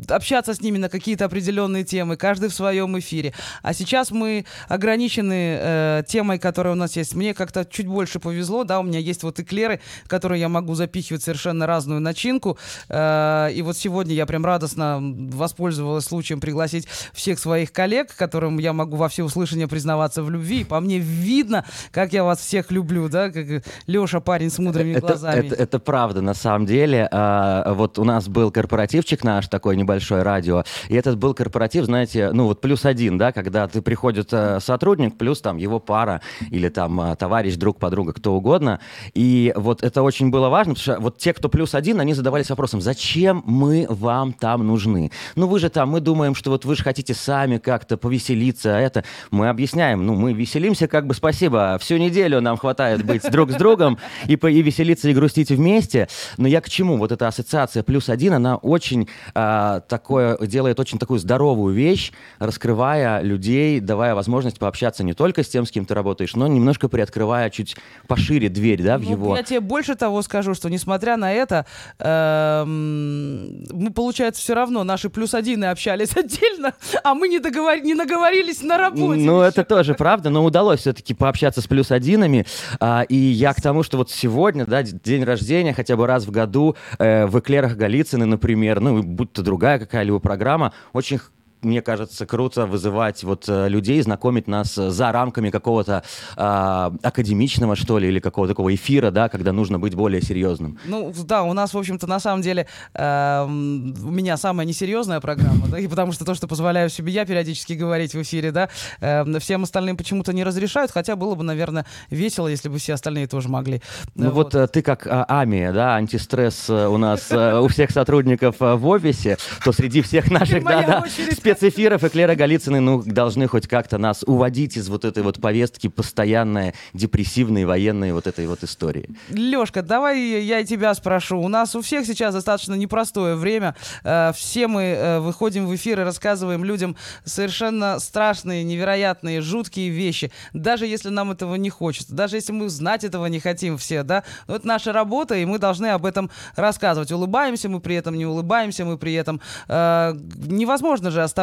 общаться 0.10 0.54
с 0.54 0.62
ними 0.62 0.78
на 0.78 0.90
какие-то 0.90 1.26
определенные 1.26 1.84
темы, 1.84 2.18
каждый 2.18 2.50
в 2.50 2.54
своем 2.54 2.98
эфире. 3.00 3.34
А 3.62 3.74
сейчас 3.74 4.12
мы 4.12 4.46
ограничены 4.68 5.58
э, 5.60 6.04
темой, 6.08 6.40
которая 6.40 6.74
у 6.74 6.78
нас 6.78 6.96
есть. 6.96 7.16
Мне 7.16 7.34
как-то 7.34 7.66
чуть 7.66 7.88
больше 7.88 8.20
повезло, 8.20 8.64
да, 8.64 8.80
у 8.80 8.84
меня 8.84 9.00
есть 9.00 9.24
вот 9.24 9.40
эклеры, 9.40 9.80
в 10.06 10.08
которые 10.08 10.40
я 10.42 10.50
могу 10.50 10.76
запихивать 10.76 11.24
совершенно 11.24 11.68
разную 11.68 12.00
начинку. 12.02 12.58
Э, 12.90 13.50
и 13.54 13.62
вот 13.62 13.78
сегодня 13.78 14.14
я 14.14 14.26
прям 14.26 14.46
радостно 14.46 15.00
воспользовалась 15.02 16.06
случаем 16.06 16.40
пригласить 16.40 16.88
всех 17.14 17.40
своих 17.40 17.72
коллег, 17.72 18.16
которым 18.16 18.58
я 18.60 18.74
могу 18.74 18.98
во 18.98 19.10
всеуслышание 19.10 19.68
признаваться 19.68 20.24
в 20.24 20.30
любви. 20.30 20.62
И 20.62 20.64
по 20.64 20.80
мне 20.80 21.00
видно, 21.00 21.66
как 21.92 22.14
я 22.14 22.24
вас 22.24 22.40
всех 22.40 22.72
люблю, 22.72 23.10
да, 23.10 23.30
как 23.30 23.64
Леша 23.88 24.20
парень 24.20 24.50
с 24.50 24.60
мудрыми 24.60 24.92
Это, 24.94 25.02
глазами. 25.08 25.48
это- 25.48 25.56
это 25.56 25.80
правда, 25.80 26.22
на 26.22 26.34
самом 26.34 26.66
деле. 26.66 27.08
А, 27.12 27.74
вот 27.74 28.00
у 28.00 28.04
нас 28.04 28.28
был 28.28 28.52
корпоративчик 28.52 29.24
наш, 29.24 29.48
такой 29.48 29.76
небольшой 29.76 30.22
радио, 30.24 30.64
и 30.88 30.96
этот 30.96 31.18
был 31.18 31.34
корпоратив, 31.34 31.86
знаете, 31.86 32.32
ну 32.32 32.46
вот 32.46 32.62
плюс 32.62 32.86
один, 32.86 33.18
да, 33.18 33.32
когда 33.32 33.68
ты 33.68 33.82
приходит 33.82 34.30
э, 34.32 34.60
сотрудник, 34.62 35.18
плюс 35.18 35.42
там 35.42 35.58
его 35.58 35.80
пара 35.80 36.22
или 36.50 36.70
там 36.70 37.00
э, 37.02 37.16
товарищ, 37.16 37.56
друг, 37.56 37.80
подруга, 37.80 38.14
кто 38.14 38.34
угодно. 38.34 38.80
И 39.14 39.54
вот 39.56 39.84
это 39.84 39.91
очень 39.98 40.30
было 40.30 40.50
важно, 40.50 40.74
потому 40.74 40.84
что 40.84 41.02
вот 41.02 41.18
те, 41.18 41.34
кто 41.34 41.50
плюс 41.50 41.76
один, 41.76 42.00
они 42.00 42.14
задавались 42.14 42.50
вопросом, 42.50 42.82
зачем 42.82 43.44
мы 43.46 43.86
вам 43.90 44.34
там 44.34 44.66
нужны? 44.66 45.12
Ну 45.36 45.48
вы 45.48 45.60
же 45.60 45.70
там, 45.70 45.90
мы 45.90 46.00
думаем, 46.00 46.36
что 46.36 46.50
вот 46.52 46.66
вы 46.66 46.76
же 46.76 46.84
хотите 46.84 47.14
сами 47.14 47.58
как-то 47.58 47.98
повеселиться, 47.98 48.78
а 48.78 48.80
это 48.80 49.04
мы 49.32 49.50
объясняем, 49.50 50.06
ну 50.06 50.16
мы 50.16 50.34
веселимся 50.34 50.88
как 50.88 51.08
бы 51.08 51.14
спасибо, 51.14 51.78
всю 51.80 51.98
неделю 51.98 52.42
нам 52.42 52.58
хватает 52.58 53.04
быть 53.04 53.30
друг 53.32 53.52
с 53.52 53.56
другом 53.56 53.98
и, 54.28 54.34
и 54.34 54.62
веселиться 54.62 55.10
и 55.10 55.14
грустить 55.14 55.50
вместе. 55.50 56.08
Но 56.38 56.48
я 56.48 56.62
к 56.62 56.70
чему? 56.70 56.98
Вот 56.98 57.12
эта 57.12 57.28
ассоциация 57.28 57.84
плюс 57.84 58.10
один, 58.10 58.34
она 58.34 58.56
очень 58.56 59.08
а, 59.34 59.82
такое 59.82 60.38
делает 60.40 60.80
очень 60.80 61.00
такую 61.00 61.20
здоровую 61.20 61.74
вещь, 61.74 62.12
раскрывая 62.40 63.22
людей, 63.22 63.80
давая 63.80 64.16
возможность 64.16 64.60
пообщаться 64.60 65.04
не 65.04 65.14
только 65.14 65.44
с 65.44 65.50
тем, 65.50 65.66
с 65.66 65.72
кем 65.72 65.86
ты 65.86 65.94
работаешь, 65.94 66.36
но 66.36 66.48
немножко 66.48 66.90
приоткрывая 66.90 67.50
чуть 67.50 67.76
пошире 68.08 68.50
дверь, 68.50 68.82
да, 68.82 68.98
в 68.98 69.04
Ну, 69.04 69.12
его. 69.12 69.38
Я 69.38 69.44
тебе 69.44 69.60
больше 69.60 69.81
того 69.96 70.22
скажу, 70.22 70.54
что 70.54 70.70
несмотря 70.70 71.18
на 71.18 71.34
это, 71.34 71.66
эм, 72.00 73.64
мы, 73.72 73.92
получается, 73.92 74.42
все 74.42 74.54
равно 74.54 74.84
наши 74.84 75.10
плюс 75.10 75.34
одины 75.34 75.66
общались 75.66 76.12
отдельно, 76.16 76.74
а 77.04 77.14
мы 77.14 77.28
не, 77.28 77.40
договор... 77.40 77.80
не 77.80 77.94
наговорились 77.94 78.62
на 78.62 78.78
работе. 78.78 79.22
Ну, 79.22 79.42
это 79.42 79.64
тоже 79.64 79.94
правда, 79.94 80.30
но 80.30 80.44
удалось 80.44 80.82
все-таки 80.82 81.14
пообщаться 81.14 81.62
с 81.62 81.68
плюс 81.68 81.92
одинами. 81.92 82.46
А, 82.80 83.04
и 83.04 83.16
я 83.16 83.54
к 83.54 83.62
тому, 83.62 83.84
что 83.84 83.98
вот 83.98 84.10
сегодня, 84.12 84.66
да, 84.66 84.84
день 84.84 85.24
рождения, 85.24 85.74
хотя 85.74 85.96
бы 85.96 86.08
раз 86.08 86.26
в 86.26 86.32
году 86.32 86.76
э, 87.00 87.26
в 87.26 87.40
Эклерах 87.40 87.76
Голицыны, 87.76 88.26
например, 88.26 88.80
ну, 88.80 89.02
будь 89.04 89.34
то 89.34 89.42
другая 89.42 89.80
какая-либо 89.80 90.20
программа, 90.20 90.74
очень 90.94 91.20
мне 91.62 91.82
кажется, 91.82 92.26
круто 92.26 92.66
вызывать 92.66 93.24
вот 93.24 93.46
э, 93.48 93.70
людей, 93.70 94.02
знакомить 94.02 94.48
нас 94.48 94.78
э, 94.78 94.90
за 94.90 95.12
рамками 95.12 95.50
какого-то 95.50 96.04
а, 96.36 96.94
академичного, 97.04 97.76
что 97.76 98.00
ли, 98.00 98.08
или 98.08 98.20
какого-то 98.20 98.54
такого 98.54 98.74
эфира, 98.74 99.12
да, 99.12 99.30
когда 99.30 99.52
нужно 99.52 99.80
быть 99.80 99.96
более 99.96 100.22
серьезным. 100.22 100.80
Ну, 100.86 101.14
да, 101.26 101.44
у 101.44 101.54
нас, 101.54 101.74
в 101.74 101.78
общем-то, 101.78 102.08
на 102.08 102.20
самом 102.20 102.42
деле, 102.42 102.68
эм, 102.94 103.94
у 104.04 104.12
меня 104.12 104.38
самая 104.38 104.66
несерьезная 104.66 105.20
программа, 105.20 105.68
да, 105.68 105.80
и 105.80 105.88
потому 105.88 106.12
что 106.12 106.26
то, 106.26 106.34
что 106.36 106.48
позволяю 106.48 106.90
себе 106.90 107.12
я 107.12 107.26
периодически 107.26 107.74
говорить 107.74 108.14
в 108.14 108.22
эфире, 108.22 108.52
да, 108.52 108.70
эм, 109.00 109.40
всем 109.40 109.64
остальным 109.64 109.98
почему-то 109.98 110.34
не 110.34 110.44
разрешают, 110.44 110.92
хотя 110.92 111.16
было 111.16 111.36
бы, 111.36 111.44
наверное, 111.44 111.86
весело, 112.10 112.48
если 112.48 112.70
бы 112.70 112.78
все 112.78 112.94
остальные 112.94 113.28
тоже 113.28 113.50
могли. 113.50 113.82
Ну 114.16 114.32
вот, 114.32 114.56
э, 114.56 114.68
ты 114.68 114.82
как 114.82 115.08
а, 115.08 115.26
Ами, 115.28 115.72
да, 115.72 115.96
антистресс 115.96 116.70
э, 116.70 116.88
у 116.88 116.98
нас 116.98 117.32
э, 117.32 117.60
у 117.60 117.68
всех 117.68 117.92
сотрудников 117.92 118.56
э, 118.60 118.76
в 118.76 118.88
офисе, 118.88 119.38
то 119.64 119.72
среди 119.72 120.02
всех 120.02 120.30
наших 120.32 120.64
да, 120.64 120.82
да, 120.84 121.06
спецэфиров 121.52 122.04
Эклера 122.04 122.36
Голицыны 122.36 122.80
ну, 122.80 123.02
должны 123.06 123.48
хоть 123.48 123.68
как-то 123.68 123.98
нас 123.98 124.24
уводить 124.26 124.78
из 124.78 124.88
вот 124.88 125.04
этой 125.06 125.22
вот 125.22 125.42
повестки 125.42 125.88
постоянной 125.88 126.74
депрессивной 126.94 127.66
военной 127.66 128.14
вот 128.14 128.26
этой 128.28 128.48
вот 128.48 128.64
истории. 128.64 129.10
Лешка, 129.30 129.82
давай 129.82 130.42
я 130.42 130.60
и 130.60 130.66
тебя 130.66 130.94
спрошу. 130.94 131.40
У 131.40 131.50
нас 131.50 131.76
у 131.76 131.82
всех 131.82 132.06
сейчас 132.06 132.34
достаточно 132.34 132.74
непростое 132.76 133.36
время. 133.36 133.76
Э, 134.04 134.32
Все 134.34 134.68
мы 134.68 134.84
э, 134.84 135.20
выходим 135.20 135.68
в 135.68 135.76
эфир 135.76 136.00
и 136.00 136.04
рассказываем 136.04 136.64
людям 136.64 136.96
совершенно 137.26 138.00
страшные, 138.00 138.64
невероятные, 138.64 139.42
жуткие 139.42 139.90
вещи. 139.90 140.32
Даже 140.54 140.86
если 140.88 141.10
нам 141.10 141.32
этого 141.32 141.56
не 141.56 141.70
хочется, 141.70 142.16
даже 142.16 142.38
если 142.38 142.54
мы 142.54 142.70
знать 142.70 143.04
этого 143.04 143.26
не 143.26 143.40
хотим 143.40 143.78
все, 143.78 144.04
да. 144.04 144.24
Но 144.48 144.56
это 144.56 144.66
наша 144.68 144.94
работа, 144.94 145.36
и 145.36 145.44
мы 145.44 145.60
должны 145.60 145.88
об 145.88 146.06
этом 146.06 146.32
рассказывать. 146.56 147.12
Улыбаемся 147.12 147.68
мы 147.68 147.82
при 147.82 147.96
этом, 147.96 148.16
не 148.16 148.26
улыбаемся 148.26 148.86
мы 148.86 148.98
при 148.98 149.14
этом. 149.14 149.42
Э, 149.68 150.14
Невозможно 150.48 151.12
же 151.12 151.22
оставаться 151.22 151.41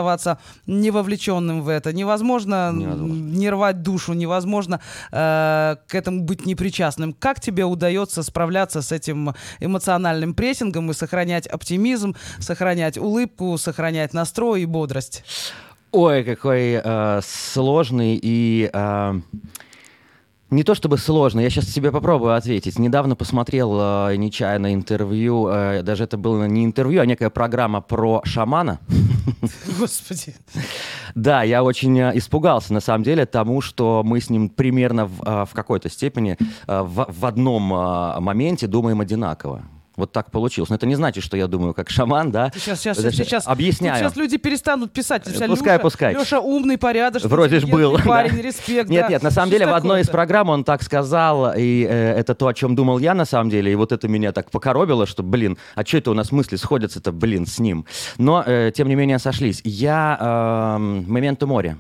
не 0.67 0.91
вовлеченным 0.91 1.63
в 1.63 1.69
это. 1.69 1.93
Невозможно, 1.93 2.71
Невозможно. 2.73 3.13
не 3.13 3.51
рвать 3.51 3.83
душу, 3.83 4.13
невозможно 4.13 4.81
э, 5.13 5.77
к 5.87 5.95
этому 5.95 6.23
быть 6.23 6.47
непричастным. 6.47 7.13
Как 7.13 7.41
тебе 7.41 7.65
удается 7.65 8.23
справляться 8.23 8.83
с 8.83 8.93
этим 8.93 9.35
эмоциональным 9.61 10.35
прессингом 10.35 10.91
и 10.91 10.95
сохранять 10.95 11.47
оптимизм, 11.47 12.15
сохранять 12.39 12.99
улыбку, 12.99 13.57
сохранять 13.59 14.15
настрой 14.15 14.63
и 14.63 14.67
бодрость? 14.67 15.25
Ой, 15.93 16.25
какой 16.25 16.81
э, 16.85 17.21
сложный 17.23 18.19
и... 18.21 18.71
э, 18.73 19.21
не 20.51 20.63
то 20.63 20.75
чтобы 20.75 20.99
сложно, 20.99 21.41
я 21.41 21.51
сейчас 21.51 21.67
себе 21.67 21.93
попробую 21.93 22.35
ответить. 22.35 22.79
Недавно 22.79 23.17
посмотрел 23.17 23.79
э, 23.81 24.17
нечаянно 24.17 24.73
интервью, 24.73 25.49
э, 25.49 25.83
даже 25.83 26.05
это 26.05 26.17
было 26.17 26.45
не 26.45 26.65
интервью, 26.65 27.03
а 27.03 27.07
некая 27.07 27.31
программа 27.31 27.81
про 27.81 28.23
шамана. 28.25 28.81
Господи. 29.79 30.35
Да, 31.15 31.43
я 31.43 31.63
очень 31.63 31.99
э, 31.99 32.13
испугался, 32.15 32.73
на 32.73 32.81
самом 32.81 33.05
деле, 33.05 33.27
тому, 33.27 33.61
что 33.61 34.03
мы 34.05 34.21
с 34.21 34.31
ним 34.31 34.49
примерно 34.49 35.07
в, 35.07 35.23
э, 35.23 35.45
в 35.45 35.51
какой-то 35.53 35.91
степени 35.91 36.37
э, 36.67 36.83
в, 36.83 37.07
в 37.09 37.27
одном 37.27 37.63
моменте 37.63 38.67
думаем 38.67 39.01
одинаково. 39.01 39.63
Вот 39.99 40.13
так 40.13 40.31
получилось. 40.31 40.71
Но 40.71 40.77
это 40.77 40.87
не 40.87 40.95
значит, 40.95 41.25
что 41.25 41.37
я 41.37 41.49
думаю 41.49 41.75
как 41.75 41.91
шаман, 41.91 42.31
да? 42.31 42.53
Сейчас, 42.55 42.81
сейчас, 42.81 42.99
сейчас. 42.99 43.47
Объясняю. 43.49 43.99
Сейчас 43.99 44.15
люди 44.15 44.37
перестанут 44.37 44.93
писать. 44.93 45.27
Вся 45.27 45.49
Пускай, 45.49 45.75
Леша, 45.75 45.83
пускай. 45.83 46.15
Леша 46.15 46.41
умный, 46.41 46.79
порядочный. 46.79 47.29
Вроде 47.29 47.59
ж 47.59 47.67
был. 47.67 47.99
парень, 48.05 48.37
да. 48.37 48.43
респект. 48.43 48.89
Нет, 48.89 49.07
да. 49.07 49.09
нет, 49.09 49.23
на 49.25 49.33
самом 49.33 49.49
Что 49.49 49.59
деле 49.59 49.73
в 49.73 49.75
одной 49.75 50.03
из 50.03 50.09
программ 50.09 50.51
он 50.51 50.63
так 50.63 50.85
сказал, 50.85 51.53
и 51.57 51.85
э, 51.85 52.15
это 52.17 52.37
то, 52.37 52.47
о 52.47 52.55
чем 52.55 52.77
думал 52.77 53.01
я 53.01 53.13
на 53.13 53.25
самом 53.25 53.51
деле, 53.51 53.73
и 53.73 53.75
вот 53.75 53.91
это 53.91 54.07
меня 54.07 54.31
так 54.31 54.53
покоробило, 54.53 55.05
что, 55.05 55.25
блин, 55.25 55.59
а 55.75 55.85
что 55.85 55.99
это 55.99 56.13
у 56.13 56.15
нас 56.15 56.31
мысли 56.31 56.55
сходятся-то, 56.55 57.11
блин, 57.11 57.45
с 57.47 57.59
ним. 57.59 57.85
Но, 58.19 58.45
э, 58.47 58.71
тем 58.73 58.89
не 58.89 58.95
менее, 58.95 59.19
сошлись. 59.19 59.61
Я 59.65 60.17
э, 60.21 60.79
«Моменто 60.79 61.49
море». 61.49 61.77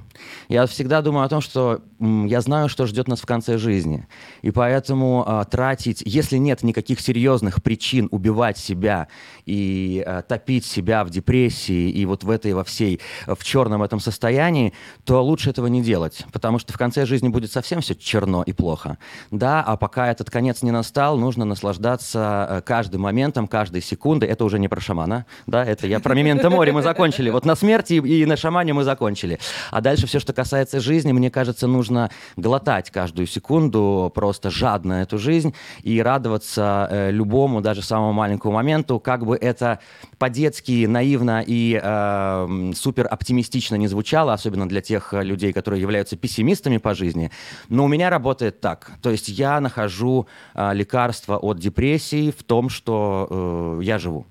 Я 0.48 0.66
всегда 0.66 1.02
думаю 1.02 1.24
о 1.24 1.28
том, 1.28 1.40
что 1.40 1.82
м, 2.00 2.26
я 2.26 2.40
знаю, 2.40 2.68
что 2.68 2.86
ждет 2.86 3.08
нас 3.08 3.20
в 3.20 3.26
конце 3.26 3.58
жизни. 3.58 4.06
И 4.42 4.50
поэтому 4.50 5.24
э, 5.26 5.44
тратить, 5.50 6.02
если 6.04 6.36
нет 6.36 6.62
никаких 6.62 7.00
серьезных 7.00 7.62
причин 7.62 8.07
убивать 8.10 8.58
себя 8.58 9.08
и 9.46 10.02
э, 10.06 10.22
топить 10.28 10.64
себя 10.64 11.04
в 11.04 11.10
депрессии 11.10 11.90
и 11.90 12.06
вот 12.06 12.24
в 12.24 12.30
этой 12.30 12.52
во 12.52 12.64
всей, 12.64 13.00
э, 13.26 13.34
в 13.34 13.44
черном 13.44 13.82
этом 13.82 14.00
состоянии, 14.00 14.72
то 15.04 15.22
лучше 15.22 15.50
этого 15.50 15.66
не 15.66 15.82
делать. 15.82 16.24
Потому 16.32 16.58
что 16.58 16.72
в 16.72 16.78
конце 16.78 17.06
жизни 17.06 17.28
будет 17.28 17.52
совсем 17.52 17.80
все 17.80 17.94
черно 17.94 18.42
и 18.42 18.52
плохо. 18.52 18.98
Да, 19.30 19.62
а 19.62 19.76
пока 19.76 20.10
этот 20.10 20.30
конец 20.30 20.62
не 20.62 20.70
настал, 20.70 21.18
нужно 21.18 21.44
наслаждаться 21.44 22.46
э, 22.50 22.60
каждым 22.62 23.02
моментом, 23.02 23.48
каждой 23.48 23.82
секундой. 23.82 24.28
Это 24.28 24.44
уже 24.44 24.58
не 24.58 24.68
про 24.68 24.80
шамана, 24.80 25.26
да, 25.46 25.64
это 25.64 25.86
я 25.86 26.00
про 26.00 26.14
«Мементо 26.14 26.50
море» 26.50 26.72
мы 26.72 26.82
закончили. 26.82 27.30
Вот 27.30 27.44
на 27.44 27.56
смерти 27.56 27.94
и 27.94 28.26
на 28.26 28.36
шамане 28.36 28.72
мы 28.72 28.84
закончили. 28.84 29.38
А 29.70 29.80
дальше 29.80 30.06
все, 30.06 30.20
что 30.20 30.32
касается 30.32 30.80
жизни, 30.80 31.12
мне 31.12 31.30
кажется, 31.30 31.66
нужно 31.66 32.10
глотать 32.36 32.90
каждую 32.90 33.26
секунду, 33.26 34.10
просто 34.14 34.50
жадно 34.50 35.02
эту 35.02 35.18
жизнь 35.18 35.54
и 35.82 36.00
радоваться 36.02 36.88
э, 36.90 37.10
любому, 37.10 37.60
даже 37.60 37.82
самому 37.82 37.97
маленькому 38.12 38.54
моменту, 38.54 39.00
как 39.00 39.24
бы 39.24 39.36
это 39.36 39.78
по-детски, 40.18 40.86
наивно 40.86 41.44
и 41.46 41.74
э, 41.74 41.80
м, 41.82 42.74
супер 42.74 43.06
оптимистично 43.10 43.76
не 43.76 43.88
звучало, 43.88 44.32
особенно 44.32 44.68
для 44.68 44.80
тех 44.80 45.14
э, 45.14 45.22
людей, 45.22 45.52
которые 45.52 45.80
являются 45.80 46.16
пессимистами 46.16 46.78
по 46.78 46.94
жизни. 46.94 47.30
Но 47.68 47.84
у 47.84 47.88
меня 47.88 48.10
работает 48.10 48.60
так. 48.60 48.92
То 49.02 49.10
есть 49.10 49.28
я 49.28 49.60
нахожу 49.60 50.26
э, 50.54 50.74
лекарство 50.74 51.36
от 51.36 51.58
депрессии 51.58 52.30
в 52.30 52.42
том, 52.42 52.68
что 52.68 53.78
э, 53.78 53.84
я 53.84 53.98
живу. 53.98 54.26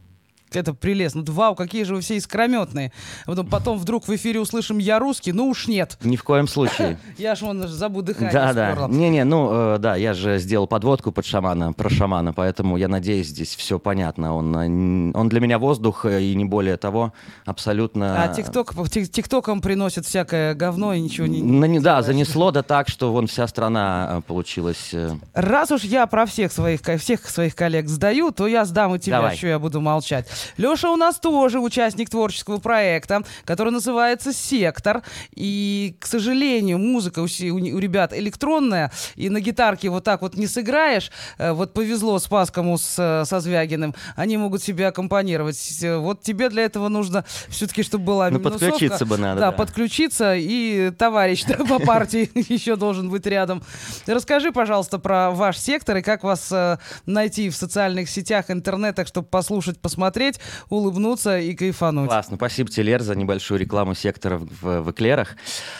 Это 0.54 0.74
прелестно. 0.74 1.24
Ну, 1.28 1.34
Вау, 1.34 1.56
какие 1.56 1.84
же 1.84 1.96
вы 1.96 2.02
все 2.02 2.16
искрометные. 2.18 2.92
Потом, 3.26 3.48
потом 3.48 3.78
вдруг 3.78 4.08
в 4.08 4.16
эфире 4.16 4.40
услышим 4.40 4.78
«Я 4.78 5.00
русский», 5.00 5.32
ну 5.34 5.48
уж 5.50 5.68
нет. 5.68 5.98
Ни 6.04 6.16
в 6.16 6.24
коем 6.24 6.48
случае. 6.48 6.98
Я 7.18 7.36
ж 7.36 7.42
вон 7.42 7.68
забуду 7.68 8.08
дыхание. 8.08 8.32
Да, 8.32 8.54
да. 8.54 8.88
Не-не, 8.88 9.24
ну 9.24 9.50
э, 9.76 9.78
да, 9.80 9.96
я 9.96 10.14
же 10.14 10.38
сделал 10.40 10.68
подводку 10.68 11.12
под 11.12 11.26
шамана, 11.26 11.74
про 11.74 11.90
шамана, 11.90 12.32
поэтому 12.34 12.78
я 12.78 12.88
надеюсь, 12.88 13.28
здесь 13.28 13.56
все 13.56 13.80
понятно. 13.80 14.36
Он, 14.36 14.56
э, 14.56 15.18
он 15.18 15.30
для 15.30 15.40
меня 15.40 15.60
воздух 15.60 16.06
э, 16.06 16.22
и 16.22 16.36
не 16.36 16.46
более 16.46 16.78
того, 16.78 17.14
абсолютно. 17.46 18.24
А 18.24 18.28
тикток, 18.30 18.74
тик- 18.90 19.10
тиктоком 19.10 19.62
приносит 19.62 20.06
всякое 20.06 20.54
говно 20.54 20.94
и 20.94 21.02
ничего 21.02 21.28
не... 21.28 21.42
На- 21.42 21.66
не- 21.66 21.80
да, 21.80 22.02
занесло 22.02 22.52
да 22.52 22.64
так, 22.64 22.88
что 22.88 23.12
вон 23.12 23.28
вся 23.28 23.48
страна 23.48 24.22
получилась. 24.28 24.94
Раз 25.34 25.72
уж 25.72 25.84
я 25.84 26.06
про 26.08 26.26
всех 26.26 26.52
своих, 26.52 26.82
всех 27.00 27.28
своих 27.30 27.56
коллег 27.56 27.88
сдаю, 27.88 28.32
то 28.32 28.48
я 28.48 28.66
сдам 28.66 28.96
и 28.96 29.00
тебя, 29.00 29.18
Давай. 29.18 29.36
еще 29.36 29.50
я 29.50 29.60
буду 29.60 29.82
молчать. 29.82 30.28
Леша 30.58 30.92
у 30.92 30.96
нас 30.96 31.20
тоже 31.20 31.60
участник 31.60 32.10
творческого 32.10 32.58
проекта, 32.58 33.24
который 33.46 33.72
называется 33.72 34.34
«Сектор». 34.34 35.04
И, 35.36 35.96
к 36.00 36.06
сожалению, 36.06 36.78
музыка 36.80 37.20
у, 37.20 37.24
у 37.24 37.80
ребят 37.80 38.14
электронная, 38.14 38.92
и 39.16 39.30
на 39.30 39.40
гитарке 39.40 39.90
вот 39.90 40.04
так 40.04 40.22
вот 40.22 40.36
не 40.36 40.48
сыграешь. 40.48 41.12
Э, 41.38 41.52
Вот 41.54 41.74
повезло 41.74 42.20
Спаскому 42.20 42.78
с, 42.78 43.24
со 43.26 43.40
Звягиным. 43.40 43.96
Они 44.16 44.38
могут 44.38 44.62
себе 44.64 44.88
аккомпанировать. 44.88 45.58
Вот 45.84 46.22
тебе 46.22 46.50
для 46.50 46.64
этого 46.64 46.90
нужно 46.90 47.24
все-таки, 47.48 47.84
чтобы 47.84 48.06
была 48.06 48.30
Ну, 48.30 48.40
подключиться 48.40 49.06
бы 49.06 49.18
надо, 49.18 49.40
Да, 49.40 49.52
да. 49.52 49.58
подключиться, 49.58 50.36
и 50.36 50.92
товарищ 50.98 51.46
по 51.70 51.80
партии 51.80 52.30
еще 52.52 52.76
должен 52.76 53.10
быть 53.10 53.26
рядом. 53.26 53.64
Расскажи, 54.06 54.52
пожалуйста, 54.52 55.00
про 55.00 55.32
ваш 55.32 55.58
сектор 55.58 55.98
и 55.98 56.02
как 56.02 56.24
вас 56.24 56.52
э, 56.52 56.78
найти 57.06 57.50
в 57.50 57.56
социальных 57.56 58.10
сетях, 58.10 58.50
интернетах, 58.50 59.08
чтобы 59.08 59.28
послушать, 59.28 59.80
посмотреть, 59.80 60.27
улыбнуться 60.70 61.40
и 61.40 61.54
кайфануть. 61.56 62.08
Классно, 62.10 62.36
спасибо 62.38 62.70
тебе, 62.70 62.84
Лер, 62.84 63.02
за 63.02 63.16
небольшую 63.16 63.60
рекламу 63.60 63.94
сектора 63.96 64.38
в, 64.38 64.82
в- 64.82 64.92
эклерах. 64.92 65.36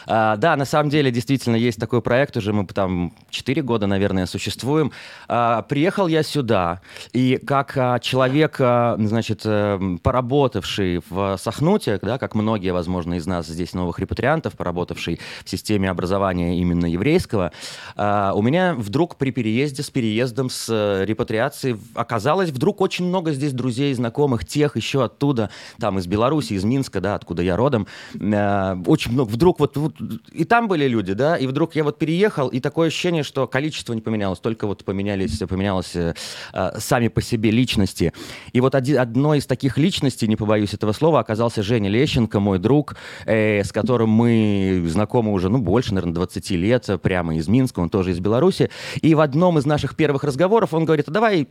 А, 0.06 0.36
да, 0.38 0.56
на 0.56 0.66
самом 0.66 0.90
деле, 0.90 1.12
действительно, 1.12 1.56
есть 1.56 1.80
такой 1.80 2.02
проект, 2.02 2.38
уже 2.38 2.54
мы 2.54 2.66
там 2.66 3.14
4 3.30 3.62
года, 3.62 3.88
наверное, 3.88 4.26
существуем. 4.26 4.92
А, 5.28 5.62
приехал 5.64 6.08
я 6.08 6.24
сюда, 6.24 6.82
и 7.14 7.38
как 7.46 7.78
а, 7.78 8.00
человек, 8.00 8.58
а, 8.60 8.96
значит, 9.00 9.42
э, 9.46 9.80
поработавший 10.04 11.02
в 11.10 11.38
Сахнуте, 11.38 12.00
да, 12.02 12.18
как 12.18 12.36
многие, 12.36 12.72
возможно, 12.74 13.16
из 13.16 13.26
нас 13.26 13.48
здесь 13.48 13.74
новых 13.74 14.00
репатриантов, 14.00 14.54
поработавший 14.54 15.20
в 15.46 15.50
системе 15.50 15.90
образования 15.90 16.60
именно 16.60 16.86
еврейского, 16.86 17.52
а, 17.96 18.34
у 18.34 18.42
меня 18.42 18.74
вдруг 18.76 19.16
при 19.16 19.32
переезде, 19.32 19.84
с 19.84 19.90
переездом, 19.90 20.50
с 20.50 20.68
э, 20.70 21.06
репатриацией 21.06 21.74
в- 21.74 21.82
оказалось 21.96 22.50
вдруг 22.50 22.82
очень 22.82 23.06
много 23.06 23.32
здесь 23.32 23.54
друзей, 23.54 23.94
знакомых, 23.94 24.37
тех 24.46 24.76
еще 24.76 25.04
оттуда, 25.04 25.50
там 25.80 25.98
из 26.00 26.08
Беларуси, 26.08 26.54
из 26.54 26.64
Минска, 26.64 27.02
да, 27.02 27.16
откуда 27.16 27.42
я 27.42 27.56
родом. 27.56 27.88
Э, 28.14 28.76
Очень 28.86 29.14
много. 29.14 29.30
Вдруг 29.30 29.60
вот, 29.60 29.78
вот 29.78 29.96
и 30.32 30.44
там 30.44 30.68
были 30.68 30.88
люди, 30.88 31.14
да, 31.14 31.38
и 31.38 31.48
вдруг 31.48 31.76
я 31.76 31.84
вот 31.84 31.98
переехал, 31.98 32.48
и 32.48 32.60
такое 32.60 32.88
ощущение, 32.88 33.24
что 33.24 33.48
количество 33.48 33.94
не 33.94 34.02
поменялось, 34.02 34.40
только 34.40 34.68
вот 34.68 34.84
поменялись, 34.84 35.38
поменялось 35.40 35.96
э, 35.96 36.14
э, 36.54 36.80
сами 36.80 37.08
по 37.08 37.22
себе 37.22 37.52
личности. 37.52 38.14
И 38.54 38.62
вот 38.62 38.76
оди- 38.76 38.96
одной 38.96 39.40
из 39.40 39.46
таких 39.46 39.78
личностей, 39.78 40.28
не 40.28 40.36
побоюсь 40.36 40.74
этого 40.74 40.92
слова, 40.92 41.20
оказался 41.20 41.64
Женя 41.64 41.90
Лещенко, 41.90 42.40
мой 42.40 42.60
друг, 42.60 42.96
э, 43.26 43.64
с 43.64 43.72
которым 43.72 44.10
мы 44.10 44.84
знакомы 44.88 45.32
уже, 45.34 45.50
ну, 45.50 45.58
больше, 45.60 45.94
наверное, 45.94 46.14
20 46.16 46.56
лет, 46.58 46.88
прямо 47.02 47.36
из 47.36 47.48
Минска, 47.48 47.80
он 47.80 47.90
тоже 47.90 48.12
из 48.12 48.20
Беларуси. 48.20 48.70
И 49.02 49.16
в 49.16 49.20
одном 49.20 49.58
из 49.58 49.66
наших 49.66 49.96
первых 49.96 50.24
разговоров 50.24 50.74
он 50.74 50.86
говорит, 50.86 51.08
а 51.08 51.12
давай 51.12 51.48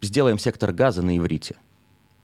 сделаем 0.00 0.38
сектор 0.38 0.72
газа 0.72 1.02
на 1.02 1.16
иврите. 1.16 1.56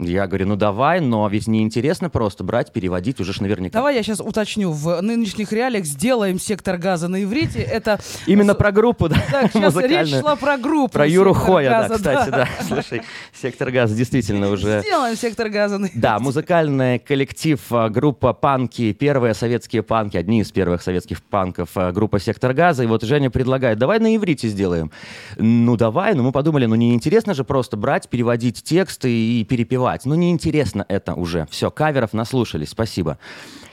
Я 0.00 0.26
говорю, 0.26 0.46
ну 0.46 0.56
давай, 0.56 1.00
но 1.00 1.28
ведь 1.28 1.46
неинтересно 1.46 2.08
просто 2.08 2.42
брать, 2.42 2.72
переводить, 2.72 3.20
уже 3.20 3.32
ж 3.34 3.40
наверняка. 3.40 3.78
Давай 3.78 3.96
я 3.96 4.02
сейчас 4.02 4.20
уточню. 4.20 4.72
В 4.72 5.00
нынешних 5.02 5.52
реалиях 5.52 5.84
сделаем 5.84 6.38
сектор 6.40 6.78
газа 6.78 7.08
на 7.08 7.22
иврите. 7.22 7.60
Это 7.60 8.00
Именно 8.26 8.54
про 8.54 8.72
группу, 8.72 9.08
да, 9.08 9.16
Так, 9.30 9.52
сейчас 9.52 9.76
речь 9.76 10.20
шла 10.20 10.36
про 10.36 10.56
группу. 10.56 10.92
Про 10.92 11.06
Юру 11.06 11.34
«Сектор 11.34 11.46
Хоя, 11.46 11.70
да, 11.70 11.82
газа», 11.82 11.94
кстати, 11.96 12.30
да. 12.30 12.48
Слушай, 12.66 13.02
сектор 13.40 13.70
газа 13.70 13.94
действительно 13.94 14.50
уже... 14.50 14.80
Сделаем 14.80 15.16
сектор 15.16 15.48
газа 15.50 15.78
на 15.78 15.88
Да, 15.94 16.18
музыкальный 16.18 16.98
коллектив, 16.98 17.60
а, 17.70 17.88
группа 17.90 18.32
панки, 18.32 18.92
первые 18.92 19.34
советские 19.34 19.82
панки, 19.82 20.16
одни 20.16 20.40
из 20.40 20.50
первых 20.50 20.82
советских 20.82 21.22
панков, 21.22 21.70
а, 21.74 21.92
группа 21.92 22.18
«Сектор 22.18 22.54
газа». 22.54 22.84
И 22.84 22.86
вот 22.86 23.02
Женя 23.02 23.30
предлагает, 23.30 23.78
давай 23.78 23.98
на 23.98 24.16
иврите 24.16 24.48
сделаем. 24.48 24.90
Ну, 25.36 25.76
давай, 25.76 26.14
но 26.14 26.22
мы 26.22 26.32
подумали, 26.32 26.66
ну, 26.66 26.74
неинтересно 26.74 27.34
же 27.34 27.44
просто 27.44 27.76
брать, 27.76 28.08
переводить 28.08 28.62
тексты 28.62 29.10
и 29.10 29.44
перепевать. 29.44 29.89
Ну, 30.04 30.14
неинтересно 30.14 30.84
это 30.88 31.14
уже. 31.14 31.46
Все, 31.50 31.70
каверов 31.70 32.12
наслушались, 32.12 32.70
спасибо. 32.70 33.18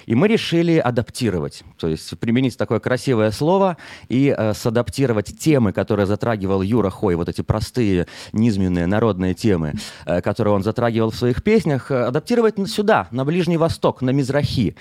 И 0.07 0.15
мы 0.15 0.30
решили 0.30 0.77
адаптировать, 0.77 1.64
то 1.77 1.88
есть 1.88 2.18
применить 2.18 2.57
такое 2.57 2.80
красивое 2.80 3.30
слово 3.31 3.76
и 4.07 4.34
э, 4.35 4.53
садаптировать 4.53 5.38
темы, 5.38 5.73
которые 5.73 6.06
затрагивал 6.06 6.61
Юра 6.61 6.89
Хой, 6.89 7.15
вот 7.15 7.27
эти 7.27 7.41
простые, 7.41 8.07
низменные 8.31 8.88
народные 8.88 9.34
темы, 9.34 9.73
э, 10.06 10.22
которые 10.22 10.53
он 10.53 10.64
затрагивал 10.64 11.11
в 11.11 11.15
своих 11.18 11.44
песнях, 11.44 11.91
э, 11.91 12.06
адаптировать 12.06 12.56
сюда, 12.69 13.10
на 13.11 13.26
Ближний 13.26 13.57
Восток, 13.57 14.02
на 14.02 14.11
Мизрахи. 14.11 14.77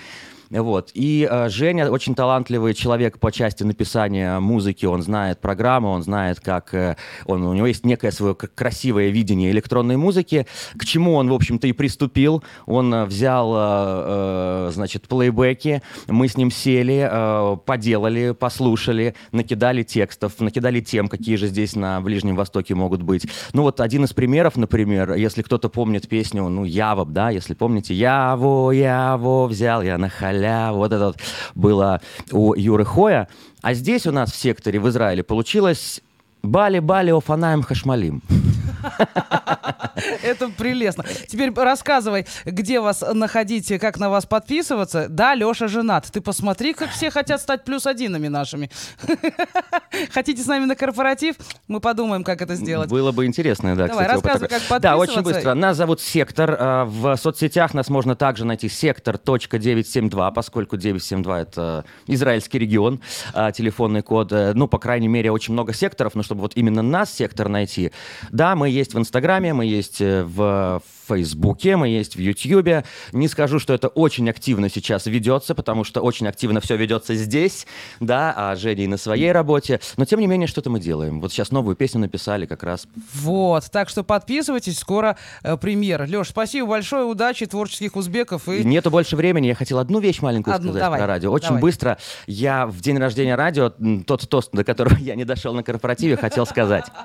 Вот. 0.49 0.91
И 0.93 1.27
э, 1.29 1.49
Женя 1.49 1.89
очень 1.89 2.15
талантливый 2.15 2.73
человек 2.73 3.19
по 3.19 3.31
части 3.31 3.63
написания 3.63 4.39
музыки. 4.39 4.85
Он 4.85 5.01
знает 5.01 5.39
программу, 5.39 5.89
он 5.89 6.03
знает, 6.03 6.39
как... 6.39 6.73
э, 6.73 6.95
он, 7.25 7.43
у 7.43 7.53
него 7.53 7.67
есть 7.67 7.85
некое 7.85 8.11
свое 8.11 8.35
красивое 8.35 9.09
видение 9.09 9.51
электронной 9.51 9.97
музыки, 9.97 10.47
к 10.77 10.85
чему 10.85 11.15
он, 11.15 11.29
в 11.29 11.33
общем-то, 11.33 11.67
и 11.67 11.73
приступил. 11.73 12.43
Он 12.65 12.93
э, 12.93 13.05
взял, 13.05 13.53
э, 13.53 13.57
э, 13.57 14.71
значит, 14.73 15.07
плейбеки, 15.07 15.81
мы 16.07 16.27
с 16.27 16.37
ним 16.37 16.51
сели, 16.51 17.07
э, 17.09 17.57
поделали, 17.65 18.31
послушали, 18.31 19.15
накидали 19.31 19.83
текстов, 19.83 20.39
накидали 20.39 20.79
тем, 20.79 21.07
какие 21.07 21.35
же 21.35 21.47
здесь 21.47 21.75
на 21.75 21.99
Ближнем 22.01 22.35
Востоке 22.35 22.75
могут 22.75 23.01
быть. 23.01 23.27
Ну 23.53 23.63
вот 23.63 23.81
один 23.81 24.05
из 24.05 24.13
примеров, 24.13 24.55
например, 24.55 25.13
если 25.13 25.41
кто-то 25.41 25.69
помнит 25.69 26.07
песню, 26.07 26.47
ну, 26.47 26.63
Ява, 26.63 27.05
да, 27.05 27.29
если 27.29 27.53
помните, 27.53 27.93
Яво, 27.93 28.71
Яво, 28.71 29.47
взял 29.47 29.81
я 29.81 29.97
на 29.97 30.09
халяву, 30.37 30.77
вот 30.77 30.93
это 30.93 31.05
вот 31.07 31.17
было 31.55 32.01
у 32.31 32.53
Юры 32.53 32.85
Хоя. 32.85 33.27
А 33.61 33.73
здесь 33.73 34.05
у 34.07 34.11
нас 34.11 34.31
в 34.31 34.35
секторе 34.35 34.79
в 34.79 34.87
Израиле 34.89 35.23
получилось 35.23 36.01
Бали, 36.43 36.79
Бали, 36.79 37.11
Офанаем, 37.11 37.63
Хашмалим. 37.63 38.21
Это 40.21 40.49
прелестно. 40.49 41.03
Теперь 41.27 41.51
рассказывай, 41.53 42.27
где 42.45 42.79
вас 42.79 43.03
находить, 43.13 43.71
как 43.79 43.97
на 43.97 44.09
вас 44.09 44.25
подписываться. 44.25 45.07
Да, 45.09 45.33
Леша 45.35 45.67
женат. 45.67 46.07
Ты 46.11 46.21
посмотри, 46.21 46.73
как 46.73 46.89
все 46.91 47.09
хотят 47.09 47.41
стать 47.41 47.63
плюс 47.63 47.85
одинами 47.87 48.27
нашими. 48.27 48.69
Хотите 50.11 50.41
с 50.43 50.47
нами 50.47 50.65
на 50.65 50.75
корпоратив? 50.75 51.35
Мы 51.67 51.79
подумаем, 51.79 52.23
как 52.23 52.41
это 52.41 52.55
сделать. 52.55 52.89
Было 52.89 53.11
бы 53.11 53.25
интересно, 53.25 53.75
да, 53.75 53.87
Давай, 53.87 54.05
кстати, 54.05 54.25
рассказывай, 54.25 54.49
как 54.69 54.81
Да, 54.81 54.97
очень 54.97 55.15
подписываться. 55.15 55.33
быстро. 55.33 55.53
Нас 55.55 55.77
зовут 55.77 56.01
Сектор. 56.01 56.51
э, 56.51 56.83
В 56.85 57.15
соцсетях 57.17 57.73
нас 57.73 57.89
можно 57.89 58.15
также 58.15 58.45
найти 58.45 58.69
сектор.972, 58.69 60.31
поскольку 60.33 60.77
972— 60.77 61.41
это 61.41 61.85
израильский 62.07 62.59
регион, 62.59 63.01
а, 63.33 63.51
телефонный 63.51 64.01
код. 64.01 64.31
Э, 64.31 64.53
Ну, 64.53 64.67
по 64.67 64.77
крайней 64.79 65.07
мере, 65.07 65.31
очень 65.31 65.53
много 65.53 65.73
секторов, 65.73 66.15
но 66.15 66.23
чтобы 66.23 66.41
вот 66.41 66.53
именно 66.55 66.81
нас, 66.81 67.11
сектор, 67.13 67.49
найти. 67.49 67.91
Да, 68.31 68.55
мы 68.55 68.66
есть 68.69 68.93
в 68.93 68.99
Инстаграме, 68.99 69.53
мы 69.53 69.65
есть 69.65 69.97
э, 69.99 70.23
в 71.07 71.13
Фейсбуке, 71.13 71.77
мы 71.77 71.87
есть 71.87 72.15
в 72.15 72.19
Ютьюбе. 72.19 72.83
Не 73.13 73.27
скажу, 73.27 73.59
что 73.59 73.73
это 73.73 73.87
очень 73.87 74.29
активно 74.29 74.69
сейчас 74.69 75.05
ведется, 75.05 75.55
потому 75.55 75.83
что 75.83 76.01
очень 76.01 76.27
активно 76.27 76.59
все 76.59 76.75
ведется 76.75 77.15
здесь, 77.15 77.65
да, 77.99 78.33
а 78.35 78.55
Женя 78.55 78.83
и 78.83 78.87
на 78.87 78.97
своей 78.97 79.31
работе. 79.31 79.79
Но, 79.95 80.05
тем 80.05 80.19
не 80.19 80.27
менее, 80.27 80.47
что-то 80.47 80.69
мы 80.69 80.79
делаем. 80.79 81.21
Вот 81.21 81.31
сейчас 81.31 81.51
новую 81.51 81.75
песню 81.75 82.01
написали 82.01 82.45
как 82.45 82.63
раз 82.63 82.87
Вот, 83.13 83.63
так 83.71 83.89
что 83.89 84.03
подписывайтесь, 84.03 84.77
скоро 84.79 85.17
э, 85.43 85.55
премьера. 85.57 86.05
Леш, 86.05 86.29
спасибо 86.29 86.67
большое, 86.67 87.05
удачи, 87.05 87.45
творческих 87.45 87.95
узбеков. 87.95 88.47
И... 88.49 88.63
Нету 88.63 88.91
больше 88.91 89.15
времени. 89.15 89.47
Я 89.47 89.55
хотел 89.55 89.79
одну 89.79 89.99
вещь 89.99 90.21
маленькую 90.21 90.55
Одну, 90.55 90.69
сказать 90.69 90.83
давай, 90.83 90.99
про 90.99 91.07
радио. 91.07 91.31
Очень 91.31 91.47
давай. 91.47 91.61
быстро. 91.61 91.97
Я 92.25 92.67
в 92.67 92.81
день 92.81 92.97
рождения 92.97 93.35
радио, 93.35 93.71
тот 94.05 94.27
тост, 94.29 94.51
до 94.51 94.63
которого 94.63 94.97
я 94.99 95.15
не 95.15 95.25
дошел 95.25 95.53
на 95.53 95.63
корпоративе, 95.63 96.17
хотел 96.17 96.45
сказать. 96.45 96.85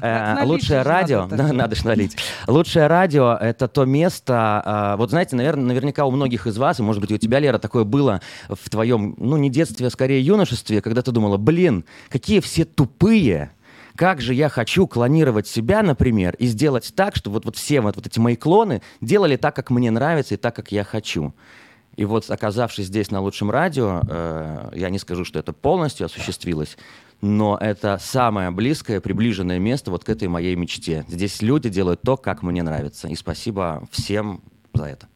Э, 0.00 0.42
Лучшее 0.44 0.82
радио, 0.82 1.26
надо 1.26 1.74
ж 1.76 1.84
налить. 1.84 2.16
Лучшее 2.46 2.86
радио— 2.86 3.25
это 3.34 3.68
то 3.68 3.84
место, 3.84 4.62
а, 4.64 4.96
вот 4.96 5.10
знаете, 5.10 5.36
наверное, 5.36 5.66
наверняка 5.66 6.04
у 6.04 6.10
многих 6.10 6.46
из 6.46 6.56
вас, 6.58 6.78
и, 6.78 6.82
может 6.82 7.00
быть, 7.00 7.10
у 7.12 7.18
тебя, 7.18 7.38
Лера, 7.38 7.58
такое 7.58 7.84
было 7.84 8.20
в 8.48 8.70
твоем, 8.70 9.14
ну, 9.18 9.36
не 9.36 9.50
детстве, 9.50 9.86
а 9.86 9.90
скорее 9.90 10.20
юношестве, 10.20 10.80
когда 10.80 11.02
ты 11.02 11.12
думала, 11.12 11.36
блин, 11.36 11.84
какие 12.08 12.40
все 12.40 12.64
тупые, 12.64 13.50
как 13.96 14.20
же 14.20 14.34
я 14.34 14.48
хочу 14.48 14.86
клонировать 14.86 15.48
себя, 15.48 15.82
например, 15.82 16.36
и 16.38 16.46
сделать 16.46 16.92
так, 16.94 17.16
что 17.16 17.30
вот, 17.30 17.44
вот 17.44 17.56
все 17.56 17.80
вот, 17.80 17.96
вот 17.96 18.06
эти 18.06 18.18
мои 18.18 18.36
клоны 18.36 18.82
делали 19.00 19.36
так, 19.36 19.56
как 19.56 19.70
мне 19.70 19.90
нравится 19.90 20.34
и 20.34 20.36
так, 20.36 20.54
как 20.54 20.70
я 20.70 20.84
хочу. 20.84 21.34
И 21.96 22.04
вот, 22.04 22.30
оказавшись 22.30 22.86
здесь 22.86 23.10
на 23.10 23.20
лучшем 23.20 23.50
радио, 23.50 24.02
э, 24.06 24.70
я 24.74 24.90
не 24.90 24.98
скажу, 24.98 25.24
что 25.24 25.38
это 25.38 25.52
полностью 25.52 26.06
осуществилось, 26.06 26.76
но 27.22 27.56
это 27.58 27.98
самое 28.00 28.50
близкое, 28.50 29.00
приближенное 29.00 29.58
место 29.58 29.90
вот 29.90 30.04
к 30.04 30.08
этой 30.10 30.28
моей 30.28 30.54
мечте. 30.56 31.04
Здесь 31.08 31.40
люди 31.40 31.70
делают 31.70 32.02
то, 32.02 32.16
как 32.16 32.42
мне 32.42 32.62
нравится. 32.62 33.08
И 33.08 33.14
спасибо 33.14 33.88
всем 33.90 34.42
за 34.74 34.84
это. 34.84 35.06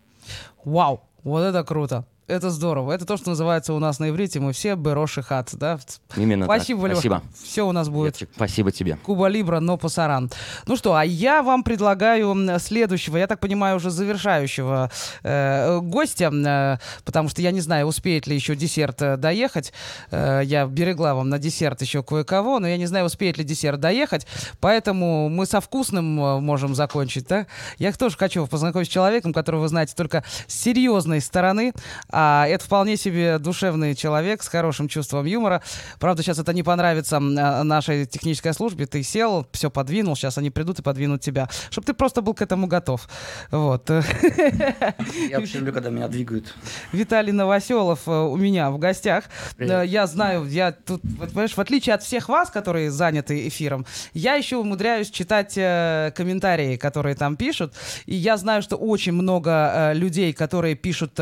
Вау, 0.65 1.02
вот 1.23 1.43
это 1.43 1.62
круто. 1.65 2.07
Это 2.31 2.51
здорово. 2.51 2.93
Это 2.93 3.05
то, 3.05 3.16
что 3.16 3.31
называется 3.31 3.74
у 3.74 3.78
нас 3.81 3.98
на 3.98 4.11
иврите. 4.11 4.39
Мы 4.39 4.52
все 4.52 4.77
бероши 4.77 5.20
хат, 5.20 5.51
да? 5.52 5.81
Именно 6.16 6.47
так. 6.47 6.57
Спасибо, 6.57 6.86
Леша. 6.86 7.01
Спасибо. 7.01 7.23
Все 7.43 7.66
у 7.66 7.73
нас 7.73 7.89
будет. 7.89 8.20
Левчик, 8.20 8.31
спасибо 8.36 8.70
тебе. 8.70 8.97
Куба 9.02 9.27
Либра, 9.27 9.59
но 9.59 9.77
пасаран. 9.77 10.31
Ну 10.66 10.77
что, 10.77 10.94
а 10.94 11.05
я 11.05 11.43
вам 11.43 11.65
предлагаю 11.65 12.36
следующего, 12.61 13.16
я 13.16 13.27
так 13.27 13.40
понимаю, 13.40 13.77
уже 13.77 13.90
завершающего 13.90 14.90
э, 15.24 15.81
гостя, 15.81 16.31
э, 16.32 16.77
потому 17.05 17.28
что 17.28 17.43
я 17.43 17.51
не 17.51 17.61
знаю, 17.61 17.86
успеет 17.86 18.28
ли 18.28 18.36
еще 18.36 18.55
десерт 18.55 19.02
э, 19.02 19.16
доехать. 19.16 19.73
Э, 20.12 20.43
я 20.44 20.66
берегла 20.66 21.15
вам 21.15 21.31
на 21.31 21.40
десерт 21.40 21.82
еще 21.82 22.05
кое-кого, 22.05 22.61
но 22.61 22.69
я 22.69 22.77
не 22.77 22.86
знаю, 22.86 23.07
успеет 23.07 23.39
ли 23.39 23.44
десерт 23.44 23.81
доехать, 23.81 24.27
поэтому 24.61 25.28
мы 25.28 25.47
со 25.47 25.61
вкусным 25.61 26.20
э, 26.20 26.40
можем 26.40 26.77
закончить, 26.77 27.27
да? 27.27 27.48
Я 27.78 27.93
тоже 27.93 28.16
хочу 28.16 28.47
познакомить 28.47 28.86
с 28.86 28.90
человеком, 28.90 29.32
которого 29.32 29.62
вы 29.62 29.69
знаете 29.69 29.94
только 29.97 30.23
с 30.47 30.55
серьезной 30.55 31.20
стороны, 31.20 31.73
а 32.09 32.19
это 32.47 32.64
вполне 32.64 32.97
себе 32.97 33.38
душевный 33.38 33.94
человек 33.94 34.42
с 34.42 34.48
хорошим 34.48 34.88
чувством 34.88 35.26
юмора. 35.26 35.62
Правда, 35.98 36.22
сейчас 36.22 36.38
это 36.38 36.52
не 36.52 36.62
понравится 36.62 37.16
а, 37.16 37.64
нашей 37.64 38.06
технической 38.06 38.52
службе. 38.55 38.86
Ты 38.86 39.02
сел, 39.02 39.47
все 39.52 39.70
подвинул, 39.70 40.16
сейчас 40.16 40.38
они 40.38 40.51
придут 40.51 40.78
и 40.78 40.82
подвинут 40.82 41.20
тебя. 41.20 41.48
Чтобы 41.70 41.86
ты 41.86 41.94
просто 41.94 42.22
был 42.22 42.34
к 42.34 42.42
этому 42.42 42.66
готов. 42.66 43.09
Вот. 43.51 43.88
Я 43.90 45.38
вообще 45.38 45.59
люблю, 45.59 45.72
когда 45.72 45.90
меня 45.90 46.09
двигают. 46.09 46.55
Виталий 46.92 47.32
Новоселов 47.32 48.01
э, 48.06 48.10
у 48.10 48.36
меня 48.36 48.70
в 48.70 48.78
гостях. 48.78 49.24
Привет. 49.56 49.82
Э, 49.82 49.86
Я 49.86 50.06
знаю, 50.06 50.47
я 50.47 50.72
тут, 50.72 51.02
понимаешь, 51.02 51.55
в 51.55 51.60
отличие 51.60 51.94
от 51.94 52.02
всех 52.02 52.28
вас, 52.28 52.51
которые 52.51 52.90
заняты 52.90 53.48
эфиром, 53.48 53.86
я 54.14 54.34
еще 54.34 54.56
умудряюсь 54.56 55.10
читать 55.10 55.55
э, 55.56 56.12
комментарии, 56.16 56.76
которые 56.76 57.14
там 57.14 57.36
пишут. 57.36 57.74
И 58.06 58.14
я 58.14 58.36
знаю, 58.36 58.62
что 58.62 58.76
очень 58.76 59.12
много 59.12 59.51
э, 59.51 59.94
людей, 59.94 60.32
которые 60.32 60.74
пишут... 60.74 61.18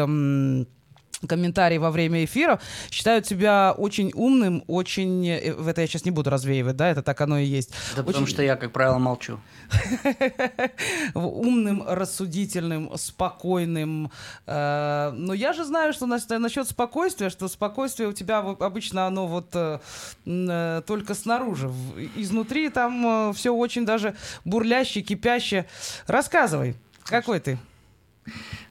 комментарии 1.27 1.79
во 1.79 1.91
время 1.91 2.25
эфира, 2.25 2.61
считают 2.91 3.27
себя 3.27 3.75
очень 3.77 4.13
умным, 4.15 4.63
очень... 4.69 5.27
э, 5.29 5.53
В 5.55 5.67
это 5.69 5.81
я 5.81 5.87
сейчас 5.87 6.05
не 6.05 6.11
буду 6.13 6.31
развеивать, 6.31 6.77
да, 6.77 6.89
это 6.91 7.03
так 7.03 7.21
оно 7.21 7.39
и 7.39 7.45
есть. 7.45 7.71
Да 7.97 8.03
потому 8.05 8.25
Очень 8.25 8.35
что 8.35 8.43
я, 8.43 8.55
как 8.57 8.73
правило, 8.73 8.99
молчу. 8.99 9.41
умным, 11.15 11.83
рассудительным, 11.87 12.97
спокойным. 12.97 14.11
Э, 14.47 15.11
Но 15.15 15.35
я 15.35 15.53
же 15.53 15.65
знаю, 15.65 15.93
что 15.93 16.07
нас- 16.07 16.29
насчет 16.29 16.69
спокойствия, 16.69 17.31
что 17.31 17.49
спокойствие 17.49 18.09
у 18.09 18.13
тебя 18.13 18.39
обычно 18.39 19.07
оно 19.07 19.27
вот 19.27 19.51
э, 19.55 20.83
только 20.87 21.15
снаружи. 21.15 21.71
Изнутри 22.17 22.69
там 22.69 23.33
все 23.35 23.51
очень 23.53 23.85
даже 23.85 24.15
бурляще, 24.45 25.01
кипяще. 25.01 25.67
Рассказывай, 26.07 26.75
какой 27.05 27.41
ты? 27.41 27.59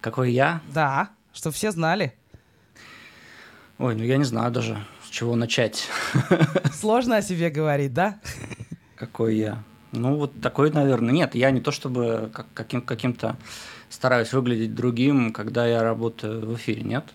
Какой 0.02 0.32
я? 0.32 0.62
Да, 0.74 1.10
что 1.34 1.52
все 1.52 1.72
знали. 1.72 2.14
Ой, 3.80 3.96
ну 3.96 4.04
я 4.04 4.18
не 4.18 4.24
знаю 4.24 4.52
даже, 4.52 4.84
с 5.06 5.10
чего 5.10 5.36
начать. 5.36 5.88
Сложно 6.74 7.18
о 7.18 7.22
себе 7.22 7.52
говорить, 7.52 7.94
да? 7.94 8.20
Какой 8.96 9.36
я? 9.36 9.64
Ну, 9.92 10.16
вот 10.16 10.42
такой, 10.42 10.72
наверное. 10.72 11.14
Нет, 11.14 11.36
я 11.36 11.52
не 11.52 11.62
то 11.62 11.72
чтобы 11.72 12.32
как, 12.34 12.48
каким, 12.56 12.82
каким-то 12.82 13.38
стараюсь 13.90 14.34
выглядеть 14.34 14.74
другим, 14.74 15.32
когда 15.32 15.68
я 15.68 15.84
работаю 15.84 16.46
в 16.46 16.56
эфире, 16.56 16.82
нет. 16.82 17.06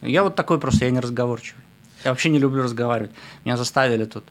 Я 0.00 0.22
вот 0.22 0.36
такой 0.36 0.58
просто, 0.58 0.86
я 0.86 0.90
не 0.90 1.00
разговорчивый. 1.00 1.62
Я 2.04 2.12
вообще 2.12 2.30
не 2.30 2.38
люблю 2.38 2.62
разговаривать. 2.62 3.10
Меня 3.44 3.56
заставили 3.56 4.06
тут 4.06 4.24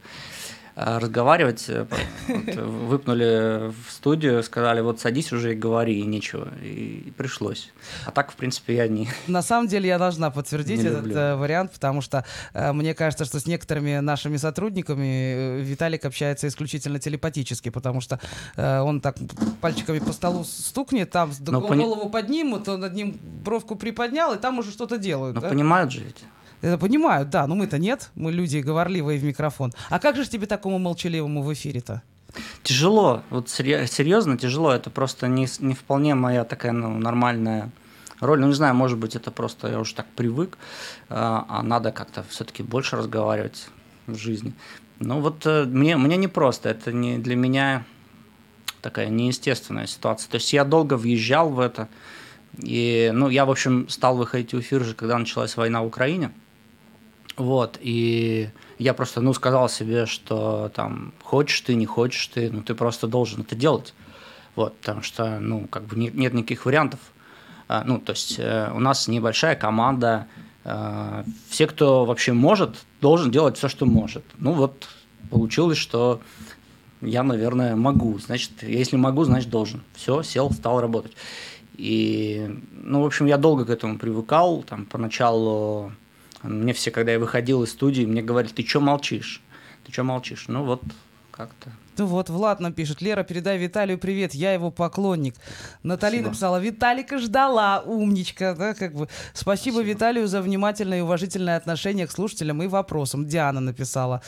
разговаривать, 0.77 1.65
э, 1.69 1.85
вот, 2.27 2.47
э, 2.47 2.61
выпнули 2.63 3.73
в 3.87 3.91
студию, 3.91 4.43
сказали, 4.43 4.81
вот 4.81 4.99
садись 4.99 5.33
уже 5.33 5.53
и 5.53 5.55
говори, 5.55 5.99
и 5.99 6.05
нечего. 6.05 6.47
И, 6.61 7.11
пришлось. 7.17 7.71
А 8.05 8.11
так, 8.11 8.31
в 8.31 8.35
принципе, 8.35 8.75
я 8.75 8.87
не... 8.87 9.09
На 9.27 9.41
самом 9.41 9.67
деле 9.67 9.87
я 9.87 9.97
должна 9.97 10.29
подтвердить 10.29 10.81
этот 10.83 11.05
люблю. 11.05 11.17
э, 11.17 11.35
вариант, 11.35 11.71
потому 11.71 12.01
что 12.01 12.23
э, 12.53 12.73
мне 12.73 12.93
кажется, 12.93 13.25
что 13.25 13.39
с 13.39 13.47
некоторыми 13.47 13.97
нашими 13.99 14.37
сотрудниками 14.37 15.33
э, 15.35 15.61
Виталик 15.61 16.05
общается 16.05 16.47
исключительно 16.47 16.99
телепатически, 16.99 17.69
потому 17.69 17.99
что 17.99 18.19
э, 18.55 18.79
он 18.79 19.01
так 19.01 19.17
пальчиками 19.61 19.97
по 19.97 20.13
столу 20.13 20.43
стукнет, 20.43 21.09
там 21.09 21.31
Но 21.47 21.61
пони- 21.61 21.81
голову 21.81 22.09
поднимут, 22.11 22.69
он 22.69 22.81
над 22.81 22.93
ним 22.93 23.17
бровку 23.43 23.75
приподнял, 23.75 24.35
и 24.35 24.37
там 24.37 24.59
уже 24.59 24.69
что-то 24.69 24.99
делают. 24.99 25.35
Ну, 25.35 25.41
да? 25.41 25.49
понимают 25.49 25.91
же 25.91 26.01
ведь. 26.01 26.23
Это 26.61 26.77
понимают, 26.77 27.29
да, 27.29 27.45
но 27.47 27.55
мы-то 27.55 27.77
нет, 27.77 28.09
мы 28.15 28.31
люди 28.31 28.57
говорливые 28.57 29.19
в 29.19 29.23
микрофон. 29.23 29.73
А 29.89 29.99
как 29.99 30.15
же 30.15 30.27
тебе 30.27 30.47
такому 30.47 30.79
молчаливому 30.79 31.43
в 31.43 31.53
эфире-то? 31.53 32.01
Тяжело, 32.63 33.23
вот 33.29 33.49
серьезно 33.49 34.37
тяжело, 34.37 34.71
это 34.71 34.89
просто 34.89 35.27
не, 35.27 35.47
не 35.59 35.73
вполне 35.73 36.15
моя 36.15 36.43
такая 36.43 36.71
ну, 36.71 36.97
нормальная 36.97 37.71
роль. 38.19 38.39
Ну, 38.39 38.47
не 38.47 38.53
знаю, 38.53 38.75
может 38.75 38.97
быть, 38.97 39.15
это 39.15 39.31
просто 39.31 39.69
я 39.69 39.79
уже 39.79 39.95
так 39.95 40.07
привык, 40.15 40.57
а, 41.09 41.45
а 41.47 41.63
надо 41.63 41.91
как-то 41.91 42.23
все-таки 42.29 42.63
больше 42.63 42.97
разговаривать 42.97 43.69
в 44.07 44.17
жизни. 44.17 44.53
Ну, 44.99 45.19
вот 45.19 45.45
э, 45.45 45.65
мне, 45.65 45.95
мне 45.97 46.17
не 46.17 46.27
просто, 46.27 46.69
это 46.69 46.91
не 46.91 47.17
для 47.17 47.35
меня 47.35 47.83
такая 48.81 49.09
неестественная 49.09 49.87
ситуация. 49.87 50.29
То 50.29 50.35
есть 50.35 50.53
я 50.53 50.63
долго 50.63 50.95
въезжал 50.97 51.49
в 51.49 51.59
это, 51.59 51.87
И, 52.59 53.11
ну, 53.13 53.29
я, 53.29 53.45
в 53.45 53.51
общем, 53.51 53.87
стал 53.89 54.17
выходить 54.17 54.53
в 54.53 54.59
эфир 54.59 54.83
же, 54.83 54.95
когда 54.95 55.17
началась 55.17 55.57
война 55.57 55.81
в 55.81 55.85
Украине. 55.85 56.31
Вот, 57.37 57.77
и 57.79 58.49
я 58.79 58.93
просто, 58.95 59.21
ну, 59.21 59.31
сказал 59.33 59.69
себе, 59.69 60.07
что 60.07 60.71
там, 60.73 61.13
хочешь 61.23 61.61
ты, 61.61 61.75
не 61.75 61.85
хочешь 61.85 62.25
ты, 62.27 62.49
ну, 62.51 62.63
ты 62.63 62.73
просто 62.73 63.07
должен 63.07 63.41
это 63.41 63.55
делать. 63.55 63.93
Вот, 64.55 64.75
потому 64.77 65.03
что, 65.03 65.39
ну, 65.39 65.67
как 65.67 65.83
бы 65.83 65.95
не- 65.95 66.09
нет 66.09 66.33
никаких 66.33 66.65
вариантов. 66.65 66.99
А, 67.67 67.83
Ну, 67.85 67.99
то 67.99 68.13
есть 68.13 68.39
э, 68.39 68.71
у 68.73 68.79
нас 68.79 69.07
небольшая 69.07 69.55
команда, 69.55 70.25
э, 70.63 71.23
все, 71.49 71.67
кто 71.67 72.05
вообще 72.05 72.33
может, 72.33 72.75
должен 73.01 73.29
делать 73.29 73.57
все, 73.57 73.67
что 73.67 73.85
может. 73.85 74.23
Ну, 74.39 74.53
вот 74.53 74.87
получилось, 75.29 75.77
что 75.77 76.21
я, 77.01 77.21
наверное, 77.21 77.75
могу. 77.75 78.17
Значит, 78.17 78.63
если 78.63 78.95
могу, 78.95 79.25
значит, 79.25 79.51
должен. 79.51 79.83
Все, 79.93 80.23
сел, 80.23 80.49
стал 80.51 80.81
работать. 80.81 81.11
И, 81.75 82.49
ну, 82.71 83.03
в 83.03 83.05
общем, 83.05 83.27
я 83.27 83.37
долго 83.37 83.65
к 83.65 83.69
этому 83.69 83.99
привыкал. 83.99 84.63
Там 84.63 84.85
поначалу 84.85 85.91
мне 86.43 86.73
все, 86.73 86.91
когда 86.91 87.11
я 87.13 87.19
выходил 87.19 87.63
из 87.63 87.71
студии, 87.71 88.03
мне 88.05 88.21
говорили, 88.21 88.51
ты 88.53 88.65
что 88.65 88.79
молчишь? 88.79 89.41
Ты 89.85 89.91
что 89.91 90.03
молчишь? 90.03 90.45
Ну, 90.47 90.63
вот 90.63 90.81
как-то. 91.31 91.69
Ну 91.99 92.05
вот, 92.05 92.29
Влад 92.29 92.59
нам 92.59 92.73
пишет. 92.73 93.01
Лера, 93.01 93.23
передай 93.23 93.57
Виталию 93.57 93.97
привет, 93.97 94.35
я 94.35 94.53
его 94.53 94.69
поклонник. 94.69 95.33
Натали 95.81 96.19
написала, 96.19 96.59
Виталика 96.59 97.17
ждала, 97.17 97.81
умничка. 97.83 98.53
Да, 98.53 98.75
как 98.75 98.93
бы. 98.93 99.07
Спасибо, 99.33 99.81
Виталию 99.81 100.27
за 100.27 100.43
внимательное 100.43 100.99
и 100.99 101.01
уважительное 101.01 101.57
отношение 101.57 102.05
к 102.05 102.11
слушателям 102.11 102.61
и 102.61 102.67
вопросам. 102.67 103.25
Диана 103.25 103.61
написала 103.61 104.21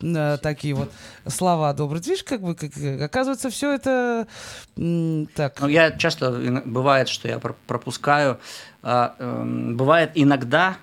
э, 0.00 0.38
такие 0.40 0.74
вот 0.74 0.92
слова 1.26 1.72
добрые. 1.72 2.00
Видишь, 2.02 2.22
как 2.22 2.42
бы, 2.42 2.54
как, 2.54 2.76
э, 2.78 3.04
оказывается, 3.04 3.50
все 3.50 3.72
это... 3.72 4.28
м, 4.76 5.26
так, 5.34 5.60
Ну, 5.60 5.66
я 5.68 5.90
часто, 5.92 6.30
бывает, 6.64 7.08
что 7.08 7.26
я 7.26 7.40
про- 7.40 7.56
пропускаю. 7.66 8.38
а, 8.82 9.16
эм, 9.18 9.76
Бывает 9.76 10.12
иногда, 10.14 10.76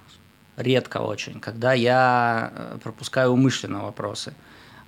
редко 0.57 0.97
очень, 0.99 1.39
когда 1.39 1.73
я 1.73 2.51
э, 2.55 2.77
пропускаю 2.83 3.31
умышленно 3.31 3.83
вопросы. 3.83 4.33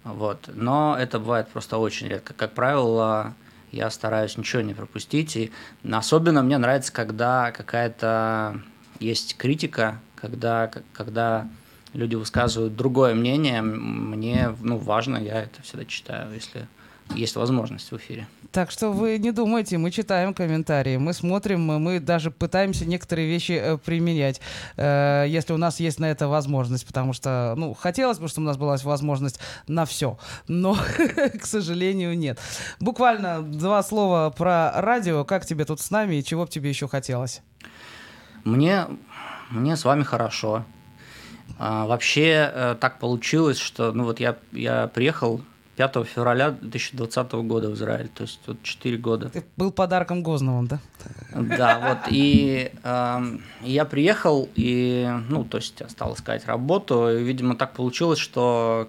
Вот. 0.04 0.50
Но 0.54 0.96
это 1.00 1.20
бывает 1.20 1.48
просто 1.50 1.78
очень 1.78 2.08
редко. 2.08 2.34
Как 2.34 2.54
правило, 2.54 3.34
я 3.72 3.90
стараюсь 3.90 4.38
ничего 4.38 4.62
не 4.62 4.74
пропустить. 4.74 5.36
И 5.36 5.52
особенно 5.92 6.44
мне 6.44 6.58
нравится, 6.58 6.94
когда 6.94 7.52
какая-то 7.52 8.62
есть 9.00 9.36
критика, 9.38 10.00
когда, 10.16 10.72
когда 10.94 11.48
люди 11.94 12.16
высказывают 12.16 12.76
другое 12.76 13.16
мнение. 13.16 13.62
Мне 13.62 14.56
ну, 14.62 14.78
важно, 14.78 15.18
я 15.18 15.42
это 15.44 15.62
всегда 15.62 15.86
читаю, 15.86 16.34
если 16.34 16.68
есть 17.14 17.36
возможность 17.36 17.92
в 17.92 17.98
эфире. 17.98 18.28
Так 18.52 18.72
что 18.72 18.92
вы 18.92 19.18
не 19.18 19.32
думайте, 19.32 19.78
мы 19.78 19.92
читаем 19.92 20.34
комментарии, 20.34 20.96
мы 20.98 21.12
смотрим, 21.14 21.62
мы- 21.62 22.00
даже 22.00 22.32
пытаемся 22.32 22.86
некоторые 22.86 23.28
вещи 23.28 23.52
э, 23.52 23.78
применять, 23.78 24.40
э, 24.78 25.26
если 25.28 25.54
у 25.54 25.58
нас 25.58 25.80
есть 25.82 26.00
на 26.00 26.06
это 26.06 26.28
возможность, 26.30 26.88
потому 26.88 27.12
что, 27.12 27.54
ну, 27.58 27.74
хотелось 27.74 28.18
бы, 28.18 28.30
чтобы 28.30 28.46
у 28.46 28.48
нас 28.48 28.58
была 28.58 28.78
возможность 28.84 29.40
на 29.68 29.86
все, 29.86 30.18
но, 30.48 30.78
к 31.42 31.46
сожалению, 31.46 32.18
нет. 32.18 32.40
Буквально 32.80 33.42
два 33.42 33.84
слова 33.84 34.30
про 34.30 34.72
радио, 34.82 35.26
как 35.26 35.46
тебе 35.46 35.66
тут 35.66 35.82
с 35.82 35.92
нами 35.92 36.16
и 36.16 36.24
чего 36.24 36.46
бы 36.46 36.50
тебе 36.50 36.70
еще 36.70 36.88
хотелось? 36.88 37.42
Мне, 38.46 38.86
мне 39.50 39.76
с 39.76 39.84
вами 39.84 40.04
хорошо. 40.04 40.64
А, 41.60 41.86
вообще 41.88 42.52
э, 42.54 42.76
так 42.80 43.00
получилось, 43.00 43.58
что 43.58 43.92
ну 43.92 44.06
вот 44.06 44.20
я, 44.20 44.38
я 44.52 44.88
приехал 44.88 45.42
5 45.76 46.06
февраля 46.06 46.52
2020 46.52 47.32
года 47.34 47.70
в 47.70 47.74
Израиль, 47.74 48.08
то 48.08 48.24
есть 48.24 48.40
вот 48.48 48.64
4 48.64 48.98
года. 48.98 49.30
Ты 49.30 49.44
был 49.58 49.72
подарком 49.72 50.24
Гозновым, 50.24 50.68
да? 50.68 50.80
Да, 51.34 51.80
вот, 51.80 52.12
и 52.12 52.72
эм, 52.84 53.42
я 53.62 53.86
приехал, 53.86 54.50
и, 54.56 55.10
ну, 55.30 55.44
то 55.44 55.58
есть 55.58 55.80
я 55.80 55.90
стал 55.90 56.14
искать 56.14 56.46
работу, 56.46 57.10
и, 57.10 57.24
видимо, 57.24 57.56
так 57.56 57.74
получилось, 57.74 58.20
что 58.20 58.88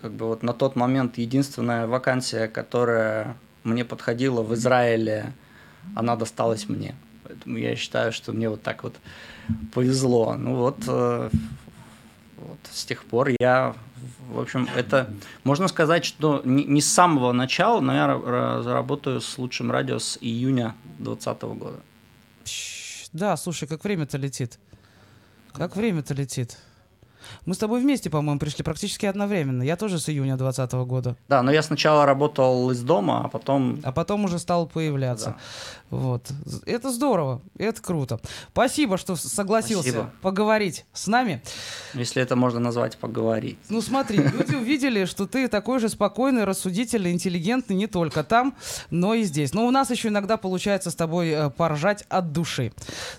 как 0.00 0.12
бы 0.12 0.26
вот 0.26 0.42
на 0.42 0.52
тот 0.52 0.74
момент 0.74 1.18
единственная 1.18 1.86
вакансия, 1.86 2.48
которая 2.48 3.36
мне 3.62 3.84
подходила 3.84 4.42
в 4.42 4.54
Израиле, 4.54 5.32
она 5.94 6.16
досталась 6.16 6.68
мне. 6.68 6.94
Поэтому 7.24 7.58
я 7.58 7.76
считаю, 7.76 8.12
что 8.12 8.32
мне 8.32 8.48
вот 8.48 8.62
так 8.62 8.82
вот 8.82 8.96
повезло. 9.72 10.34
Ну 10.34 10.56
вот, 10.56 10.78
э, 10.86 11.30
с 12.70 12.84
тех 12.84 13.04
пор 13.04 13.28
я, 13.40 13.74
в 14.30 14.40
общем, 14.40 14.68
это 14.76 15.12
можно 15.44 15.68
сказать, 15.68 16.04
что 16.04 16.42
не, 16.44 16.64
не 16.64 16.80
с 16.80 16.92
самого 16.92 17.32
начала, 17.32 17.80
но 17.80 17.94
я 17.94 18.06
ра- 18.06 18.22
ра- 18.24 18.72
работаю 18.72 19.20
с 19.20 19.38
лучшим 19.38 19.70
радио 19.70 19.98
с 19.98 20.18
июня 20.20 20.74
2020 20.98 21.42
года. 21.42 21.80
Да, 23.12 23.36
слушай, 23.36 23.68
как 23.68 23.84
время-то 23.84 24.16
летит. 24.18 24.58
Как 25.52 25.76
время-то 25.76 26.14
летит. 26.14 26.58
Мы 27.46 27.54
с 27.54 27.58
тобой 27.58 27.80
вместе, 27.80 28.10
по-моему, 28.10 28.38
пришли 28.38 28.64
практически 28.64 29.06
одновременно. 29.06 29.62
Я 29.62 29.76
тоже 29.76 29.98
с 29.98 30.08
июня 30.08 30.36
2020 30.36 30.72
года. 30.86 31.16
Да, 31.28 31.42
но 31.42 31.52
я 31.52 31.62
сначала 31.62 32.06
работал 32.06 32.70
из 32.70 32.82
дома, 32.82 33.22
а 33.24 33.28
потом... 33.28 33.80
А 33.82 33.92
потом 33.92 34.24
уже 34.24 34.38
стал 34.38 34.66
появляться. 34.66 35.36
Вот. 35.92 36.26
Это 36.64 36.90
здорово, 36.90 37.42
это 37.58 37.82
круто. 37.82 38.18
Спасибо, 38.52 38.96
что 38.96 39.14
согласился 39.14 39.90
Спасибо. 39.90 40.10
поговорить 40.22 40.86
с 40.94 41.06
нами. 41.06 41.42
Если 41.92 42.22
это 42.22 42.34
можно 42.34 42.60
назвать 42.60 42.96
поговорить. 42.96 43.58
Ну 43.68 43.82
смотри, 43.82 44.16
люди 44.18 44.54
увидели, 44.54 45.04
что 45.04 45.26
ты 45.26 45.48
такой 45.48 45.80
же 45.80 45.90
спокойный, 45.90 46.44
рассудительный, 46.44 47.12
интеллигентный 47.12 47.76
не 47.76 47.88
только 47.88 48.24
там, 48.24 48.54
но 48.90 49.12
и 49.12 49.22
здесь. 49.22 49.52
Но 49.52 49.66
у 49.66 49.70
нас 49.70 49.90
еще 49.90 50.08
иногда 50.08 50.38
получается 50.38 50.90
с 50.90 50.94
тобой 50.94 51.28
э, 51.28 51.50
поржать 51.50 52.04
от 52.08 52.32
души. 52.32 52.72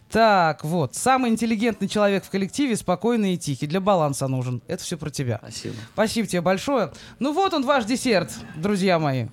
Так, 0.10 0.64
вот. 0.64 0.96
Самый 0.96 1.30
интеллигентный 1.30 1.88
человек 1.88 2.26
в 2.26 2.32
коллективе, 2.32 2.76
спокойный 2.76 3.36
и 3.36 3.38
тихий. 3.38 3.68
Для 3.68 3.82
баланса 3.94 4.28
нужен. 4.28 4.62
Это 4.68 4.84
все 4.84 4.98
про 4.98 5.12
тебя. 5.12 5.38
Спасибо. 5.42 5.76
Спасибо 5.94 6.28
тебе 6.28 6.42
большое. 6.42 6.92
Ну 7.20 7.32
вот 7.32 7.54
он 7.54 7.64
ваш 7.64 7.86
десерт, 7.86 8.32
друзья 8.56 8.98
мои. 8.98 9.28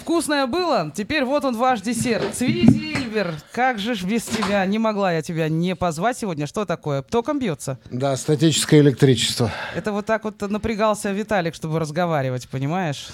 Вкусное 0.00 0.46
было, 0.46 0.92
теперь 0.94 1.24
вот 1.24 1.44
он 1.44 1.56
ваш 1.56 1.80
десерт. 1.80 2.34
Цвизильбер, 2.34 3.34
как 3.52 3.80
же 3.80 3.94
ж 3.96 4.04
без 4.04 4.24
тебя? 4.24 4.64
Не 4.64 4.78
могла 4.78 5.12
я 5.12 5.22
тебя 5.22 5.48
не 5.48 5.74
позвать 5.74 6.18
сегодня. 6.18 6.46
Что 6.46 6.64
такое? 6.64 7.02
Током 7.02 7.40
бьется? 7.40 7.78
Да, 7.90 8.16
статическое 8.16 8.80
электричество. 8.80 9.50
Это 9.74 9.90
вот 9.90 10.06
так 10.06 10.22
вот 10.22 10.40
напрягался 10.40 11.10
Виталик, 11.10 11.54
чтобы 11.54 11.80
разговаривать, 11.80 12.48
понимаешь? 12.48 13.08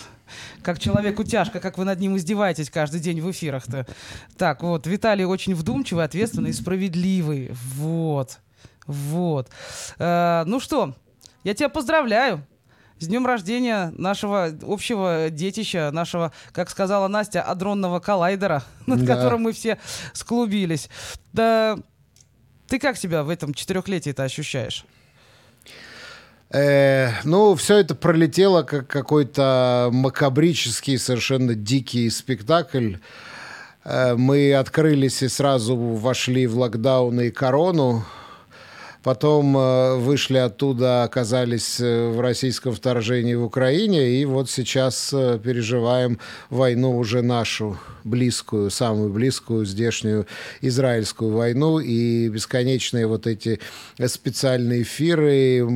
Как 0.62 0.78
человеку 0.78 1.24
тяжко, 1.24 1.59
как 1.60 1.78
вы 1.78 1.85
над 1.85 2.01
ним 2.01 2.16
издеваетесь 2.16 2.70
каждый 2.70 3.01
день 3.01 3.20
в 3.20 3.31
эфирах-то. 3.31 3.86
Так, 4.36 4.62
вот, 4.62 4.86
Виталий 4.86 5.24
очень 5.24 5.55
вдумчивый, 5.55 6.05
ответственный 6.05 6.51
и 6.51 6.55
справедливый. 6.55 7.51
Вот. 7.77 8.39
Вот. 8.86 9.48
Э, 9.98 10.44
ну 10.46 10.60
что, 10.60 10.94
я 11.44 11.54
тебя 11.54 11.68
поздравляю. 11.68 12.44
С 12.98 13.06
днем 13.09 13.26
рождения 13.26 13.92
нашего 13.96 14.50
общего 14.62 15.28
детища, 15.28 15.90
нашего, 15.92 16.32
как 16.52 16.70
сказала 16.70 17.09
Настя, 17.09 17.42
адронного 17.42 17.98
коллайдера, 17.98 18.62
над 18.86 19.04
Да. 19.04 19.16
которым 19.16 19.42
мы 19.42 19.52
все 19.52 19.78
склубились. 20.12 20.88
Да, 21.32 21.78
ты 22.68 22.78
как 22.78 22.96
себя 22.96 23.24
в 23.24 23.28
этом 23.28 23.54
четырехлетии-то 23.54 24.22
ощущаешь? 24.22 24.84
Э, 26.50 27.09
ну, 27.24 27.54
все 27.54 27.78
это 27.78 27.94
пролетело 27.94 28.62
как 28.62 28.86
какой-то 28.86 29.88
макабрический, 29.92 30.98
совершенно 30.98 31.54
дикий 31.54 32.09
спектакль. 32.10 32.96
Э, 33.84 34.14
мы 34.16 34.54
открылись 34.54 35.22
и 35.22 35.28
сразу 35.28 35.76
вошли 35.76 36.46
в 36.46 36.59
локдаун 36.59 37.20
и 37.20 37.30
корону. 37.30 38.04
Потом 39.03 39.57
э, 39.57 39.97
вышли 39.97 40.37
оттуда, 40.37 41.03
оказались 41.03 41.81
э, 41.81 42.09
в 42.09 42.20
российском 42.20 42.73
вторжении 42.73 43.35
в 43.35 43.43
Украине, 43.43 44.09
и 44.09 44.24
вот 44.24 44.49
сейчас 44.49 45.12
э, 45.12 45.41
переживаем 45.43 46.20
войну 46.51 46.97
уже 46.97 47.20
нашу, 47.23 47.79
близкую, 48.05 48.70
самую 48.70 49.11
близкую, 49.11 49.65
здешнюю 49.66 50.27
израильскую 50.61 51.33
войну, 51.33 51.81
и 51.81 52.29
бесконечные 52.29 53.07
вот 53.09 53.27
эти 53.27 53.59
специальные 54.07 54.83
эфиры. 54.83 55.66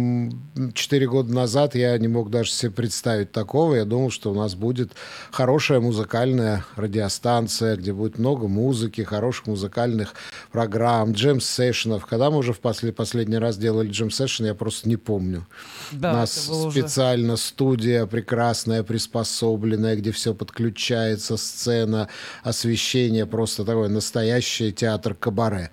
Четыре 0.74 1.08
года 1.08 1.32
назад 1.32 1.74
я 1.74 1.98
не 1.98 2.08
мог 2.08 2.30
даже 2.30 2.50
себе 2.50 2.70
представить 2.70 3.32
такого. 3.32 3.74
Я 3.74 3.84
думал, 3.84 4.10
что 4.10 4.30
у 4.30 4.34
нас 4.34 4.54
будет 4.54 4.92
хорошая 5.32 5.80
музыкальная 5.80 6.64
радиостанция, 6.76 7.76
где 7.76 7.92
будет 7.92 8.18
много 8.18 8.46
музыки, 8.46 9.02
хороших 9.02 9.46
музыкальных 9.46 10.14
программ, 10.52 11.12
джем-сессионов. 11.12 12.06
Когда 12.06 12.30
мы 12.30 12.38
уже 12.38 12.52
в 12.52 12.60
после, 12.60 12.92
последний 13.16 13.38
раз 13.38 13.56
делали 13.56 13.88
джем-сессион, 13.88 14.46
я 14.46 14.54
просто 14.54 14.88
не 14.88 14.96
помню. 14.96 15.46
Да, 15.92 16.12
У 16.12 16.14
нас 16.16 16.48
было 16.48 16.66
уже- 16.66 16.80
специально 16.80 17.36
студия 17.36 18.04
прекрасная, 18.06 18.82
приспособленная, 18.82 19.96
где 19.96 20.10
все 20.10 20.34
подключается, 20.34 21.36
сцена, 21.36 22.08
освещение, 22.42 23.24
просто 23.26 23.64
такой 23.64 23.88
настоящий 23.88 24.70
театр 24.72 25.14
кабаре. 25.14 25.70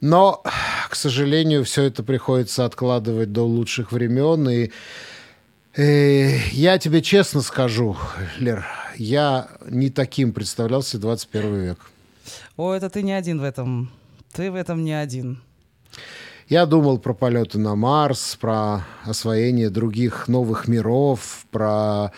Но, 0.00 0.42
к 0.88 0.94
сожалению, 0.94 1.64
все 1.64 1.82
это 1.82 2.02
приходится 2.04 2.64
откладывать 2.64 3.32
до 3.32 3.42
лучших 3.44 3.90
времен. 3.92 4.48
И 4.48 4.70
э, 5.76 6.38
я 6.52 6.78
тебе 6.78 7.02
честно 7.02 7.40
скажу, 7.42 7.96
Лер, 8.38 8.64
я 8.96 9.48
не 9.68 9.90
таким 9.90 10.32
представлял 10.32 10.82
себе 10.82 11.00
21 11.02 11.60
век. 11.60 11.78
О, 12.56 12.72
это 12.72 12.88
ты 12.88 13.02
не 13.02 13.12
один 13.12 13.40
в 13.40 13.44
этом. 13.44 13.90
Ты 14.32 14.52
в 14.52 14.54
этом 14.54 14.84
не 14.84 14.92
один. 14.92 15.40
Я 16.48 16.66
думал 16.66 16.98
про 16.98 17.14
полеты 17.14 17.58
на 17.58 17.74
Марс, 17.74 18.36
про 18.38 18.84
освоение 19.04 19.70
других 19.70 20.28
новых 20.28 20.68
миров, 20.68 21.46
про 21.50 22.12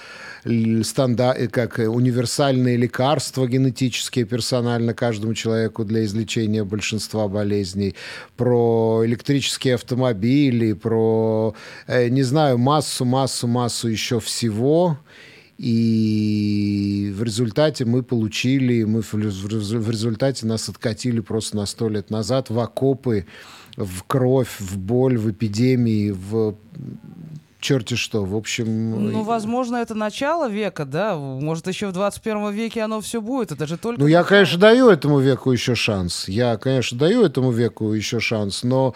стандар... 0.82 1.36
э, 1.39 1.47
как 1.47 1.78
э, 1.78 1.86
универсальные 1.86 2.77
лекарства 2.77 3.47
генетические 3.47 4.24
персонально 4.24 4.94
каждому 4.94 5.32
человеку 5.35 5.85
для 5.85 6.05
излечения 6.05 6.65
большинства 6.65 7.28
болезней, 7.28 7.94
про 8.36 9.03
электрические 9.05 9.77
автомобили, 9.77 10.73
про, 10.73 11.55
э, 11.86 12.09
не 12.09 12.24
знаю, 12.24 12.59
массу, 12.59 13.05
массу, 13.05 13.47
массу 13.47 13.86
еще 13.86 14.19
всего. 14.19 14.98
И 15.59 17.15
в 17.16 17.23
результате 17.23 17.86
мы 17.86 18.03
получили, 18.03 18.82
мы 18.82 19.01
в 19.01 19.90
результате 19.90 20.47
нас 20.47 20.69
откатили 20.69 21.20
просто 21.20 21.57
на 21.57 21.65
сто 21.65 21.89
лет 21.89 22.11
назад 22.11 22.51
в 22.51 22.59
окопы, 22.59 23.24
в 23.77 24.03
кровь, 24.05 24.59
в 24.59 24.78
боль, 24.78 25.19
в 25.19 25.31
эпидемии, 25.31 26.11
в 26.11 26.57
черти 27.61 27.94
что. 27.94 28.24
В 28.24 28.36
общем, 28.36 29.11
Ну, 29.12 29.23
возможно, 29.23 29.77
это 29.77 29.94
начало 29.94 30.48
века, 30.48 30.85
да? 30.85 31.16
Может, 31.16 31.66
еще 31.66 31.89
в 31.89 31.93
21 31.93 32.51
веке 32.53 32.82
оно 32.82 33.01
все 33.01 33.20
будет. 33.20 33.53
Это 33.53 33.66
же 33.66 33.77
только... 33.77 34.01
Ну, 34.01 34.07
я, 34.07 34.23
конечно, 34.23 34.59
даю 34.59 34.89
этому 34.89 35.19
веку 35.19 35.51
еще 35.53 35.74
шанс. 35.74 36.28
Я, 36.28 36.57
конечно, 36.57 36.97
даю 36.98 37.23
этому 37.24 37.51
веку 37.51 37.93
еще 37.93 38.20
шанс, 38.20 38.62
но 38.62 38.94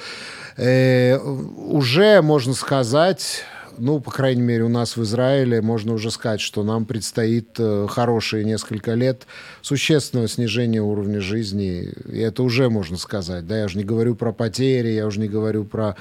э, 0.57 1.19
уже 1.19 2.23
можно 2.23 2.55
сказать, 2.55 3.45
ну, 3.81 4.01
по 4.01 4.11
крайней 4.11 4.43
мере, 4.43 4.65
у 4.65 4.69
нас 4.69 4.97
в 4.97 5.03
Израиле 5.03 5.63
можно 5.63 5.95
уже 5.95 6.11
сказать, 6.11 6.41
что 6.41 6.63
нам 6.63 6.85
предстоит 6.85 7.57
э, 7.59 7.87
хорошие 7.89 8.45
несколько 8.45 8.95
лет 8.95 9.27
существенного 9.63 10.29
снижения 10.29 10.83
уровня 10.83 11.21
жизни. 11.21 11.93
И 12.13 12.19
это 12.19 12.43
уже 12.43 12.69
можно 12.69 12.97
сказать. 12.99 13.47
Да, 13.47 13.59
я 13.59 13.65
уже 13.65 13.79
не 13.79 13.85
говорю 13.85 14.15
про 14.15 14.33
потери, 14.33 14.89
я 14.89 15.07
уже 15.07 15.19
не 15.21 15.29
говорю 15.29 15.65
про 15.65 15.97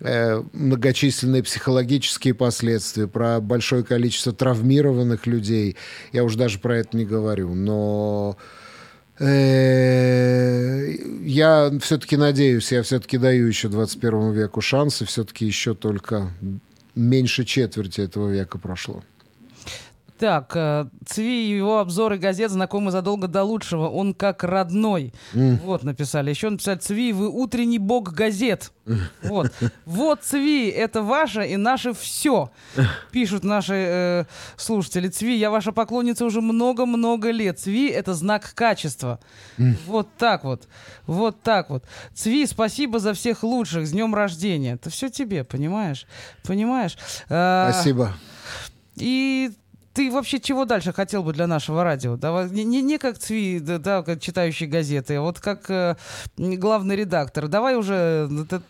э, 0.00 0.42
многочисленные 0.52 1.42
психологические 1.42 2.34
последствия, 2.34 3.06
про 3.06 3.40
большое 3.40 3.84
количество 3.84 4.32
травмированных 4.32 5.26
людей. 5.26 5.76
Я 6.12 6.24
уже 6.24 6.36
даже 6.36 6.58
про 6.58 6.78
это 6.78 6.96
не 6.96 7.04
говорю. 7.04 7.54
Но 7.54 8.36
э, 9.18 10.96
я 11.22 11.70
все-таки 11.80 12.16
надеюсь, 12.16 12.72
я 12.72 12.82
все-таки 12.82 13.16
даю 13.16 13.46
еще 13.46 13.68
21 13.68 14.32
веку 14.32 14.60
шанс, 14.60 15.02
и 15.02 15.04
все-таки 15.04 15.46
еще 15.46 15.74
только 15.74 16.32
меньше 16.94 17.44
четверти 17.44 18.00
этого 18.00 18.30
века 18.30 18.58
прошло. 18.58 19.02
Так, 20.18 20.52
э, 20.54 20.86
Цви 21.04 21.48
и 21.48 21.56
его 21.56 21.80
обзоры 21.80 22.16
газет 22.16 22.50
знакомы 22.50 22.90
задолго 22.90 23.26
до 23.26 23.42
лучшего. 23.42 23.88
Он 23.88 24.14
как 24.14 24.44
родной. 24.44 25.12
М. 25.34 25.56
Вот 25.64 25.82
написали. 25.82 26.30
Еще 26.30 26.48
написали, 26.48 26.78
Цви, 26.78 27.12
вы 27.12 27.28
утренний 27.28 27.78
бог 27.78 28.12
газет. 28.12 28.72
Вот. 29.22 29.52
Вот, 29.84 30.22
Цви, 30.22 30.68
это 30.68 31.02
ваше 31.02 31.46
и 31.46 31.56
наше 31.56 31.92
все. 31.92 32.50
Пишут 33.10 33.44
наши 33.44 33.74
э, 33.74 34.24
слушатели. 34.56 35.08
Цви, 35.08 35.36
я 35.36 35.50
ваша 35.50 35.72
поклонница 35.72 36.24
уже 36.24 36.40
много-много 36.40 37.30
лет. 37.30 37.58
Цви— 37.58 37.88
это 37.90 38.14
знак 38.14 38.52
качества. 38.54 39.18
Вот 39.86 40.08
так 40.18 40.44
вот. 40.44 40.68
Вот 41.06 41.40
так 41.42 41.70
вот. 41.70 41.84
Цви, 42.14 42.46
спасибо 42.46 42.98
за 42.98 43.12
всех 43.12 43.42
лучших. 43.42 43.86
С 43.86 43.92
днем 43.92 44.14
рождения. 44.14 44.74
Это 44.74 44.90
все 44.90 45.08
тебе, 45.08 45.42
понимаешь? 45.44 46.06
Понимаешь? 46.44 46.96
А, 47.28 47.72
Спасибо. 47.72 48.12
И 48.96 49.50
ты 49.94 50.10
вообще 50.10 50.40
чего 50.40 50.64
дальше 50.64 50.92
хотел 50.92 51.22
бы 51.22 51.32
для 51.32 51.46
нашего 51.46 51.84
радио? 51.84 52.16
Давай, 52.16 52.48
не, 52.50 52.64
не, 52.64 52.98
как 52.98 53.18
Цви, 53.18 53.60
да, 53.60 53.78
да, 53.78 54.02
как 54.02 54.20
читающий 54.20 54.66
газеты, 54.66 55.16
а 55.16 55.20
вот 55.20 55.40
как 55.40 55.70
э, 55.70 55.96
главный 56.36 56.96
редактор. 56.96 57.48
Давай 57.48 57.76
уже 57.76 58.28
э, 58.30 58.42
это 58.42 58.62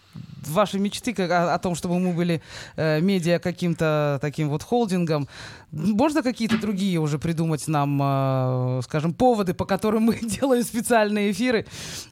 ваши 0.46 0.78
мечты 0.78 1.14
как, 1.14 1.30
о, 1.30 1.54
о 1.54 1.58
том, 1.58 1.74
чтобы 1.74 1.98
мы 1.98 2.12
были 2.12 2.42
э, 2.76 3.00
медиа 3.00 3.38
каким-то 3.38 4.18
таким 4.20 4.48
вот 4.48 4.62
холдингом. 4.62 5.28
Можно 5.70 6.22
какие-то 6.22 6.58
другие 6.58 6.98
уже 6.98 7.18
придумать 7.18 7.68
нам, 7.68 8.00
э, 8.02 8.80
скажем, 8.84 9.14
поводы, 9.14 9.54
по 9.54 9.64
которым 9.64 10.04
мы 10.04 10.18
делаем 10.22 10.64
специальные 10.64 11.32
эфиры 11.32 11.66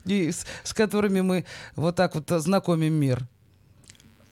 и 0.05 0.31
с, 0.31 0.47
с 0.62 0.73
которыми 0.73 1.20
мы 1.20 1.45
вот 1.77 1.97
так 1.97 2.15
вот 2.15 2.28
знакомим 2.28 2.95
мир? 2.95 3.27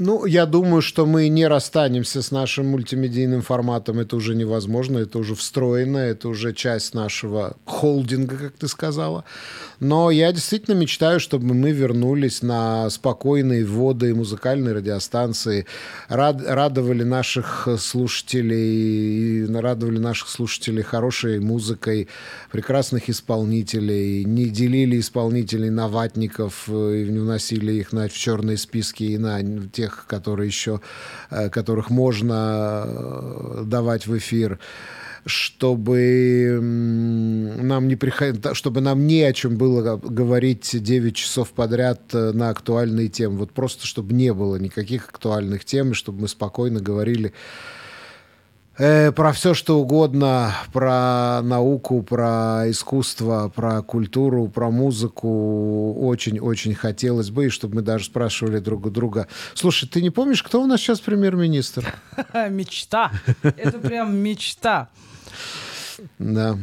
Ну, 0.00 0.26
я 0.26 0.46
думаю, 0.46 0.80
что 0.80 1.06
мы 1.06 1.28
не 1.28 1.48
расстанемся 1.48 2.22
с 2.22 2.30
нашим 2.30 2.66
мультимедийным 2.68 3.42
форматом. 3.42 3.98
Это 3.98 4.14
уже 4.14 4.36
невозможно, 4.36 4.98
это 4.98 5.18
уже 5.18 5.34
встроено, 5.34 5.98
это 5.98 6.28
уже 6.28 6.52
часть 6.52 6.94
нашего 6.94 7.56
холдинга, 7.64 8.36
как 8.36 8.52
ты 8.52 8.68
сказала. 8.68 9.24
Но 9.80 10.10
я 10.10 10.32
действительно 10.32 10.74
мечтаю, 10.74 11.20
чтобы 11.20 11.54
мы 11.54 11.70
вернулись 11.70 12.42
на 12.42 12.90
спокойные 12.90 13.64
воды 13.64 14.12
музыкальной 14.12 14.72
радиостанции, 14.72 15.66
рад- 16.08 16.42
радовали 16.44 17.04
наших 17.04 17.68
слушателей, 17.78 19.46
радовали 19.46 19.98
наших 19.98 20.28
слушателей 20.28 20.82
хорошей 20.82 21.38
музыкой, 21.38 22.08
прекрасных 22.50 23.08
исполнителей, 23.08 24.24
не 24.24 24.46
делили 24.46 24.98
исполнителей 24.98 25.70
на 25.70 25.86
ватников 25.86 26.64
э, 26.66 27.04
и 27.04 27.08
не 27.08 27.20
вносили 27.20 27.72
их 27.74 27.92
на, 27.92 28.08
в 28.08 28.12
черные 28.12 28.56
списки 28.56 29.04
и 29.04 29.18
на 29.18 29.40
тех, 29.68 30.06
которые 30.08 30.48
еще, 30.48 30.80
э, 31.30 31.50
которых 31.50 31.90
можно 31.90 32.82
э, 32.84 33.62
давать 33.64 34.08
в 34.08 34.18
эфир 34.18 34.58
чтобы 35.28 36.58
нам 36.60 37.88
не 37.88 37.96
приход... 37.96 38.56
чтобы 38.56 38.80
нам 38.80 39.06
не 39.06 39.22
о 39.22 39.32
чем 39.32 39.56
было 39.56 39.96
говорить 39.96 40.82
9 40.82 41.14
часов 41.14 41.50
подряд 41.50 42.00
э, 42.12 42.32
на 42.32 42.50
актуальные 42.50 43.08
темы. 43.08 43.38
Вот 43.38 43.52
просто 43.52 43.86
чтобы 43.86 44.14
не 44.14 44.32
было 44.32 44.56
никаких 44.56 45.08
актуальных 45.08 45.64
тем, 45.64 45.92
и 45.92 45.94
чтобы 45.94 46.22
мы 46.22 46.28
спокойно 46.28 46.80
говорили 46.80 47.32
э, 48.78 49.12
про 49.12 49.32
все, 49.32 49.54
что 49.54 49.78
угодно, 49.78 50.54
про 50.72 51.42
науку, 51.42 52.02
про 52.02 52.64
искусство, 52.70 53.52
про 53.54 53.82
культуру, 53.82 54.48
про 54.48 54.70
музыку. 54.70 55.94
Очень-очень 55.94 56.74
хотелось 56.74 57.30
бы, 57.30 57.46
и 57.46 57.50
чтобы 57.50 57.76
мы 57.76 57.82
даже 57.82 58.06
спрашивали 58.06 58.58
друг 58.58 58.86
у 58.86 58.90
друга. 58.90 59.28
Слушай, 59.54 59.88
ты 59.88 60.00
не 60.00 60.10
помнишь, 60.10 60.42
кто 60.42 60.62
у 60.62 60.66
нас 60.66 60.80
сейчас 60.80 61.00
премьер-министр? 61.00 61.94
Мечта. 62.50 63.12
Это 63.42 63.78
прям 63.78 64.16
мечта. 64.16 64.88
Да. 66.18 66.58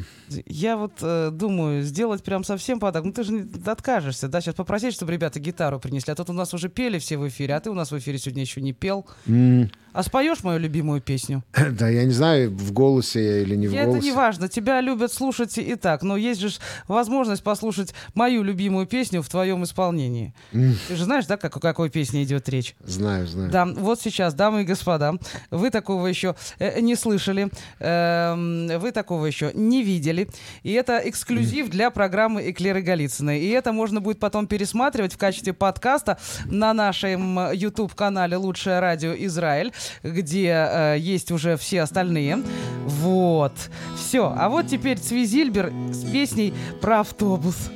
Я 0.46 0.78
вот 0.78 0.94
э, 1.02 1.30
думаю, 1.32 1.84
сделать 1.84 2.24
прям 2.24 2.44
совсем 2.44 2.80
подарок. 2.80 3.06
Ну 3.06 3.12
ты 3.14 3.24
же 3.24 3.34
не 3.34 3.48
откажешься, 3.66 4.28
да? 4.28 4.42
Сейчас 4.42 4.56
попросить, 4.56 4.94
чтобы 4.94 5.12
ребята 5.12 5.40
гитару 5.40 5.80
принесли. 5.80 6.14
А 6.14 6.16
тут 6.16 6.30
у 6.30 6.34
нас 6.34 6.54
уже 6.54 6.70
пели 6.70 7.00
все 7.00 7.18
в 7.18 7.28
эфире, 7.28 7.56
а 7.56 7.60
ты 7.60 7.70
у 7.70 7.74
нас 7.74 7.92
в 7.92 7.98
эфире 7.98 8.18
сегодня 8.18 8.42
еще 8.44 8.62
не 8.62 8.74
пел. 8.74 9.06
М, 9.28 9.70
А 9.96 10.04
споешь 10.04 10.44
мою 10.44 10.60
любимую 10.60 11.00
песню? 11.00 11.42
Да, 11.72 11.88
я 11.88 12.04
не 12.04 12.12
знаю, 12.12 12.52
в 12.52 12.72
голосе 12.74 13.24
я 13.24 13.42
или 13.42 13.56
не 13.56 13.68
в 13.68 13.74
И 13.74 13.78
это 13.78 13.88
голосе. 13.88 14.06
не 14.06 14.12
важно, 14.12 14.50
тебя 14.50 14.82
любят 14.82 15.12
слушать 15.12 15.58
и 15.58 15.76
так, 15.76 16.04
но 16.04 16.18
есть 16.18 16.42
же 16.42 16.50
возможность 16.88 17.44
послушать 17.44 17.94
мою 18.14 18.44
любимую 18.44 18.88
песню 18.88 19.22
в 19.22 19.30
твоем 19.30 19.64
исполнении. 19.64 20.34
Ты 20.52 20.96
же 20.96 21.06
знаешь, 21.06 21.26
да, 21.28 21.38
как, 21.38 21.56
о 21.56 21.60
какой 21.62 21.90
песне 21.90 22.24
идет 22.24 22.50
речь? 22.50 22.76
Знаю, 22.84 23.26
знаю. 23.28 23.50
Да, 23.52 23.66
вот 23.66 24.02
сейчас, 24.02 24.34
дамы 24.34 24.62
и 24.62 24.66
господа, 24.66 25.14
вы 25.50 25.70
такого 25.70 26.08
еще 26.08 26.36
э, 26.60 26.82
не 26.82 26.96
слышали, 26.96 27.50
эм, 27.80 28.80
вы 28.80 28.92
такого 28.92 29.26
еще 29.26 29.52
не 29.54 29.82
видели. 29.82 30.28
И 30.64 30.74
это 30.74 31.02
эксклюзив 31.06 31.70
для 31.70 31.90
программы 31.90 32.52
Эклеры 32.52 32.82
Голицыной. 32.82 33.40
И 33.40 33.50
это 33.50 33.72
можно 33.72 34.02
будет 34.02 34.20
потом 34.20 34.48
пересматривать 34.48 35.14
в 35.14 35.18
качестве 35.18 35.54
подкаста 35.54 36.18
на 36.46 36.74
нашем 36.74 37.40
э, 37.40 37.56
YouTube-канале 37.56 38.36
«Лучшее 38.36 38.80
радио 38.80 39.14
Израиль», 39.14 39.72
где 40.04 40.50
э, 40.50 40.96
есть 41.00 41.32
уже 41.32 41.58
все 41.58 41.82
остальные. 41.82 42.44
Вот. 42.86 43.54
Все. 43.98 44.34
А 44.38 44.50
вот 44.50 44.68
теперь 44.68 44.98
Цвизильбер 44.98 45.72
с 45.92 46.04
песней 46.12 46.54
про 46.82 47.02
автобус. 47.02 47.70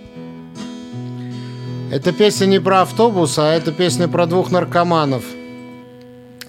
Это 1.91 2.11
песня 2.13 2.45
не 2.45 2.59
про 2.59 2.81
автобус, 2.81 3.39
а 3.39 3.51
это 3.51 3.71
песня 3.71 4.07
про 4.07 4.27
двух 4.27 4.51
наркоманов, 4.51 5.23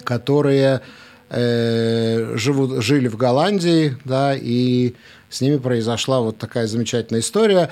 которые 0.04 0.82
э, 1.30 2.36
живут, 2.36 2.82
жили 2.82 3.08
в 3.08 3.16
Голландии, 3.16 3.96
да, 4.04 4.34
и 4.36 4.94
с 5.30 5.40
ними 5.40 5.56
произошла 5.56 6.20
вот 6.20 6.36
такая 6.36 6.66
замечательная 6.66 7.20
история. 7.20 7.70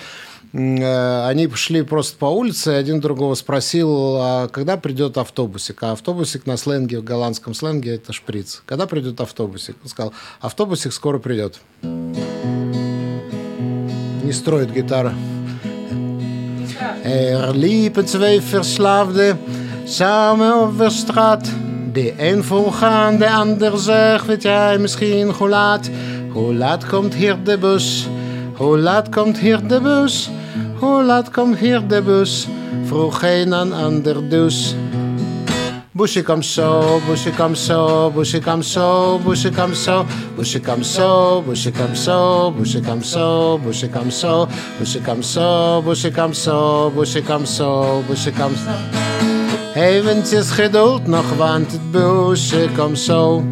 Э, 0.52 1.26
Они 1.26 1.46
пошли 1.46 1.82
просто 1.82 2.16
по 2.18 2.26
улице, 2.26 2.68
один 2.68 3.00
другого 3.00 3.34
спросил, 3.34 4.16
а 4.18 4.48
когда 4.48 4.76
придет 4.76 5.18
автобусик? 5.18 5.82
А 5.82 5.92
автобусик 5.92 6.46
на 6.46 6.56
сленге, 6.56 7.00
в 7.00 7.04
голландском 7.04 7.54
сленге, 7.54 7.96
это 7.96 8.12
шприц. 8.12 8.62
Когда 8.66 8.86
придет 8.86 9.20
автобусик? 9.20 9.76
Он 9.82 9.88
сказал, 9.88 10.12
автобусик 10.40 10.92
скоро 10.92 11.18
придет. 11.18 11.60
Не 14.22 14.32
строит 14.32 14.72
гитара. 14.72 15.14
Er 17.04 17.54
liepen 17.54 18.04
twee 18.04 18.40
verslaafden 18.40 19.38
samen 19.84 20.52
over 20.54 20.90
straat. 20.90 21.50
De 21.92 22.14
een 22.18 22.44
vol 22.44 22.70
gaan, 22.70 23.18
de 23.18 23.30
ander 23.30 23.78
zegt, 23.78 24.26
weet 24.26 24.42
jij 24.42 24.78
misschien 24.78 25.30
hoe 25.30 25.48
laat? 25.48 25.90
Hoe 26.32 26.54
laat 26.54 26.86
komt 26.86 27.14
hier 27.14 27.36
de 27.44 27.58
bus? 27.58 28.08
Hoe 28.58 28.78
laat 28.78 29.08
komt 29.08 29.38
hier 29.38 29.66
de 29.66 29.80
bus? 29.80 30.30
Hoe 30.78 31.04
laat 31.04 31.30
komt 31.30 31.58
hier 31.58 31.86
de 31.88 32.02
bus? 32.02 32.46
vroeg 32.84 33.22
een 33.22 33.54
aan 33.54 33.72
ander 33.72 34.28
dus. 34.28 34.74
Busje 35.92 36.22
kam 36.22 36.42
zo, 36.42 37.00
busje 37.06 37.30
kam 37.30 37.54
zo, 37.54 38.10
busje 38.10 38.38
kam 38.38 38.62
zo, 38.62 39.18
busje 39.24 39.50
kam 39.50 39.74
zo, 39.74 40.04
busje 40.36 40.60
kam 40.60 40.82
zo, 40.82 41.42
busje 41.46 41.70
kam 41.70 41.94
zo, 41.94 42.52
busje 42.52 42.80
kam 42.80 43.02
zo, 43.02 43.58
busje 43.64 43.88
kam 43.88 44.10
zo, 44.10 44.48
busje 44.78 45.00
kam 45.00 45.22
zo, 45.22 45.82
busje 45.82 46.10
kam 46.10 46.32
zo, 46.32 46.90
busje 46.94 47.22
kam 47.22 47.46
zo, 47.46 48.02
busje 48.08 48.32
kam 48.32 48.50
zo. 48.54 48.70
Eventjes 49.74 50.50
geduld 50.50 51.06
nog, 51.06 51.36
want 51.36 51.72
het 51.72 51.90
busje 51.90 52.68
kam 52.76 52.94
zo. 52.94 53.42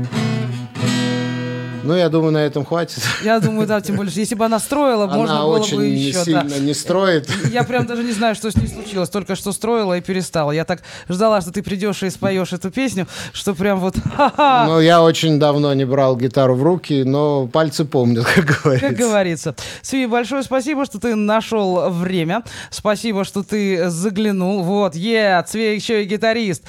Ну, 1.87 1.95
я 1.97 2.09
думаю, 2.09 2.33
на 2.33 2.39
этом 2.39 2.65
хватит. 2.65 3.03
Я 3.23 3.39
думаю, 3.41 3.67
да, 3.67 3.81
тем 3.81 3.97
более, 3.97 4.13
если 4.15 4.35
бы 4.35 4.45
она 4.45 4.59
строила, 4.59 5.07
можно 5.07 5.37
Она 5.37 5.45
было 5.45 5.59
очень 5.61 5.77
бы 5.77 5.87
еще. 5.87 6.25
сильно 6.25 6.45
да. 6.45 6.59
не 6.59 6.75
строит. 6.75 7.29
Я 7.51 7.63
прям 7.65 7.87
даже 7.87 8.03
не 8.03 8.13
знаю, 8.13 8.35
что 8.35 8.51
с 8.51 8.57
ней 8.57 8.67
случилось. 8.69 9.09
Только 9.09 9.37
что 9.37 9.53
строила 9.53 9.97
и 9.97 10.01
перестала. 10.01 10.51
Я 10.51 10.65
так 10.65 10.83
ждала, 11.09 11.41
что 11.41 11.53
ты 11.53 11.63
придешь 11.63 12.03
и 12.03 12.11
споешь 12.11 12.53
эту 12.53 12.71
песню, 12.71 13.07
что 13.33 13.55
прям 13.55 13.79
вот 13.81 13.97
ха-ха. 14.17 14.65
Ну, 14.67 14.81
я 14.81 15.03
очень 15.03 15.39
давно 15.39 15.73
не 15.75 15.85
брал 15.85 16.17
гитару 16.17 16.55
в 16.55 16.63
руки, 16.63 17.05
но 17.05 17.47
пальцы 17.47 17.85
помнят, 17.85 18.25
как 18.25 18.45
говорится. 18.63 18.89
Как 18.89 18.97
говорится. 18.97 19.55
Сви, 19.83 20.07
большое 20.07 20.43
спасибо, 20.43 20.85
что 20.85 20.99
ты 20.99 21.15
нашел 21.15 21.89
время. 21.91 22.43
Спасибо, 22.71 23.25
что 23.25 23.43
ты 23.43 23.89
заглянул. 23.91 24.63
Вот, 24.63 24.95
е, 24.97 25.45
Цвей 25.47 25.77
еще 25.77 26.03
и 26.03 26.07
гитарист. 26.07 26.63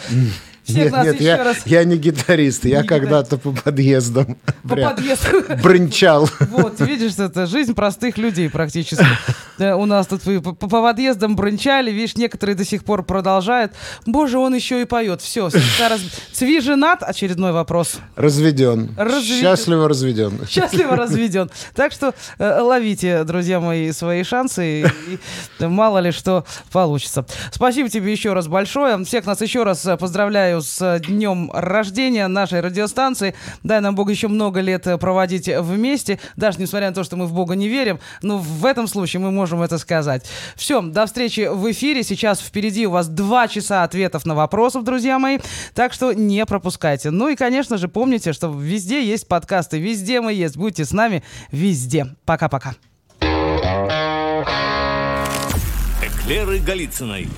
Всех 0.68 0.84
нет, 0.84 0.92
нас 0.92 1.06
нет, 1.06 1.16
еще 1.16 1.24
я, 1.24 1.44
раз 1.44 1.58
я 1.66 1.84
не 1.86 1.96
гитарист, 1.96 2.66
я 2.66 2.84
когда-то 2.84 3.38
по 3.38 3.54
подъездам 3.54 4.38
по 4.64 4.76
прям 4.76 4.96
подъезду. 4.96 5.44
бренчал. 5.64 6.30
Вот, 6.52 6.82
видишь, 6.82 7.14
это 7.18 7.46
жизнь 7.46 7.74
простых 7.74 8.18
людей 8.18 8.50
практически. 8.50 9.06
Э, 9.60 9.74
У 9.74 9.86
нас 9.86 10.08
тут 10.08 10.22
по, 10.22 10.54
по 10.54 10.68
подъездам 10.68 11.36
брончали, 11.36 11.92
видишь, 11.92 12.16
некоторые 12.16 12.56
до 12.56 12.66
сих 12.66 12.84
пор 12.84 13.04
продолжают. 13.04 13.74
Боже, 14.06 14.38
он 14.38 14.54
еще 14.56 14.82
и 14.82 14.86
поет. 14.86 15.22
Все, 15.22 15.50
Цви 16.32 16.60
женат, 16.62 17.04
очередной 17.04 17.52
вопрос. 17.52 17.98
Разведен. 18.16 18.94
Разведен. 18.98 19.42
Счастливо 19.42 19.88
разведен. 19.90 20.48
Счастливо 20.48 20.96
разведен. 20.96 21.50
Так 21.76 21.92
что 21.92 22.14
э, 22.38 22.60
ловите, 22.62 23.24
друзья 23.24 23.60
мои, 23.60 23.92
свои 23.92 24.24
шансы, 24.24 24.82
и, 24.82 24.86
и 25.60 25.66
мало 25.66 26.00
ли 26.00 26.12
что 26.12 26.46
получится. 26.72 27.26
Спасибо 27.52 27.90
тебе 27.90 28.12
еще 28.12 28.34
раз 28.34 28.48
большое. 28.48 29.04
Всех 29.06 29.26
нас 29.26 29.42
еще 29.42 29.64
раз 29.64 29.86
э, 29.86 29.98
поздравляю 29.98 30.62
с 30.62 31.00
днем 31.00 31.52
рождения 31.54 32.28
нашей 32.28 32.62
радиостанции. 32.62 33.36
Дай 33.64 33.82
нам 33.82 33.96
Бог 33.96 34.10
еще 34.10 34.28
много 34.28 34.60
лет 34.62 34.88
проводить 35.00 35.48
вместе, 35.48 36.20
даже 36.36 36.60
несмотря 36.60 36.90
на 36.90 36.96
то, 36.96 37.04
что 37.04 37.16
мы 37.16 37.26
в 37.26 37.34
Бога 37.34 37.56
не 37.56 37.68
верим, 37.68 38.00
но 38.22 38.38
в 38.38 38.66
этом 38.66 38.88
случае 38.88 39.20
мы 39.22 39.32
можем 39.48 39.62
это 39.62 39.78
сказать. 39.78 40.26
Все, 40.58 40.82
до 40.82 41.06
встречи 41.06 41.48
в 41.50 41.72
эфире. 41.72 42.04
Сейчас 42.04 42.42
впереди 42.42 42.86
у 42.86 42.92
вас 42.92 43.08
два 43.08 43.48
часа 43.48 43.84
ответов 43.84 44.26
на 44.26 44.36
вопросов, 44.36 44.84
друзья 44.84 45.20
мои. 45.20 45.40
Так 45.74 45.94
что 45.94 46.12
не 46.12 46.46
пропускайте. 46.46 47.12
Ну 47.12 47.30
и, 47.30 47.36
конечно 47.36 47.78
же, 47.78 47.88
помните, 47.88 48.34
что 48.34 48.52
везде 48.52 49.02
есть 49.06 49.26
подкасты, 49.28 49.80
везде 49.80 50.20
мы 50.20 50.34
есть. 50.34 50.58
Будьте 50.58 50.84
с 50.84 50.92
нами 50.92 51.24
везде. 51.50 52.08
Пока-пока. 52.26 52.76
Эклеры 56.02 56.60
Голицыной. 56.60 57.30